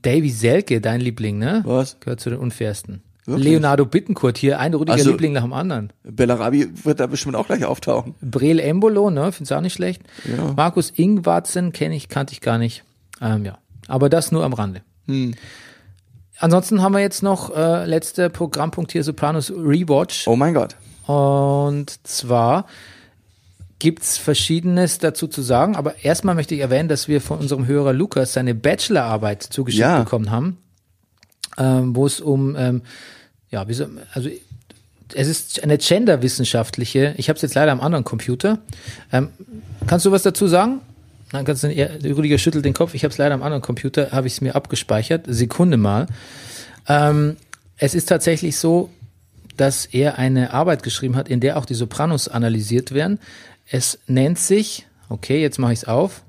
Davy 0.03 0.31
Selke, 0.31 0.81
dein 0.81 1.01
Liebling, 1.01 1.39
ne? 1.39 1.57
Hm. 1.59 1.63
Was? 1.67 1.99
Gehört 2.01 2.21
zu 2.21 2.31
den 2.31 2.39
unfairsten. 2.39 3.03
Wirklich? 3.27 3.49
Leonardo 3.49 3.85
Bittencourt, 3.85 4.39
hier 4.39 4.59
ein 4.59 4.73
rudiger 4.73 4.95
Also- 4.95 5.11
Liebling 5.11 5.33
nach 5.35 5.43
dem 5.43 5.53
anderen. 5.53 5.93
Bellarabi 6.03 6.69
wird 6.85 6.99
da 6.99 7.07
bestimmt 7.07 7.37
auch 7.37 7.47
gleich 7.47 7.65
auftauchen. 7.65 8.15
Breel 8.23 8.59
Embolo, 8.59 9.11
ne? 9.11 9.33
Find's 9.33 9.53
auch 9.53 9.61
nicht 9.61 9.75
schlecht. 9.75 10.03
Ja. 10.25 10.53
Markus 10.57 10.91
Ingwarzen 10.91 11.73
kenne 11.73 11.95
ich, 11.95 12.09
kannte 12.09 12.33
ich 12.33 12.41
gar 12.41 12.57
nicht. 12.57 12.85
Ähm, 13.21 13.45
ja. 13.45 13.59
Aber 13.87 14.09
das 14.09 14.33
nur 14.33 14.45
am 14.45 14.55
Rande. 14.55 14.81
Hm. 15.07 15.35
Ansonsten 16.39 16.83
haben 16.83 16.93
wir 16.93 17.01
jetzt 17.01 17.23
noch 17.23 17.55
äh, 17.55 17.85
letzter 17.85 18.29
Programmpunkt 18.29 18.93
hier 18.93 19.03
Sopranos 19.05 19.51
Rewatch. 19.51 20.27
Oh 20.29 20.37
mein 20.37 20.55
Gott. 20.55 20.77
Und 21.07 22.07
zwar 22.07 22.67
gibt's 23.79 24.19
Verschiedenes 24.19 24.99
dazu 24.99 25.29
zu 25.29 25.43
sagen, 25.43 25.77
aber 25.77 26.05
erstmal 26.05 26.35
möchte 26.35 26.55
ich 26.55 26.61
erwähnen, 26.61 26.89
dass 26.89 27.09
wir 27.09 27.21
von 27.21 27.39
unserem 27.39 27.67
Hörer 27.67 27.93
Lukas 27.93 28.33
seine 28.33 28.55
Bachelorarbeit 28.55 29.43
zugeschickt 29.43 29.81
Ja. 29.81 30.01
bekommen 30.01 30.31
haben, 30.31 30.59
ähm, 31.57 31.95
wo 31.95 32.07
es 32.07 32.21
um, 32.21 32.57
ähm, 32.57 32.83
ja, 33.51 33.69
wie 33.69 33.75
so, 33.75 33.87
also 34.15 34.29
es 35.15 35.29
ist 35.29 35.63
eine 35.63 35.79
genderwissenschaftliche, 35.79 37.15
ich 37.17 37.29
habe 37.29 37.37
es 37.37 37.43
jetzt 37.43 37.55
leider 37.55 37.73
am 37.73 37.81
anderen 37.81 38.05
Computer. 38.05 38.59
Ähm, 39.13 39.31
kannst 39.87 40.05
du 40.05 40.13
was 40.13 40.23
dazu 40.23 40.49
sagen? 40.49 40.81
Dann 41.33 41.45
kannst 41.45 41.63
du, 41.63 41.69
Rüdiger 41.69 42.39
schüttelt 42.39 42.65
den 42.65 42.75
Kopf, 42.75 42.95
ich 42.95 43.05
habe 43.05 43.13
es 43.13 43.19
leider 43.19 43.35
am 43.35 43.43
anderen 43.43 43.63
Computer, 43.63 44.11
habe 44.13 44.27
ich 44.27 44.35
es 44.35 44.41
mir 44.41 44.55
abgespeichert, 44.55 45.25
Sekunde 45.29 45.77
mal. 45.77 46.07
Ähm, 46.89 47.37
es 47.77 47.95
ist 47.95 48.07
tatsächlich 48.07 48.57
so, 48.57 48.91
dass 49.57 49.87
er 49.87 50.19
eine 50.19 50.53
Arbeit 50.53 50.83
geschrieben 50.83 51.17
hat, 51.17 51.29
in 51.29 51.41
der 51.41 51.59
auch 51.59 51.67
die 51.67 51.75
Sopranos 51.75 52.29
analysiert 52.29 52.93
werden. 52.93 53.19
Es 53.71 53.99
nennt 54.07 54.39
sich, 54.39 54.87
okay, 55.09 55.41
jetzt 55.41 55.59
mache 55.59 55.73
ich 55.73 55.81
es 55.81 55.85
auf, 55.89 56.23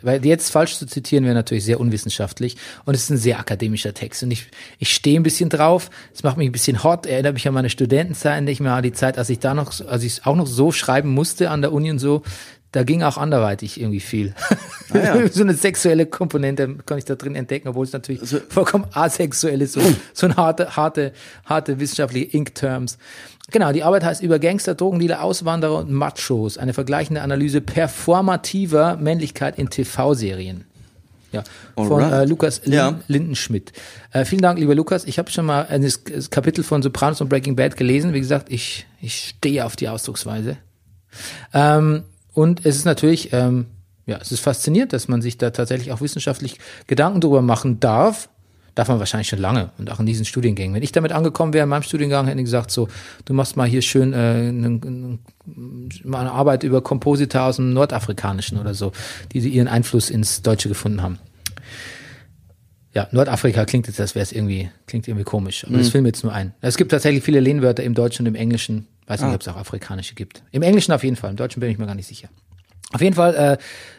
weil 0.00 0.24
jetzt 0.24 0.50
falsch 0.50 0.76
zu 0.76 0.86
zitieren 0.86 1.24
wäre 1.24 1.34
natürlich 1.34 1.64
sehr 1.64 1.78
unwissenschaftlich 1.78 2.56
und 2.84 2.94
es 2.94 3.04
ist 3.04 3.10
ein 3.10 3.18
sehr 3.18 3.38
akademischer 3.38 3.92
Text. 3.92 4.22
Und 4.22 4.30
ich, 4.30 4.46
ich 4.78 4.94
stehe 4.94 5.20
ein 5.20 5.22
bisschen 5.22 5.50
drauf, 5.50 5.90
es 6.14 6.22
macht 6.22 6.38
mich 6.38 6.48
ein 6.48 6.52
bisschen 6.52 6.82
hot, 6.82 7.06
erinnert 7.06 7.34
mich 7.34 7.46
an 7.46 7.54
meine 7.54 7.68
Studentenzeit, 7.70 8.42
nicht 8.42 8.60
mehr 8.60 8.72
an 8.72 8.82
die 8.82 8.92
Zeit, 8.92 9.18
als 9.18 9.28
ich 9.28 9.38
da 9.38 9.54
noch, 9.54 9.80
als 9.86 10.02
ich 10.02 10.14
es 10.14 10.26
auch 10.26 10.36
noch 10.36 10.46
so 10.46 10.72
schreiben 10.72 11.10
musste 11.10 11.50
an 11.50 11.60
der 11.60 11.72
Uni 11.72 11.90
und 11.90 11.98
so, 11.98 12.22
da 12.72 12.82
ging 12.84 13.02
auch 13.02 13.18
anderweitig 13.18 13.80
irgendwie 13.80 14.00
viel. 14.00 14.34
Ah, 14.90 14.96
ja. 14.98 15.28
so 15.32 15.42
eine 15.42 15.54
sexuelle 15.54 16.06
Komponente 16.06 16.76
kann 16.86 16.98
ich 16.98 17.04
da 17.04 17.14
drin 17.14 17.34
entdecken, 17.34 17.68
obwohl 17.68 17.84
es 17.84 17.92
natürlich 17.92 18.22
vollkommen 18.48 18.86
asexuell 18.92 19.60
ist, 19.62 19.74
so, 19.74 19.80
so 20.14 20.26
ein 20.26 20.36
harte, 20.36 20.74
harte, 20.76 21.12
harte 21.44 21.78
wissenschaftliche 21.78 22.36
Ink-Terms. 22.36 22.98
Genau, 23.50 23.72
die 23.72 23.82
Arbeit 23.82 24.04
heißt 24.04 24.22
über 24.22 24.38
Gangster, 24.38 24.74
Drogendealer, 24.74 25.22
Auswanderer 25.22 25.78
und 25.80 25.90
Machos. 25.90 26.56
Eine 26.56 26.72
vergleichende 26.72 27.20
Analyse 27.20 27.60
performativer 27.60 28.96
Männlichkeit 28.96 29.58
in 29.58 29.68
TV-Serien. 29.68 30.64
Ja, 31.32 31.44
von 31.76 32.02
Alright. 32.02 32.12
äh, 32.12 32.24
Lukas 32.28 32.62
Lin 32.64 32.72
Ja. 32.74 33.00
Lindenschmidt. 33.08 33.72
Äh, 34.12 34.24
vielen 34.26 34.42
Dank, 34.42 34.58
lieber 34.58 34.74
Lukas. 34.74 35.04
Ich 35.06 35.18
habe 35.18 35.30
schon 35.30 35.46
mal 35.46 35.66
ein 35.66 35.90
Kapitel 36.30 36.62
von 36.62 36.82
Sopranos 36.82 37.20
und 37.22 37.28
Breaking 37.28 37.56
Bad 37.56 37.76
gelesen. 37.76 38.12
Wie 38.12 38.20
gesagt, 38.20 38.50
ich, 38.52 38.86
ich 39.00 39.34
stehe 39.36 39.64
auf 39.64 39.74
die 39.76 39.88
Ausdrucksweise. 39.88 40.58
Ähm, 41.54 42.04
und 42.34 42.64
es 42.64 42.76
ist 42.76 42.84
natürlich, 42.84 43.32
ähm, 43.32 43.66
ja, 44.06 44.18
es 44.20 44.32
ist 44.32 44.40
faszinierend, 44.40 44.92
dass 44.92 45.08
man 45.08 45.22
sich 45.22 45.38
da 45.38 45.50
tatsächlich 45.50 45.92
auch 45.92 46.00
wissenschaftlich 46.00 46.58
Gedanken 46.86 47.20
drüber 47.20 47.42
machen 47.42 47.80
darf. 47.80 48.28
Darf 48.74 48.88
man 48.88 48.98
wahrscheinlich 48.98 49.28
schon 49.28 49.38
lange 49.38 49.70
und 49.76 49.90
auch 49.90 50.00
in 50.00 50.06
diesen 50.06 50.24
Studiengängen. 50.24 50.74
Wenn 50.74 50.82
ich 50.82 50.92
damit 50.92 51.12
angekommen 51.12 51.52
wäre 51.52 51.64
in 51.64 51.68
meinem 51.68 51.82
Studiengang, 51.82 52.26
hätte 52.26 52.38
ich 52.38 52.46
gesagt, 52.46 52.70
so, 52.70 52.88
du 53.26 53.34
machst 53.34 53.54
mal 53.54 53.68
hier 53.68 53.82
schön 53.82 54.14
äh, 54.14 54.50
ne, 54.50 54.70
ne, 54.70 55.18
mal 56.04 56.20
eine 56.20 56.32
Arbeit 56.32 56.62
über 56.62 56.80
Komposita 56.80 57.48
aus 57.48 57.56
dem 57.56 57.74
Nordafrikanischen 57.74 58.58
oder 58.58 58.72
so, 58.72 58.92
die 59.32 59.40
ihren 59.40 59.68
Einfluss 59.68 60.08
ins 60.08 60.40
Deutsche 60.40 60.70
gefunden 60.70 61.02
haben. 61.02 61.18
Ja, 62.94 63.08
Nordafrika 63.10 63.66
klingt 63.66 63.86
jetzt, 63.88 64.00
als 64.00 64.14
wäre 64.14 64.22
es 64.22 64.32
irgendwie, 64.32 64.70
klingt 64.86 65.06
irgendwie 65.06 65.24
komisch. 65.24 65.66
Aber 65.66 65.76
das 65.76 65.90
fiel 65.90 66.00
mir 66.00 66.08
jetzt 66.08 66.24
nur 66.24 66.32
ein. 66.32 66.54
Es 66.62 66.78
gibt 66.78 66.90
tatsächlich 66.90 67.22
viele 67.22 67.40
Lehnwörter 67.40 67.82
im 67.82 67.94
Deutschen 67.94 68.26
und 68.26 68.34
im 68.34 68.40
Englischen. 68.40 68.86
Weiß 69.06 69.20
nicht, 69.22 69.34
ob 69.34 69.40
es 69.40 69.48
auch 69.48 69.56
afrikanische 69.56 70.14
gibt. 70.14 70.42
Im 70.52 70.62
Englischen 70.62 70.92
auf 70.92 71.02
jeden 71.02 71.16
Fall, 71.16 71.30
im 71.30 71.36
Deutschen 71.36 71.60
bin 71.60 71.70
ich 71.70 71.78
mir 71.78 71.86
gar 71.86 71.94
nicht 71.94 72.06
sicher. 72.06 72.28
Auf 72.92 73.00
jeden 73.00 73.16
Fall, 73.16 73.34
äh, 73.34 73.58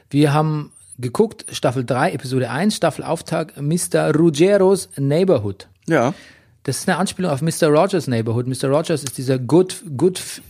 wir 0.10 0.34
haben 0.34 0.72
geguckt, 0.98 1.46
Staffel 1.52 1.84
3, 1.84 2.12
Episode 2.14 2.50
1, 2.50 2.76
Staffelauftakt, 2.76 3.60
Mr. 3.60 4.16
Ruggeros 4.16 4.90
Neighborhood. 4.98 5.68
Ja. 5.88 6.14
Das 6.64 6.78
ist 6.78 6.88
eine 6.88 6.98
Anspielung 6.98 7.32
auf 7.32 7.42
Mr. 7.42 7.68
Rogers 7.68 8.08
Neighborhood. 8.08 8.48
Mr. 8.48 8.70
Rogers 8.70 9.04
ist 9.04 9.18
dieser 9.18 9.38
good, 9.38 9.84
good, 9.98 10.42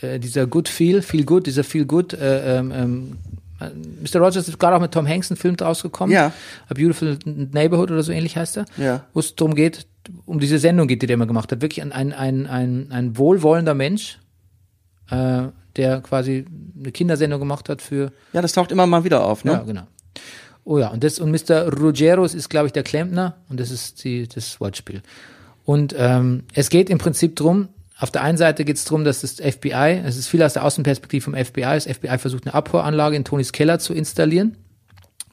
äh, 0.00 0.20
dieser 0.20 0.46
good 0.46 0.68
feel, 0.68 1.02
feel 1.02 1.24
good, 1.24 1.46
dieser 1.46 1.64
feel 1.64 1.84
good. 1.84 2.12
Äh, 2.12 2.58
ähm, 2.58 2.72
ähm, 2.72 3.18
äh, 3.24 3.35
Mr. 3.58 4.20
Rogers 4.20 4.48
ist 4.48 4.58
gerade 4.58 4.76
auch 4.76 4.80
mit 4.80 4.92
Tom 4.92 5.06
Hanks 5.08 5.30
ein 5.30 5.36
Film 5.36 5.54
rausgekommen. 5.54 6.14
Ja. 6.14 6.32
A 6.68 6.74
Beautiful 6.74 7.18
Neighborhood 7.24 7.90
oder 7.90 8.02
so 8.02 8.12
ähnlich 8.12 8.36
heißt 8.36 8.58
er. 8.58 8.64
Ja. 8.76 9.04
Wo 9.14 9.20
es 9.20 9.34
darum 9.34 9.54
geht, 9.54 9.86
um 10.24 10.38
diese 10.40 10.58
Sendung 10.58 10.88
geht, 10.88 11.02
die 11.02 11.06
der 11.06 11.14
immer 11.14 11.26
gemacht 11.26 11.50
hat. 11.52 11.62
Wirklich 11.62 11.82
ein, 11.82 11.92
ein, 11.92 12.12
ein, 12.12 12.46
ein, 12.46 12.88
ein 12.90 13.16
wohlwollender 13.16 13.74
Mensch, 13.74 14.18
äh, 15.10 15.44
der 15.76 16.00
quasi 16.00 16.44
eine 16.78 16.92
Kindersendung 16.92 17.40
gemacht 17.40 17.68
hat 17.68 17.82
für 17.82 18.12
Ja, 18.32 18.42
das 18.42 18.52
taucht 18.52 18.72
immer 18.72 18.86
mal 18.86 19.04
wieder 19.04 19.24
auf, 19.24 19.44
ne? 19.44 19.52
ja, 19.52 19.58
genau. 19.62 19.82
Oh 20.64 20.78
ja, 20.78 20.88
und 20.88 21.04
das 21.04 21.20
und 21.20 21.30
Mr. 21.30 21.72
Ruggeros 21.72 22.34
ist, 22.34 22.48
glaube 22.48 22.66
ich, 22.66 22.72
der 22.72 22.82
Klempner 22.82 23.36
und 23.48 23.60
das 23.60 23.70
ist 23.70 24.02
die, 24.02 24.26
das 24.26 24.60
Wortspiel. 24.60 25.02
Und 25.64 25.94
ähm, 25.96 26.42
es 26.54 26.70
geht 26.70 26.90
im 26.90 26.98
Prinzip 26.98 27.36
drum. 27.36 27.68
Auf 27.98 28.10
der 28.10 28.22
einen 28.22 28.36
Seite 28.36 28.64
geht 28.64 28.76
es 28.76 28.84
darum, 28.84 29.04
dass 29.04 29.22
das 29.22 29.36
FBI, 29.36 30.02
es 30.04 30.16
ist 30.16 30.28
viel 30.28 30.42
aus 30.42 30.52
der 30.52 30.64
Außenperspektive 30.64 31.24
vom 31.24 31.34
FBI, 31.34 31.62
das 31.62 31.84
FBI 31.84 32.18
versucht 32.18 32.46
eine 32.46 32.54
Abhöranlage 32.54 33.16
in 33.16 33.24
Tonys 33.24 33.52
Keller 33.52 33.78
zu 33.78 33.94
installieren. 33.94 34.56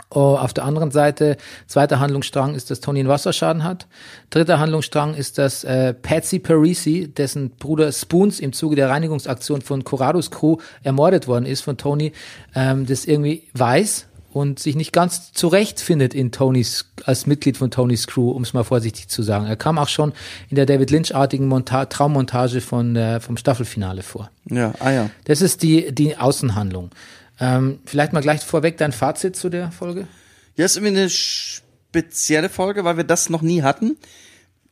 Oh, 0.09 0.37
auf 0.37 0.53
der 0.53 0.63
anderen 0.63 0.91
Seite, 0.91 1.37
zweiter 1.65 1.99
Handlungsstrang 1.99 2.53
ist, 2.53 2.69
dass 2.69 2.79
Tony 2.79 2.99
einen 2.99 3.09
Wasserschaden 3.09 3.63
hat. 3.63 3.87
Dritter 4.29 4.59
Handlungsstrang 4.59 5.15
ist, 5.15 5.39
dass 5.39 5.63
äh, 5.63 5.93
Patsy 5.93 6.37
Parisi, 6.37 7.11
dessen 7.11 7.49
Bruder 7.49 7.91
Spoons 7.91 8.39
im 8.39 8.53
Zuge 8.53 8.75
der 8.75 8.89
Reinigungsaktion 8.89 9.61
von 9.61 9.83
Corrados 9.83 10.29
Crew 10.29 10.57
ermordet 10.83 11.27
worden 11.27 11.47
ist 11.47 11.61
von 11.61 11.77
Tony, 11.77 12.13
ähm, 12.53 12.85
das 12.85 13.05
irgendwie 13.05 13.49
weiß 13.53 14.07
und 14.33 14.59
sich 14.59 14.75
nicht 14.75 14.93
ganz 14.93 15.31
zurechtfindet 15.31 16.13
in 16.13 16.31
Tonys, 16.31 16.85
als 17.05 17.27
Mitglied 17.27 17.57
von 17.57 17.71
Tonys 17.71 18.07
Crew, 18.07 18.31
um 18.31 18.43
es 18.43 18.53
mal 18.53 18.63
vorsichtig 18.63 19.07
zu 19.07 19.21
sagen. 19.21 19.45
Er 19.45 19.55
kam 19.55 19.77
auch 19.77 19.87
schon 19.87 20.13
in 20.49 20.55
der 20.55 20.65
David 20.65 20.89
Lynch-artigen 20.89 21.47
Monta 21.47 21.85
Traummontage 21.85 22.61
von, 22.61 22.95
äh, 22.95 23.19
vom 23.19 23.37
Staffelfinale 23.37 24.01
vor. 24.01 24.31
Ja, 24.49 24.73
ah 24.79 24.91
ja. 24.91 25.09
Das 25.25 25.41
ist 25.41 25.61
die, 25.61 25.93
die 25.93 26.17
Außenhandlung. 26.17 26.89
Ähm, 27.39 27.79
vielleicht 27.85 28.13
mal 28.13 28.21
gleich 28.21 28.41
vorweg 28.41 28.77
dein 28.77 28.91
Fazit 28.91 29.35
zu 29.35 29.49
der 29.49 29.71
Folge. 29.71 30.07
Ja, 30.55 30.65
ist 30.65 30.77
irgendwie 30.77 30.99
eine 30.99 31.09
spezielle 31.09 32.49
Folge, 32.49 32.83
weil 32.83 32.97
wir 32.97 33.03
das 33.03 33.29
noch 33.29 33.41
nie 33.41 33.61
hatten. 33.61 33.97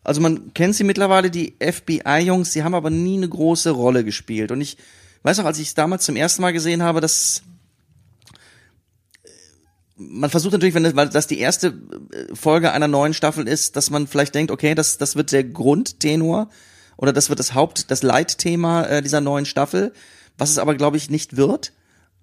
Also 0.04 0.22
man 0.22 0.54
kennt 0.54 0.76
sie 0.76 0.84
mittlerweile, 0.84 1.30
die 1.30 1.54
FBI-Jungs, 1.60 2.52
sie 2.52 2.64
haben 2.64 2.74
aber 2.74 2.90
nie 2.90 3.18
eine 3.18 3.30
große 3.30 3.70
Rolle 3.70 4.04
gespielt. 4.04 4.52
Und 4.52 4.62
ich 4.62 4.78
weiß 5.24 5.40
auch, 5.40 5.46
als 5.46 5.60
ich 5.60 5.68
es 5.68 5.74
damals 5.76 6.06
zum 6.06 6.16
ersten 6.16 6.42
Mal 6.42 6.54
gesehen 6.54 6.82
habe, 6.82 7.02
dass 7.02 7.44
man 10.10 10.30
versucht 10.30 10.54
natürlich, 10.54 10.76
wenn 10.76 10.84
das, 10.84 10.96
weil 10.96 11.10
das 11.10 11.28
die 11.28 11.40
erste 11.40 11.68
äh, 11.68 12.36
Folge 12.36 12.72
einer 12.72 12.88
neuen 12.88 13.14
Staffel 13.14 13.48
ist, 13.48 13.76
dass 13.76 13.90
man 13.90 14.08
vielleicht 14.08 14.36
denkt, 14.36 14.52
okay, 14.52 14.76
das, 14.76 14.98
das 14.98 15.16
wird 15.16 15.32
der 15.32 15.44
Grundtenor 15.44 16.50
oder 16.98 17.14
das 17.14 17.30
wird 17.30 17.40
das 17.40 17.54
Haupt, 17.54 17.92
das 17.92 18.04
Leitthema 18.04 18.84
äh, 18.84 19.02
dieser 19.02 19.22
neuen 19.22 19.46
Staffel, 19.46 19.94
was 20.38 20.50
es 20.50 20.58
aber, 20.58 20.76
glaube 20.76 20.98
ich, 20.98 21.10
nicht 21.10 21.38
wird. 21.38 21.74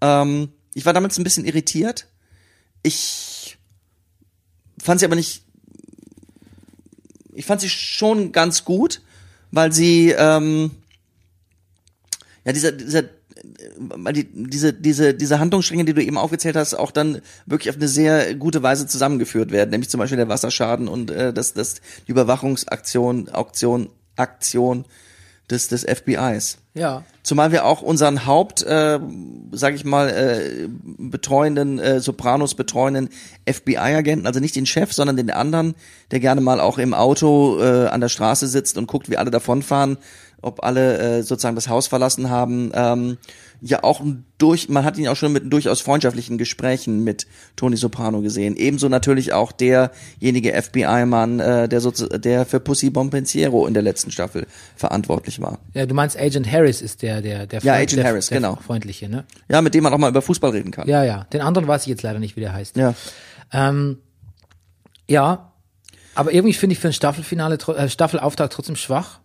Ähm, 0.00 0.50
ich 0.74 0.86
war 0.86 0.92
damals 0.92 1.18
ein 1.18 1.24
bisschen 1.24 1.44
irritiert. 1.44 2.06
Ich 2.82 3.58
fand 4.80 5.00
sie 5.00 5.06
aber 5.06 5.16
nicht. 5.16 5.42
Ich 7.32 7.46
fand 7.46 7.60
sie 7.60 7.68
schon 7.68 8.32
ganz 8.32 8.64
gut, 8.64 9.02
weil 9.50 9.72
sie 9.72 10.10
ähm, 10.10 10.70
ja 12.44 12.52
dieser 12.52 12.72
dieser 12.72 13.04
weil 13.78 14.12
die, 14.12 14.28
diese 14.32 14.72
diese 14.72 15.14
diese 15.14 15.38
Handlungsstränge, 15.38 15.84
die 15.84 15.94
du 15.94 16.02
eben 16.02 16.18
aufgezählt 16.18 16.56
hast, 16.56 16.74
auch 16.74 16.90
dann 16.90 17.20
wirklich 17.46 17.70
auf 17.70 17.76
eine 17.76 17.88
sehr 17.88 18.34
gute 18.34 18.62
Weise 18.62 18.86
zusammengeführt 18.86 19.50
werden, 19.50 19.70
nämlich 19.70 19.90
zum 19.90 19.98
Beispiel 19.98 20.16
der 20.16 20.28
Wasserschaden 20.28 20.88
und 20.88 21.10
äh, 21.10 21.32
das 21.32 21.54
das 21.54 21.76
die 22.06 22.10
Überwachungsaktion 22.10 23.28
Auktion 23.28 23.90
Aktion 24.16 24.84
des 25.50 25.68
des 25.68 25.84
FBI's. 25.84 26.58
Ja. 26.74 27.04
Zumal 27.22 27.52
wir 27.52 27.64
auch 27.64 27.82
unseren 27.82 28.24
Haupt, 28.24 28.62
äh, 28.62 28.98
sag 29.52 29.74
ich 29.74 29.84
mal, 29.84 30.08
äh, 30.08 30.68
betreuenden, 30.68 31.78
äh, 31.78 32.00
Sopranos 32.00 32.54
betreuenden 32.54 33.10
FBI-Agenten, 33.46 34.26
also 34.26 34.40
nicht 34.40 34.56
den 34.56 34.64
Chef, 34.64 34.92
sondern 34.92 35.16
den 35.16 35.30
anderen, 35.30 35.74
der 36.10 36.20
gerne 36.20 36.40
mal 36.40 36.60
auch 36.60 36.78
im 36.78 36.94
Auto 36.94 37.60
äh, 37.60 37.88
an 37.88 38.00
der 38.00 38.08
Straße 38.08 38.46
sitzt 38.46 38.78
und 38.78 38.86
guckt, 38.86 39.10
wie 39.10 39.16
alle 39.16 39.30
davonfahren, 39.30 39.98
ob 40.42 40.62
alle 40.62 40.98
äh, 41.18 41.22
sozusagen 41.22 41.56
das 41.56 41.68
Haus 41.68 41.86
verlassen 41.88 42.30
haben. 42.30 42.70
Ähm, 42.74 43.18
ja, 43.60 43.82
auch 43.82 44.00
durch, 44.38 44.68
man 44.68 44.84
hat 44.84 44.96
ihn 44.98 45.08
auch 45.08 45.16
schon 45.16 45.32
mit 45.32 45.52
durchaus 45.52 45.80
freundschaftlichen 45.80 46.38
Gesprächen 46.38 47.02
mit 47.02 47.26
Tony 47.56 47.76
Soprano 47.76 48.20
gesehen. 48.20 48.54
Ebenso 48.54 48.88
natürlich 48.88 49.32
auch 49.32 49.50
derjenige 49.50 50.52
FBI-Mann, 50.62 51.40
äh, 51.40 51.68
der 51.68 51.80
so, 51.80 51.90
der 51.90 52.46
für 52.46 52.60
Pussy 52.60 52.90
Bompensiero 52.90 53.66
in 53.66 53.74
der 53.74 53.82
letzten 53.82 54.12
Staffel 54.12 54.46
verantwortlich 54.76 55.40
war. 55.40 55.58
Ja, 55.74 55.86
du 55.86 55.94
meinst 55.94 56.16
Agent 56.16 56.50
Harris 56.50 56.80
ist 56.82 57.02
der, 57.02 57.20
der, 57.20 57.46
der, 57.48 57.60
Ja, 57.60 57.72
Freund- 57.72 57.82
Agent 57.82 57.96
der, 57.98 58.04
Harris, 58.04 58.26
der 58.28 58.38
genau. 58.38 58.56
freundliche, 58.64 59.08
ne? 59.08 59.24
Ja, 59.48 59.60
mit 59.60 59.74
dem 59.74 59.82
man 59.82 59.92
auch 59.92 59.98
mal 59.98 60.10
über 60.10 60.22
Fußball 60.22 60.52
reden 60.52 60.70
kann. 60.70 60.86
Ja, 60.86 61.02
ja. 61.02 61.24
Den 61.32 61.40
anderen 61.40 61.66
weiß 61.66 61.82
ich 61.82 61.88
jetzt 61.88 62.02
leider 62.02 62.20
nicht, 62.20 62.36
wie 62.36 62.40
der 62.40 62.52
heißt. 62.52 62.76
Ja. 62.76 62.94
Ähm, 63.52 63.98
ja, 65.08 65.52
aber 66.14 66.32
irgendwie 66.32 66.54
finde 66.54 66.74
ich 66.74 66.78
für 66.78 66.88
ein 66.88 66.92
Staffelfinale, 66.92 67.58
äh, 67.76 67.88
Staffelauftakt 67.88 68.52
trotzdem 68.52 68.76
schwach. 68.76 69.20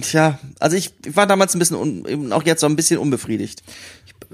Tja, 0.00 0.38
also 0.60 0.76
ich, 0.76 0.92
ich 1.04 1.16
war 1.16 1.26
damals 1.26 1.54
ein 1.54 1.58
bisschen, 1.58 1.76
un, 1.76 2.32
auch 2.32 2.44
jetzt 2.44 2.60
so 2.60 2.66
ein 2.66 2.76
bisschen 2.76 2.98
unbefriedigt. 2.98 3.62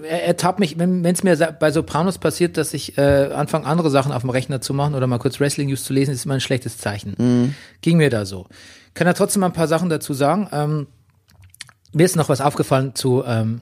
Er, 0.03 0.24
er 0.24 0.37
tappt 0.37 0.61
mich, 0.61 0.78
wenn 0.78 1.05
es 1.05 1.22
mir 1.22 1.37
bei 1.59 1.70
Sopranos 1.70 2.18
passiert, 2.18 2.57
dass 2.57 2.74
ich 2.74 2.99
äh, 2.99 3.30
anfange, 3.33 3.66
andere 3.66 3.91
Sachen 3.91 4.12
auf 4.12 4.22
dem 4.22 4.30
Rechner 4.30 4.61
zu 4.61 4.74
machen 4.74 4.95
oder 4.95 5.07
mal 5.07 5.18
kurz 5.18 5.41
Wrestling-News 5.41 5.85
zu 5.85 5.93
lesen, 5.93 6.12
ist 6.12 6.26
immer 6.26 6.35
ein 6.35 6.41
schlechtes 6.41 6.76
Zeichen. 6.78 7.55
Ging 7.80 7.97
mir 7.97 8.11
da 8.11 8.26
so. 8.26 8.47
Kann 8.95 9.07
er 9.07 9.14
trotzdem 9.14 9.41
mal 9.41 9.47
ein 9.47 9.53
paar 9.55 9.68
Sachen 9.68 9.89
dazu 9.89 10.12
sagen. 10.12 10.49
Ähm, 10.53 10.87
mir 11.93 12.05
ist 12.05 12.16
noch 12.16 12.28
was 12.28 12.41
aufgefallen 12.41 12.95
zu, 12.95 13.22
ähm, 13.26 13.61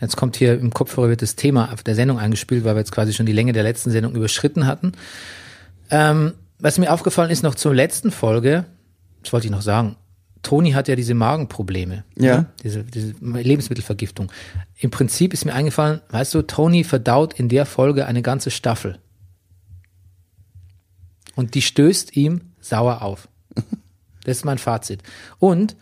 jetzt 0.00 0.16
kommt 0.16 0.36
hier 0.36 0.54
im 0.54 0.72
Kopfhörer 0.72 1.08
wird 1.08 1.22
das 1.22 1.36
Thema 1.36 1.72
auf 1.72 1.82
der 1.82 1.94
Sendung 1.94 2.18
eingespielt, 2.18 2.64
weil 2.64 2.74
wir 2.74 2.80
jetzt 2.80 2.92
quasi 2.92 3.12
schon 3.12 3.26
die 3.26 3.32
Länge 3.32 3.52
der 3.52 3.62
letzten 3.62 3.90
Sendung 3.90 4.14
überschritten 4.14 4.66
hatten. 4.66 4.92
Ähm, 5.90 6.34
was 6.58 6.78
mir 6.78 6.92
aufgefallen 6.92 7.30
ist 7.30 7.42
noch 7.42 7.54
zur 7.54 7.74
letzten 7.74 8.10
Folge, 8.10 8.64
das 9.24 9.32
wollte 9.32 9.46
ich 9.46 9.50
noch 9.50 9.62
sagen, 9.62 9.96
Toni 10.42 10.72
hat 10.72 10.88
ja 10.88 10.94
diese 10.96 11.14
Magenprobleme. 11.14 12.04
Ja. 12.16 12.36
ne? 12.38 12.46
Diese, 12.62 12.84
diese 12.84 13.14
Lebensmittelvergiftung. 13.20 14.30
Im 14.76 14.90
Prinzip 14.90 15.32
ist 15.32 15.44
mir 15.46 15.54
eingefallen, 15.54 16.00
weißt 16.10 16.34
du, 16.34 16.42
Toni 16.42 16.84
verdaut 16.84 17.32
in 17.34 17.48
der 17.48 17.66
Folge 17.66 18.06
eine 18.06 18.22
ganze 18.22 18.50
Staffel. 18.50 18.98
Und 21.34 21.54
die 21.54 21.62
stößt 21.62 22.16
ihm 22.16 22.42
sauer 22.60 23.02
auf. 23.02 23.28
Das 24.26 24.38
ist 24.38 24.44
mein 24.46 24.56
Fazit. 24.56 25.02
Und 25.38 25.76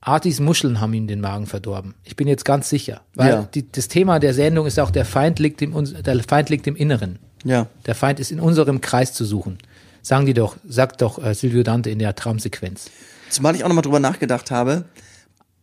Artis 0.00 0.40
Muscheln 0.40 0.80
haben 0.80 0.94
ihm 0.94 1.06
den 1.06 1.20
Magen 1.20 1.44
verdorben. 1.44 1.92
Ich 2.04 2.16
bin 2.16 2.26
jetzt 2.26 2.46
ganz 2.46 2.70
sicher. 2.70 3.02
Weil 3.14 3.28
Ja. 3.30 3.42
die, 3.52 3.70
das 3.70 3.88
Thema 3.88 4.18
der 4.18 4.32
Sendung 4.32 4.64
ist 4.66 4.80
auch, 4.80 4.90
der 4.90 5.04
Feind 5.04 5.38
liegt 5.40 5.60
im, 5.60 5.74
der 6.02 6.22
Feind 6.24 6.48
liegt 6.48 6.66
im 6.66 6.74
Inneren. 6.74 7.18
Ja. 7.44 7.66
Der 7.84 7.94
Feind 7.94 8.18
ist 8.18 8.32
in 8.32 8.40
unserem 8.40 8.80
Kreis 8.80 9.12
zu 9.12 9.26
suchen. 9.26 9.58
Sagen 10.06 10.24
die 10.24 10.34
doch, 10.34 10.56
sagt 10.64 11.02
doch 11.02 11.20
äh, 11.20 11.34
Silvio 11.34 11.64
Dante 11.64 11.90
in 11.90 11.98
der 11.98 12.14
Traumsequenz. 12.14 12.90
Zumal 13.28 13.56
ich 13.56 13.64
auch 13.64 13.68
nochmal 13.68 13.82
drüber 13.82 13.98
nachgedacht 13.98 14.52
habe, 14.52 14.84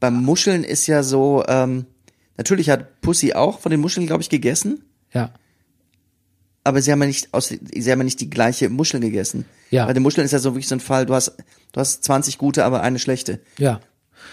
beim 0.02 0.22
Muscheln 0.22 0.66
ist 0.66 0.86
ja 0.88 1.02
so, 1.02 1.46
ähm, 1.48 1.86
Natürlich 2.36 2.70
hat 2.70 3.00
Pussy 3.00 3.32
auch 3.34 3.60
von 3.60 3.70
den 3.70 3.80
Muscheln, 3.80 4.06
glaube 4.06 4.22
ich, 4.22 4.28
gegessen, 4.30 4.84
Ja. 5.14 5.32
aber 6.66 6.82
sie 6.82 6.92
haben 6.92 7.00
ja 7.00 7.08
nicht 7.08 7.34
aus, 7.34 7.48
sie 7.48 7.60
haben 7.92 8.00
ja 8.00 8.04
nicht 8.04 8.20
die 8.20 8.30
gleiche 8.30 8.68
Muschel 8.70 9.00
gegessen. 9.00 9.46
Ja. 9.70 9.86
Bei 9.86 9.94
den 9.94 10.04
Muscheln 10.04 10.26
ist 10.26 10.32
ja 10.32 10.40
so 10.40 10.52
wirklich 10.54 10.68
so 10.68 10.76
ein 10.76 10.82
Fall, 10.82 11.06
du 11.06 11.14
hast, 11.14 11.38
du 11.72 11.80
hast 11.80 12.04
20 12.04 12.38
gute, 12.38 12.66
aber 12.66 12.82
eine 12.82 13.00
schlechte. 13.00 13.40
Ja. 13.58 13.80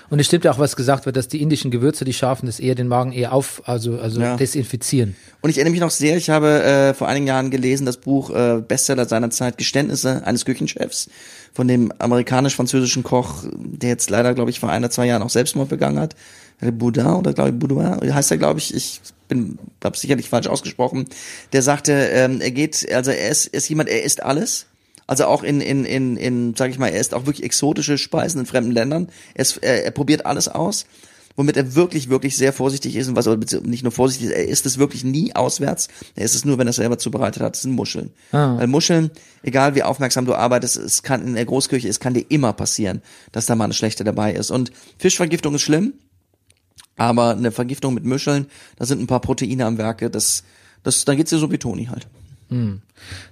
Und 0.09 0.19
es 0.19 0.27
stimmt 0.27 0.45
ja 0.45 0.53
auch, 0.53 0.59
was 0.59 0.77
gesagt 0.77 1.07
wird, 1.07 1.17
dass 1.17 1.29
die 1.29 1.41
indischen 1.41 1.71
Gewürze, 1.71 2.05
die 2.05 2.13
scharfen 2.13 2.47
das 2.47 2.61
eher 2.61 2.75
den 2.75 2.89
Magen 2.89 3.13
eher 3.13 3.33
auf, 3.33 3.63
also, 3.67 3.99
also 3.99 4.21
Ja. 4.21 4.37
desinfizieren. 4.37 5.17
Und 5.41 5.51
ich 5.51 5.57
erinnere 5.59 5.73
mich 5.73 5.81
noch 5.81 5.91
sehr, 5.91 6.17
ich 6.17 6.31
habe 6.31 6.63
äh, 6.63 6.95
vor 6.95 7.09
einigen 7.09 7.27
Jahren 7.27 7.51
gelesen, 7.51 7.87
das 7.87 7.97
Buch 7.97 8.31
äh, 8.31 8.61
Bestseller 8.67 9.07
seiner 9.07 9.31
Zeit, 9.31 9.57
Geständnisse 9.59 10.27
eines 10.27 10.45
Küchenchefs 10.45 11.09
von 11.53 11.69
dem 11.69 11.93
amerikanisch-französischen 11.99 13.03
Koch, 13.03 13.45
der 13.55 13.91
jetzt 13.91 14.11
leider, 14.11 14.35
glaube 14.35 14.51
ich, 14.51 14.61
vor 14.61 14.71
ein 14.71 14.83
oder 14.83 14.91
zwei 14.91 15.07
Jahren 15.07 15.23
auch 15.23 15.31
Selbstmord 15.31 15.69
begangen 15.69 15.99
hat. 15.99 16.15
Boudin 16.73 17.07
oder 17.07 17.33
glaube 17.33 17.51
ich 17.51 17.59
Boudin, 17.59 18.15
heißt 18.15 18.31
er, 18.31 18.37
glaube 18.37 18.59
ich, 18.59 18.75
ich 18.75 19.01
bin, 19.29 19.59
habe 19.83 19.97
sicherlich 19.97 20.29
falsch 20.29 20.47
ausgesprochen. 20.47 21.07
Der 21.55 21.63
sagte, 21.63 21.93
ähm, 21.93 22.41
er 22.43 22.51
geht, 22.51 22.93
also 22.93 23.11
er 23.11 23.31
ist, 23.31 23.47
ist 23.47 23.69
jemand, 23.69 23.89
er 23.89 24.03
isst 24.03 24.23
alles. 24.23 24.67
Also 25.11 25.25
auch 25.25 25.43
in, 25.43 25.61
in, 25.61 25.85
in, 25.85 26.17
in, 26.17 26.55
sag 26.55 26.71
ich 26.71 26.79
mal, 26.79 26.87
er 26.87 27.01
isst 27.01 27.15
auch 27.15 27.27
wirklich 27.27 27.43
exotische 27.43 27.99
Speisen 27.99 28.39
in 28.39 28.47
fremden 28.47 28.71
Ländern. 28.71 29.09
Er, 29.35 29.43
ist, 29.43 29.57
er, 29.57 29.85
er 29.85 29.91
probiert 29.91 30.25
alles 30.25 30.47
aus 30.47 30.87
womit 31.37 31.57
er 31.57 31.75
wirklich, 31.75 32.11
wirklich 32.11 32.37
sehr 32.37 32.53
vorsichtig 32.53 32.97
ist 32.97 33.09
und 33.09 33.17
was 33.17 33.27
er 33.27 33.37
nicht 33.37 33.83
nur 33.83 33.93
vorsichtig 33.93 34.29
ist, 34.29 34.35
er 34.35 34.47
isst 34.47 34.67
es 34.67 34.79
wirklich 34.79 35.05
nie 35.05 35.35
auswärts. 35.35 35.89
Er 36.15 36.25
isst 36.25 36.35
es 36.35 36.45
nur, 36.45 36.59
wenn 36.59 36.67
er 36.67 36.71
es 36.71 36.77
selber 36.77 36.99
zubereitet 36.99 37.43
hat. 37.43 37.55
Das 37.55 37.63
sind 37.63 37.73
Muscheln. 37.73 38.11
Ah. 38.33 38.59
Weil 38.59 38.67
Muscheln, 38.67 39.11
egal 39.43 39.75
wie 39.75 39.83
aufmerksam 39.83 40.27
du 40.27 40.35
arbeitest, 40.35 40.77
es 40.77 41.03
kann 41.03 41.27
in 41.27 41.35
der 41.35 41.47
Großküche, 41.47 41.89
es 41.89 41.99
kann 41.99 42.15
dir 42.15 42.25
immer 42.29 42.53
passieren, 42.53 43.01
dass 43.33 43.47
da 43.47 43.57
mal 43.57 43.65
eine 43.65 43.75
schlechte 43.75 44.05
dabei 44.05 44.35
ist. 44.35 44.51
Und 44.51 44.71
Fischvergiftung 44.99 45.55
ist 45.55 45.63
schlimm, 45.63 45.95
aber 46.97 47.31
eine 47.31 47.53
Vergiftung 47.53 47.95
mit 47.95 48.05
Muscheln, 48.05 48.47
da 48.77 48.85
sind 48.85 49.01
ein 49.01 49.07
paar 49.07 49.21
Proteine 49.21 49.65
am 49.65 49.79
Werke, 49.79 50.11
das, 50.11 50.45
das, 50.83 51.05
dann 51.05 51.17
geht's 51.17 51.31
dir 51.31 51.39
so 51.39 51.51
wie 51.51 51.59
Toni 51.59 51.87
halt. 51.87 52.07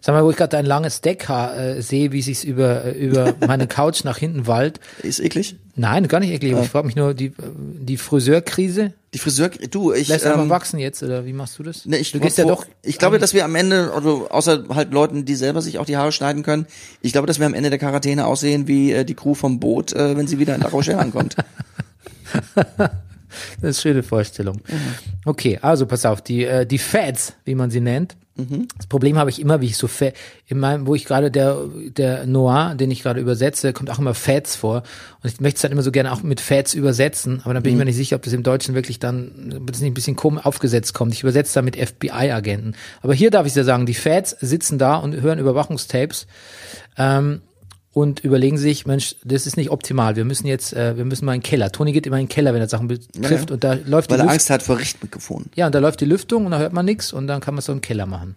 Sag 0.01 0.15
mal, 0.15 0.25
wo 0.25 0.31
ich 0.31 0.37
gerade 0.37 0.51
dein 0.51 0.65
langes 0.65 1.01
Deckhaar 1.01 1.57
äh, 1.59 1.83
sehe, 1.83 2.13
wie 2.13 2.23
sich's 2.23 2.45
über, 2.45 2.85
äh, 2.85 2.93
über 2.93 3.35
meine 3.47 3.67
Couch 3.67 4.05
nach 4.05 4.17
hinten 4.19 4.47
wallt. 4.47 4.81
Ist 5.03 5.19
eklig. 5.21 5.57
Nein, 5.75 6.09
gar 6.09 6.21
nicht 6.21 6.31
eklig. 6.31 6.55
aber 6.55 6.63
Ich 6.63 6.71
frage 6.71 6.87
mich 6.87 6.97
nur, 6.97 7.15
die, 7.15 7.27
äh, 7.27 7.33
die 7.81 7.97
Friseurkrise, 7.97 8.93
Die 9.15 9.19
Friseur, 9.19 9.49
du, 9.71 9.93
ich, 9.93 10.09
lässt 10.09 10.25
einfach 10.27 10.43
ähm, 10.43 10.49
wachsen 10.51 10.79
jetzt, 10.79 11.03
oder 11.03 11.27
wie 11.27 11.33
machst 11.33 11.59
du 11.59 11.63
das? 11.65 11.85
Ne, 11.87 11.99
ich, 11.99 12.13
du 12.13 12.21
gehst 12.21 12.39
ja 12.39 12.45
vor- 12.45 12.53
doch. 12.57 12.67
Ich 12.83 12.99
glaube, 12.99 13.19
dass 13.19 13.35
wir 13.35 13.45
am 13.45 13.55
Ende, 13.57 13.93
also 13.93 14.29
außer 14.31 14.65
halt 14.75 14.93
Leuten, 14.93 15.25
die 15.25 15.35
selber 15.35 15.63
sich 15.63 15.79
auch 15.79 15.87
die 15.87 15.97
Haare 15.97 16.13
schneiden 16.13 16.43
können, 16.43 16.67
ich 17.03 17.13
glaube, 17.13 17.27
dass 17.27 17.39
wir 17.39 17.47
am 17.47 17.55
Ende 17.55 17.71
der 17.71 17.79
Quarantäne 17.79 18.27
aussehen 18.27 18.69
wie 18.69 18.93
äh, 18.93 19.05
die 19.05 19.15
Crew 19.15 19.35
vom 19.35 19.59
Boot, 19.61 19.93
äh, 19.93 20.17
wenn 20.17 20.27
sie 20.27 20.39
wieder 20.39 20.55
in 20.55 20.61
La 20.63 20.69
Rochelle 20.69 20.99
ankommt. 20.99 21.37
Das 23.61 23.71
ist 23.79 23.85
eine 23.87 23.93
schöne 23.95 24.03
Vorstellung. 24.03 24.61
Okay, 25.27 25.59
also 25.61 25.85
pass 25.87 26.07
auf, 26.07 26.23
die, 26.23 26.45
äh, 26.45 26.65
die 26.67 26.79
Fads, 26.79 27.35
wie 27.45 27.55
man 27.55 27.71
sie 27.71 27.81
nennt. 27.81 28.17
Das 28.77 28.87
Problem 28.87 29.19
habe 29.19 29.31
ich 29.31 29.41
immer, 29.41 29.61
wie 29.61 29.67
ich 29.67 29.77
so 29.77 29.89
in 30.47 30.61
meinem, 30.61 30.87
wo 30.87 30.95
ich 30.95 31.05
gerade 31.05 31.31
der, 31.31 31.59
der 31.97 32.25
Noir, 32.25 32.77
den 32.77 32.91
ich 32.91 33.03
gerade 33.03 33.21
übersetze, 33.21 33.73
kommt 33.73 33.91
auch 33.91 33.99
immer 33.99 34.15
Fads 34.15 34.55
vor. 34.55 34.85
Und 35.23 35.33
ich 35.33 35.41
möchte 35.41 35.57
es 35.57 35.63
dann 35.63 35.73
immer 35.73 35.83
so 35.83 35.91
gerne 35.91 36.13
auch 36.13 36.23
mit 36.23 36.41
Fads 36.41 36.73
übersetzen, 36.75 37.41
aber 37.43 37.55
dann 37.55 37.65
bin 37.65 37.73
ich 37.73 37.79
mir 37.79 37.85
nicht 37.85 37.97
sicher, 37.97 38.15
ob 38.15 38.23
das 38.23 38.33
im 38.33 38.45
Deutschen 38.45 38.77
wirklich 38.77 39.01
dann, 39.01 39.55
ob 39.57 39.67
das 39.67 39.81
nicht 39.81 39.91
ein 39.91 39.95
bisschen 39.95 40.15
komisch 40.15 40.47
aufgesetzt 40.47 40.95
kommt. 40.95 41.15
Ich 41.15 41.23
übersetze 41.23 41.55
da 41.55 41.63
mit 41.63 41.77
FBI-Agenten. 41.77 42.77
Aber 43.03 43.13
hier 43.13 43.31
darf 43.33 43.45
ich 43.45 43.55
ja 43.57 43.65
sagen, 43.65 43.87
die 43.87 43.95
Fads 43.95 44.37
sitzen 44.41 44.79
da 44.79 44.97
und 44.97 45.21
hören 45.21 45.41
Überwachungstapes. 45.41 46.29
Ähm, 46.97 47.43
und 47.99 48.21
überlegen 48.21 48.59
sich, 48.59 48.87
Mensch, 48.87 49.17
das 49.25 49.47
ist 49.47 49.57
nicht 49.57 49.71
optimal. 49.71 50.15
Wir 50.17 50.25
müssen 50.25 50.47
jetzt, 50.47 50.73
äh, 50.73 50.97
wir 50.97 51.05
müssen 51.05 51.25
mal 51.25 51.35
in 51.35 51.41
den 51.41 51.45
Keller. 51.45 51.73
Toni 51.73 51.93
geht 51.93 52.07
immer 52.07 52.17
in 52.19 52.25
den 52.25 52.29
Keller, 52.29 52.55
wenn 52.55 52.61
er 52.61 52.69
Sachen 52.69 52.87
betrifft 52.89 53.49
Ja. 53.51 53.55
und 53.55 53.65
da 53.65 53.73
läuft 53.85 54.11
Weil 54.11 54.19
die 54.19 54.23
er 54.23 54.25
Lüft- 54.27 54.33
Angst 54.33 54.51
hat 54.51 54.63
vor 54.63 54.79
Richtmikrofonen. 54.79 55.51
ja, 55.57 55.67
und 55.67 55.75
da 55.75 55.79
läuft 55.81 56.01
die 56.01 56.05
Lüftung 56.05 56.45
und 56.47 56.53
da 56.53 56.59
hört 56.59 56.73
man 56.73 56.85
nichts 56.85 57.13
und 57.13 57.27
dann 57.27 57.41
kann 57.41 57.55
man 57.55 57.59
es 57.59 57.65
so 57.67 57.73
im 57.73 57.81
Keller 57.81 58.07
machen. 58.07 58.35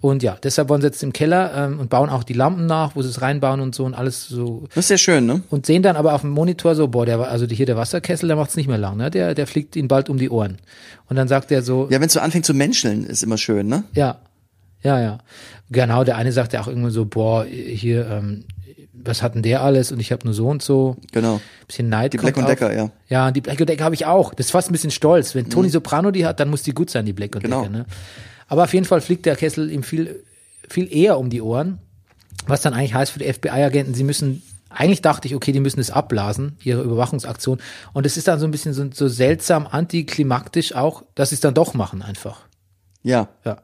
Und 0.00 0.22
ja, 0.22 0.36
deshalb 0.42 0.68
wollen 0.68 0.80
sie 0.82 0.88
jetzt 0.88 1.02
im 1.02 1.12
Keller 1.12 1.52
ähm, 1.56 1.80
und 1.80 1.90
bauen 1.90 2.10
auch 2.10 2.22
die 2.24 2.34
Lampen 2.34 2.66
nach, 2.66 2.94
wo 2.96 3.02
sie 3.02 3.08
es 3.08 3.22
reinbauen 3.22 3.60
und 3.60 3.74
so 3.74 3.84
und 3.84 3.94
alles 3.94 4.28
so. 4.28 4.64
Das 4.74 4.84
ist 4.84 4.88
sehr 4.88 4.98
schön, 4.98 5.26
ne? 5.26 5.42
Und 5.50 5.66
sehen 5.66 5.82
dann 5.82 5.96
aber 5.96 6.12
auf 6.14 6.20
dem 6.20 6.30
Monitor 6.30 6.74
so, 6.74 6.88
boah, 6.88 7.06
der, 7.06 7.18
also 7.20 7.46
hier 7.46 7.66
der 7.66 7.76
Wasserkessel, 7.76 8.26
der 8.28 8.36
macht's 8.36 8.56
nicht 8.56 8.68
mehr 8.68 8.78
lang, 8.78 8.96
ne? 8.96 9.10
Der, 9.10 9.34
der 9.34 9.46
fliegt 9.46 9.74
ihn 9.76 9.88
bald 9.88 10.10
um 10.10 10.18
die 10.18 10.28
Ohren. 10.30 10.58
Und 11.08 11.16
dann 11.16 11.28
sagt 11.28 11.50
er 11.50 11.62
so, 11.62 11.88
Ja, 11.90 12.00
wenn 12.00 12.06
es 12.08 12.12
so 12.12 12.20
anfängt 12.20 12.44
zu 12.44 12.52
menscheln, 12.54 13.04
ist 13.04 13.22
immer 13.22 13.38
schön, 13.38 13.66
ne? 13.68 13.84
ja, 13.94 14.18
ja, 14.82 15.00
ja. 15.00 15.18
Genau, 15.70 16.04
der 16.04 16.16
eine 16.16 16.30
sagt 16.32 16.52
ja 16.52 16.60
auch 16.60 16.68
irgendwann 16.68 16.92
so, 16.92 17.04
boah, 17.04 17.44
hier, 17.44 18.06
ähm, 18.08 18.44
was 19.08 19.22
hat 19.22 19.34
denn 19.34 19.42
der 19.42 19.62
alles? 19.62 19.90
Und 19.90 19.98
ich 20.00 20.12
habe 20.12 20.24
nur 20.24 20.34
so 20.34 20.46
und 20.48 20.62
so. 20.62 20.96
Genau. 21.12 21.40
Bisschen 21.66 21.88
Neid. 21.88 22.12
Die 22.12 22.18
Black 22.18 22.36
und. 22.36 22.48
Decker, 22.48 22.74
ja. 22.74 22.90
Ja, 23.08 23.30
die 23.30 23.40
Black 23.40 23.58
und 23.60 23.68
Decker 23.68 23.84
habe 23.84 23.94
ich 23.94 24.06
auch. 24.06 24.34
Das 24.34 24.46
ist 24.46 24.52
fast 24.52 24.68
ein 24.70 24.72
bisschen 24.72 24.90
stolz. 24.90 25.34
Wenn 25.34 25.50
Tony 25.50 25.68
Soprano 25.68 26.10
die 26.10 26.24
hat, 26.26 26.38
dann 26.40 26.50
muss 26.50 26.62
die 26.62 26.72
gut 26.72 26.90
sein, 26.90 27.04
die 27.06 27.12
Black 27.12 27.34
und 27.34 27.42
Genau. 27.42 27.62
Decker. 27.62 27.72
Ne? 27.72 27.86
Aber 28.46 28.64
auf 28.64 28.72
jeden 28.74 28.86
Fall 28.86 29.00
fliegt 29.00 29.26
der 29.26 29.36
Kessel 29.36 29.70
ihm 29.70 29.82
viel, 29.82 30.22
viel 30.68 30.92
eher 30.94 31.18
um 31.18 31.30
die 31.30 31.42
Ohren. 31.42 31.78
Was 32.46 32.62
dann 32.62 32.72
eigentlich 32.72 32.94
heißt 32.94 33.12
für 33.12 33.18
die 33.18 33.30
FBI-Agenten, 33.32 33.94
sie 33.94 34.04
müssen, 34.04 34.42
eigentlich 34.70 35.02
dachte 35.02 35.26
ich, 35.26 35.34
okay, 35.34 35.52
die 35.52 35.60
müssen 35.60 35.80
es 35.80 35.90
abblasen, 35.90 36.56
ihre 36.62 36.82
Überwachungsaktion. 36.82 37.58
Und 37.92 38.06
es 38.06 38.16
ist 38.16 38.28
dann 38.28 38.38
so 38.38 38.46
ein 38.46 38.50
bisschen 38.52 38.72
so, 38.72 38.86
so 38.92 39.08
seltsam 39.08 39.66
antiklimaktisch 39.66 40.74
auch, 40.74 41.02
dass 41.14 41.30
sie 41.30 41.34
es 41.34 41.40
dann 41.40 41.54
doch 41.54 41.74
machen 41.74 42.00
einfach. 42.02 42.46
Ja, 43.02 43.28
Ja. 43.44 43.58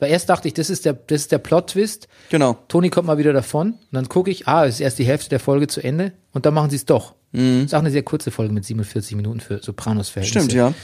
Weil 0.00 0.10
erst 0.10 0.28
dachte 0.28 0.48
ich, 0.48 0.54
das 0.54 0.70
ist 0.70 0.84
der, 0.84 0.94
das 0.94 1.22
ist 1.22 1.32
der 1.32 1.38
Plot-Twist. 1.38 2.08
genau. 2.30 2.58
Toni 2.68 2.90
kommt 2.90 3.06
mal 3.06 3.18
wieder 3.18 3.32
davon 3.32 3.72
und 3.72 3.78
dann 3.92 4.08
gucke 4.08 4.30
ich, 4.30 4.48
ah, 4.48 4.64
es 4.66 4.74
ist 4.76 4.80
erst 4.80 4.98
die 4.98 5.04
Hälfte 5.04 5.28
der 5.30 5.40
Folge 5.40 5.66
zu 5.68 5.80
Ende 5.82 6.12
und 6.32 6.46
dann 6.46 6.54
machen 6.54 6.70
sie 6.70 6.76
es 6.76 6.84
doch. 6.86 7.14
Ist 7.32 7.74
auch 7.76 7.78
eine 7.78 7.92
sehr 7.92 8.02
kurze 8.02 8.32
Folge 8.32 8.52
mit 8.52 8.64
47 8.64 9.14
Minuten 9.14 9.38
für 9.38 9.62
Sopranos-Verhältnisse. 9.62 10.46
Stimmt, 10.50 10.52
ja. 10.52 10.74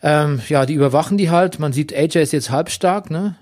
Ähm, 0.00 0.40
ja, 0.48 0.64
die 0.64 0.72
überwachen 0.72 1.18
die 1.18 1.28
halt. 1.28 1.58
Man 1.58 1.74
sieht, 1.74 1.92
AJ 1.94 2.22
ist 2.22 2.32
jetzt 2.32 2.50
halbstark, 2.50 3.10
ne? 3.10 3.36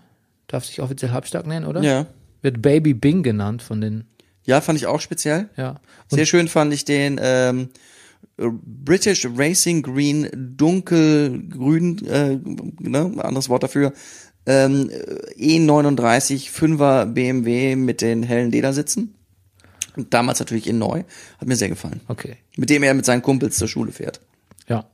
Darf 0.49 0.65
sich 0.65 0.81
offiziell 0.81 1.13
halbstark 1.13 1.47
nennen, 1.47 1.67
oder? 1.67 1.83
Ja. 1.83 2.07
Wird 2.43 2.63
Baby 2.63 2.95
Bing 2.95 3.23
genannt 3.23 3.63
von 3.63 3.81
den, 3.81 4.07
Ja, 4.45 4.61
fand 4.61 4.77
ich 4.79 4.87
auch 4.87 5.01
speziell. 5.01 5.51
ja. 5.57 5.77
Sehr 6.09 6.27
schön 6.27 6.49
fand 6.49 6.73
ich 6.75 6.85
den 6.85 7.21
ähm, 7.23 7.69
British 8.39 9.27
Racing 9.37 9.83
Green 9.83 10.29
dunkelgrün, 10.57 12.05
äh, 12.07 12.39
ne, 12.81 13.13
anderes 13.19 13.49
Wort 13.49 13.63
dafür, 13.63 13.93
ähm, 14.47 14.91
E39 15.39 16.51
5er 16.51 17.07
BMW 17.07 17.77
mit 17.77 18.01
den 18.01 18.23
hellen 18.23 18.51
Ledersitzen. 18.51 19.15
Und 19.97 20.13
damals 20.13 20.39
natürlich 20.41 20.67
in 20.67 20.79
neu. 20.79 21.05
Hat 21.39 21.49
mir 21.49 21.57
sehr 21.57 21.69
gefallen. 21.71 22.01
Okay. 22.09 22.37
Mit 22.57 22.71
dem 22.71 22.83
er 22.83 22.95
mit 22.95 23.05
seinen 23.07 23.23
Kumpels 23.23 23.57
zur 23.57 23.67
Schule 23.69 23.93
fährt. 23.93 24.21
Ja. 24.69 24.85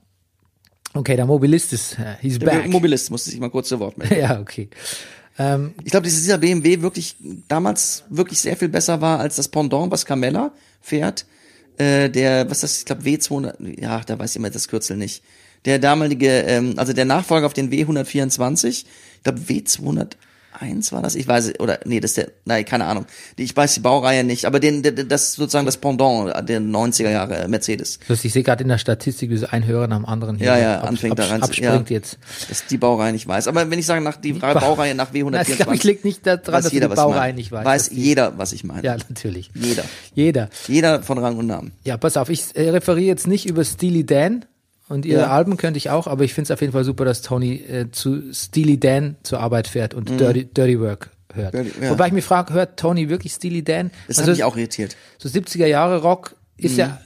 Okay, 0.95 1.17
der 1.17 1.27
Mobilist 1.27 1.73
ist, 1.73 1.99
äh, 1.99 2.17
he's 2.21 2.39
Der 2.39 2.47
back. 2.47 2.69
Mobilist 2.69 3.11
musste 3.11 3.31
sich 3.31 3.41
mal 3.41 3.51
kurz 3.51 3.69
zu 3.69 3.81
Wort 3.81 3.99
melden. 3.99 4.15
ja, 4.21 4.39
okay. 4.41 4.69
Ähm, 5.39 5.75
Ich 5.83 5.91
glaube, 5.91 6.05
dass 6.05 6.15
dieser 6.15 6.39
BMW 6.39 6.83
wirklich 6.83 7.17
damals 7.49 8.05
wirklich 8.11 8.41
sehr 8.41 8.57
viel 8.57 8.69
besser 8.69 9.01
war 9.01 9.19
als 9.19 9.37
das 9.37 9.49
Pendant, 9.49 9.91
was 9.91 10.07
Carmella 10.07 10.53
fährt. 10.81 11.27
Äh, 11.79 12.11
der, 12.11 12.49
was 12.51 12.59
ist 12.59 12.63
das, 12.63 12.79
ich 12.81 12.85
glaube 12.85 13.03
W200, 13.03 13.81
ja, 13.81 14.01
da 14.01 14.19
weiß 14.19 14.31
ich 14.31 14.37
immer 14.37 14.51
das 14.51 14.69
Kürzel 14.69 14.97
nicht. 14.99 15.25
Der 15.65 15.79
damalige, 15.79 16.29
ähm, 16.29 16.75
also 16.77 16.93
der 16.93 17.07
Nachfolger 17.07 17.47
auf 17.47 17.55
den 17.55 17.71
W124, 17.71 18.85
ich 19.23 19.25
glaube 19.25 19.41
W201 19.41 20.93
war 20.93 21.03
das, 21.03 21.15
ich 21.15 21.27
weiß, 21.27 21.59
oder 21.61 21.81
nee, 21.87 21.99
das 21.99 22.13
ist 22.13 22.17
der, 22.19 22.29
nein, 22.45 22.65
keine 22.65 22.85
Ahnung. 22.85 23.07
Ich 23.37 23.57
weiß 23.57 23.75
die 23.75 23.81
Baureihe 23.81 24.23
nicht, 24.23 24.45
aber 24.45 24.61
den, 24.61 24.83
der, 24.83 24.93
das 24.93 25.23
ist 25.31 25.33
sozusagen 25.37 25.67
das 25.67 25.77
Pendant 25.79 26.33
der 26.49 26.61
90er 26.61 27.11
Jahre 27.11 27.49
Mercedes. 27.49 27.99
lustig, 28.07 28.27
ich 28.29 28.33
sehe 28.35 28.43
gerade 28.43 28.63
in 28.63 28.69
der 28.69 28.79
Statistik, 28.79 29.31
wie 29.31 29.37
so 29.39 29.47
ein 29.47 29.67
Hörer 29.67 29.87
nach 29.89 29.97
dem 29.97 30.07
anderen 30.07 30.37
hier 30.37 30.47
Ja, 30.49 30.59
ja, 30.59 30.81
ab- 30.81 30.89
anfängt 30.89 31.13
ab- 31.19 31.27
da 31.27 31.33
rein 31.33 31.43
abspringt 31.43 31.91
ja. 31.91 31.97
jetzt. 31.97 32.19
Das 32.49 32.61
ist 32.63 32.71
die 32.71 32.79
Baureihe 32.79 33.13
nicht 33.13 33.27
weiß. 33.27 33.49
Aber 33.49 33.69
wenn 33.71 33.79
ich 33.79 33.87
sage, 33.87 34.03
nach 34.05 34.17
die 34.17 34.35
Baureihe 34.35 34.95
nach 34.95 35.13
W124. 35.13 35.31
Das 35.49 35.57
glaube 35.57 35.75
ich 35.75 35.85
liegt 35.85 36.05
nicht 36.05 36.27
daran, 36.27 36.53
weiß 36.53 36.65
dass 36.65 36.73
jeder, 36.73 36.89
die. 36.91 36.95
Baureihe 36.97 37.33
nicht. 37.35 37.51
Weiß 37.51 37.65
dass 37.65 37.89
die- 37.89 38.01
jeder, 38.03 38.39
was 38.39 38.53
ich 38.53 38.63
meine. 38.65 38.83
Ja, 38.85 38.97
natürlich. 39.09 39.51
Jeder. 39.55 39.85
Jeder. 40.15 40.49
Jeder 40.69 41.03
von 41.03 41.19
Rang 41.19 41.39
und 41.39 41.47
Namen. 41.47 41.73
Ja, 41.85 41.97
pass 41.97 42.17
auf, 42.17 42.29
ich 42.29 42.55
äh, 42.55 42.69
referiere 42.71 43.07
jetzt 43.07 43.27
nicht 43.27 43.47
über 43.47 43.65
Steely 43.65 44.05
Dan 44.05 44.45
und 44.93 45.05
ihre 45.05 45.23
Ja. 45.23 45.31
Alben 45.31 45.57
könnte 45.57 45.79
ich 45.79 45.91
auch, 45.91 46.07
aber 46.07 46.23
ich 46.25 46.35
finde 46.35 46.47
es 46.47 46.51
auf 46.53 46.61
jeden 46.61 46.73
Fall 46.73 46.85
super, 46.85 47.05
dass 47.05 47.23
Tony 47.23 47.55
äh, 47.57 47.91
zu 47.91 48.33
Steely 48.33 48.79
Dan 48.79 49.17
zur 49.25 49.41
Arbeit 49.41 49.67
fährt 49.67 49.95
und 49.95 50.09
Dirty, 50.21 50.45
Dirty 50.45 50.79
Work 50.81 51.11
hört. 51.35 51.55
Mhm. 51.55 51.65
Dirty- 51.65 51.83
ja. 51.85 51.91
Wobei 51.91 52.07
ich 52.07 52.13
mich 52.13 52.25
frage, 52.25 52.53
hört 52.55 52.79
Tony 52.79 53.09
wirklich 53.09 53.33
Steely 53.33 53.65
Dan? 53.65 53.91
Das 54.07 54.19
Also 54.19 54.31
hat 54.31 54.37
mich 54.37 54.45
auch 54.45 54.57
irritiert. 54.57 54.97
So 55.19 55.29
70er 55.29 55.67
Jahre 55.67 56.03
Rock 56.03 56.37
Mhm. 56.59 56.65
ist 56.67 56.77
ja, 56.77 57.01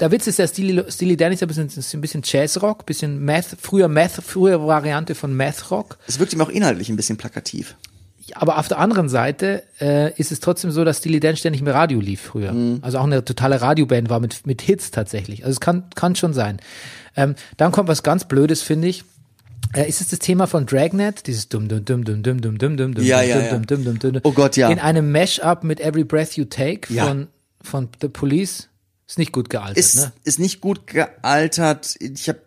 der 0.00 0.10
Witz 0.10 0.26
ist 0.26 0.38
ja, 0.38 0.46
Steely, 0.46 0.82
Steely 0.90 1.16
Dan 1.16 1.32
ist 1.32 1.40
ja 1.40 1.46
ein 1.46 1.48
bisschen, 1.48 1.70
ein 1.94 2.00
bisschen 2.00 2.22
Jazzrock, 2.24 2.86
bisschen 2.86 3.22
Math, 3.24 3.56
früher 3.60 3.88
Math, 3.88 4.12
früher 4.24 4.66
Variante 4.66 5.14
von 5.14 5.36
Math 5.36 5.70
Rock. 5.70 5.98
Es 6.08 6.18
wirkt 6.18 6.32
ihm 6.32 6.40
auch 6.40 6.48
inhaltlich 6.48 6.88
ein 6.88 6.96
bisschen 6.96 7.18
plakativ. 7.18 7.76
Aber 8.36 8.58
auf 8.58 8.68
der 8.68 8.78
anderen 8.78 9.08
Seite 9.08 9.62
äh, 9.80 10.12
ist 10.18 10.32
es 10.32 10.40
trotzdem 10.40 10.70
so, 10.70 10.84
dass 10.84 10.98
Steely 10.98 11.20
Dan 11.20 11.36
ständig 11.36 11.60
im 11.62 11.68
Radio 11.68 12.00
lief 12.00 12.20
früher. 12.20 12.52
Mhm. 12.52 12.78
Also 12.82 12.98
auch 12.98 13.04
eine 13.04 13.24
totale 13.24 13.60
Radioband 13.60 14.08
war 14.10 14.20
mit, 14.20 14.46
mit 14.46 14.62
Hits 14.62 14.90
tatsächlich. 14.90 15.44
Also 15.44 15.52
es 15.56 15.60
kann, 15.60 15.84
kann 15.94 16.14
schon 16.16 16.32
sein. 16.34 16.58
Ähm, 17.16 17.34
dann 17.56 17.72
kommt 17.72 17.88
was 17.88 18.02
ganz 18.02 18.24
Blödes, 18.26 18.62
finde 18.62 18.88
ich. 18.88 19.04
Äh, 19.74 19.88
ist 19.88 20.00
es 20.00 20.08
das 20.08 20.18
Thema 20.18 20.46
von 20.46 20.66
Dragnet? 20.66 21.26
Dieses 21.26 21.48
dumm, 21.48 21.68
dumm, 21.68 21.84
dumm, 21.84 22.04
dumm, 22.04 22.22
dumm, 22.22 22.40
dumm, 22.40 22.58
dumm, 22.58 22.76
dumm, 22.76 22.94
dumm, 22.94 23.04
Ja, 23.04 23.20
dumm, 23.20 23.28
ja, 23.28 23.36
dumm, 23.36 23.44
ja. 23.44 23.58
dumm, 23.58 23.84
dumm, 23.84 23.98
dumm, 23.98 24.12
dumm. 24.14 24.20
Oh 24.24 24.32
Gott, 24.32 24.56
ja. 24.56 24.68
In 24.70 24.78
einem 24.78 25.12
Mash-up 25.12 25.64
mit 25.64 25.80
Every 25.80 26.04
Breath 26.04 26.36
You 26.36 26.44
Take 26.44 26.92
Ja. 26.92 27.06
von, 27.06 27.28
von 27.62 27.88
The 28.00 28.08
Police. 28.08 28.68
Ist 29.06 29.18
nicht 29.18 29.32
gut 29.32 29.50
gealtert, 29.50 29.76
Ist, 29.76 29.96
ne? 29.96 30.12
ist 30.24 30.38
nicht 30.38 30.60
gut 30.60 30.86
gealtert. 30.86 31.96
Ich 32.00 32.28
habe 32.28 32.38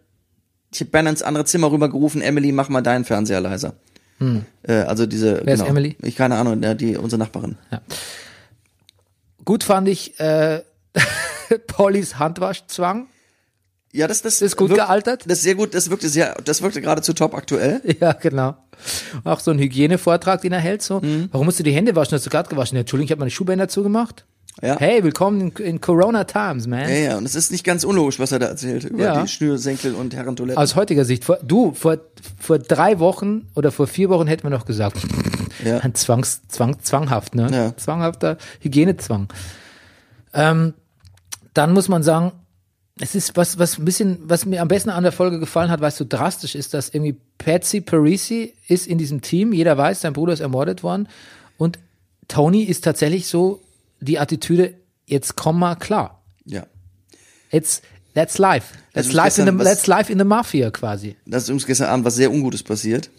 ich 0.74 0.80
habe 0.80 0.90
Ben 0.92 1.06
ins 1.08 1.22
andere 1.22 1.46
Zimmer 1.46 1.72
rübergerufen, 1.72 2.22
Emily, 2.22 2.52
mach 2.52 2.68
mal 2.70 2.82
deinen 2.82 3.06
Fernseher 3.06 3.42
leiser. 3.42 3.74
Äh, 4.20 4.74
also 4.74 5.06
diese, 5.06 5.40
Hm. 5.40 5.46
Wer 5.46 5.54
ist 5.56 5.62
Emily? 5.62 5.98
Ich 6.02 6.16
keine 6.16 6.36
Ahnung, 6.38 6.62
ja, 6.64 6.74
die 6.74 6.96
unsere 6.98 7.20
Nachbarin. 7.20 7.58
Gut 9.46 9.64
fand 9.64 9.88
ich 9.88 10.20
äh, 10.20 10.62
Pollys 11.68 12.20
Handwaschzwang. 12.20 13.08
Ja, 13.92 14.08
das, 14.08 14.22
das 14.24 14.42
Ist 14.42 14.56
gut 14.56 14.70
wirkt- 14.72 14.80
gealtert? 14.82 15.24
Das 15.28 15.40
ist 15.40 15.44
sehr 15.44 15.54
gut, 15.56 15.76
das 15.76 15.90
wirkte 15.92 16.10
sehr, 16.10 16.36
das 16.44 16.62
wirkte 16.64 16.82
geradezu 16.82 17.14
top 17.14 17.36
aktuell. 17.36 17.82
Ja, 18.00 18.14
genau. 18.14 18.56
Auch 19.24 19.40
so 19.40 19.52
ein 19.52 19.60
Hygienevortrag, 19.60 20.42
den 20.42 20.52
er 20.54 20.60
hält. 20.60 20.82
So. 20.82 21.00
Mhm. 21.00 21.30
Warum 21.32 21.46
musst 21.46 21.60
du 21.60 21.64
die 21.64 21.74
Hände 21.74 21.96
waschen? 21.96 22.14
Hast 22.16 22.26
du 22.26 22.30
gerade 22.32 22.50
gewaschen? 22.50 22.76
Ja, 22.76 22.82
Entschuldigung, 22.82 23.06
ich 23.06 23.12
habe 23.12 23.20
meine 23.20 23.32
Schuhbänder 23.32 23.68
zugemacht. 23.68 24.26
Ja. 24.62 24.78
Hey, 24.80 25.04
willkommen 25.04 25.42
in, 25.42 25.52
in 25.66 25.82
Corona 25.82 26.26
Times, 26.26 26.68
man. 26.68 26.82
Ja, 26.82 26.96
ja, 26.96 27.18
und 27.18 27.26
es 27.26 27.34
ist 27.36 27.52
nicht 27.52 27.64
ganz 27.64 27.84
unlogisch, 27.84 28.20
was 28.20 28.32
er 28.32 28.40
da 28.40 28.46
erzählt 28.48 28.84
über 28.86 29.04
Ja. 29.04 29.22
die 29.22 29.28
Schnürsenkel 29.28 29.96
und 29.96 30.14
Herrentoiletten. 30.16 30.62
Aus 30.62 30.76
heutiger 30.76 31.06
Sicht, 31.06 31.26
vor, 31.26 31.40
du, 31.42 31.74
vor, 31.74 31.98
vor 32.40 32.60
drei 32.60 33.00
Wochen 33.00 33.48
oder 33.56 33.72
vor 33.72 33.88
vier 33.88 34.10
Wochen 34.10 34.28
hätten 34.28 34.44
wir 34.44 34.52
noch 34.52 34.66
gesagt, 34.66 34.98
Ja. 35.66 35.80
ein 35.80 35.96
Zwangs, 35.96 36.42
Zwang, 36.50 36.80
zwanghaft, 36.82 37.34
ne? 37.34 37.50
Ja. 37.52 37.76
Zwanghafter 37.78 38.38
Hygienezwang. 38.62 39.28
Ähm, 40.34 40.76
dann 41.56 41.74
muss 41.74 41.90
man 41.90 42.04
sagen, 42.04 42.32
es 43.00 43.16
ist 43.16 43.36
was, 43.36 43.58
was 43.58 43.80
ein 43.80 43.86
bisschen, 43.86 44.20
was 44.26 44.46
mir 44.46 44.62
am 44.62 44.68
besten 44.68 44.92
an 44.92 45.02
der 45.02 45.12
Folge 45.12 45.40
gefallen 45.40 45.72
hat, 45.72 45.82
weil 45.82 45.90
es 45.90 45.98
so 45.98 46.06
drastisch 46.08 46.54
ist, 46.54 46.76
dass 46.76 46.90
irgendwie 46.90 47.18
Patsy 47.40 47.82
Parisi 47.82 48.54
ist 48.68 48.86
in 48.86 49.00
diesem 49.00 49.22
Team, 49.22 49.52
jeder 49.52 49.78
weiß, 49.80 50.02
sein 50.02 50.14
Bruder 50.14 50.34
ist 50.34 50.42
ermordet 50.42 50.84
worden 50.84 51.08
und 51.58 51.80
Tony 52.28 52.62
ist 52.64 52.84
tatsächlich 52.84 53.28
so 53.28 53.63
die 54.04 54.20
Attitüde, 54.20 54.76
jetzt 55.06 55.36
komm 55.36 55.60
mal 55.60 55.76
klar. 55.76 56.24
ja. 56.46 56.66
It's, 57.52 57.82
that's 58.16 58.40
life. 58.40 58.74
That's, 58.94 59.08
Also 59.10 59.18
life, 59.18 59.40
in 59.42 59.48
the, 59.48 59.58
was- 59.60 59.66
that's 59.68 59.86
life 59.88 60.12
in 60.12 60.18
the 60.18 60.26
Mafia 60.26 60.72
quasi. 60.72 61.16
Da 61.28 61.38
ist 61.38 61.50
übrigens 61.50 61.68
gestern 61.68 61.90
Abend 61.90 62.04
was 62.06 62.16
sehr 62.16 62.32
Ungutes 62.32 62.64
passiert. 62.64 63.12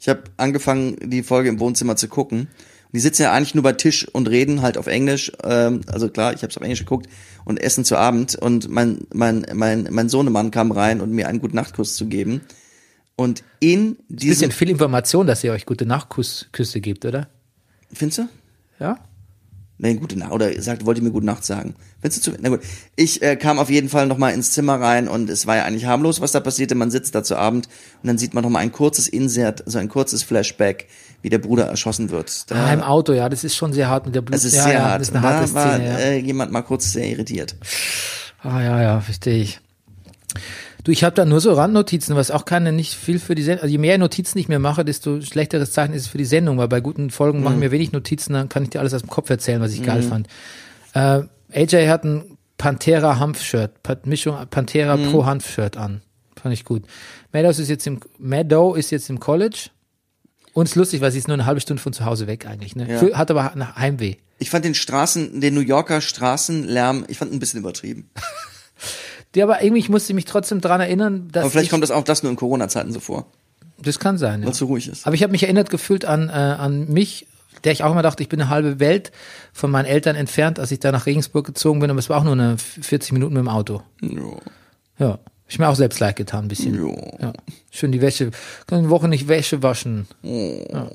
Ich 0.00 0.08
habe 0.08 0.24
angefangen, 0.36 0.96
die 1.10 1.22
Folge 1.22 1.48
im 1.48 1.60
Wohnzimmer 1.60 1.94
zu 1.94 2.08
gucken. 2.08 2.48
Die 2.92 2.98
sitzen 3.00 3.22
ja 3.22 3.32
eigentlich 3.32 3.54
nur 3.54 3.62
bei 3.62 3.74
Tisch 3.74 4.08
und 4.08 4.28
reden 4.28 4.62
halt 4.62 4.78
auf 4.78 4.86
Englisch. 4.88 5.30
Ähm, 5.44 5.82
also 5.86 6.08
klar, 6.08 6.32
ich 6.32 6.42
habe 6.42 6.50
es 6.50 6.56
auf 6.56 6.62
Englisch 6.64 6.80
geguckt 6.80 7.06
und 7.44 7.60
essen 7.60 7.84
zu 7.84 7.96
Abend. 7.96 8.34
Und 8.34 8.68
mein 8.68 9.06
mein 9.14 9.46
mein 9.54 9.86
mein 9.92 10.08
Sohnemann 10.08 10.50
kam 10.50 10.72
rein, 10.72 11.00
um 11.00 11.10
mir 11.10 11.28
einen 11.28 11.40
guten 11.40 11.54
Nachtkuss 11.54 11.94
zu 11.94 12.06
geben. 12.06 12.40
Und 13.14 13.44
in 13.60 13.96
diesem 14.08 14.30
Bisschen 14.30 14.52
viel 14.52 14.70
Information, 14.70 15.26
dass 15.28 15.44
ihr 15.44 15.52
euch 15.52 15.66
gute 15.66 15.86
Nachtküsse 15.86 16.80
gibt, 16.80 17.04
oder? 17.04 17.28
findest 17.92 18.18
du? 18.18 18.28
Ja? 18.80 18.98
Nee, 19.80 19.94
gute 19.94 20.18
Nacht. 20.18 20.32
Oder 20.32 20.52
er 20.52 20.60
sagt, 20.60 20.84
wollte 20.86 21.00
mir 21.02 21.12
gute 21.12 21.26
Nacht 21.26 21.44
sagen. 21.44 21.76
Findest 22.00 22.26
du 22.26 22.32
zu, 22.32 22.38
na 22.40 22.48
gut. 22.48 22.60
Ich 22.96 23.22
äh, 23.22 23.36
kam 23.36 23.60
auf 23.60 23.70
jeden 23.70 23.88
Fall 23.88 24.06
nochmal 24.08 24.34
ins 24.34 24.50
Zimmer 24.52 24.80
rein 24.80 25.06
und 25.06 25.30
es 25.30 25.46
war 25.46 25.56
ja 25.56 25.64
eigentlich 25.64 25.86
harmlos, 25.86 26.20
was 26.20 26.32
da 26.32 26.40
passierte. 26.40 26.74
Man 26.74 26.90
sitzt 26.90 27.14
da 27.14 27.22
zu 27.22 27.36
Abend 27.36 27.68
und 28.02 28.08
dann 28.08 28.18
sieht 28.18 28.34
man 28.34 28.42
nochmal 28.42 28.62
ein 28.62 28.72
kurzes 28.72 29.06
Insert, 29.06 29.64
also 29.66 29.78
ein 29.78 29.88
kurzes 29.88 30.24
Flashback, 30.24 30.88
wie 31.22 31.28
der 31.28 31.38
Bruder 31.38 31.66
erschossen 31.66 32.10
wird. 32.10 32.50
Da, 32.50 32.66
Ah, 32.66 32.72
im 32.72 32.82
Auto, 32.82 33.12
ja, 33.12 33.28
das 33.28 33.44
ist 33.44 33.54
schon 33.54 33.72
sehr 33.72 33.88
hart 33.88 34.06
mit 34.06 34.16
der 34.16 34.22
Blut. 34.22 34.34
es 34.36 34.44
ist 34.44 34.56
ja, 34.56 34.64
sehr 34.64 34.72
ja, 34.74 34.82
hart. 34.82 35.00
Das 35.00 35.08
ist 35.10 35.14
eine 35.14 35.24
harte 35.24 35.48
da 35.48 35.54
war 35.54 35.74
Szene, 35.74 35.88
ja. 35.88 35.98
äh, 35.98 36.18
jemand 36.18 36.50
mal 36.50 36.62
kurz 36.62 36.92
sehr 36.92 37.06
irritiert. 37.06 37.54
Ah, 38.42 38.60
ja, 38.60 38.82
ja, 38.82 39.00
verstehe 39.00 39.42
ich. 39.42 39.60
Du, 40.84 40.92
ich 40.92 41.04
habe 41.04 41.14
da 41.14 41.24
nur 41.24 41.40
so 41.40 41.52
Randnotizen, 41.52 42.14
was 42.16 42.30
auch 42.30 42.44
keine, 42.44 42.72
nicht 42.72 42.94
viel 42.94 43.18
für 43.18 43.34
die 43.34 43.42
Sendung, 43.42 43.62
also 43.62 43.72
je 43.72 43.78
mehr 43.78 43.98
Notizen 43.98 44.38
ich 44.38 44.48
mir 44.48 44.58
mache, 44.58 44.84
desto 44.84 45.20
schlechteres 45.20 45.72
Zeichen 45.72 45.92
ist 45.92 46.02
es 46.02 46.08
für 46.08 46.18
die 46.18 46.24
Sendung, 46.24 46.56
weil 46.58 46.68
bei 46.68 46.80
guten 46.80 47.10
Folgen 47.10 47.38
Mhm. 47.38 47.44
mache 47.44 47.54
ich 47.54 47.60
mir 47.60 47.70
wenig 47.72 47.92
Notizen, 47.92 48.32
dann 48.32 48.48
kann 48.48 48.62
ich 48.62 48.70
dir 48.70 48.80
alles 48.80 48.94
aus 48.94 49.02
dem 49.02 49.10
Kopf 49.10 49.28
erzählen, 49.28 49.60
was 49.60 49.72
ich 49.72 49.82
geil 49.82 50.02
fand. 50.02 50.28
Äh, 50.94 51.22
AJ 51.52 51.88
hat 51.88 52.04
ein 52.04 52.38
Pantera 52.56 53.18
Hanf-Shirt, 53.18 53.82
Pa- 53.82 53.96
Mischung 54.04 54.36
Pantera 54.50 54.96
Mhm. 54.96 55.10
Pro 55.10 55.26
Hanf-Shirt 55.26 55.76
an. 55.76 56.00
Fand 56.40 56.54
ich 56.54 56.64
gut. 56.64 56.84
Meadows 57.32 57.58
ist 57.58 57.68
jetzt 57.68 57.86
im, 57.86 58.00
Meadow 58.18 58.74
ist 58.74 58.90
jetzt 58.90 59.10
im 59.10 59.18
College. 59.20 59.70
Und 60.54 60.64
es 60.64 60.70
ist 60.72 60.76
lustig, 60.76 61.00
weil 61.00 61.10
sie 61.12 61.18
ist 61.18 61.28
nur 61.28 61.34
eine 61.34 61.46
halbe 61.46 61.60
Stunde 61.60 61.82
von 61.82 61.92
zu 61.92 62.04
Hause 62.04 62.26
weg 62.26 62.46
eigentlich, 62.46 62.74
ne? 62.76 62.88
Ja. 62.90 62.98
Für, 62.98 63.16
hat 63.18 63.30
aber 63.30 63.52
Heimweh. 63.76 64.16
Ich 64.38 64.50
fand 64.50 64.64
den 64.64 64.74
Straßen, 64.74 65.40
den 65.40 65.54
New 65.54 65.60
Yorker 65.60 66.00
Straßenlärm, 66.00 67.04
ich 67.08 67.18
fand 67.18 67.32
ein 67.32 67.38
bisschen 67.40 67.60
übertrieben. 67.60 68.10
Die 69.34 69.42
aber 69.42 69.62
irgendwie, 69.62 69.80
ich 69.80 69.88
musste 69.88 70.14
mich 70.14 70.24
trotzdem 70.24 70.60
dran 70.60 70.80
erinnern, 70.80 71.28
dass 71.32 71.42
Aber 71.42 71.50
vielleicht 71.50 71.66
ich, 71.66 71.70
kommt 71.70 71.82
das 71.82 71.90
auch 71.90 72.04
das 72.04 72.22
nur 72.22 72.30
in 72.30 72.36
Corona-Zeiten 72.36 72.92
so 72.92 73.00
vor, 73.00 73.26
das 73.80 73.98
kann 73.98 74.18
sein, 74.18 74.40
ja. 74.40 74.46
weil 74.46 74.52
es 74.52 74.58
so 74.58 74.66
ruhig 74.66 74.88
ist. 74.88 75.06
Aber 75.06 75.14
ich 75.14 75.22
habe 75.22 75.30
mich 75.30 75.42
erinnert 75.42 75.70
gefühlt 75.70 76.04
an, 76.04 76.28
äh, 76.28 76.32
an 76.32 76.88
mich, 76.88 77.26
der 77.64 77.72
ich 77.72 77.84
auch 77.84 77.92
immer 77.92 78.02
dachte, 78.02 78.22
ich 78.22 78.28
bin 78.28 78.40
eine 78.40 78.50
halbe 78.50 78.80
Welt 78.80 79.12
von 79.52 79.70
meinen 79.70 79.86
Eltern 79.86 80.16
entfernt, 80.16 80.58
als 80.58 80.70
ich 80.70 80.80
da 80.80 80.92
nach 80.92 81.06
Regensburg 81.06 81.46
gezogen 81.46 81.80
bin, 81.80 81.90
aber 81.90 81.98
es 81.98 82.08
war 82.08 82.18
auch 82.18 82.24
nur 82.24 82.32
eine 82.32 82.56
40 82.58 83.12
Minuten 83.12 83.34
mit 83.34 83.42
dem 83.42 83.48
Auto. 83.48 83.82
Jo. 84.00 84.40
Ja. 84.98 85.18
Ich 85.50 85.58
mir 85.58 85.68
auch 85.68 85.76
selbst 85.76 85.98
leid 85.98 86.16
getan, 86.16 86.44
ein 86.44 86.48
bisschen. 86.48 86.74
Jo. 86.74 86.94
Ja. 87.20 87.32
Schön 87.70 87.90
die 87.90 88.02
Wäsche, 88.02 88.30
kann 88.66 88.80
eine 88.80 88.90
Woche 88.90 89.08
nicht 89.08 89.28
Wäsche 89.28 89.62
waschen. 89.62 90.06
Ja. 90.22 90.90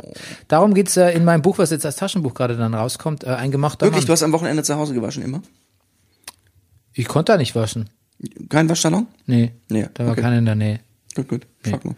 Darum 0.48 0.76
geht's 0.76 0.96
äh, 0.96 1.10
in 1.12 1.26
meinem 1.26 1.42
Buch, 1.42 1.58
was 1.58 1.72
jetzt 1.72 1.88
als 1.88 1.96
Taschenbuch 1.96 2.36
gerade 2.36 2.56
dann 2.56 2.76
rauskommt, 2.76 3.24
äh, 3.24 3.30
ein 3.30 3.50
gemachter 3.50 3.88
Wirklich, 3.88 4.04
Mann. 4.04 4.08
du 4.08 4.14
hast 4.14 4.22
am 4.22 4.32
Wochenende 4.32 4.62
zu 4.62 4.76
Hause 4.76 4.94
gewaschen 4.94 5.24
immer? 5.24 5.42
Ich 6.94 7.08
konnte 7.08 7.32
da 7.32 7.38
nicht 7.38 7.56
waschen. 7.56 7.90
Kein 8.50 8.70
Waschsalon? 8.70 9.08
Nee. 9.26 9.52
Nee, 9.70 9.88
Da 9.94 10.06
war 10.06 10.12
okay. 10.14 10.22
keiner 10.22 10.38
in 10.38 10.46
der 10.46 10.56
Nähe. 10.56 10.80
Gut, 11.16 11.28
gut. 11.28 11.48
Frag 11.62 11.84
nur. 11.86 11.96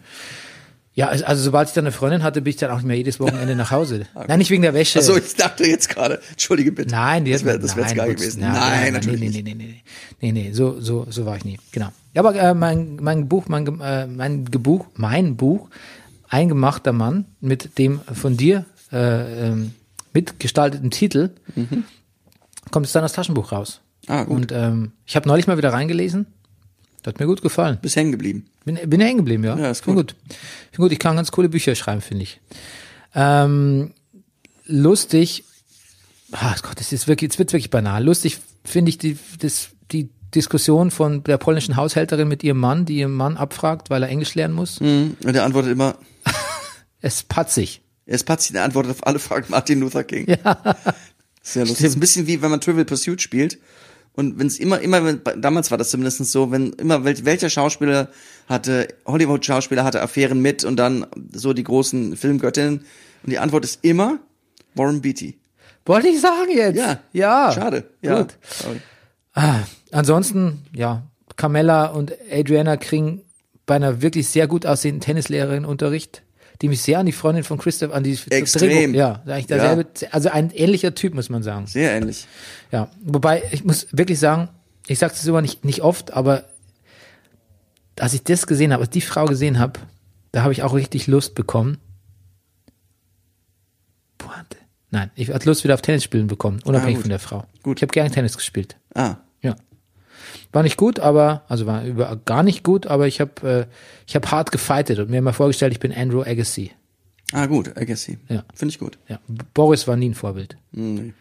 Ja, 0.94 1.08
also 1.08 1.26
also 1.26 1.42
sobald 1.42 1.68
ich 1.68 1.74
dann 1.74 1.84
eine 1.84 1.92
Freundin 1.92 2.22
hatte, 2.22 2.40
bin 2.40 2.50
ich 2.50 2.56
dann 2.56 2.70
auch 2.70 2.76
nicht 2.76 2.86
mehr 2.86 2.96
jedes 2.96 3.20
Wochenende 3.20 3.54
nach 3.56 3.70
Hause. 3.70 4.06
Nein, 4.14 4.38
nicht 4.38 4.50
wegen 4.50 4.62
der 4.62 4.72
Wäsche. 4.72 4.98
Achso, 4.98 5.16
ich 5.16 5.34
dachte 5.34 5.64
jetzt 5.66 5.90
gerade, 5.90 6.20
entschuldige 6.30 6.72
bitte. 6.72 6.90
Nein, 6.90 7.26
die 7.26 7.32
das 7.32 7.44
wäre 7.44 7.58
das 7.58 7.76
wär 7.76 7.82
jetzt 7.82 7.96
nein, 7.96 8.06
geil 8.06 8.14
gewesen. 8.14 8.40
Nein, 8.40 8.52
Nein, 8.52 8.82
nein, 8.82 8.92
natürlich 8.94 9.20
nee, 9.20 9.28
nee, 9.28 9.42
nee, 9.42 9.54
nee, 9.54 9.82
nee, 10.22 10.32
nee, 10.32 10.44
nee, 10.48 10.52
so, 10.52 10.80
so, 10.80 11.06
so 11.10 11.26
war 11.26 11.36
ich 11.36 11.44
nie. 11.44 11.58
Genau. 11.72 11.88
Ja, 12.14 12.22
aber 12.24 12.34
äh, 12.34 12.54
mein, 12.54 12.96
mein 12.96 13.28
Buch, 13.28 13.44
mein, 13.48 13.80
äh, 13.80 14.06
mein 14.06 14.46
Gebuch, 14.46 14.86
mein 14.94 15.36
Buch, 15.36 15.68
Eingemachter 16.28 16.92
Mann 16.92 17.26
mit 17.40 17.78
dem 17.78 18.00
von 18.00 18.36
dir 18.38 18.64
äh, 18.90 19.48
ähm, 19.48 19.74
mitgestalteten 20.14 20.90
Titel, 20.90 21.30
kommt 22.70 22.86
jetzt 22.86 22.94
dann 22.96 23.02
das 23.02 23.12
Taschenbuch 23.12 23.52
raus. 23.52 23.80
Ah, 24.06 24.24
gut. 24.24 24.36
Und 24.36 24.52
ähm, 24.52 24.92
ich 25.04 25.16
habe 25.16 25.28
neulich 25.28 25.46
mal 25.46 25.58
wieder 25.58 25.72
reingelesen. 25.72 26.26
Das 27.02 27.14
hat 27.14 27.20
mir 27.20 27.26
gut 27.26 27.42
gefallen. 27.42 27.78
Bist 27.82 27.96
hängen 27.96 28.12
geblieben. 28.12 28.46
Bin, 28.64 28.78
bin 28.88 29.00
hängen 29.00 29.18
geblieben, 29.18 29.44
ja. 29.44 29.56
Ja, 29.56 29.70
ist 29.70 29.84
Find 29.84 29.96
gut. 29.96 30.16
Find 30.72 30.78
gut, 30.78 30.92
ich 30.92 30.98
kann 30.98 31.16
ganz 31.16 31.30
coole 31.30 31.48
Bücher 31.48 31.74
schreiben, 31.74 32.00
finde 32.00 32.24
ich. 32.24 32.40
Ähm, 33.14 33.92
lustig, 34.66 35.44
ah 36.32 36.54
Gott, 36.62 36.80
das 36.80 36.92
ist 36.92 37.06
wirklich, 37.08 37.28
jetzt 37.30 37.38
wird 37.38 37.52
wirklich 37.52 37.70
banal. 37.70 38.04
Lustig 38.04 38.38
finde 38.64 38.88
ich 38.90 38.98
die, 38.98 39.16
das, 39.38 39.68
die 39.92 40.10
Diskussion 40.34 40.90
von 40.90 41.22
der 41.24 41.38
polnischen 41.38 41.76
Haushälterin 41.76 42.28
mit 42.28 42.42
ihrem 42.42 42.58
Mann, 42.58 42.84
die 42.84 42.98
ihren 42.98 43.14
Mann 43.14 43.36
abfragt, 43.36 43.90
weil 43.90 44.02
er 44.02 44.08
Englisch 44.08 44.34
lernen 44.34 44.54
muss. 44.54 44.80
Mhm. 44.80 45.16
Und 45.24 45.32
der 45.32 45.44
antwortet 45.44 45.72
immer, 45.72 45.96
Es 47.00 47.16
ist 47.16 47.28
patzig. 47.28 47.82
er 48.06 48.16
ist 48.16 48.24
Patsy, 48.24 48.52
der 48.52 48.64
antwortet 48.64 48.90
auf 48.92 49.06
alle 49.06 49.18
Fragen 49.18 49.46
Martin 49.48 49.80
Luther 49.80 50.02
King. 50.04 50.26
Ja. 50.28 50.76
Sehr 51.42 51.62
lustig. 51.64 51.84
Das 51.84 51.90
ist 51.90 51.96
ein 51.96 52.00
bisschen 52.00 52.26
wie, 52.26 52.42
wenn 52.42 52.50
man 52.50 52.60
Trivial 52.60 52.84
Pursuit 52.84 53.22
spielt. 53.22 53.58
Und 54.16 54.38
wenn 54.38 54.46
es 54.46 54.58
immer, 54.58 54.80
immer, 54.80 55.04
wenn, 55.04 55.20
damals 55.40 55.70
war 55.70 55.78
das 55.78 55.90
zumindest 55.90 56.24
so, 56.24 56.50
wenn 56.50 56.72
immer 56.72 57.04
wel, 57.04 57.24
welcher 57.24 57.50
Schauspieler 57.50 58.08
hatte, 58.48 58.88
Hollywood-Schauspieler 59.04 59.84
hatte 59.84 60.00
Affären 60.02 60.40
mit 60.40 60.64
und 60.64 60.76
dann 60.76 61.06
so 61.32 61.52
die 61.52 61.64
großen 61.64 62.16
Filmgöttinnen. 62.16 62.78
Und 62.78 63.30
die 63.30 63.38
Antwort 63.38 63.64
ist 63.64 63.84
immer 63.84 64.18
Warren 64.74 65.02
Beatty. 65.02 65.38
Wollte 65.84 66.08
ich 66.08 66.20
sagen 66.20 66.50
jetzt. 66.50 66.76
Ja. 66.76 66.98
Ja. 67.12 67.52
Schade. 67.52 67.84
Ja. 68.00 68.22
Gut. 68.22 68.34
Ah, 69.34 69.60
ansonsten, 69.92 70.64
ja, 70.74 71.02
Carmella 71.36 71.86
und 71.86 72.14
Adriana 72.32 72.78
kriegen 72.78 73.22
bei 73.66 73.76
einer 73.76 74.00
wirklich 74.00 74.28
sehr 74.28 74.46
gut 74.46 74.64
aussehenden 74.64 75.02
Tennislehrerin 75.02 75.66
Unterricht, 75.66 76.22
die 76.62 76.68
mich 76.68 76.82
sehr 76.82 76.98
an 76.98 77.06
die 77.06 77.12
Freundin 77.12 77.44
von 77.44 77.58
Christoph, 77.58 77.92
an 77.92 78.02
die 78.02 78.18
Extrem. 78.30 78.94
ja, 78.94 79.22
eigentlich 79.26 79.46
derselbe, 79.46 79.86
also 80.10 80.30
ein 80.30 80.50
ähnlicher 80.50 80.94
Typ, 80.94 81.14
muss 81.14 81.28
man 81.28 81.42
sagen. 81.42 81.66
Sehr 81.66 81.92
ähnlich. 81.92 82.26
Ja, 82.72 82.88
wobei, 83.02 83.42
ich 83.52 83.64
muss 83.64 83.86
wirklich 83.92 84.18
sagen, 84.18 84.48
ich 84.86 84.98
sage 84.98 85.12
das 85.14 85.26
immer 85.26 85.42
nicht, 85.42 85.64
nicht 85.64 85.82
oft, 85.82 86.12
aber 86.12 86.44
als 87.98 88.14
ich 88.14 88.22
das 88.22 88.46
gesehen 88.46 88.72
habe, 88.72 88.82
als 88.82 88.90
die 88.90 89.00
Frau 89.00 89.24
gesehen 89.26 89.58
habe, 89.58 89.80
da 90.32 90.42
habe 90.42 90.52
ich 90.52 90.62
auch 90.62 90.74
richtig 90.74 91.06
Lust 91.06 91.34
bekommen. 91.34 91.78
Pointe. 94.18 94.56
Nein, 94.90 95.10
ich 95.14 95.30
hatte 95.30 95.48
Lust 95.48 95.64
wieder 95.64 95.74
auf 95.74 95.82
Tennis 95.82 96.04
spielen 96.04 96.26
bekommen, 96.26 96.60
unabhängig 96.64 96.98
Ah, 96.98 97.00
von 97.02 97.10
der 97.10 97.18
Frau. 97.18 97.44
Gut. 97.62 97.78
Ich 97.78 97.82
habe 97.82 97.92
gerne 97.92 98.10
Tennis 98.10 98.36
gespielt. 98.36 98.76
Ah. 98.94 99.16
Ja. 100.56 100.58
War 100.58 100.62
nicht 100.62 100.78
gut, 100.78 101.00
aber, 101.00 101.42
also 101.48 101.66
war 101.66 101.84
über, 101.84 102.18
gar 102.24 102.42
nicht 102.42 102.62
gut, 102.62 102.86
aber 102.86 103.06
ich 103.06 103.20
habe 103.20 103.66
äh, 103.68 103.72
ich 104.06 104.16
hab 104.16 104.30
hart 104.30 104.52
gefightet 104.52 104.98
und 104.98 105.10
mir 105.10 105.20
mal 105.20 105.34
vorgestellt, 105.34 105.72
ich 105.72 105.80
bin 105.80 105.92
Andrew 105.92 106.22
Agassi. 106.22 106.72
Ah, 107.32 107.44
gut, 107.44 107.76
Agassi. 107.76 108.18
Ja. 108.28 108.44
Finde 108.54 108.72
ich 108.72 108.78
gut. 108.78 108.96
Ja. 109.06 109.18
Boris 109.52 109.86
war 109.86 109.96
nie 109.96 110.08
ein 110.08 110.14
Vorbild. 110.14 110.56
Nee. 110.72 111.12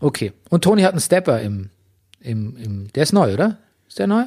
Okay. 0.00 0.32
Und 0.48 0.62
Toni 0.62 0.82
hat 0.82 0.92
einen 0.92 1.00
Stepper 1.00 1.40
im, 1.40 1.70
im, 2.20 2.56
im, 2.56 2.92
der 2.92 3.02
ist 3.02 3.12
neu, 3.12 3.34
oder? 3.34 3.58
Ist 3.88 3.98
der 3.98 4.06
neu? 4.06 4.24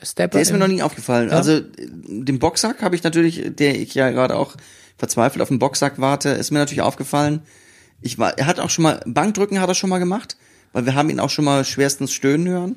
Der 0.00 0.06
Stepper. 0.06 0.32
Der 0.32 0.40
ist 0.40 0.52
mir 0.52 0.58
noch 0.58 0.68
nie 0.68 0.82
aufgefallen. 0.82 1.30
Also 1.30 1.52
äh, 1.52 1.64
den 1.76 2.38
Boxsack 2.38 2.82
habe 2.82 2.94
ich 2.94 3.02
natürlich, 3.02 3.54
der 3.54 3.78
ich 3.78 3.94
ja 3.94 4.10
gerade 4.10 4.36
auch 4.36 4.56
verzweifelt 4.96 5.42
auf 5.42 5.48
den 5.48 5.58
Boxsack 5.58 5.98
warte, 5.98 6.30
ist 6.30 6.50
mir 6.50 6.58
natürlich 6.58 6.82
aufgefallen. 6.82 7.42
Ich 8.00 8.18
war, 8.18 8.38
er 8.38 8.46
hat 8.46 8.60
auch 8.60 8.70
schon 8.70 8.84
mal 8.84 9.02
Bankdrücken 9.04 9.60
hat 9.60 9.68
er 9.68 9.74
schon 9.74 9.90
mal 9.90 9.98
gemacht, 9.98 10.38
weil 10.72 10.86
wir 10.86 10.94
haben 10.94 11.10
ihn 11.10 11.20
auch 11.20 11.30
schon 11.30 11.44
mal 11.44 11.64
schwerstens 11.64 12.12
stöhnen 12.12 12.48
hören. 12.48 12.76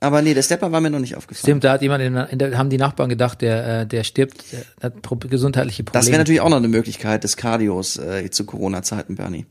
Aber 0.00 0.22
nee, 0.22 0.32
der 0.32 0.42
Stepper 0.42 0.70
war 0.70 0.80
mir 0.80 0.90
noch 0.90 1.00
nicht 1.00 1.16
aufgefallen. 1.16 1.42
Stimmt, 1.42 1.64
da 1.64 1.72
hat 1.72 1.82
jemand, 1.82 2.02
in, 2.04 2.14
in 2.16 2.38
der, 2.38 2.56
haben 2.56 2.70
die 2.70 2.78
Nachbarn 2.78 3.08
gedacht, 3.08 3.42
der, 3.42 3.80
äh, 3.80 3.86
der 3.86 4.04
stirbt, 4.04 4.44
der 4.52 4.64
hat 4.80 5.02
pro 5.02 5.16
gesundheitliche 5.16 5.82
Probleme. 5.82 6.00
Das 6.00 6.08
wäre 6.08 6.18
natürlich 6.18 6.40
auch 6.40 6.50
noch 6.50 6.58
eine 6.58 6.68
Möglichkeit 6.68 7.24
des 7.24 7.36
Cardios 7.36 7.96
äh, 7.96 8.30
zu 8.30 8.44
Corona-Zeiten, 8.44 9.16
Bernie. 9.16 9.46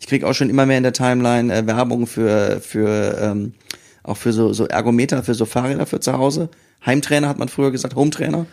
Ich 0.00 0.08
krieg 0.08 0.24
auch 0.24 0.34
schon 0.34 0.50
immer 0.50 0.66
mehr 0.66 0.76
in 0.76 0.82
der 0.82 0.92
Timeline 0.92 1.54
äh, 1.54 1.66
Werbung 1.66 2.06
für, 2.06 2.60
für 2.60 3.16
ähm, 3.20 3.54
auch 4.02 4.16
für 4.16 4.32
so, 4.32 4.52
so 4.52 4.66
Ergometer, 4.66 5.22
für 5.22 5.34
so 5.34 5.46
Fahrräder 5.46 5.86
für 5.86 6.00
zu 6.00 6.12
Hause. 6.12 6.48
Heimtrainer 6.84 7.28
hat 7.28 7.38
man 7.38 7.48
früher 7.48 7.70
gesagt, 7.70 7.94
Hometrainer. 7.94 8.46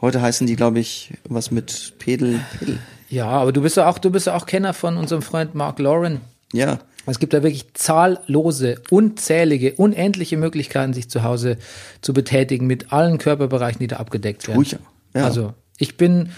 Heute 0.00 0.20
heißen 0.20 0.46
die, 0.46 0.56
glaube 0.56 0.78
ich, 0.78 1.14
was 1.28 1.50
mit 1.50 1.94
Pedel. 1.98 2.40
Pedel. 2.58 2.78
Ja, 3.08 3.28
aber 3.28 3.52
du 3.52 3.62
bist 3.62 3.76
ja 3.76 3.88
auch, 3.88 3.98
du 3.98 4.10
bist 4.10 4.26
ja 4.26 4.34
auch 4.34 4.46
Kenner 4.46 4.74
von 4.74 4.96
unserem 4.96 5.22
Freund 5.22 5.54
Mark 5.54 5.78
Lauren. 5.78 6.20
Ja, 6.52 6.78
Es 7.06 7.18
gibt 7.18 7.32
da 7.32 7.42
wirklich 7.42 7.72
zahllose, 7.74 8.80
unzählige, 8.90 9.74
unendliche 9.74 10.36
Möglichkeiten, 10.36 10.92
sich 10.92 11.08
zu 11.08 11.22
Hause 11.22 11.56
zu 12.00 12.12
betätigen 12.12 12.66
mit 12.66 12.92
allen 12.92 13.18
Körperbereichen, 13.18 13.78
die 13.78 13.86
da 13.86 13.96
abgedeckt 13.96 14.46
werden. 14.48 14.56
Ruhig, 14.58 14.76
ja. 15.14 15.24
Also 15.24 15.54
ich 15.78 15.96
bin 15.96 16.30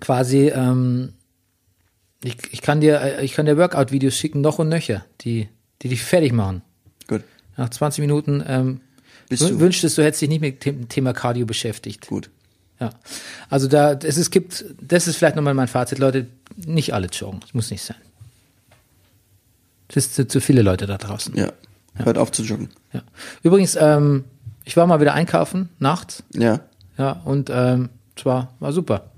quasi, 0.00 0.48
ähm, 0.48 1.12
ich, 2.22 2.36
ich 2.50 2.62
kann 2.62 2.80
dir, 2.80 3.00
äh, 3.00 3.24
ich 3.24 3.34
kann 3.34 3.46
dir 3.46 3.56
Workout-Videos 3.56 4.16
schicken, 4.16 4.40
noch 4.40 4.58
und 4.58 4.68
nöcher, 4.68 5.04
die, 5.22 5.48
die 5.82 5.88
dich 5.88 6.02
fertig 6.02 6.32
machen. 6.32 6.62
gut. 7.08 7.22
Nach 7.56 7.70
20 7.70 8.00
Minuten 8.00 8.42
ähm, 8.48 8.80
du- 9.30 9.60
wünschtest 9.60 9.96
du 9.96 10.02
hättest 10.02 10.22
dich 10.22 10.28
nicht 10.28 10.40
mit 10.40 10.64
dem 10.64 10.88
Thema 10.88 11.12
Cardio 11.12 11.46
beschäftigt. 11.46 12.08
Gut. 12.08 12.28
Ja. 12.80 12.90
Also 13.48 13.68
da, 13.68 13.92
es, 13.92 14.16
es 14.16 14.30
gibt, 14.32 14.64
das 14.80 15.06
ist 15.06 15.16
vielleicht 15.16 15.36
nochmal 15.36 15.54
mein 15.54 15.68
Fazit, 15.68 15.98
Leute, 16.00 16.26
nicht 16.56 16.92
alle 16.92 17.06
joggen. 17.06 17.38
Das 17.40 17.54
muss 17.54 17.70
nicht 17.70 17.82
sein. 17.84 17.96
Es 19.88 19.96
ist 20.18 20.30
zu, 20.30 20.40
viele 20.40 20.62
Leute 20.62 20.86
da 20.86 20.96
draußen. 20.98 21.36
Ja. 21.36 21.52
Hört 21.96 22.18
auf 22.18 22.32
zu 22.32 22.42
joggen. 22.42 22.70
Ja. 22.92 23.02
Übrigens, 23.42 23.76
ähm, 23.80 24.24
ich 24.64 24.76
war 24.76 24.86
mal 24.86 25.00
wieder 25.00 25.14
einkaufen, 25.14 25.68
nachts, 25.78 26.22
Ja. 26.32 26.60
ja, 26.98 27.20
und 27.24 27.50
ähm, 27.52 27.90
zwar 28.16 28.52
war 28.60 28.72
super. 28.72 29.10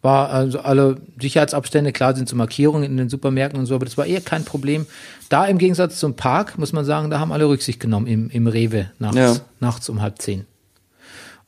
War 0.00 0.30
also 0.30 0.60
alle 0.60 1.00
Sicherheitsabstände, 1.20 1.92
klar 1.92 2.14
sind 2.14 2.28
so 2.28 2.36
Markierungen 2.36 2.84
in 2.84 2.96
den 2.96 3.08
Supermärkten 3.08 3.58
und 3.58 3.66
so, 3.66 3.74
aber 3.74 3.84
das 3.84 3.98
war 3.98 4.06
eher 4.06 4.20
kein 4.20 4.44
Problem. 4.44 4.86
Da 5.28 5.46
im 5.46 5.58
Gegensatz 5.58 5.98
zum 5.98 6.14
Park, 6.14 6.56
muss 6.56 6.72
man 6.72 6.84
sagen, 6.84 7.10
da 7.10 7.18
haben 7.18 7.32
alle 7.32 7.48
Rücksicht 7.48 7.80
genommen 7.80 8.06
im, 8.06 8.30
im 8.30 8.46
Rewe 8.46 8.90
nachts, 9.00 9.16
Ja. 9.16 9.36
nachts 9.58 9.88
um 9.88 10.00
halb 10.00 10.22
zehn. 10.22 10.46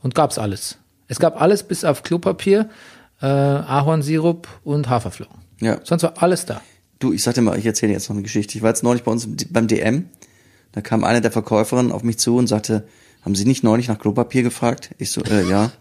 Und 0.02 0.14
gab's 0.16 0.38
alles. 0.38 0.78
Es 1.06 1.20
gab 1.20 1.40
alles 1.40 1.62
bis 1.62 1.84
auf 1.84 2.02
Klopapier, 2.02 2.68
äh, 3.22 3.26
Ahornsirup 3.26 4.48
und 4.64 4.88
Haferflocken. 4.88 5.38
Ja. 5.60 5.78
Sonst 5.84 6.02
war 6.02 6.14
alles 6.16 6.46
da. 6.46 6.60
Du, 7.00 7.12
ich 7.12 7.22
sag 7.22 7.34
dir 7.34 7.40
mal, 7.42 7.58
ich 7.58 7.66
erzähle 7.66 7.90
dir 7.90 7.94
jetzt 7.94 8.08
noch 8.08 8.14
eine 8.16 8.22
Geschichte. 8.22 8.56
Ich 8.56 8.62
war 8.62 8.68
jetzt 8.70 8.82
neulich 8.82 9.02
bei 9.02 9.10
uns 9.10 9.26
beim 9.50 9.66
DM. 9.66 10.08
Da 10.72 10.80
kam 10.82 11.02
eine 11.02 11.20
der 11.20 11.32
Verkäuferinnen 11.32 11.90
auf 11.92 12.02
mich 12.04 12.18
zu 12.18 12.36
und 12.36 12.46
sagte, 12.46 12.86
haben 13.24 13.34
Sie 13.34 13.44
nicht 13.44 13.64
neulich 13.64 13.88
nach 13.88 13.98
Klopapier 13.98 14.42
gefragt? 14.42 14.90
Ich 14.98 15.10
so, 15.10 15.22
äh, 15.22 15.48
ja. 15.48 15.72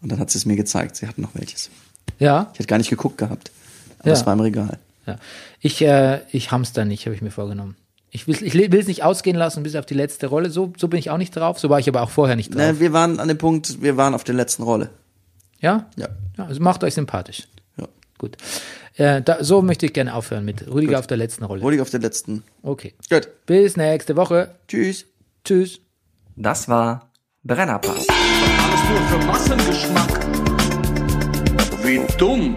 Und 0.00 0.12
dann 0.12 0.20
hat 0.20 0.30
sie 0.30 0.38
es 0.38 0.46
mir 0.46 0.56
gezeigt. 0.56 0.94
Sie 0.96 1.08
hatten 1.08 1.22
noch 1.22 1.34
welches. 1.34 1.70
Ja, 2.18 2.50
Ich 2.52 2.58
hätte 2.60 2.68
gar 2.68 2.78
nicht 2.78 2.90
geguckt 2.90 3.18
gehabt. 3.18 3.50
Aber 3.98 4.08
Ja. 4.08 4.14
es 4.14 4.24
war 4.26 4.32
im 4.32 4.40
Regal. 4.40 4.78
Ja. 5.06 5.16
Ich, 5.60 5.82
äh, 5.82 6.20
ich 6.30 6.50
hamster 6.52 6.84
nicht, 6.84 7.06
habe 7.06 7.16
ich 7.16 7.22
mir 7.22 7.30
vorgenommen. 7.30 7.76
Ich 8.10 8.26
will 8.26 8.42
ich 8.42 8.54
will 8.54 8.74
es 8.74 8.86
nicht 8.86 9.02
ausgehen 9.04 9.36
lassen 9.36 9.62
bis 9.62 9.74
auf 9.74 9.86
die 9.86 9.94
letzte 9.94 10.28
Rolle. 10.28 10.50
So, 10.50 10.72
so 10.78 10.88
bin 10.88 10.98
ich 10.98 11.10
auch 11.10 11.18
nicht 11.18 11.34
drauf. 11.34 11.58
So 11.58 11.68
war 11.68 11.78
ich 11.78 11.88
aber 11.88 12.02
auch 12.02 12.10
vorher 12.10 12.36
nicht 12.36 12.54
drauf. 12.54 12.60
Ne, 12.62 12.80
wir 12.80 12.92
waren 12.92 13.18
an 13.20 13.28
dem 13.28 13.38
Punkt, 13.38 13.82
wir 13.82 13.96
waren 13.96 14.14
auf 14.14 14.24
der 14.24 14.34
letzten 14.34 14.62
Rolle. 14.62 14.90
Ja? 15.60 15.88
Ja. 15.96 16.08
ja? 16.36 16.46
Also 16.46 16.60
macht 16.62 16.84
euch 16.84 16.94
sympathisch. 16.94 17.48
Ja. 17.76 17.86
Gut. 18.18 18.36
Äh, 18.98 19.22
da, 19.22 19.42
so 19.44 19.62
möchte 19.62 19.86
ich 19.86 19.92
gerne 19.92 20.12
aufhören 20.12 20.44
mit 20.44 20.66
Rüdiger 20.66 20.98
auf 20.98 21.06
der 21.06 21.16
letzten 21.16 21.44
Rolle. 21.44 21.62
Ruhig 21.62 21.80
auf 21.80 21.90
der 21.90 22.00
letzten. 22.00 22.42
Okay. 22.62 22.94
Gut. 23.08 23.28
Bis 23.46 23.76
nächste 23.76 24.16
Woche. 24.16 24.50
Tschüss. 24.66 25.06
Tschüss. 25.44 25.80
Das 26.34 26.68
war 26.68 27.12
Brennerpass. 27.44 28.06
Alles 28.08 28.82
nur 28.90 29.00
für 29.08 29.26
Massengeschmack. 29.26 30.26
Wie 31.84 32.00
dumm. 32.18 32.56